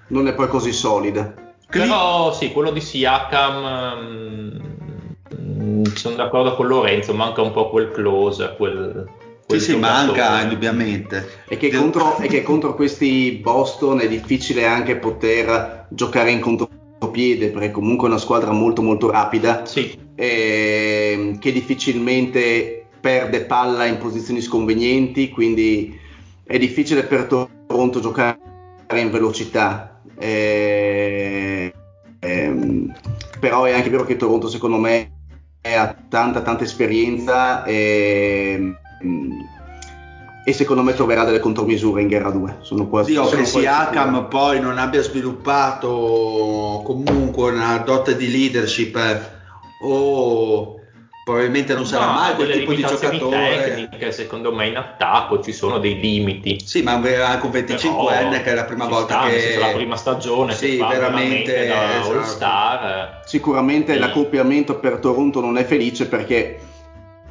Non 0.09 0.28
è 0.28 0.35
poi 0.35 0.48
così 0.48 0.73
solida. 0.73 1.35
Però 1.68 2.32
sì, 2.32 2.52
quello 2.52 2.70
di 2.70 2.81
Siakam... 2.81 3.64
Um, 3.64 4.74
Mm, 5.35 5.85
sono 5.94 6.16
d'accordo 6.16 6.55
con 6.55 6.66
Lorenzo, 6.66 7.14
manca 7.14 7.43
un 7.43 7.52
po' 7.52 7.68
quel 7.70 7.90
close, 7.90 8.55
quel, 8.56 9.09
quel 9.47 9.60
sì, 9.60 9.73
sì, 9.73 9.77
manca 9.77 10.40
indubbiamente. 10.43 11.43
E 11.48 11.56
che, 11.56 11.70
contro, 11.70 12.18
e 12.18 12.28
che, 12.28 12.43
contro, 12.43 12.74
questi 12.74 13.40
Boston 13.43 14.01
è 14.01 14.09
difficile 14.09 14.66
anche 14.66 14.97
poter 14.97 15.86
giocare 15.90 16.31
in 16.31 16.40
contropiede, 16.98 17.51
perché 17.51 17.70
comunque 17.70 18.09
è 18.09 18.10
una 18.10 18.20
squadra 18.20 18.51
molto 18.52 18.82
molto 18.82 19.10
rapida, 19.10 19.64
sì. 19.66 19.97
e, 20.14 21.36
che 21.39 21.52
difficilmente 21.52 22.86
perde 23.01 23.43
palla 23.43 23.85
in 23.85 23.98
posizioni 23.98 24.40
sconvenienti, 24.40 25.28
quindi 25.31 25.98
è 26.44 26.59
difficile 26.59 27.05
per 27.05 27.24
Toronto 27.24 28.01
giocare 28.01 28.39
in 28.94 29.10
velocità. 29.10 30.01
E, 30.18 31.73
ehm, 32.18 32.94
però 33.39 33.64
è 33.64 33.73
anche 33.73 33.90
vero 33.90 34.05
che 34.05 34.16
Toronto 34.16 34.48
secondo 34.48 34.78
me 34.78 35.10
ha 35.62 35.94
tanta 36.09 36.43
tanta 36.43 36.64
esperienza 36.64 37.64
e, 37.64 38.77
e, 40.48 40.52
secondo 40.52 40.85
me 40.85 40.94
troverà 40.94 41.24
delle 41.24 41.40
contromisure 41.40 42.02
in 42.02 42.06
gara 42.06 42.31
2 42.31 42.59
sono 42.60 42.86
quasi 42.86 43.10
Dio 43.10 43.28
che 43.28 43.44
Siakam 43.44 44.28
poi 44.28 44.60
non 44.60 44.78
abbia 44.78 45.02
sviluppato 45.02 46.82
comunque 46.85 47.51
una 47.51 47.78
dote 47.78 48.16
di 48.16 48.31
leadership 48.31 48.97
o 49.82 50.81
probabilmente 51.24 51.74
non 51.74 51.85
sarà 51.85 52.06
no, 52.06 52.12
mai 52.12 52.35
quel 52.36 52.52
tipo 52.52 52.73
di 52.74 52.82
giocatore 52.86 53.89
tecniche 53.89 54.12
secondo 54.12 54.55
me 54.55 54.68
in 54.68 54.77
attacco 54.77 55.43
ci 55.43 55.52
sono 55.52 55.78
dei 55.81 55.98
limiti 55.98 56.60
sì 56.64 56.82
ma 56.82 56.93
anche 56.93 57.47
un 57.47 57.51
25enne 57.51 58.44
che 58.44 58.51
è 58.52 58.55
la 58.55 58.64
prima 58.66 58.86
volta 58.86 59.23
sta, 59.23 59.28
che 59.28 59.59
la 59.59 59.73
prima 59.73 59.97
stagione 59.97 60.55
sì, 60.55 60.77
veramente 60.77 61.66
da 61.66 61.98
esatto. 61.98 62.12
All 62.12 62.23
Star 62.23 63.20
sicuramente 63.24 63.94
sì. 63.94 63.98
l'accoppiamento 63.98 64.78
per 64.78 64.98
Toronto 64.98 65.40
non 65.40 65.59
è 65.59 65.64
felice 65.64 66.06
perché 66.06 66.60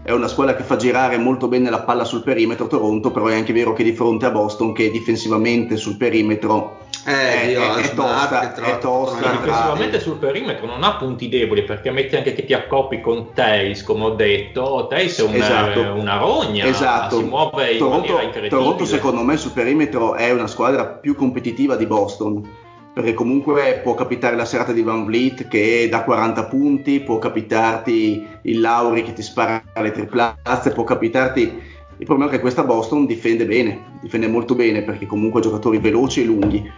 è 0.05 0.11
una 0.11 0.27
squadra 0.27 0.55
che 0.55 0.61
fa 0.61 0.75
girare 0.75 1.17
molto 1.17 1.47
bene 1.47 1.71
la 1.71 1.81
palla 1.81 2.03
sul 2.03 2.21
perimetro 2.21 2.67
Toronto 2.67 3.09
però 3.09 3.25
è 3.25 3.33
anche 3.33 3.53
vero 3.53 3.73
che 3.73 3.81
di 3.81 3.91
fronte 3.91 4.27
a 4.27 4.29
Boston 4.29 4.71
che 4.71 4.91
difensivamente 4.91 5.77
sul 5.77 5.97
perimetro 5.97 6.83
eh, 7.07 7.41
è, 7.41 7.45
io, 7.47 7.73
è, 7.73 7.91
tosta, 7.95 8.53
è 8.53 8.77
tosta 8.77 9.31
difensivamente 9.31 9.99
sul 9.99 10.17
perimetro 10.17 10.67
non 10.67 10.83
ha 10.83 10.95
punti 10.97 11.27
deboli 11.27 11.63
perché 11.63 11.89
metti 11.89 12.15
anche 12.15 12.35
che 12.35 12.45
ti 12.45 12.53
accoppi 12.53 13.01
con 13.01 13.33
Tays 13.33 13.81
come 13.81 14.03
ho 14.03 14.11
detto 14.11 14.85
Tays 14.87 15.21
è 15.21 15.23
una, 15.23 15.37
esatto. 15.37 15.79
una 15.95 16.17
rogna 16.17 16.65
esatto. 16.65 17.17
si 17.17 17.23
muove 17.23 17.77
Toronto, 17.77 18.19
in 18.21 18.47
Toronto 18.47 18.85
secondo 18.85 19.23
me 19.23 19.37
sul 19.37 19.53
perimetro 19.53 20.13
è 20.13 20.29
una 20.29 20.45
squadra 20.45 20.85
più 20.85 21.15
competitiva 21.15 21.75
di 21.75 21.87
Boston 21.87 22.47
perché 22.95 23.13
comunque 23.13 23.81
può 23.83 23.93
capitare 23.93 24.37
la 24.37 24.45
serata 24.45 24.71
di 24.71 24.81
Van 24.81 25.03
Vliet 25.03 25.49
che 25.49 25.89
da 25.91 26.05
40 26.05 26.45
punti 26.45 27.01
può 27.01 27.19
capitarti 27.19 28.25
il 28.43 28.61
Lauri 28.61 29.03
che 29.03 29.11
ti 29.11 29.21
spara 29.21 29.61
le 29.81 29.91
triplazze 29.91 30.71
può 30.71 30.85
capitarti 30.85 31.73
il 31.97 32.05
problema 32.05 32.29
è 32.29 32.33
che 32.33 32.39
questa 32.39 32.63
Boston 32.63 33.05
difende 33.05 33.45
bene, 33.45 33.99
difende 34.01 34.27
molto 34.27 34.55
bene 34.55 34.83
perché 34.83 35.05
comunque 35.05 35.39
ha 35.39 35.43
giocatori 35.43 35.77
veloci 35.77 36.21
e 36.21 36.25
lunghi. 36.25 36.71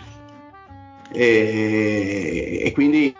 E, 1.11 2.61
e 2.64 2.72
quindi 2.72 3.15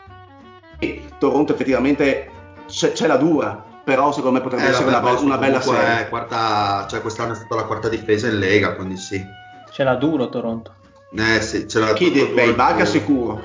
Toronto 1.18 1.54
effettivamente 1.54 2.30
c'è, 2.68 2.92
c'è, 2.92 3.08
la 3.08 3.18
dura 3.18 3.64
però 3.84 4.12
secondo 4.12 4.38
me 4.38 4.44
potrebbe 4.44 4.68
eh, 4.68 4.70
essere 4.70 4.90
una, 4.90 5.00
be- 5.00 5.22
una 5.22 5.38
bella 5.38 5.62
serie. 5.62 6.10
quarta, 6.10 6.86
cioè 6.88 7.02
quest'anno 7.02 7.32
è 7.32 7.36
stata 7.36 7.56
la 7.56 7.64
quarta 7.64 7.90
difesa 7.90 8.28
in 8.28 8.38
Lega 8.38 8.76
quindi 8.76 8.98
sì. 8.98 9.24
Ce 9.72 9.84
l'ha 9.84 9.96
duro 9.96 10.30
Toronto 10.30 10.74
eh 11.16 11.42
sì 11.42 11.68
ce 11.68 11.80
l'ha 11.80 11.94
chi 11.94 12.12
beh, 12.12 12.44
il 12.44 12.54
Baga 12.54 12.86
sicuro 12.86 13.42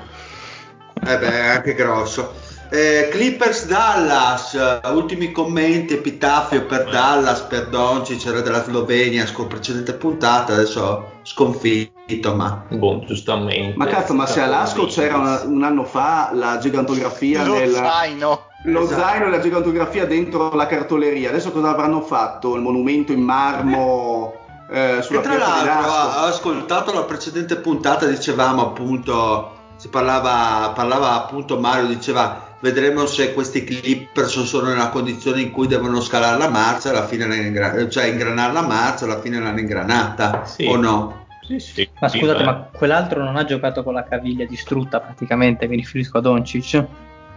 eh 0.95 1.17
beh 1.17 1.31
è 1.31 1.47
anche 1.47 1.73
grosso 1.73 2.43
eh, 2.75 3.09
Clippers 3.11 3.67
Dallas, 3.67 4.81
ultimi 4.85 5.31
commenti, 5.31 5.93
epitafio 5.93 6.65
per 6.65 6.89
Dallas, 6.89 7.41
per 7.41 7.67
Doncic, 7.67 8.25
era 8.25 8.41
della 8.41 8.63
Slovenia, 8.63 9.31
con 9.31 9.45
precedente 9.45 9.93
puntata, 9.93 10.53
adesso 10.53 11.19
sconfitto, 11.21 12.33
ma... 12.33 12.65
Boh, 12.69 13.03
giustamente. 13.05 13.77
Ma 13.77 13.85
cazzo, 13.85 14.15
ma 14.15 14.25
se 14.25 14.41
a 14.41 14.47
Lasco 14.47 14.87
c'era 14.87 15.17
una, 15.17 15.43
un 15.43 15.63
anno 15.63 15.83
fa 15.83 16.31
la 16.33 16.57
gigantografia 16.57 17.45
Lo 17.45 17.59
del... 17.59 17.73
zaino. 17.73 18.45
lo 18.63 18.81
esatto. 18.81 19.01
zaino 19.01 19.25
e 19.27 19.29
la 19.29 19.39
gigantografia 19.39 20.07
dentro 20.07 20.55
la 20.55 20.65
cartoleria. 20.65 21.29
Adesso 21.29 21.51
cosa 21.51 21.69
avranno 21.69 22.01
fatto? 22.01 22.55
Il 22.55 22.61
monumento 22.61 23.11
in 23.11 23.21
marmo 23.21 24.33
eh, 24.73 25.03
sulla 25.03 25.19
e 25.19 25.21
tra 25.21 25.37
l'altro 25.37 25.91
ho 25.91 26.25
ascoltato 26.25 26.91
la 26.93 27.03
precedente 27.03 27.57
puntata, 27.57 28.07
dicevamo 28.07 28.63
appunto, 28.63 29.51
si 29.75 29.87
parlava, 29.87 30.71
parlava 30.73 31.13
appunto 31.13 31.59
Mario, 31.59 31.85
diceva 31.85 32.55
vedremo 32.59 33.05
se 33.05 33.33
questi 33.33 33.63
Clippers 33.63 34.41
sono 34.45 34.69
nella 34.69 34.89
condizione 34.89 35.41
in 35.41 35.51
cui 35.51 35.67
devono 35.67 36.01
scalare 36.01 36.39
la 36.39 36.49
marcia, 36.49 36.89
alla 36.89 37.05
fine 37.05 37.35
ingra- 37.35 37.87
cioè 37.87 38.05
ingranare 38.05 38.51
la 38.51 38.63
marcia, 38.63 39.05
alla 39.05 39.19
fine 39.19 39.39
l'hanno 39.39 39.59
ingranata 39.59 40.43
sì. 40.45 40.65
o 40.65 40.75
no? 40.77 41.25
Sì, 41.45 41.59
sì, 41.59 41.87
ma 41.99 42.07
scusate, 42.07 42.39
beh. 42.39 42.43
ma 42.43 42.69
quell'altro 42.71 43.23
non 43.23 43.35
ha 43.35 43.45
giocato 43.45 43.83
con 43.83 43.93
la 43.93 44.03
caviglia 44.03 44.45
distrutta 44.45 44.99
praticamente, 45.01 45.67
mi 45.67 45.75
riferisco 45.75 46.17
a 46.17 46.21
Doncic? 46.21 46.83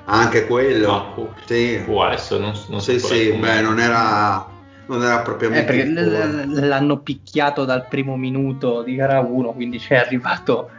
Anche 0.07 0.47
quello, 0.47 0.87
no, 0.87 1.13
può, 1.13 1.29
sì. 1.45 1.83
può 1.85 2.07
essere, 2.07 2.41
non, 2.41 2.55
non 2.69 2.81
sì, 2.81 2.99
sì, 2.99 3.33
beh, 3.33 3.61
non 3.61 3.79
era, 3.79 4.47
non 4.87 5.03
era 5.03 5.21
propriamente... 5.21 5.73
Eh, 5.73 5.85
l- 5.87 6.67
l'hanno 6.67 6.99
picchiato 6.99 7.65
dal 7.65 7.87
primo 7.89 8.17
minuto 8.17 8.83
di 8.83 8.95
gara 8.95 9.21
1, 9.21 9.53
quindi 9.53 9.79
c'è 9.79 9.97
arrivato, 9.97 10.71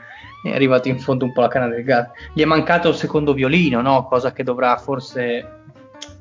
è 0.44 0.54
arrivato 0.54 0.88
in 0.88 1.00
fondo 1.00 1.26
un 1.26 1.34
po' 1.34 1.42
la 1.42 1.48
canna 1.48 1.68
del 1.68 1.84
gas. 1.84 2.10
Gli 2.34 2.42
è 2.42 2.46
mancato 2.46 2.90
il 2.90 2.96
secondo 2.96 3.34
violino, 3.34 3.82
no? 3.82 4.08
cosa 4.08 4.32
che 4.32 4.44
dovrà 4.44 4.78
forse... 4.78 5.52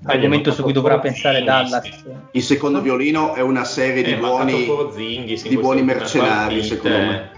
Argomento 0.05 0.53
su 0.53 0.63
cui 0.63 0.73
dovrà 0.73 0.99
pensare 0.99 1.43
Dallas. 1.43 2.05
Il 2.31 2.43
secondo 2.43 2.81
violino 2.81 3.35
è 3.35 3.41
una 3.41 3.65
serie 3.65 4.03
di 4.03 4.15
buoni, 4.15 4.67
di 4.95 5.59
buoni 5.59 5.83
mercenari, 5.83 6.63
secondo 6.63 6.97
me. 6.97 7.31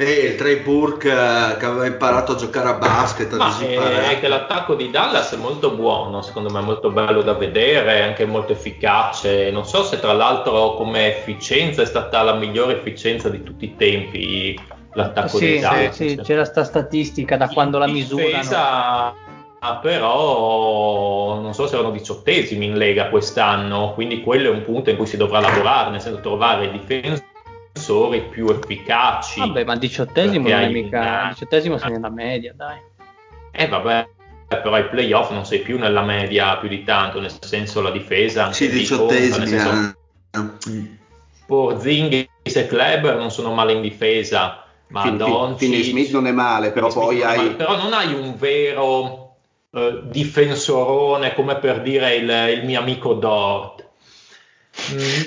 E 0.00 0.12
il 0.12 0.36
Trey 0.36 0.60
Burke 0.60 1.10
eh, 1.10 1.56
che 1.56 1.66
aveva 1.66 1.84
imparato 1.84 2.30
a 2.30 2.36
giocare 2.36 2.68
a 2.68 2.74
basket. 2.74 3.34
Ma 3.34 3.58
è, 3.58 4.10
è 4.10 4.20
che 4.20 4.28
l'attacco 4.28 4.76
di 4.76 4.90
Dallas 4.90 5.32
è 5.32 5.36
molto 5.36 5.72
buono, 5.72 6.22
secondo 6.22 6.50
me 6.50 6.60
è 6.60 6.62
molto 6.62 6.90
bello 6.90 7.20
da 7.20 7.32
vedere, 7.32 8.02
anche 8.02 8.24
molto 8.24 8.52
efficace. 8.52 9.50
Non 9.50 9.66
so 9.66 9.82
se 9.82 9.98
tra 9.98 10.12
l'altro 10.12 10.74
come 10.74 11.16
efficienza 11.16 11.82
è 11.82 11.84
stata 11.84 12.22
la 12.22 12.34
migliore 12.34 12.76
efficienza 12.76 13.28
di 13.28 13.42
tutti 13.42 13.64
i 13.64 13.74
tempi 13.74 14.56
l'attacco 14.92 15.36
sì, 15.36 15.46
di 15.54 15.58
Dallas. 15.58 15.96
Sì, 15.96 16.08
sì, 16.10 16.20
c'era 16.22 16.44
sta 16.44 16.62
statistica 16.62 17.36
da 17.36 17.48
quando 17.48 17.78
la 17.78 17.88
misura. 17.88 19.16
Ah, 19.60 19.78
però 19.78 21.40
non 21.40 21.52
so 21.52 21.66
se 21.66 21.74
erano 21.74 21.90
diciottesimi 21.90 22.66
in 22.66 22.76
Lega 22.76 23.08
quest'anno, 23.08 23.94
quindi 23.94 24.22
quello 24.22 24.52
è 24.52 24.54
un 24.54 24.62
punto 24.62 24.90
in 24.90 24.96
cui 24.96 25.06
si 25.06 25.16
dovrà 25.16 25.40
lavorare, 25.40 25.90
nel 25.90 26.00
senso 26.00 26.20
trovare 26.20 26.70
difensori 26.70 27.26
difensori 27.88 28.22
più 28.22 28.48
efficaci. 28.48 29.40
Vabbè, 29.40 29.64
ma 29.64 29.72
il 29.72 29.78
diciottesimo 29.78 30.48
non 30.48 30.60
è 30.60 30.68
mica. 30.68 31.22
Il 31.24 31.28
diciottesimo 31.30 31.78
sei 31.78 31.92
nella 31.92 32.10
media, 32.10 32.52
dai. 32.54 32.78
Eh, 33.52 33.66
vabbè. 33.66 34.08
Però 34.48 34.72
ai 34.72 34.88
playoff 34.88 35.30
non 35.30 35.44
sei 35.44 35.60
più 35.60 35.78
nella 35.78 36.02
media 36.02 36.56
più 36.56 36.68
di 36.68 36.82
tanto, 36.82 37.20
nel 37.20 37.32
senso 37.40 37.80
la 37.80 37.90
difesa. 37.90 38.52
Sì, 38.52 38.68
diciottesimi. 38.70 39.46
Senso, 39.46 39.96
eh. 40.30 40.96
Porzingis 41.46 42.28
e 42.42 42.66
Kleber 42.66 43.16
non 43.16 43.30
sono 43.30 43.52
male 43.52 43.72
in 43.72 43.80
difesa, 43.80 44.64
ma 44.88 45.02
fin, 45.02 45.16
Doncic, 45.16 45.58
Finney 45.58 45.82
Smith 45.82 46.10
non 46.12 46.26
è 46.26 46.32
male, 46.32 46.72
però 46.72 46.88
poi 46.92 47.22
hai... 47.22 47.36
Male, 47.36 47.50
però 47.50 47.76
non 47.76 47.92
hai 47.94 48.12
un 48.12 48.36
vero 48.36 49.36
uh, 49.70 50.02
difensorone 50.02 51.34
come 51.34 51.56
per 51.56 51.80
dire 51.80 52.16
il, 52.16 52.58
il 52.58 52.64
mio 52.64 52.80
amico 52.80 53.14
Dort 53.14 53.77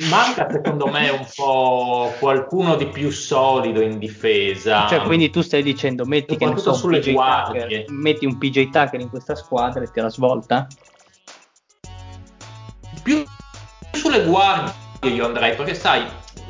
manca 0.09 0.47
secondo 0.49 0.87
me 0.87 1.09
un 1.09 1.27
po' 1.35 2.13
qualcuno 2.19 2.75
di 2.75 2.87
più 2.87 3.11
solido 3.11 3.81
in 3.81 3.99
difesa. 3.99 4.87
Cioè, 4.87 5.01
quindi 5.01 5.29
tu 5.29 5.41
stai 5.41 5.63
dicendo 5.63 6.05
metti, 6.05 6.37
che 6.37 6.51
so, 6.57 6.73
sulle 6.73 6.99
PJ 6.99 7.13
Tucker, 7.13 7.85
metti 7.89 8.25
un 8.25 8.37
PJ 8.37 8.69
Tucker 8.69 8.99
in 8.99 9.09
questa 9.09 9.35
squadra 9.35 9.83
e 9.83 9.91
te 9.91 10.01
la 10.01 10.09
svolta? 10.09 10.67
Più 13.03 13.23
sulle 13.91 14.23
guardie 14.25 14.73
io 15.03 15.25
andrei, 15.25 15.55
perché 15.55 15.73
sai, 15.73 16.05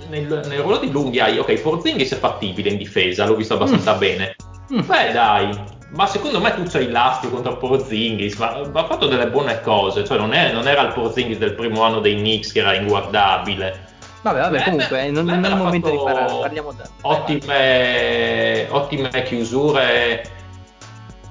nel, 0.10 0.44
nel 0.48 0.60
ruolo 0.60 0.78
di 0.78 0.92
lunghi 0.92 1.20
hai, 1.20 1.38
ok, 1.38 1.54
Porzingis 1.62 2.14
è 2.14 2.18
fattibile 2.18 2.70
in 2.70 2.78
difesa, 2.78 3.26
l'ho 3.26 3.36
visto 3.36 3.54
abbastanza 3.54 3.96
mm. 3.96 4.00
bene. 4.00 4.36
Mm. 4.74 4.80
Beh 4.86 5.12
dai, 5.12 5.80
ma 5.94 6.06
secondo 6.08 6.40
me 6.40 6.54
tu 6.54 6.64
c'hai 6.64 6.90
l'astio 6.90 7.30
contro 7.30 7.58
Porzingis, 7.58 8.36
ma 8.38 8.62
ha 8.72 8.86
fatto 8.86 9.08
delle 9.08 9.28
buone 9.28 9.62
cose, 9.62 10.06
cioè 10.06 10.18
non, 10.18 10.34
è, 10.34 10.52
non, 10.54 10.68
era 10.68 10.82
il 10.84 10.94
Porzingis 10.94 11.38
del 11.38 11.54
primo 11.54 11.82
anno 11.82 12.00
dei 12.00 12.16
Knicks 12.16 12.54
che 12.54 12.60
era 12.60 12.76
inguardabile. 12.76 13.90
Vabbè, 14.22 14.40
vabbè, 14.40 14.58
beh, 14.58 14.64
comunque 14.64 14.98
beh, 14.98 15.12
non, 15.12 15.26
non 15.26 15.44
è 15.44 15.50
il 15.50 15.56
momento 15.56 15.90
di 15.90 15.98
parlare, 15.98 16.34
parliamo 16.40 16.72
da... 16.72 16.88
Ottime, 17.02 18.68
ottime 18.70 19.24
chiusure 19.24 20.24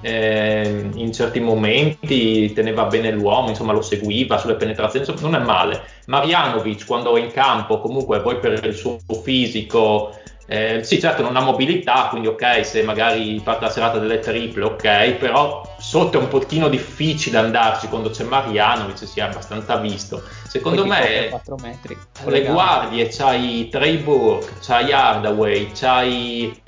eh, 0.01 0.89
in 0.93 1.11
certi 1.13 1.39
momenti, 1.39 2.51
teneva 2.53 2.85
bene 2.85 3.11
l'uomo, 3.11 3.49
insomma 3.49 3.73
lo 3.73 3.81
seguiva 3.81 4.37
sulle 4.37 4.55
penetrazioni, 4.55 5.05
insomma, 5.07 5.29
non 5.29 5.41
è 5.41 5.43
male. 5.43 5.83
Marianovic 6.05 6.85
quando 6.85 7.15
è 7.15 7.21
in 7.21 7.31
campo, 7.31 7.79
comunque 7.79 8.21
poi 8.21 8.37
per 8.37 8.63
il 8.63 8.75
suo 8.75 8.99
fisico 9.23 10.13
eh, 10.51 10.83
sì, 10.83 10.99
certo, 10.99 11.21
non 11.21 11.37
ha 11.37 11.39
mobilità, 11.39 12.07
quindi 12.09 12.27
ok, 12.27 12.65
se 12.65 12.83
magari 12.83 13.39
parte 13.41 13.63
la 13.63 13.71
serata 13.71 13.99
delle 13.99 14.19
triple, 14.19 14.65
ok, 14.65 15.11
però 15.11 15.61
sotto 15.79 16.19
è 16.19 16.21
un 16.21 16.27
pochino 16.27 16.67
difficile 16.67 17.37
andarci 17.37 17.87
quando 17.87 18.09
c'è 18.09 18.25
Marianovic, 18.25 19.07
si 19.07 19.21
è 19.21 19.23
abbastanza 19.23 19.77
visto. 19.77 20.21
Secondo 20.45 20.85
me, 20.85 21.31
metri, 21.61 21.97
con 22.21 22.33
le 22.33 22.43
guardie 22.43 23.07
c'hai 23.07 23.69
Trey 23.69 23.99
Burke, 23.99 24.55
c'hai 24.59 24.91
Hardaway, 24.91 25.71
c'hai 25.71 26.61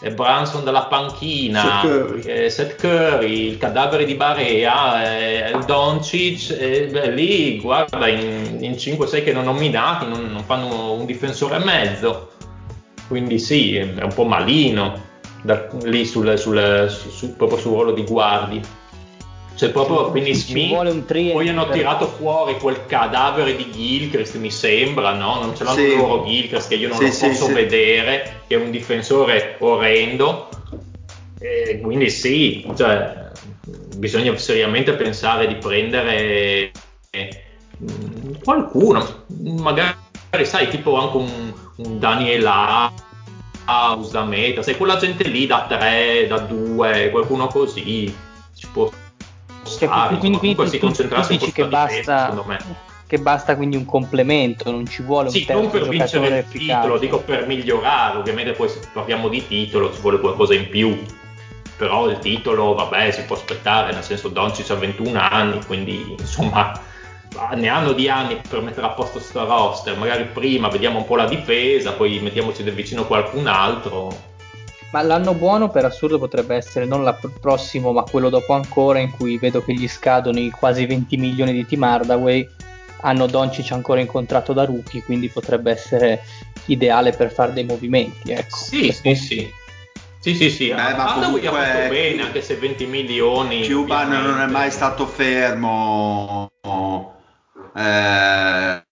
eh, 0.00 0.10
Branson 0.10 0.64
dalla 0.64 0.86
panchina, 0.86 1.60
Seth 1.60 1.80
Curry. 1.80 2.20
Eh, 2.22 2.50
Seth 2.50 2.74
Curry, 2.80 3.46
il 3.50 3.58
cadavere 3.58 4.04
di 4.04 4.16
Barea, 4.16 5.16
eh, 5.16 5.58
Doncic, 5.64 6.56
eh, 6.58 6.88
beh, 6.90 7.10
lì 7.12 7.60
guarda 7.60 8.08
in, 8.08 8.56
in 8.58 8.72
5-6 8.72 9.22
che 9.22 9.32
non 9.32 9.44
nominati 9.44 10.08
non, 10.08 10.28
non 10.32 10.42
fanno 10.42 10.94
un 10.94 11.06
difensore 11.06 11.54
e 11.54 11.64
mezzo 11.64 12.30
quindi 13.08 13.38
sì, 13.38 13.76
è 13.76 14.02
un 14.02 14.12
po' 14.14 14.24
malino 14.24 15.10
da, 15.42 15.68
lì 15.82 16.06
sul, 16.06 16.38
sul, 16.38 16.88
su, 16.88 17.36
proprio 17.36 17.58
sul 17.58 17.72
ruolo 17.72 17.92
di 17.92 18.04
guardi. 18.04 18.60
Cioè 19.54 19.70
proprio, 19.70 20.10
quindi 20.10 20.34
Smith, 20.34 20.74
poi 21.04 21.48
hanno 21.48 21.68
tirato 21.68 22.06
fuori 22.06 22.56
quel 22.56 22.86
cadavere 22.86 23.54
di 23.54 23.70
Gilchrist, 23.70 24.36
mi 24.36 24.50
sembra, 24.50 25.12
no? 25.12 25.40
Non 25.40 25.54
ce 25.54 25.64
l'hanno 25.64 25.76
sì. 25.76 25.96
loro 25.96 26.24
Gilchrist 26.24 26.68
che 26.68 26.76
io 26.76 26.88
non 26.88 26.96
sì, 26.96 27.04
lo 27.04 27.10
sì, 27.10 27.26
posso 27.28 27.52
vedere, 27.52 28.42
che 28.46 28.54
è 28.54 28.58
un 28.58 28.70
difensore 28.70 29.56
orrendo. 29.60 30.48
E 31.38 31.80
quindi 31.82 32.08
sì, 32.08 32.66
cioè, 32.76 33.30
bisogna 33.96 34.36
seriamente 34.38 34.94
pensare 34.94 35.46
di 35.46 35.56
prendere 35.56 36.70
eh, 37.10 37.44
qualcuno, 38.42 39.24
magari 39.58 39.96
sai, 40.44 40.68
tipo 40.68 40.96
anche 40.96 41.16
un, 41.16 41.52
un 41.84 41.98
Daniel 41.98 42.44
House 43.64 44.10
da 44.10 44.24
meta, 44.24 44.62
sai, 44.62 44.76
quella 44.76 44.96
gente 44.96 45.24
lì 45.24 45.46
da 45.46 45.66
3, 45.68 46.26
da 46.28 46.38
2, 46.38 47.10
qualcuno 47.10 47.46
così 47.46 48.14
ci 48.54 48.66
può 48.72 48.90
cioè, 49.64 49.72
stare. 49.88 50.16
Quindi, 50.18 50.38
quindi 50.38 50.56
tu, 50.56 50.66
si 50.66 50.78
tu, 50.78 50.90
tu 50.90 51.26
dici 51.28 51.52
che 51.52 51.66
basta, 51.66 52.30
difesa, 52.30 52.58
che 53.06 53.18
basta 53.18 53.56
quindi 53.56 53.76
un 53.76 53.84
complemento, 53.84 54.70
non 54.70 54.86
ci 54.86 55.02
vuole 55.02 55.28
un 55.28 55.32
sì, 55.32 55.46
non 55.48 55.70
per 55.70 55.88
vincere 55.88 56.26
il 56.26 56.32
efficace. 56.34 56.80
titolo, 56.80 56.98
dico 56.98 57.18
per 57.18 57.46
migliorare, 57.46 58.18
ovviamente 58.18 58.52
poi 58.52 58.68
se 58.68 58.80
parliamo 58.92 59.28
di 59.28 59.46
titolo 59.46 59.92
ci 59.92 60.00
vuole 60.00 60.18
qualcosa 60.18 60.54
in 60.54 60.68
più 60.68 60.98
però 61.82 62.08
il 62.08 62.18
titolo 62.18 62.74
vabbè 62.74 63.10
si 63.10 63.22
può 63.22 63.34
aspettare 63.34 63.92
nel 63.92 64.04
senso 64.04 64.28
Doncic 64.28 64.70
ha 64.70 64.74
21 64.74 65.18
anni 65.18 65.64
quindi 65.64 66.14
insomma 66.16 66.78
ne 67.54 67.68
hanno 67.68 67.92
di 67.92 68.08
anni 68.08 68.40
per 68.48 68.60
mettere 68.60 68.86
a 68.86 68.90
posto 68.90 69.20
sto 69.20 69.44
roster, 69.44 69.96
magari 69.96 70.24
prima 70.24 70.68
vediamo 70.68 70.98
un 70.98 71.04
po' 71.04 71.16
la 71.16 71.26
difesa, 71.26 71.92
poi 71.92 72.18
mettiamoci 72.20 72.62
del 72.62 72.74
vicino 72.74 73.06
qualcun 73.06 73.46
altro. 73.46 74.30
Ma 74.92 75.00
l'anno 75.02 75.32
buono 75.32 75.70
per 75.70 75.86
assurdo 75.86 76.18
potrebbe 76.18 76.54
essere 76.54 76.84
non 76.84 77.02
l'anno 77.02 77.32
prossimo, 77.40 77.92
ma 77.92 78.02
quello 78.02 78.28
dopo 78.28 78.52
ancora, 78.52 78.98
in 78.98 79.10
cui 79.10 79.38
vedo 79.38 79.62
che 79.64 79.72
gli 79.72 79.88
scadono 79.88 80.38
i 80.38 80.50
quasi 80.50 80.84
20 80.84 81.16
milioni 81.16 81.52
di 81.52 81.64
Team 81.66 81.82
Hardaway, 81.82 82.46
hanno 83.00 83.26
Doncic 83.26 83.72
ancora 83.72 84.00
incontrato 84.00 84.52
da 84.52 84.64
rookie, 84.64 85.02
quindi 85.02 85.28
potrebbe 85.28 85.70
essere 85.70 86.22
ideale 86.66 87.12
per 87.12 87.32
fare 87.32 87.52
dei 87.52 87.64
movimenti. 87.64 88.32
Ecco. 88.32 88.56
Sì, 88.56 88.92
sì, 88.92 89.14
sì. 89.14 89.50
Sì, 90.20 90.36
sì, 90.36 90.50
sì. 90.50 90.68
Beh, 90.68 90.94
ma 90.94 91.14
comunque, 91.14 91.48
ha 91.48 91.52
fatto 91.52 91.88
bene, 91.88 92.22
anche 92.22 92.42
se 92.42 92.54
20 92.54 92.86
milioni. 92.86 93.68
Cuban 93.68 94.10
non 94.10 94.40
è 94.40 94.46
mai 94.46 94.70
stato 94.70 95.04
fermo 95.04 96.48
eh, 97.74 98.84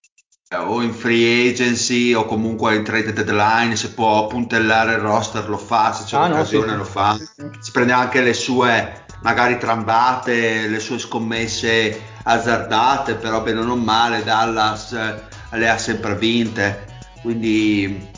o 0.57 0.83
in 0.83 0.93
free 0.93 1.51
agency 1.51 2.13
o 2.13 2.25
comunque 2.25 2.75
in 2.75 2.85
trade 2.85 3.13
deadline, 3.13 3.77
se 3.77 3.93
può 3.93 4.27
puntellare 4.27 4.95
il 4.95 4.99
roster 4.99 5.49
lo 5.49 5.59
fa, 5.59 5.93
se 5.93 6.05
c'è 6.05 6.17
ah, 6.17 6.29
l'occasione 6.29 6.67
no, 6.67 6.73
sì, 6.73 6.79
lo 6.79 6.85
fa, 6.85 7.17
si 7.61 7.71
prende 7.71 7.93
anche 7.93 8.21
le 8.21 8.35
sue 8.35 9.05
magari 9.23 9.59
trambate, 9.59 10.67
le 10.67 10.81
sue 10.81 10.99
scommesse 10.99 12.01
azzardate, 12.23 13.15
però 13.15 13.43
bene 13.43 13.61
o 13.61 13.65
non 13.65 13.83
male 13.83 14.25
Dallas 14.25 14.93
eh, 14.93 15.23
le 15.57 15.69
ha 15.69 15.79
sempre 15.79 16.17
vinte, 16.17 16.87
quindi 17.23 18.09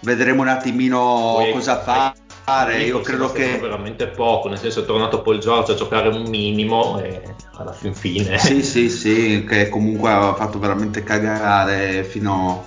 vedremo 0.00 0.42
un 0.42 0.48
attimino 0.48 1.34
poi, 1.36 1.52
cosa 1.52 1.80
fa. 1.80 2.14
fare. 2.44 2.82
Io 2.82 3.00
credo 3.00 3.30
che 3.32 3.58
veramente 3.58 4.08
poco, 4.08 4.48
nel 4.48 4.58
senso 4.58 4.80
è 4.80 4.84
tornato 4.84 5.22
Paul 5.22 5.38
George 5.38 5.72
a 5.72 5.74
giocare 5.74 6.08
un 6.08 6.22
minimo 6.28 7.00
e 7.00 7.31
alla 7.56 7.72
fin 7.72 7.94
fine. 7.94 8.38
Sì, 8.38 8.62
sì, 8.62 8.88
sì, 8.88 9.44
che 9.46 9.68
comunque 9.68 10.10
ha 10.10 10.34
fatto 10.34 10.58
veramente 10.58 11.02
cagare 11.02 12.04
fino 12.04 12.66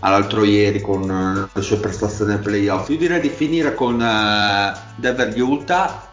all'altro 0.00 0.44
ieri 0.44 0.80
con 0.80 1.48
le 1.52 1.62
sue 1.62 1.76
prestazioni 1.76 2.32
ai 2.32 2.38
playoff. 2.38 2.88
Io 2.88 2.98
direi 2.98 3.20
di 3.20 3.28
finire 3.28 3.74
con 3.74 3.94
uh, 3.94 4.78
Denver 4.96 5.32
Utah 5.40 6.10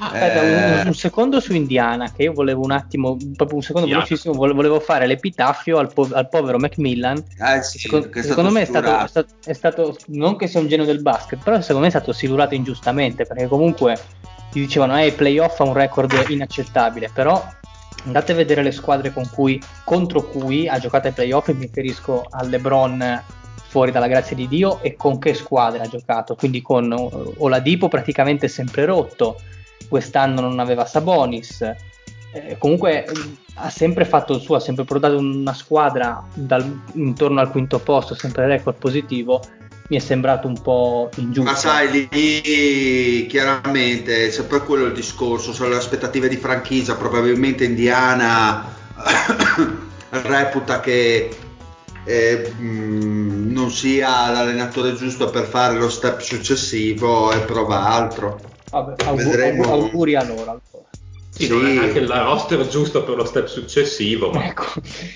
Aspetta, 0.00 0.42
eh... 0.42 0.80
un, 0.80 0.86
un, 0.86 0.94
secondo 0.94 1.40
su 1.40 1.52
Indiana, 1.54 2.12
che 2.12 2.22
io 2.22 2.32
volevo 2.32 2.62
un 2.62 2.70
attimo, 2.70 3.16
proprio 3.34 3.56
un 3.56 3.62
secondo 3.62 3.88
yeah. 3.88 3.96
velocissimo, 3.96 4.34
volevo 4.34 4.78
fare 4.78 5.06
l'epitaffio 5.06 5.78
al, 5.78 5.92
po- 5.92 6.08
al 6.12 6.28
povero 6.28 6.58
Macmillan. 6.58 7.22
Eh 7.38 7.62
sì, 7.62 7.78
secondo, 7.78 8.08
secondo 8.14 8.50
me 8.50 8.62
è 8.62 8.64
stato, 8.64 9.04
è 9.04 9.08
stato, 9.08 9.34
è, 9.44 9.52
stato, 9.52 9.96
non 10.06 10.36
che 10.36 10.46
sia 10.46 10.60
un 10.60 10.68
genio 10.68 10.84
del 10.84 11.02
basket, 11.02 11.42
però 11.42 11.60
secondo 11.60 11.80
me 11.80 11.88
è 11.88 11.90
stato 11.90 12.12
silurato 12.12 12.54
ingiustamente, 12.54 13.26
perché 13.26 13.48
comunque 13.48 13.98
gli 14.52 14.60
dicevano, 14.60 15.00
eh, 15.00 15.12
playoff 15.12 15.60
ha 15.60 15.64
un 15.64 15.74
record 15.74 16.12
inaccettabile, 16.28 17.10
però 17.12 17.44
andate 18.04 18.32
a 18.32 18.34
vedere 18.34 18.62
le 18.62 18.72
squadre 18.72 19.12
cui, 19.32 19.60
contro 19.84 20.22
cui 20.22 20.68
ha 20.68 20.78
giocato 20.78 21.08
ai 21.08 21.12
playoff, 21.12 21.48
mi 21.48 21.60
riferisco 21.60 22.26
al 22.30 22.48
LeBron 22.48 23.22
fuori 23.68 23.90
dalla 23.90 24.08
grazia 24.08 24.34
di 24.34 24.48
Dio 24.48 24.80
e 24.80 24.96
con 24.96 25.18
che 25.18 25.34
squadra 25.34 25.82
ha 25.82 25.88
giocato, 25.88 26.34
quindi 26.34 26.62
con 26.62 26.90
Oladipo 27.38 27.88
praticamente 27.88 28.48
sempre 28.48 28.86
rotto, 28.86 29.38
quest'anno 29.88 30.40
non 30.40 30.58
aveva 30.58 30.86
Sabonis. 30.86 31.60
Eh, 32.30 32.56
comunque 32.58 33.06
ha 33.54 33.70
sempre 33.70 34.04
fatto 34.04 34.34
il 34.34 34.40
suo, 34.40 34.56
ha 34.56 34.60
sempre 34.60 34.84
portato 34.84 35.18
una 35.18 35.54
squadra 35.54 36.22
dal, 36.34 36.82
intorno 36.94 37.40
al 37.40 37.50
quinto 37.50 37.78
posto, 37.78 38.14
sempre 38.14 38.46
record 38.46 38.76
positivo. 38.78 39.42
Mi 39.88 39.96
è 39.96 40.00
sembrato 40.00 40.46
un 40.46 40.60
po' 40.60 41.10
ingiusto. 41.16 41.50
Ma 41.50 41.56
sai, 41.56 42.08
lì 42.10 43.26
chiaramente 43.26 44.26
è 44.26 44.30
sempre 44.30 44.60
quello 44.60 44.84
il 44.84 44.92
discorso, 44.92 45.52
sono 45.52 45.70
le 45.70 45.76
aspettative 45.76 46.28
di 46.28 46.36
franchigia. 46.36 46.94
Probabilmente 46.94 47.64
Indiana 47.64 48.66
reputa 50.10 50.80
che 50.80 51.30
eh, 52.04 52.52
mh, 52.56 53.50
non 53.52 53.70
sia 53.70 54.30
l'allenatore 54.30 54.94
giusto 54.94 55.30
per 55.30 55.44
fare 55.44 55.78
lo 55.78 55.88
step 55.88 56.20
successivo 56.20 57.32
e 57.32 57.40
prova 57.40 57.86
altro. 57.86 58.40
Vabbè, 58.70 59.04
augur- 59.04 59.66
auguri 59.66 60.14
a 60.14 60.22
loro 60.22 60.40
allora. 60.42 60.77
Sì, 61.38 61.44
sì. 61.44 61.52
non 61.52 61.66
è 61.66 61.72
neanche 61.72 61.98
il 62.00 62.08
roster 62.08 62.66
giusto 62.66 63.04
per 63.04 63.14
lo 63.14 63.24
step 63.24 63.46
successivo. 63.46 64.30
Ma... 64.30 64.46
Ecco. 64.46 64.64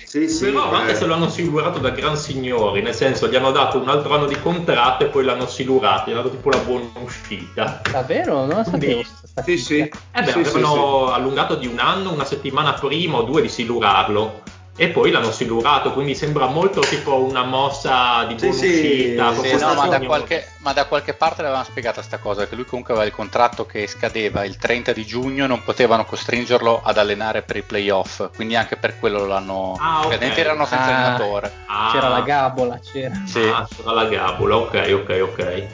Sì, 0.05 0.29
sì, 0.29 0.45
Però 0.45 0.69
beh. 0.69 0.75
anche 0.77 0.95
se 0.95 1.05
lo 1.05 1.15
hanno 1.15 1.27
silurato 1.27 1.79
da 1.79 1.89
gran 1.89 2.15
signori, 2.15 2.81
nel 2.81 2.95
senso 2.95 3.27
gli 3.27 3.35
hanno 3.35 3.51
dato 3.51 3.77
un 3.77 3.89
altro 3.89 4.13
anno 4.13 4.25
di 4.25 4.39
contratto 4.39 5.03
e 5.03 5.07
poi 5.07 5.25
l'hanno 5.25 5.47
silurato, 5.47 6.09
gli 6.09 6.13
hanno 6.13 6.21
dato 6.21 6.35
tipo 6.35 6.49
la 6.49 6.59
buona 6.59 6.89
uscita. 7.03 7.81
Davvero? 7.91 8.45
Non 8.45 8.57
lo 8.57 8.63
sapevo. 8.63 9.01
Sì, 9.43 9.57
sì. 9.57 9.79
Eh 9.79 9.91
beh, 10.13 10.31
sì, 10.31 10.39
avevano 10.39 11.07
sì, 11.07 11.13
allungato 11.13 11.55
di 11.55 11.67
un 11.67 11.79
anno, 11.79 12.13
una 12.13 12.23
settimana 12.23 12.71
prima 12.73 13.17
o 13.17 13.23
due 13.23 13.41
di 13.41 13.49
silurarlo 13.49 14.42
e 14.75 14.89
poi 14.89 15.11
l'hanno 15.11 15.31
silurato, 15.31 15.93
quindi 15.93 16.15
sembra 16.15 16.47
molto 16.47 16.81
tipo 16.81 17.23
una 17.23 17.43
mossa 17.43 18.23
di 18.25 18.33
buona 18.33 18.53
sì, 18.53 18.65
uscita. 18.65 19.33
Sì, 19.35 19.55
no, 19.55 19.73
ma, 19.75 19.87
da 19.87 19.99
qualche, 19.99 20.47
ma, 20.57 20.73
da 20.73 20.85
qualche, 20.85 21.13
parte 21.13 21.43
l'avevano 21.43 21.65
spiegata 21.65 21.95
questa 21.95 22.17
cosa, 22.17 22.47
che 22.47 22.55
lui 22.55 22.65
comunque 22.65 22.93
aveva 22.93 23.07
il 23.07 23.13
contratto 23.13 23.67
che 23.67 23.85
scadeva 23.85 24.43
il 24.45 24.57
30 24.57 24.91
di 24.91 25.05
giugno, 25.05 25.45
non 25.45 25.63
potevano 25.63 26.05
costringerlo 26.05 26.81
ad 26.83 26.97
allenare 26.97 27.43
per 27.43 27.57
i 27.57 27.61
playoff, 27.61 28.29
quindi 28.35 28.55
anche 28.55 28.75
per 28.75 28.97
quello 28.97 29.25
l'hanno... 29.25 29.77
Ah, 29.79 30.05
okay. 30.05 30.35
erano 30.35 30.65
senza 30.65 30.85
ah, 30.85 30.95
allenatore. 30.95 31.51
Ah, 31.67 31.89
c'era 31.91 32.07
la 32.07 32.21
gabola, 32.21 32.79
c'era. 32.79 33.21
Sì. 33.25 33.41
Ah, 33.41 33.67
c'era 33.69 33.91
la 33.91 34.05
gabola, 34.05 34.57
ok, 34.57 34.91
ok, 34.91 35.19
ok. 35.21 35.67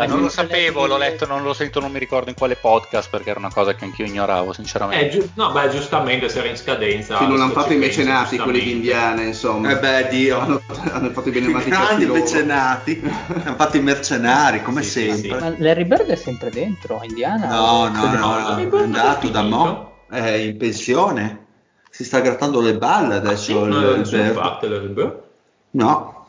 Ah, 0.00 0.06
non 0.06 0.20
lo 0.20 0.28
sapevo, 0.30 0.86
l'ho 0.86 0.96
letto, 0.96 1.26
non 1.26 1.42
lo 1.42 1.52
sento, 1.52 1.78
non 1.78 1.92
mi 1.92 1.98
ricordo 1.98 2.30
in 2.30 2.36
quale 2.36 2.56
podcast 2.56 3.10
perché 3.10 3.30
era 3.30 3.38
una 3.38 3.52
cosa 3.52 3.74
che 3.74 3.84
anch'io 3.84 4.06
ignoravo, 4.06 4.52
sinceramente. 4.52 5.06
Eh, 5.06 5.10
giu- 5.10 5.30
no, 5.34 5.52
beh, 5.52 5.68
giustamente 5.68 6.28
se 6.30 6.38
era 6.38 6.48
in 6.48 6.56
scadenza. 6.56 7.18
Sì, 7.18 7.26
non 7.26 7.40
hanno 7.40 7.52
fatto 7.52 7.74
i 7.74 7.76
mecenati 7.76 8.38
quelli 8.38 8.60
di 8.60 8.70
Indiana, 8.70 9.22
insomma. 9.22 9.70
Eh 9.72 9.78
beh, 9.78 10.08
Dio. 10.08 10.38
Hanno, 10.38 10.62
hanno 10.90 11.10
fatto 11.10 11.28
i 11.28 11.32
benemeriti. 11.32 11.68
Grandi 11.70 12.06
mecenati, 12.06 13.00
hanno 13.02 13.54
fatto 13.56 13.76
i 13.76 13.82
mercenari, 13.82 14.62
come 14.62 14.82
sì, 14.82 15.10
sempre. 15.10 15.16
Sì, 15.16 15.22
sì. 15.22 15.28
Ma 15.28 15.54
Larry 15.58 15.84
Bird 15.84 16.06
è 16.06 16.16
sempre 16.16 16.50
dentro 16.50 16.98
a 16.98 17.04
Indiana? 17.04 17.48
No, 17.48 17.88
no, 17.88 18.06
no, 18.06 18.18
no 18.18 18.78
è 18.78 18.82
andato 18.82 19.28
da 19.28 19.42
mo', 19.42 20.04
è 20.08 20.30
in 20.30 20.56
pensione. 20.56 21.46
Si 21.90 22.04
sta 22.04 22.20
grattando 22.20 22.60
le 22.60 22.78
balle 22.78 23.16
adesso. 23.16 23.36
Sì, 23.36 23.52
il, 23.52 24.02
il 24.02 24.08
Bird. 24.08 24.32
Fatte, 24.32 24.68
Larry 24.68 24.88
Bird? 24.88 25.22
No, 25.72 26.26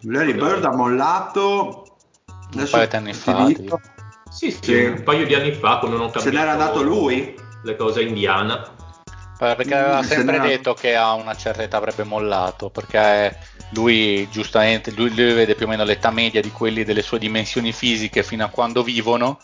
Larry 0.00 0.34
Bird 0.34 0.64
ha 0.64 0.74
mollato 0.74 1.84
un 2.54 2.68
paio 2.70 2.86
di 2.86 2.96
anni 2.96 3.14
fa. 3.14 3.48
Sì, 4.30 4.56
sì, 4.60 4.84
un 4.84 5.02
paio 5.02 5.26
di 5.26 5.34
anni 5.34 5.52
fa 5.52 5.78
quando 5.78 5.96
non 5.96 6.12
Se 6.14 6.30
n'era 6.30 6.52
andato 6.52 6.82
lui? 6.82 7.34
Le 7.62 7.76
cose 7.76 8.02
indiana. 8.02 8.78
Perché 9.38 9.74
aveva 9.74 10.00
mm, 10.02 10.04
sempre 10.04 10.38
detto 10.38 10.74
che 10.74 10.94
a 10.94 11.14
una 11.14 11.34
certa 11.34 11.62
età 11.62 11.78
avrebbe 11.78 12.04
mollato, 12.04 12.68
perché 12.68 13.36
lui 13.70 14.28
giustamente, 14.30 14.90
lui, 14.92 15.14
lui 15.14 15.32
vede 15.32 15.54
più 15.54 15.66
o 15.66 15.68
meno 15.68 15.84
l'età 15.84 16.10
media 16.10 16.40
di 16.40 16.50
quelli 16.50 16.84
delle 16.84 17.02
sue 17.02 17.18
dimensioni 17.18 17.72
fisiche 17.72 18.22
fino 18.22 18.44
a 18.44 18.48
quando 18.48 18.82
vivono, 18.82 19.38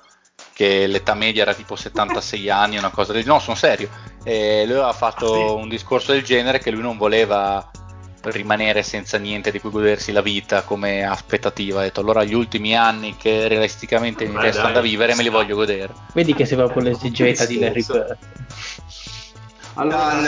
che 0.53 0.87
l'età 0.87 1.15
media 1.15 1.43
era 1.43 1.55
tipo 1.55 1.77
76 1.77 2.51
anni, 2.51 2.77
una 2.77 2.91
cosa 2.91 3.13
del 3.13 3.25
No, 3.27 3.39
sono 3.39 3.57
serio. 3.57 3.89
E 4.23 4.65
lui 4.67 4.75
aveva 4.75 4.93
fatto 4.93 5.33
ah, 5.33 5.49
sì. 5.49 5.55
un 5.63 5.69
discorso 5.69 6.13
del 6.13 6.23
genere 6.23 6.59
che 6.59 6.71
lui 6.71 6.83
non 6.83 6.97
voleva 6.97 7.71
rimanere 8.31 8.83
senza 8.83 9.19
niente 9.19 9.51
di 9.51 9.61
cui 9.61 9.71
godersi 9.71 10.13
la 10.13 10.23
vita 10.23 10.63
come 10.63 11.05
aspettativa. 11.05 11.81
Ha 11.81 11.85
detto 11.85 12.01
allora 12.01 12.25
gli 12.25 12.35
ultimi 12.35 12.77
anni 12.77 13.17
che 13.17 13.49
realisticamente 13.49 14.27
mi 14.27 14.41
restano 14.41 14.73
da 14.73 14.81
vivere 14.81 15.15
me 15.15 15.23
li 15.23 15.29
voglio 15.29 15.57
godere. 15.57 15.93
Vedi 16.13 16.35
che 16.35 16.45
sei 16.45 16.57
proprio 16.57 16.83
l'esigenza 16.83 17.47
di 17.47 17.59
Larry 17.59 17.85
Bird. 17.85 18.17
Allora, 19.79 20.23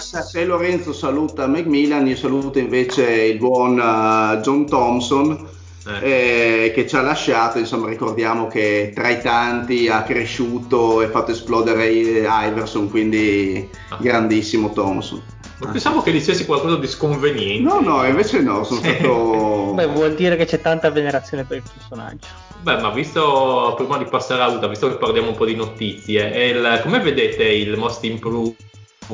se, 0.00 0.22
se, 0.22 0.44
Lorenzo 0.44 0.92
saluta 0.92 1.46
Macmillan, 1.46 2.08
io 2.08 2.16
saluto 2.16 2.58
invece 2.58 3.04
il 3.04 3.38
buon 3.38 3.78
uh, 3.78 4.40
John 4.40 4.66
Thompson 4.66 5.56
eh. 5.88 6.64
Eh, 6.64 6.72
che 6.72 6.86
ci 6.86 6.96
ha 6.96 7.02
lasciato. 7.02 7.58
Insomma, 7.58 7.88
ricordiamo 7.88 8.46
che 8.46 8.92
tra 8.94 9.08
i 9.08 9.20
tanti 9.20 9.88
ha 9.88 10.02
cresciuto 10.02 11.02
e 11.02 11.08
fatto 11.08 11.30
esplodere 11.30 11.88
Iverson, 11.88 12.90
quindi 12.90 13.68
ah. 13.90 13.96
grandissimo 14.00 14.72
Thompson. 14.72 15.22
Ma 15.58 15.70
pensavo 15.70 16.02
che 16.02 16.12
dicessi 16.12 16.46
qualcosa 16.46 16.76
di 16.76 16.86
sconveniente. 16.86 17.62
No, 17.62 17.80
no, 17.80 18.04
invece 18.04 18.40
no, 18.40 18.62
sono 18.62 18.80
stato... 18.80 19.72
Beh, 19.74 19.86
vuol 19.86 20.14
dire 20.14 20.36
che 20.36 20.44
c'è 20.44 20.60
tanta 20.60 20.90
venerazione 20.90 21.44
per 21.44 21.56
il 21.56 21.62
personaggio. 21.62 22.28
Beh, 22.60 22.80
ma 22.80 22.90
visto, 22.90 23.74
prima 23.76 23.98
di 23.98 24.04
passare 24.04 24.42
a 24.42 24.48
Uta, 24.48 24.68
visto 24.68 24.88
che 24.88 24.96
parliamo 24.96 25.28
un 25.28 25.36
po' 25.36 25.44
di 25.44 25.56
notizie, 25.56 26.26
il, 26.46 26.80
come 26.82 27.00
vedete 27.00 27.44
il 27.44 27.76
Most 27.76 28.04
Improved 28.04 28.54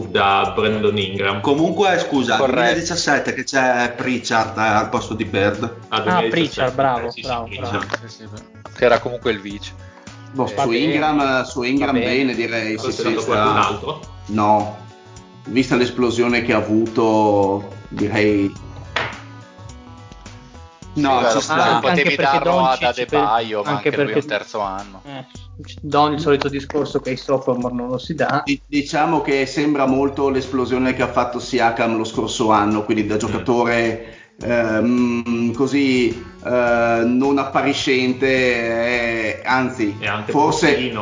da 0.09 0.53
Brandon 0.55 0.97
Ingram? 0.97 1.41
Comunque, 1.41 1.99
scusa, 1.99 2.37
Corretto. 2.37 2.73
2017 2.73 3.35
che 3.35 3.45
c'è 3.45 3.93
Pritchard 3.97 4.57
eh, 4.59 4.61
al 4.61 4.89
posto 4.89 5.15
di 5.15 5.25
Bird. 5.25 5.77
Ah, 5.89 6.03
ah 6.05 6.23
Pritchard, 6.23 6.75
bravo, 6.75 7.11
sì, 7.11 7.23
bravo, 7.23 7.49
sì, 7.51 7.59
bravo. 7.59 7.81
Sì, 8.07 8.29
che 8.77 8.85
era 8.85 8.99
comunque 8.99 9.31
il 9.31 9.41
vice. 9.41 9.73
Boh, 10.33 10.47
su, 10.47 10.73
Ingram, 10.73 11.45
su 11.45 11.63
Ingram 11.63 11.95
bene 11.95 12.35
direi. 12.35 12.79
Sì, 12.79 12.93
sì, 12.93 13.15
qualcun 13.15 13.57
altro? 13.57 14.01
No, 14.27 14.84
vista 15.47 15.77
l'esplosione 15.77 16.43
che 16.43 16.53
ha 16.53 16.59
avuto, 16.59 17.69
direi. 17.89 18.53
No, 20.95 21.29
sì, 21.29 21.37
ci 21.37 21.43
sta. 21.43 21.81
Potevi 21.81 22.15
darlo 22.15 22.65
ad 22.67 22.83
Adebayo, 22.83 23.63
ma 23.63 23.71
anche, 23.71 23.89
anche 23.89 23.97
perché... 23.97 24.13
lui 24.13 24.21
il 24.21 24.25
terzo 24.27 24.61
anno. 24.61 25.03
Eh, 25.05 25.25
Don 25.81 26.13
il 26.13 26.21
solito 26.21 26.49
discorso 26.49 27.01
che 27.01 27.11
i 27.11 27.17
sophomore 27.17 27.75
non 27.75 27.89
lo 27.89 27.99
si 27.99 28.15
dà. 28.15 28.43
diciamo 28.67 29.21
che 29.23 29.47
sembra 29.47 29.87
molto 29.87 30.29
l'esplosione 30.29 30.95
che 30.95 31.03
ha 31.03 31.13
fatto 31.13 31.39
Siakam 31.39 31.97
lo 31.97 32.05
scorso 32.05 32.51
anno, 32.51 32.85
quindi 32.85 33.07
da 33.07 33.17
giocatore 33.17 34.24
ehm, 34.43 35.53
così 35.53 36.09
eh, 36.45 37.03
non 37.05 37.39
appariscente, 37.39 38.27
eh, 38.27 39.43
anzi 39.45 39.97
forse, 40.27 40.93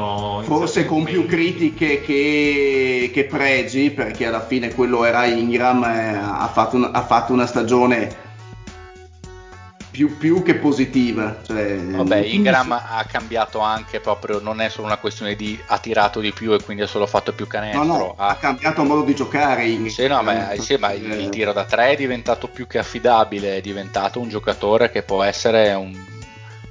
forse 0.43 0.85
con 0.85 1.05
più 1.05 1.27
critiche 1.27 2.01
che, 2.03 3.11
che, 3.13 3.25
pregi, 3.25 3.91
perché 3.91 4.27
alla 4.27 4.45
fine 4.45 4.75
quello 4.75 5.05
era 5.05 5.25
Ingram, 5.25 5.83
eh, 5.85 6.17
ha, 6.17 6.51
fatto 6.53 6.77
un, 6.77 6.89
ha 6.93 7.03
fatto 7.03 7.33
una 7.33 7.47
stagione 7.47 8.31
più, 9.93 10.17
più, 10.17 10.43
che 10.43 10.55
positiva. 10.55 11.41
Cioè, 11.47 11.77
Vabbè, 11.77 12.17
Ingram 12.17 12.73
ha 12.73 13.05
cambiato 13.07 13.61
anche 13.61 14.01
proprio, 14.01 14.41
non 14.41 14.61
è 14.61 14.71
solo 14.71 14.87
una 14.87 14.97
questione 14.97 15.37
di 15.37 15.57
ha 15.67 15.79
tirato 15.79 16.19
di 16.19 16.33
più 16.33 16.55
e 16.55 16.63
quindi 16.63 16.83
ha 16.83 16.87
solo 16.87 17.07
fatto 17.07 17.33
più 17.33 17.47
canestro. 17.47 17.85
No, 17.85 17.97
no, 17.99 18.15
ha, 18.17 18.29
ha 18.29 18.37
cambiato 18.37 18.83
modo 18.83 19.03
di 19.03 19.15
giocare. 19.15 19.67
In... 19.67 19.91
Sì, 19.91 20.09
no, 20.09 20.23
ma, 20.23 20.55
sì, 20.59 20.77
ma 20.77 20.93
il, 20.93 21.05
il, 21.13 21.29
tiro 21.29 21.53
da 21.53 21.65
tre 21.65 21.91
è 21.91 21.97
diventato 21.97 22.49
più 22.49 22.67
che 22.67 22.79
affidabile, 22.79 23.59
è 23.59 23.61
diventato 23.61 24.19
un 24.19 24.31
giocatore 24.31 24.91
che 24.91 25.03
può 25.03 25.23
essere 25.23 25.75
un, 25.75 25.95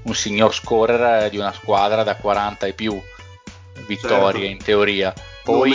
un 0.02 0.16
signor 0.16 0.54
scorer 0.54 1.30
di 1.30 1.38
una 1.38 1.54
squadra 1.54 2.04
da 2.04 2.16
40 2.16 2.66
e 2.66 2.74
più 2.74 3.00
vittorie 3.86 4.42
certo. 4.42 4.46
in 4.46 4.58
teoria. 4.58 5.14
Poi... 5.44 5.70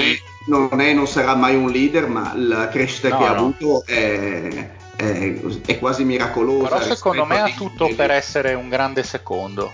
Non 0.49 0.69
è, 0.69 0.69
non, 0.75 0.81
è, 0.81 0.93
non 0.93 1.07
sarà 1.07 1.37
mai 1.37 1.55
un 1.55 1.71
leader, 1.71 2.09
ma 2.09 2.33
la 2.37 2.67
crescita 2.69 3.09
no, 3.11 3.19
che 3.19 3.25
ha 3.25 3.31
avuto 3.31 3.85
è 3.87 4.75
è, 4.97 5.35
è 5.67 5.79
quasi 5.79 6.05
miracolosa. 6.05 6.79
Però 6.79 6.95
secondo 6.95 7.25
me 7.25 7.41
ha 7.41 7.51
tutto 7.57 7.95
per 7.95 8.11
essere 8.11 8.55
un 8.55 8.69
grande 8.69 9.03
secondo. 9.03 9.73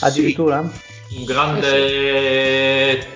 Addirittura? 0.00 0.60
Un 0.60 1.24
grande 1.24 3.06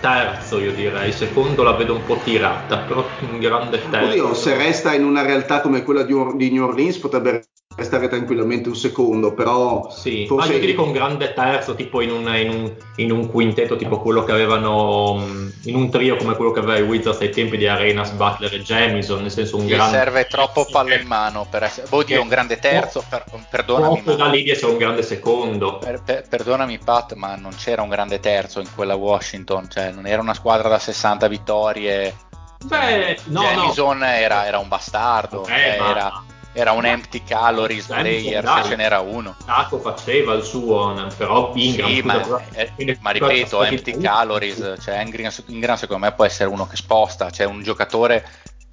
terzo, 0.00 0.58
io 0.58 0.72
direi. 0.72 1.12
Secondo 1.12 1.62
la 1.62 1.72
vedo 1.72 1.94
un 1.94 2.04
po' 2.04 2.18
tirata, 2.22 2.78
però 2.78 3.06
un 3.30 3.38
grande 3.38 3.80
terzo. 3.88 4.08
Oddio, 4.08 4.34
se 4.34 4.56
resta 4.56 4.94
in 4.94 5.04
una 5.04 5.22
realtà 5.22 5.60
come 5.60 5.82
quella 5.82 6.02
di, 6.02 6.12
Or- 6.12 6.36
di 6.36 6.50
New 6.50 6.64
Orleans 6.64 6.98
potrebbe 6.98 7.44
restare 7.80 8.08
tranquillamente 8.08 8.68
un 8.68 8.76
secondo, 8.76 9.34
però 9.34 9.90
Sì, 9.90 10.26
forse 10.26 10.48
ma 10.48 10.54
io 10.54 10.60
ti 10.60 10.66
dico 10.66 10.84
un 10.84 10.92
grande 10.92 11.32
terzo, 11.32 11.74
tipo 11.74 12.00
in 12.00 12.10
un, 12.12 12.32
in 12.36 12.50
un- 12.50 12.74
in 12.96 13.10
un 13.10 13.28
quintetto, 13.28 13.76
tipo 13.76 14.00
quello 14.00 14.22
che 14.22 14.32
avevano, 14.32 15.14
mh, 15.14 15.52
in 15.64 15.74
un 15.76 15.90
trio 15.90 16.16
come 16.16 16.36
quello 16.36 16.50
che 16.52 16.60
aveva 16.60 16.78
i 16.78 16.82
Wizards 16.82 17.20
ai 17.20 17.30
tempi 17.30 17.56
di 17.56 17.66
Arenas, 17.66 18.10
Butler 18.12 18.52
e 18.54 18.60
Jamison, 18.62 19.22
nel 19.22 19.30
senso 19.30 19.56
un 19.56 19.64
Gli 19.64 19.70
grande 19.70 19.96
serve 19.96 20.26
troppo 20.26 20.66
palla 20.70 20.94
in 20.94 21.06
mano 21.06 21.46
per 21.50 21.62
essere. 21.64 21.86
Oddio, 21.90 22.20
un 22.22 22.28
grande 22.28 22.58
terzo, 22.58 23.02
per- 23.08 23.24
perdonami. 23.50 24.02
Da 24.04 24.16
Ma, 24.16 24.26
lì 24.28 24.42
di 24.42 24.50
essere 24.50 24.72
un 24.72 24.78
grande 24.78 25.02
secondo. 25.02 25.78
per- 25.78 26.02
per- 26.02 26.28
perdonami, 26.28 26.78
Pat, 26.84 27.14
ma 27.14 27.34
non 27.36 27.52
c'era 27.56 27.82
un 27.82 27.88
grande 27.88 28.20
terzo 28.20 28.60
in 28.60 28.68
quella 28.74 28.94
Washington, 28.94 29.68
cioè 29.70 29.90
non 29.90 30.06
era 30.06 30.20
una 30.20 30.34
squadra 30.34 30.68
da 30.68 30.78
60 30.78 31.26
vittorie. 31.28 32.14
Beh, 32.62 33.16
no, 33.28 33.40
no. 33.40 33.48
Jamison 33.48 34.02
Era, 34.04 34.46
era 34.46 34.58
un 34.58 34.68
bastardo, 34.68 35.40
Vabbè, 35.42 35.76
eh, 35.76 35.78
ma- 35.78 35.90
era, 35.90 36.22
era 36.52 36.72
un 36.72 36.84
empty 36.84 37.22
calories 37.24 37.86
player 37.86 38.42
dai. 38.42 38.62
se 38.62 38.70
ce 38.70 38.76
n'era 38.76 39.00
uno. 39.00 39.36
Taco 39.44 39.78
faceva 39.78 40.34
il 40.34 40.42
suo, 40.42 40.92
però 41.16 41.52
Ingram 41.54 41.88
Sì, 41.88 42.02
ma, 42.02 42.20
cosa- 42.20 42.42
eh, 42.52 42.98
ma 43.00 43.10
ripeto, 43.10 43.62
empty 43.62 43.98
calories, 43.98 44.74
cioè 44.82 45.00
Ingram, 45.02 45.30
Ingram 45.46 45.76
secondo 45.76 46.04
me 46.06 46.12
può 46.12 46.24
essere 46.24 46.48
uno 46.48 46.66
che 46.66 46.76
sposta, 46.76 47.30
cioè 47.30 47.46
un 47.46 47.62
giocatore 47.62 48.26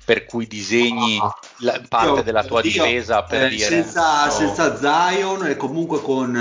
per 0.04 0.26
cui 0.26 0.48
disegni 0.48 1.20
Ah. 1.22 1.38
la- 1.58 1.82
parte 1.88 2.08
Io- 2.20 2.24
della 2.24 2.44
tua 2.44 2.62
io, 2.62 2.72
difesa 2.72 3.24
per 3.24 3.44
eh, 3.44 3.50
dire 3.50 3.66
senza, 3.68 4.26
no. 4.26 4.32
senza 4.32 4.78
Zion 4.78 5.46
e 5.48 5.58
comunque 5.58 6.02
con 6.02 6.34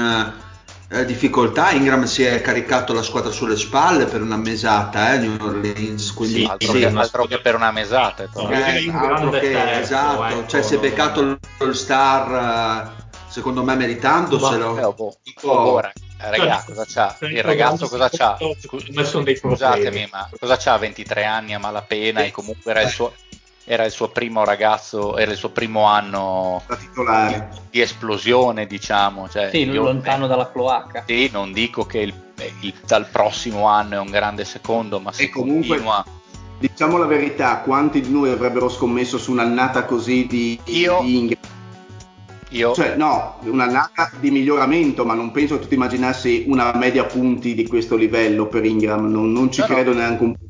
eh, 0.88 1.04
difficoltà 1.04 1.70
Ingram 1.72 2.04
si 2.04 2.22
è 2.22 2.40
caricato 2.40 2.92
la 2.92 3.02
squadra 3.02 3.30
sulle 3.32 3.56
spalle 3.56 4.04
per 4.04 4.22
una 4.22 4.36
mesata 4.36 5.14
eh, 5.14 5.18
New 5.18 5.36
Orleans 5.40 6.12
quindi 6.12 6.40
Sì, 6.40 6.46
altro, 6.48 6.72
sì, 6.72 6.78
che, 6.78 6.86
altro 6.86 7.26
che 7.26 7.40
per 7.40 7.54
una 7.56 7.70
mesata. 7.72 8.22
eh, 8.22 8.28
altro 8.92 9.30
che 9.30 9.40
terzo, 9.40 9.80
esatto 9.80 10.24
ecco, 10.28 10.46
cioè 10.46 10.62
si 10.62 10.74
è 10.74 10.78
beccato 10.78 11.38
l'All 11.58 11.72
Star 11.72 12.92
secondo 13.28 13.62
me 13.64 13.74
meritandoselo 13.74 14.78
Eh, 14.78 14.84
oh, 14.84 14.92
boh, 14.92 15.16
Tipo- 15.22 15.62
boh, 15.62 15.80
rag- 15.80 15.92
ragazzi, 16.18 16.66
cosa 16.66 16.84
c'ha? 16.86 17.16
Il 17.28 17.42
ragazzo 17.42 17.88
cosa 17.88 18.08
c'ha? 18.08 18.38
Scusatemi, 19.36 20.08
ma 20.10 20.28
cosa 20.38 20.56
c'ha? 20.56 20.78
23 20.78 21.24
anni 21.24 21.54
a 21.54 21.58
malapena 21.58 22.22
e 22.22 22.30
comunque 22.30 22.70
era 22.70 22.82
il 22.82 22.88
suo, 22.88 23.12
era 23.68 23.84
il 23.84 23.90
suo 23.90 24.08
primo 24.08 24.44
ragazzo, 24.44 25.16
era 25.16 25.32
il 25.32 25.36
suo 25.36 25.50
primo 25.50 25.82
anno 25.84 26.62
da 26.68 26.76
titolare. 26.76 27.48
di 27.70 27.80
esplosione, 27.80 28.66
diciamo. 28.66 29.28
Cioè, 29.28 29.50
Sì, 29.50 29.68
io- 29.68 29.82
lontano 29.82 30.26
dalla 30.28 30.50
cloaca. 30.50 31.02
Sì, 31.06 31.28
non 31.32 31.52
dico 31.52 31.84
che 31.84 31.98
il- 31.98 32.14
il- 32.60 32.74
dal 32.86 33.06
prossimo 33.10 33.66
anno 33.66 33.94
è 33.94 33.98
un 33.98 34.10
grande 34.10 34.44
secondo, 34.44 35.00
ma 35.00 35.10
se 35.12 35.24
E 35.24 35.28
comunque- 35.30 35.68
continua... 35.68 36.04
Diciamo 36.58 36.96
la 36.96 37.04
verità, 37.06 37.58
quanti 37.58 38.00
di 38.00 38.10
noi 38.10 38.30
avrebbero 38.30 38.68
scommesso 38.70 39.18
su 39.18 39.30
un'annata 39.32 39.84
così 39.84 40.26
di, 40.26 40.58
Io- 40.66 41.00
di 41.02 41.18
Ingram? 41.18 41.40
Io, 42.50 42.72
Cioè, 42.72 42.94
no, 42.94 43.38
un'annata 43.42 44.10
di 44.20 44.30
miglioramento, 44.30 45.04
ma 45.04 45.12
non 45.14 45.32
penso 45.32 45.56
che 45.56 45.62
tu 45.62 45.68
ti 45.68 45.74
immaginassi 45.74 46.44
una 46.46 46.72
media 46.76 47.04
punti 47.04 47.54
di 47.54 47.66
questo 47.66 47.96
livello 47.96 48.46
per 48.46 48.64
Ingram, 48.64 49.10
non, 49.10 49.32
non 49.32 49.50
ci 49.50 49.60
No, 49.60 49.66
no. 49.68 49.74
credo 49.74 49.92
neanche 49.92 50.22
un 50.22 50.32
po'. 50.32 50.44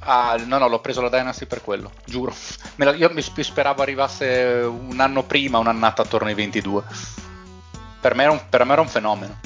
Ah, 0.00 0.36
no, 0.44 0.58
no, 0.58 0.68
l'ho 0.68 0.80
preso 0.80 1.00
la 1.00 1.08
Dynasty 1.08 1.46
per 1.46 1.62
quello, 1.62 1.92
giuro. 2.04 2.34
La- 2.76 2.94
io 2.94 3.10
mi 3.12 3.22
sp- 3.22 3.40
speravo 3.40 3.82
arrivasse 3.82 4.64
un 4.66 5.00
anno 5.00 5.22
prima, 5.24 5.58
un'annata 5.58 6.02
attorno 6.02 6.28
ai 6.28 6.34
22. 6.34 6.82
Per 8.00 8.14
me 8.14 8.22
era 8.24 8.32
un, 8.32 8.40
per 8.48 8.64
me 8.64 8.72
era 8.72 8.80
un 8.80 8.88
fenomeno, 8.88 9.38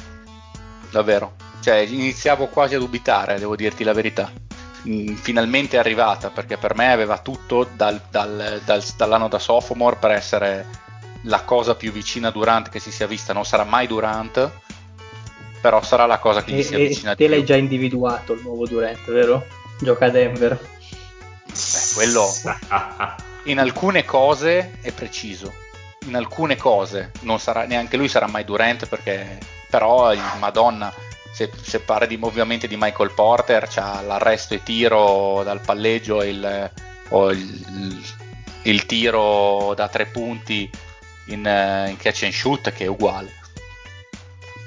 davvero. 0.90 1.34
Cioè, 1.60 1.76
iniziavo 1.76 2.46
quasi 2.46 2.74
a 2.74 2.78
dubitare, 2.78 3.38
devo 3.38 3.56
dirti 3.56 3.84
la 3.84 3.92
verità. 3.92 4.30
Mm, 4.88 5.14
Finalmente 5.16 5.76
è 5.76 5.80
arrivata, 5.80 6.30
perché 6.30 6.56
per 6.56 6.74
me 6.76 6.90
aveva 6.92 7.18
tutto 7.18 7.68
dal- 7.74 8.00
dal- 8.08 8.60
dal- 8.64 8.84
dall'anno 8.96 9.28
da 9.28 9.38
sophomore 9.38 9.96
per 9.96 10.12
essere 10.12 10.66
la 11.22 11.40
cosa 11.42 11.74
più 11.74 11.90
vicina 11.92 12.28
a 12.28 12.30
Durant 12.30 12.68
che 12.68 12.78
si 12.78 12.92
sia 12.92 13.06
vista. 13.06 13.32
Non 13.32 13.44
sarà 13.44 13.64
mai 13.64 13.86
Durant, 13.88 14.50
però 15.60 15.82
sarà 15.82 16.06
la 16.06 16.18
cosa 16.18 16.44
che 16.44 16.52
gli 16.52 16.60
E, 16.60 16.62
si 16.62 16.74
e 16.74 16.76
avvicina 16.76 17.14
te 17.16 17.24
di 17.24 17.28
l'hai 17.30 17.38
più. 17.38 17.48
già 17.48 17.56
individuato 17.56 18.32
il 18.34 18.42
nuovo 18.42 18.64
Durant, 18.66 19.10
vero? 19.10 19.44
Gioca 19.78 20.06
a 20.06 20.10
Denver. 20.10 20.58
Beh, 21.46 21.94
quello 21.94 22.28
in 23.44 23.58
alcune 23.58 24.04
cose 24.04 24.78
è 24.80 24.92
preciso, 24.92 25.52
in 26.06 26.16
alcune 26.16 26.56
cose 26.56 27.12
non 27.20 27.38
sarà 27.38 27.64
neanche 27.64 27.96
lui 27.96 28.08
sarà 28.08 28.26
mai 28.26 28.44
Durant 28.44 28.86
perché 28.86 29.38
però 29.68 30.14
Madonna 30.38 30.92
se, 31.32 31.50
se 31.60 31.80
parli 31.80 32.06
di 32.06 32.18
ovviamente 32.22 32.66
di 32.66 32.76
Michael 32.78 33.12
Porter 33.12 33.68
c'ha 33.68 34.00
l'arresto 34.00 34.54
e 34.54 34.62
tiro 34.62 35.42
dal 35.44 35.60
palleggio 35.60 36.22
e 36.22 36.28
il, 36.28 36.70
o 37.10 37.30
il, 37.30 38.02
il 38.62 38.86
tiro 38.86 39.74
da 39.74 39.88
tre 39.88 40.06
punti 40.06 40.70
in, 41.26 41.46
eh, 41.46 41.90
in 41.90 41.96
catch 41.98 42.22
and 42.22 42.32
shoot 42.32 42.72
che 42.72 42.84
è 42.84 42.88
uguale 42.88 43.44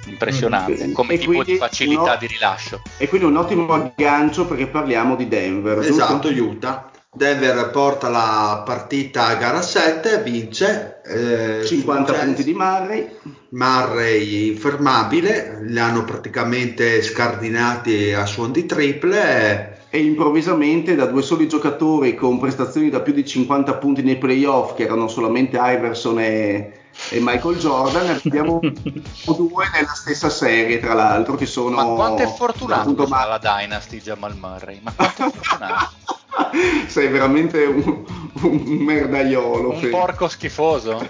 impressionante 0.09 0.87
Mm. 0.87 0.91
come 0.93 1.13
E 1.13 1.17
tipo 1.17 1.31
di 1.31 1.37
quindi 1.43 1.57
facilità 1.57 2.01
no- 2.11 2.17
di 2.19 2.27
rilascio 2.27 2.81
E 2.97 3.07
quindi 3.07 3.27
un 3.27 3.37
ottimo 3.37 3.71
aggancio 3.73 4.45
perché 4.45 4.67
parliamo 4.67 5.15
di 5.15 5.27
Denver. 5.27 5.77
giusto? 5.79 5.93
Esatto, 6.03 6.27
Utah. 6.29 6.89
Denver 7.11 7.71
porta 7.71 8.07
la 8.07 8.61
partita 8.63 9.25
a 9.27 9.35
gara 9.35 9.61
7, 9.63 10.21
vince. 10.21 11.01
eh, 11.05 11.65
50 11.65 12.05
successo. 12.13 12.25
punti 12.25 12.43
di 12.43 12.53
Murray. 12.53 13.09
Murray 13.49 14.47
infermabile, 14.49 15.59
li 15.63 15.79
hanno 15.79 16.03
praticamente 16.03 17.01
scardinati 17.01 18.13
a 18.13 18.25
suon 18.27 18.51
di 18.51 18.65
triple. 18.67 19.77
E 19.91 19.99
improvvisamente 20.03 20.95
da 20.95 21.05
due 21.05 21.23
soli 21.23 21.47
giocatori 21.47 22.13
con 22.13 22.37
prestazioni 22.39 22.89
da 22.89 22.99
più 23.01 23.11
di 23.11 23.25
50 23.25 23.73
punti 23.77 24.03
nei 24.03 24.17
playoff, 24.17 24.75
che 24.75 24.83
erano 24.83 25.07
solamente 25.07 25.57
Iverson 25.59 26.19
e, 26.19 26.73
e 27.09 27.19
Michael 27.19 27.57
Jordan, 27.57 28.19
abbiamo 28.23 28.59
due 28.61 29.65
nella 29.73 29.93
stessa 29.95 30.29
serie, 30.29 30.79
tra 30.79 30.93
l'altro, 30.93 31.33
che 31.35 31.47
sono... 31.47 31.75
ma 31.75 31.85
quanto 31.85 32.21
è 32.21 32.27
fortunato 32.27 32.93
che 32.93 33.07
Ma- 33.07 33.25
la 33.25 33.39
Dynasty 33.39 33.99
Jamal 33.99 34.35
Murray 34.37 34.79
ma 34.83 34.93
quanto 34.93 35.25
è 35.25 35.31
fortunato 35.31 35.89
Sei 36.87 37.07
veramente 37.09 37.63
un, 37.65 38.05
un 38.43 38.61
merdaiolo. 38.79 39.71
Un 39.71 39.75
Fede. 39.79 39.89
porco 39.89 40.27
schifoso? 40.27 41.09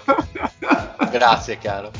Grazie, 1.10 1.58
caro. 1.58 1.90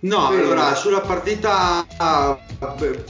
No, 0.00 0.28
Sì. 0.30 0.34
allora 0.36 0.74
sulla 0.74 1.00
partita 1.00 1.86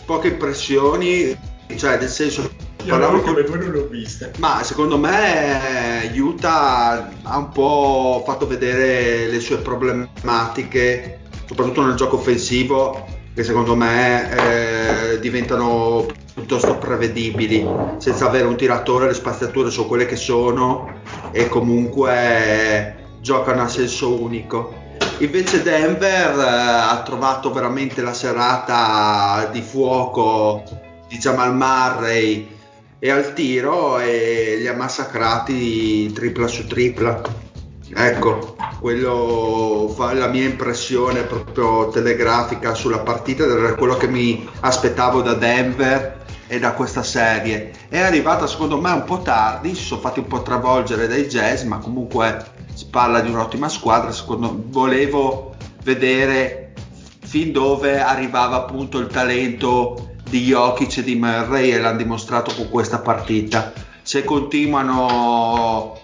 poche 0.04 0.28
impressioni, 0.28 1.36
cioè 1.76 1.98
nel 1.98 2.08
senso 2.08 2.50
parlavo 2.86 3.20
con- 3.20 3.34
non 3.34 3.70
l'ho 3.70 3.88
vista. 3.88 4.30
Ma 4.38 4.62
secondo 4.62 4.98
me 4.98 6.10
Utah 6.14 7.10
ha 7.22 7.38
un 7.38 7.50
po' 7.50 8.22
fatto 8.24 8.46
vedere 8.46 9.26
le 9.26 9.40
sue 9.40 9.58
problematiche, 9.58 11.20
soprattutto 11.46 11.84
nel 11.84 11.96
gioco 11.96 12.16
offensivo, 12.16 13.06
che 13.34 13.44
secondo 13.44 13.76
me 13.76 15.12
eh, 15.12 15.20
diventano 15.20 16.06
piuttosto 16.34 16.76
prevedibili, 16.76 17.66
senza 17.98 18.26
avere 18.26 18.46
un 18.46 18.56
tiratore, 18.56 19.06
le 19.06 19.14
spaziature 19.14 19.70
sono 19.70 19.86
quelle 19.86 20.06
che 20.06 20.16
sono 20.16 21.00
e 21.30 21.48
comunque 21.48 22.96
giocano 23.20 23.62
a 23.62 23.68
senso 23.68 24.20
unico. 24.20 24.86
Invece 25.18 25.62
Denver 25.62 26.38
eh, 26.38 26.42
ha 26.42 27.02
trovato 27.04 27.52
veramente 27.52 28.02
la 28.02 28.12
serata 28.12 29.48
di 29.52 29.60
fuoco 29.60 30.62
di 31.08 31.18
Jamal 31.18 31.54
Murray 31.54 32.56
e 32.98 33.10
al 33.10 33.32
tiro 33.32 33.98
e 33.98 34.56
li 34.58 34.66
ha 34.66 34.74
massacrati 34.74 36.12
tripla 36.12 36.46
su 36.46 36.66
tripla. 36.66 37.46
Ecco, 37.94 38.56
quello 38.80 39.92
fa 39.96 40.12
la 40.12 40.26
mia 40.26 40.44
impressione 40.44 41.22
proprio 41.22 41.88
telegrafica 41.88 42.74
sulla 42.74 42.98
partita 42.98 43.44
era 43.44 43.74
quello 43.74 43.96
che 43.96 44.08
mi 44.08 44.46
aspettavo 44.60 45.22
da 45.22 45.34
Denver 45.34 46.26
e 46.46 46.58
da 46.58 46.72
questa 46.72 47.02
serie. 47.02 47.72
È 47.88 47.98
arrivata 47.98 48.46
secondo 48.46 48.78
me 48.78 48.90
un 48.90 49.04
po' 49.04 49.22
tardi, 49.22 49.74
si 49.74 49.84
sono 49.84 50.00
fatti 50.00 50.18
un 50.18 50.26
po' 50.26 50.42
travolgere 50.42 51.06
dai 51.06 51.26
Jazz, 51.26 51.62
ma 51.62 51.78
comunque 51.78 52.44
si 52.74 52.86
parla 52.90 53.20
di 53.20 53.30
un'ottima 53.30 53.68
squadra, 53.68 54.12
secondo 54.12 54.52
me 54.52 54.62
volevo 54.66 55.54
vedere 55.82 56.72
fin 57.20 57.52
dove 57.52 58.00
arrivava 58.00 58.56
appunto 58.56 58.98
il 58.98 59.06
talento 59.06 60.16
di 60.28 60.44
Jokic 60.44 60.98
e 60.98 61.02
di 61.02 61.16
Murray 61.16 61.70
e 61.70 61.80
l'hanno 61.80 61.98
dimostrato 61.98 62.54
con 62.54 62.68
questa 62.68 63.00
partita. 63.00 63.72
Se 64.02 64.24
continuano 64.24 66.00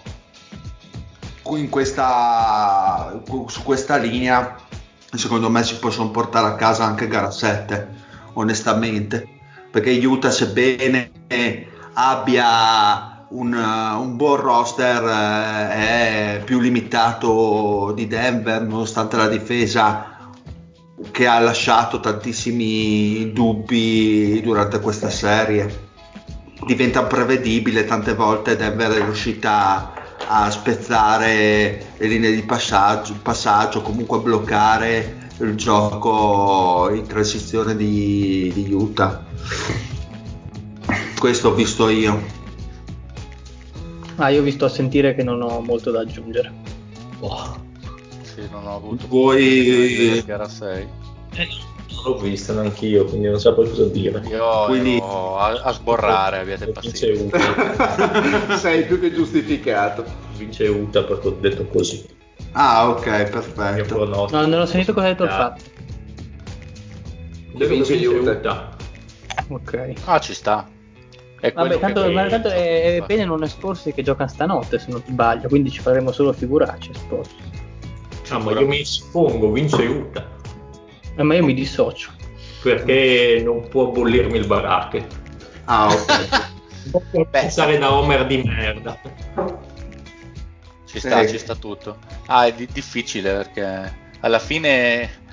in 1.51 1.69
questa, 1.69 3.21
su 3.47 3.63
questa 3.63 3.97
linea, 3.97 4.55
secondo 5.11 5.49
me 5.49 5.63
si 5.63 5.77
possono 5.77 6.09
portare 6.09 6.47
a 6.47 6.55
casa 6.55 6.85
anche 6.85 7.07
gara 7.07 7.31
7, 7.31 7.87
onestamente, 8.33 9.27
perché 9.71 9.91
Utah 10.05 10.31
sebbene 10.31 11.11
abbia 11.93 13.25
un, 13.29 13.53
un 13.53 14.15
buon 14.15 14.37
roster 14.37 15.03
eh, 15.03 16.37
è 16.37 16.41
più 16.43 16.59
limitato 16.59 17.91
di 17.95 18.07
Denver, 18.07 18.61
nonostante 18.61 19.17
la 19.17 19.27
difesa 19.27 20.14
che 21.11 21.27
ha 21.27 21.39
lasciato 21.39 21.99
tantissimi 21.99 23.31
dubbi 23.33 24.41
durante 24.41 24.79
questa 24.79 25.09
serie. 25.09 25.83
Diventa 26.65 27.03
prevedibile, 27.03 27.85
tante 27.85 28.13
volte 28.13 28.55
Denver 28.55 28.91
è 28.91 29.03
riuscita 29.03 29.93
a 30.27 30.49
spezzare 30.49 31.93
le 31.97 32.07
linee 32.07 32.33
di 32.33 32.41
passaggio, 32.43 33.15
passaggio 33.21 33.81
comunque 33.81 34.17
a 34.17 34.21
bloccare 34.21 35.23
il 35.39 35.55
gioco 35.55 36.89
in 36.93 37.05
transizione 37.05 37.75
di, 37.75 38.51
di 38.53 38.71
Utah. 38.71 39.23
Questo 41.19 41.49
ho 41.49 41.53
visto 41.53 41.89
io. 41.89 42.43
Ah, 44.15 44.29
io 44.29 44.41
vi 44.41 44.51
sto 44.51 44.65
a 44.65 44.69
sentire 44.69 45.13
che 45.13 45.23
non 45.23 45.41
ho 45.41 45.59
molto 45.59 45.91
da 45.91 45.99
aggiungere. 45.99 46.53
Boh. 47.19 47.64
Sì, 48.35 48.47
non 48.51 48.67
ho 48.67 48.75
avuto 48.75 49.07
Voi 49.07 50.21
gara 50.25 50.47
6. 50.49 50.87
Eh, 51.35 51.47
non 51.89 52.03
l'ho 52.03 52.17
vista 52.17 52.51
neanch'io, 52.53 53.05
quindi 53.05 53.27
non 53.29 53.39
saprei 53.39 53.69
cosa 53.69 53.85
dire. 53.85 54.21
Io 54.27 54.65
Quindi- 54.65 54.97
ero 54.97 55.37
a, 55.37 55.51
a 55.63 55.71
sborrare, 55.71 56.39
abbiate 56.39 56.65
Vince 56.65 57.11
pazienza. 57.11 57.37
Uta, 57.37 58.57
Sei 58.59 58.83
più 58.85 58.99
che 58.99 59.13
giustificato. 59.13 60.03
vince 60.35 60.67
Uta 60.67 61.03
perché 61.03 61.27
ho 61.29 61.37
detto 61.39 61.65
così. 61.67 62.05
Ah, 62.51 62.89
ok, 62.89 63.29
perfetto. 63.29 64.05
No, 64.05 64.27
non 64.45 64.59
ho 64.59 64.65
sentito 64.65 64.93
cosa 64.93 65.05
ha 65.05 65.09
detto 65.09 65.23
il 65.23 65.29
fatto. 65.29 65.63
Deve 67.53 67.75
Vince. 67.75 68.05
Utah. 68.07 68.75
Ok. 69.47 69.93
Ah, 70.05 70.19
ci 70.19 70.33
sta. 70.33 70.67
È 71.39 71.51
Vabbè, 71.53 71.79
tanto, 71.79 72.03
che- 72.03 72.09
ma 72.11 72.25
tanto 72.27 72.49
è, 72.49 72.97
è 72.97 73.03
bene 73.05 73.23
non 73.23 73.43
esporsi 73.43 73.93
che 73.93 74.01
giocano 74.03 74.29
stanotte, 74.29 74.79
se 74.79 74.87
non 74.89 75.01
sbaglio, 75.05 75.47
quindi 75.47 75.69
ci 75.69 75.79
faremo 75.79 76.11
solo 76.11 76.33
figuracce 76.33 76.91
esporsi. 76.91 77.35
Ah, 78.29 78.39
ma 78.39 78.51
io 78.51 78.67
mi 78.67 78.79
espongo, 78.79 79.51
vince 79.51 79.83
Utah. 79.85 80.27
Eh, 81.15 81.23
ma 81.23 81.35
io 81.35 81.43
mi 81.43 81.53
dissocio. 81.53 82.11
Perché 82.63 83.41
non 83.43 83.67
può 83.69 83.87
bollirmi 83.87 84.37
il 84.37 84.47
baracche. 84.47 85.05
Ah, 85.65 85.87
ok. 85.87 86.53
Può 86.91 87.25
pensare 87.25 87.79
da 87.79 87.91
Homer 87.93 88.27
di 88.27 88.43
merda. 88.43 88.99
Ci 90.85 90.99
sta, 90.99 91.21
Eh. 91.21 91.27
ci 91.27 91.37
sta 91.39 91.55
tutto. 91.55 91.97
Ah, 92.27 92.45
è 92.45 92.53
di- 92.53 92.67
difficile 92.71 93.33
perché 93.33 93.97
alla 94.19 94.37
fine 94.39 95.23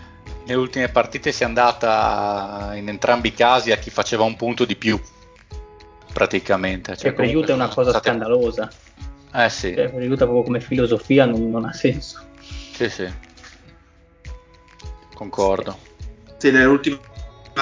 nelle 0.47 0.59
ultime 0.59 0.89
partite 0.89 1.31
si 1.31 1.43
è 1.43 1.47
andata 1.47 2.73
in 2.75 2.89
entrambi 2.89 3.29
i 3.29 3.35
casi 3.35 3.71
a 3.71 3.77
chi 3.77 3.91
faceva 3.91 4.23
un 4.25 4.35
punto 4.37 4.65
di 4.65 4.77
più. 4.77 4.99
Praticamente. 6.13 6.97
Cioè, 6.97 7.13
per 7.13 7.27
comunque 7.27 7.41
Utah 7.43 7.53
è 7.53 7.55
una 7.55 7.69
cosa 7.69 7.91
state- 7.91 8.09
scandalosa. 8.09 8.71
Eh 9.35 9.49
sì, 9.49 9.75
Cioè, 9.75 9.91
per 9.91 10.03
Utah 10.03 10.25
proprio 10.25 10.43
come 10.43 10.61
filosofia 10.61 11.25
non, 11.27 11.51
non 11.51 11.65
ha 11.67 11.73
senso. 11.73 12.21
Sì, 12.73 12.89
sì. 12.89 13.13
Concordo. 15.15 15.77
Sì, 16.39 16.51
nell'ultima 16.51 16.99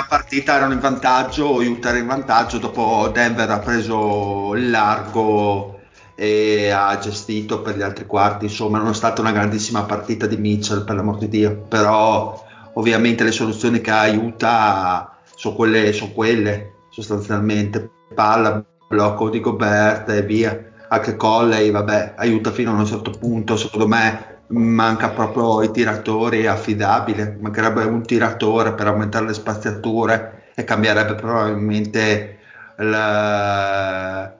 partita 0.08 0.54
erano 0.54 0.72
in 0.72 0.80
vantaggio, 0.80 1.54
Utah 1.56 1.90
era 1.90 1.98
in 1.98 2.06
vantaggio, 2.06 2.58
dopo 2.58 3.10
Denver 3.12 3.50
ha 3.50 3.58
preso 3.58 4.54
il 4.54 4.70
largo 4.70 5.80
e 6.14 6.70
ha 6.70 6.96
gestito 6.98 7.60
per 7.60 7.76
gli 7.76 7.82
altri 7.82 8.06
quarti, 8.06 8.44
insomma 8.46 8.78
non 8.78 8.90
è 8.90 8.94
stata 8.94 9.20
una 9.20 9.32
grandissima 9.32 9.82
partita 9.82 10.26
di 10.26 10.36
Mitchell 10.36 10.84
per 10.84 10.94
l'amor 10.94 11.18
di 11.18 11.28
Dio, 11.28 11.56
però 11.68 12.46
ovviamente 12.74 13.24
le 13.24 13.32
soluzioni 13.32 13.80
che 13.80 13.90
ha 13.90 14.06
Utah 14.08 15.18
sono 15.34 15.54
quelle, 15.56 15.92
sono 15.92 16.12
quelle 16.12 16.74
sostanzialmente, 16.90 17.90
palla, 18.14 18.64
blocco 18.88 19.28
di 19.30 19.40
Gobert 19.40 20.08
e 20.10 20.22
via, 20.22 20.58
anche 20.88 21.16
Colley, 21.16 21.70
vabbè, 21.70 22.14
aiuta 22.16 22.50
fino 22.50 22.70
a 22.70 22.74
un 22.74 22.86
certo 22.86 23.10
punto, 23.10 23.56
secondo 23.56 23.86
me 23.88 24.39
manca 24.50 25.10
proprio 25.10 25.62
i 25.62 25.70
tiratori 25.70 26.46
affidabile, 26.46 27.36
mancherebbe 27.40 27.84
un 27.84 28.02
tiratore 28.04 28.72
per 28.72 28.86
aumentare 28.88 29.26
le 29.26 29.34
spaziature 29.34 30.50
e 30.54 30.64
cambierebbe 30.64 31.14
probabilmente 31.14 32.38
la, 32.76 34.32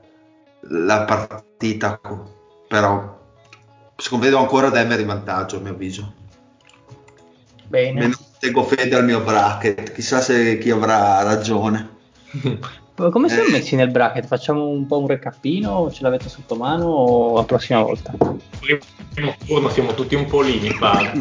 la 0.61 1.03
partita, 1.03 2.01
però 2.67 3.19
secondo 3.97 4.25
vedo 4.25 4.39
ancora 4.39 4.71
Denver 4.71 4.99
in 4.99 5.07
vantaggio 5.07 5.59
a 5.59 5.61
mio 5.61 5.73
avviso. 5.73 6.15
Bene. 7.67 8.01
Meno 8.01 8.17
tengo 8.39 8.65
fede 8.65 8.97
al 8.97 9.05
mio 9.05 9.21
bracket, 9.21 9.93
chissà 9.93 10.21
se 10.21 10.59
chi 10.59 10.71
avrà 10.71 11.23
ragione. 11.23 11.99
Come 13.09 13.29
siamo 13.29 13.49
Eh. 13.49 13.51
messi 13.53 13.77
nel 13.77 13.91
bracket? 13.91 14.27
Facciamo 14.27 14.67
un 14.69 14.87
po' 14.87 14.99
un 14.99 15.07
recapino? 15.07 15.91
Ce 15.91 16.03
l'avete 16.03 16.29
sotto 16.29 16.55
mano 16.57 16.85
o 16.87 17.37
la 17.37 17.45
prossima 17.45 17.81
volta? 17.83 18.13
Primo 19.15 19.35
turno 19.47 19.69
siamo 19.71 19.95
tutti 19.95 20.15
un 20.15 20.27
po' 20.27 20.43
lì, 20.43 20.59
mi 20.61 20.75
pare. 20.79 21.13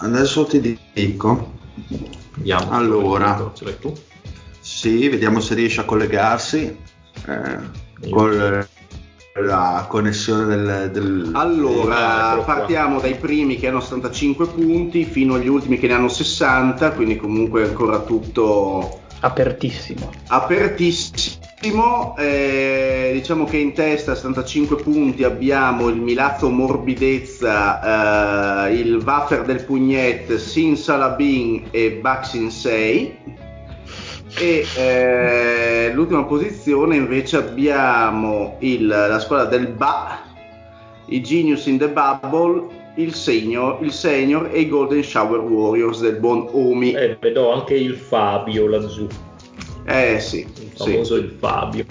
Adesso 0.00 0.44
ti 0.46 0.78
dico, 0.92 1.52
Vediamo. 2.36 2.70
Allora. 2.70 3.50
Ce 3.54 3.64
l'hai 3.64 3.78
tu? 3.78 3.92
sì, 4.60 5.08
vediamo 5.08 5.40
se 5.40 5.54
riesce 5.54 5.80
a 5.80 5.84
collegarsi 5.84 6.76
eh, 7.26 7.58
con 8.10 8.66
la 9.40 9.86
connessione 9.88 10.44
del, 10.46 10.90
del- 10.92 11.30
Allora, 11.34 12.34
qua. 12.36 12.42
partiamo 12.44 13.00
dai 13.00 13.14
primi 13.16 13.56
che 13.56 13.68
hanno 13.68 13.80
75 13.80 14.46
punti 14.48 15.04
fino 15.04 15.34
agli 15.34 15.48
ultimi 15.48 15.78
che 15.78 15.86
ne 15.88 15.94
hanno 15.94 16.08
60, 16.08 16.92
quindi 16.92 17.16
comunque 17.16 17.64
ancora 17.64 18.00
tutto 18.00 19.00
Apertissimo. 19.20 20.10
apertissimo. 20.28 22.14
Eh, 22.16 23.10
diciamo 23.14 23.44
che 23.44 23.56
in 23.56 23.72
testa 23.72 24.12
a 24.12 24.14
75 24.14 24.76
punti 24.76 25.24
abbiamo 25.24 25.88
il 25.88 25.96
Milazzo 25.96 26.50
Morbidezza, 26.50 28.68
eh, 28.68 28.74
il 28.74 29.02
Waffer 29.04 29.42
del 29.42 29.64
Pugnet, 29.64 30.36
Sin 30.36 30.76
Salabin 30.76 31.66
e 31.72 31.98
Baxin 32.00 32.48
6. 32.50 33.16
E 34.38 34.66
eh, 34.76 35.90
l'ultima 35.92 36.22
posizione 36.24 36.94
invece 36.94 37.38
abbiamo 37.38 38.56
il- 38.60 38.86
la 38.86 39.18
squadra 39.18 39.46
del 39.46 39.66
Ba, 39.68 40.20
i 41.06 41.20
Genius 41.22 41.66
in 41.66 41.78
the 41.78 41.88
Bubble, 41.88 42.68
il 42.98 43.14
Senior, 43.14 43.78
il 43.82 43.92
senior 43.92 44.50
e 44.52 44.60
i 44.60 44.68
Golden 44.68 45.02
Shower 45.02 45.40
Warriors 45.40 46.00
del 46.00 46.16
buon 46.16 46.48
Omi. 46.50 46.92
Eh, 46.92 47.16
vedo 47.20 47.52
anche 47.52 47.74
il 47.74 47.94
Fabio 47.94 48.66
laggiù. 48.66 49.06
Eh 49.86 50.18
sì, 50.20 50.40
Il 50.40 50.70
sì. 50.74 50.90
famoso 50.90 51.14
il 51.16 51.36
Fabio. 51.38 51.84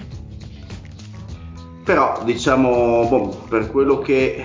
Però 1.82 2.20
diciamo, 2.24 3.06
boh, 3.08 3.44
per 3.48 3.70
quello 3.70 3.98
che 3.98 4.44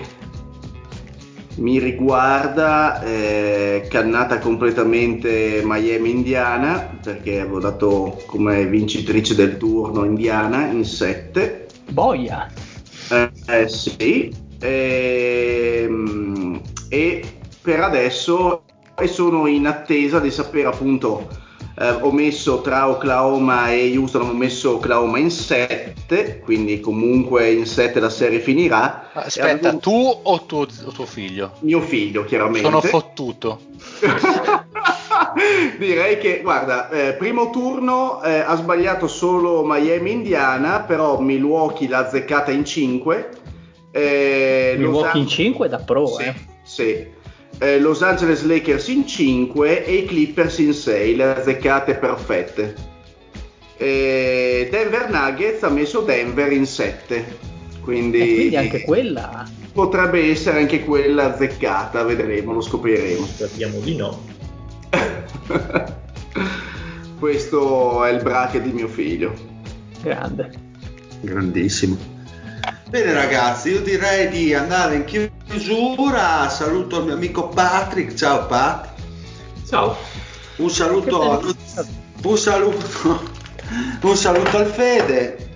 mi 1.56 1.78
riguarda, 1.78 3.02
eh, 3.02 3.86
cannata 3.88 4.38
completamente 4.38 5.60
Miami 5.62 6.10
Indiana, 6.10 6.98
perché 7.02 7.40
avevo 7.40 7.60
dato 7.60 8.22
come 8.26 8.66
vincitrice 8.66 9.34
del 9.34 9.58
turno 9.58 10.04
Indiana 10.04 10.66
in 10.68 10.84
7. 10.84 11.66
Boia. 11.90 12.50
Eh, 13.10 13.30
eh, 13.48 13.68
sì, 13.68 14.32
ehm, 14.64 16.60
e 16.88 17.22
per 17.60 17.80
adesso 17.80 18.62
e 18.96 19.06
sono 19.08 19.46
in 19.46 19.66
attesa 19.66 20.20
di 20.20 20.30
sapere 20.30 20.68
appunto, 20.68 21.28
eh, 21.76 21.90
ho 21.90 22.12
messo 22.12 22.60
tra 22.60 22.88
Oklahoma 22.88 23.72
e 23.72 23.96
Houston, 23.96 24.28
ho 24.28 24.32
messo 24.32 24.74
Oklahoma 24.76 25.18
in 25.18 25.30
7, 25.30 26.40
quindi 26.44 26.78
comunque 26.78 27.50
in 27.50 27.66
7 27.66 27.98
la 27.98 28.10
serie 28.10 28.38
finirà. 28.38 29.10
Aspetta, 29.12 29.50
avevo- 29.50 29.78
tu 29.78 30.20
o 30.22 30.46
tuo, 30.46 30.66
o 30.84 30.90
tuo 30.92 31.06
figlio? 31.06 31.54
Mio 31.60 31.80
figlio, 31.80 32.24
chiaramente. 32.24 32.68
Sono 32.68 32.80
fottuto. 32.80 33.58
Direi 35.78 36.18
che, 36.18 36.40
guarda, 36.42 36.88
eh, 36.90 37.14
primo 37.14 37.50
turno 37.50 38.22
eh, 38.22 38.38
ha 38.38 38.54
sbagliato 38.54 39.08
solo 39.08 39.64
Miami 39.64 40.12
Indiana, 40.12 40.82
però 40.82 41.18
Milwaukee 41.18 41.88
l'ha 41.88 41.98
azzeccata 41.98 42.52
in 42.52 42.64
5. 42.64 43.42
Eh, 43.96 44.74
Los 44.76 44.90
Milwaukee 44.90 45.18
in 45.18 45.24
An- 45.24 45.28
5 45.30 45.68
da 45.68 45.78
pro, 45.78 46.06
sì, 46.08 46.22
eh. 46.24 46.34
sì. 46.64 47.06
Eh, 47.58 47.78
Los 47.78 48.02
Angeles 48.02 48.42
Lakers 48.42 48.88
in 48.88 49.06
5 49.06 49.84
e 49.84 49.92
i 49.94 50.04
Clippers 50.06 50.58
in 50.58 50.72
6, 50.72 51.14
le 51.14 51.24
azzeccate 51.36 51.94
perfette. 51.94 52.74
Eh, 53.76 54.66
Denver 54.70 55.08
Nuggets 55.10 55.62
ha 55.62 55.68
messo 55.68 56.00
Denver 56.00 56.50
in 56.50 56.66
7, 56.66 57.38
quindi, 57.82 58.18
E 58.20 58.34
quindi 58.34 58.56
anche 58.56 58.82
quella. 58.82 59.48
potrebbe 59.72 60.28
essere 60.28 60.58
anche 60.58 60.82
quella 60.84 61.32
azzeccata, 61.32 62.02
vedremo, 62.02 62.52
lo 62.52 62.60
scopriremo. 62.60 63.24
Speriamo 63.24 63.78
di 63.78 63.94
no. 63.96 64.22
Questo 67.18 68.04
è 68.04 68.10
il 68.12 68.22
bracket 68.22 68.62
di 68.62 68.72
mio 68.72 68.88
figlio. 68.88 69.32
Grande. 70.02 70.50
Grandissimo. 71.20 71.96
Bene 72.94 73.12
ragazzi, 73.12 73.70
io 73.70 73.80
direi 73.80 74.28
di 74.28 74.54
andare 74.54 74.94
in 74.94 75.04
chiusura. 75.04 76.48
Saluto 76.48 77.00
il 77.00 77.06
mio 77.06 77.14
amico 77.14 77.48
Patrick. 77.48 78.14
Ciao 78.14 78.46
Pat. 78.46 78.90
Ciao. 79.66 79.96
Un 80.58 80.70
saluto, 80.70 81.42
un 82.22 82.36
saluto, 82.36 83.20
un 84.00 84.16
saluto 84.16 84.58
al 84.58 84.66
Fede. 84.66 85.48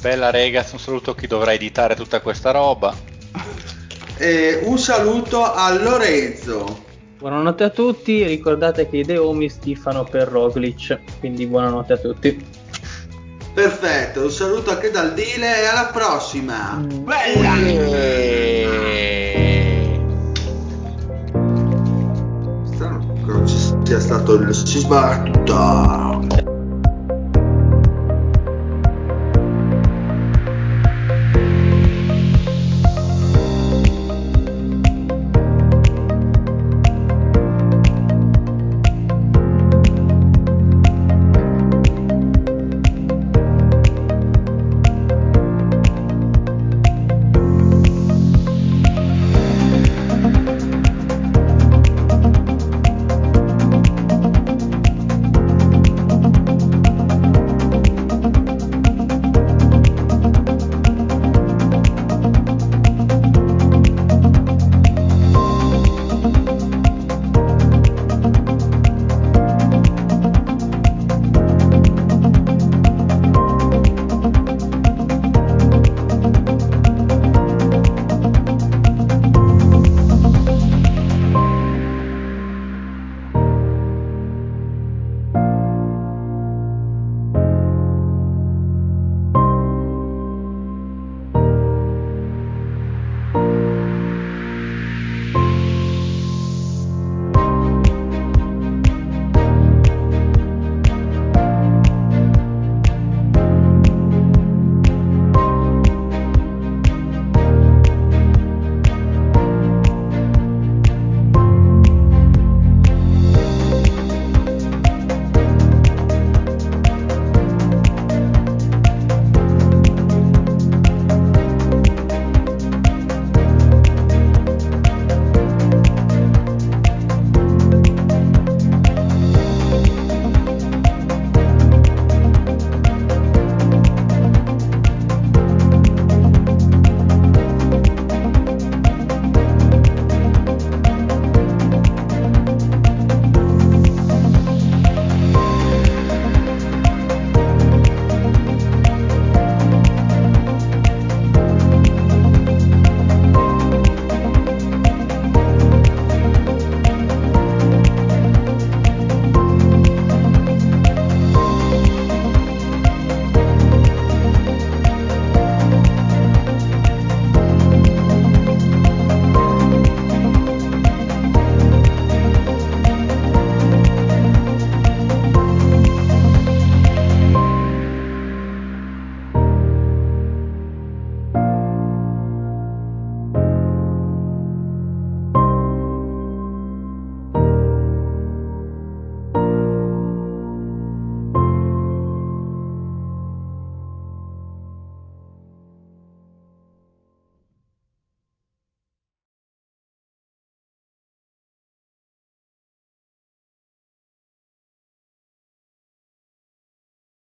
Bella 0.00 0.30
ragazzi, 0.30 0.76
un 0.76 0.80
saluto 0.80 1.10
a 1.10 1.14
chi 1.14 1.26
dovrà 1.26 1.52
editare 1.52 1.94
tutta 1.94 2.22
questa 2.22 2.52
roba. 2.52 2.96
E 4.16 4.60
un 4.64 4.78
saluto 4.78 5.44
a 5.44 5.70
Lorenzo. 5.74 6.86
Buonanotte 7.18 7.64
a 7.64 7.68
tutti, 7.68 8.24
ricordate 8.24 8.88
che 8.88 8.96
i 8.96 9.04
Deomi 9.04 9.50
stifano 9.50 10.04
per 10.04 10.28
Roglic, 10.28 11.18
quindi 11.18 11.46
buonanotte 11.46 11.92
a 11.92 11.98
tutti. 11.98 12.59
Perfetto, 13.52 14.22
un 14.22 14.30
saluto 14.30 14.70
anche 14.70 14.90
dal 14.90 15.12
Dile 15.12 15.62
e 15.62 15.66
alla 15.66 15.90
prossima. 15.92 16.80
Bella! 16.80 17.54
Strano 22.72 23.12
che 23.12 23.32
non 23.32 23.46
ci 23.46 23.56
sia 23.84 24.00
stato 24.00 24.34
il 24.34 24.54
sisma. 24.54 25.22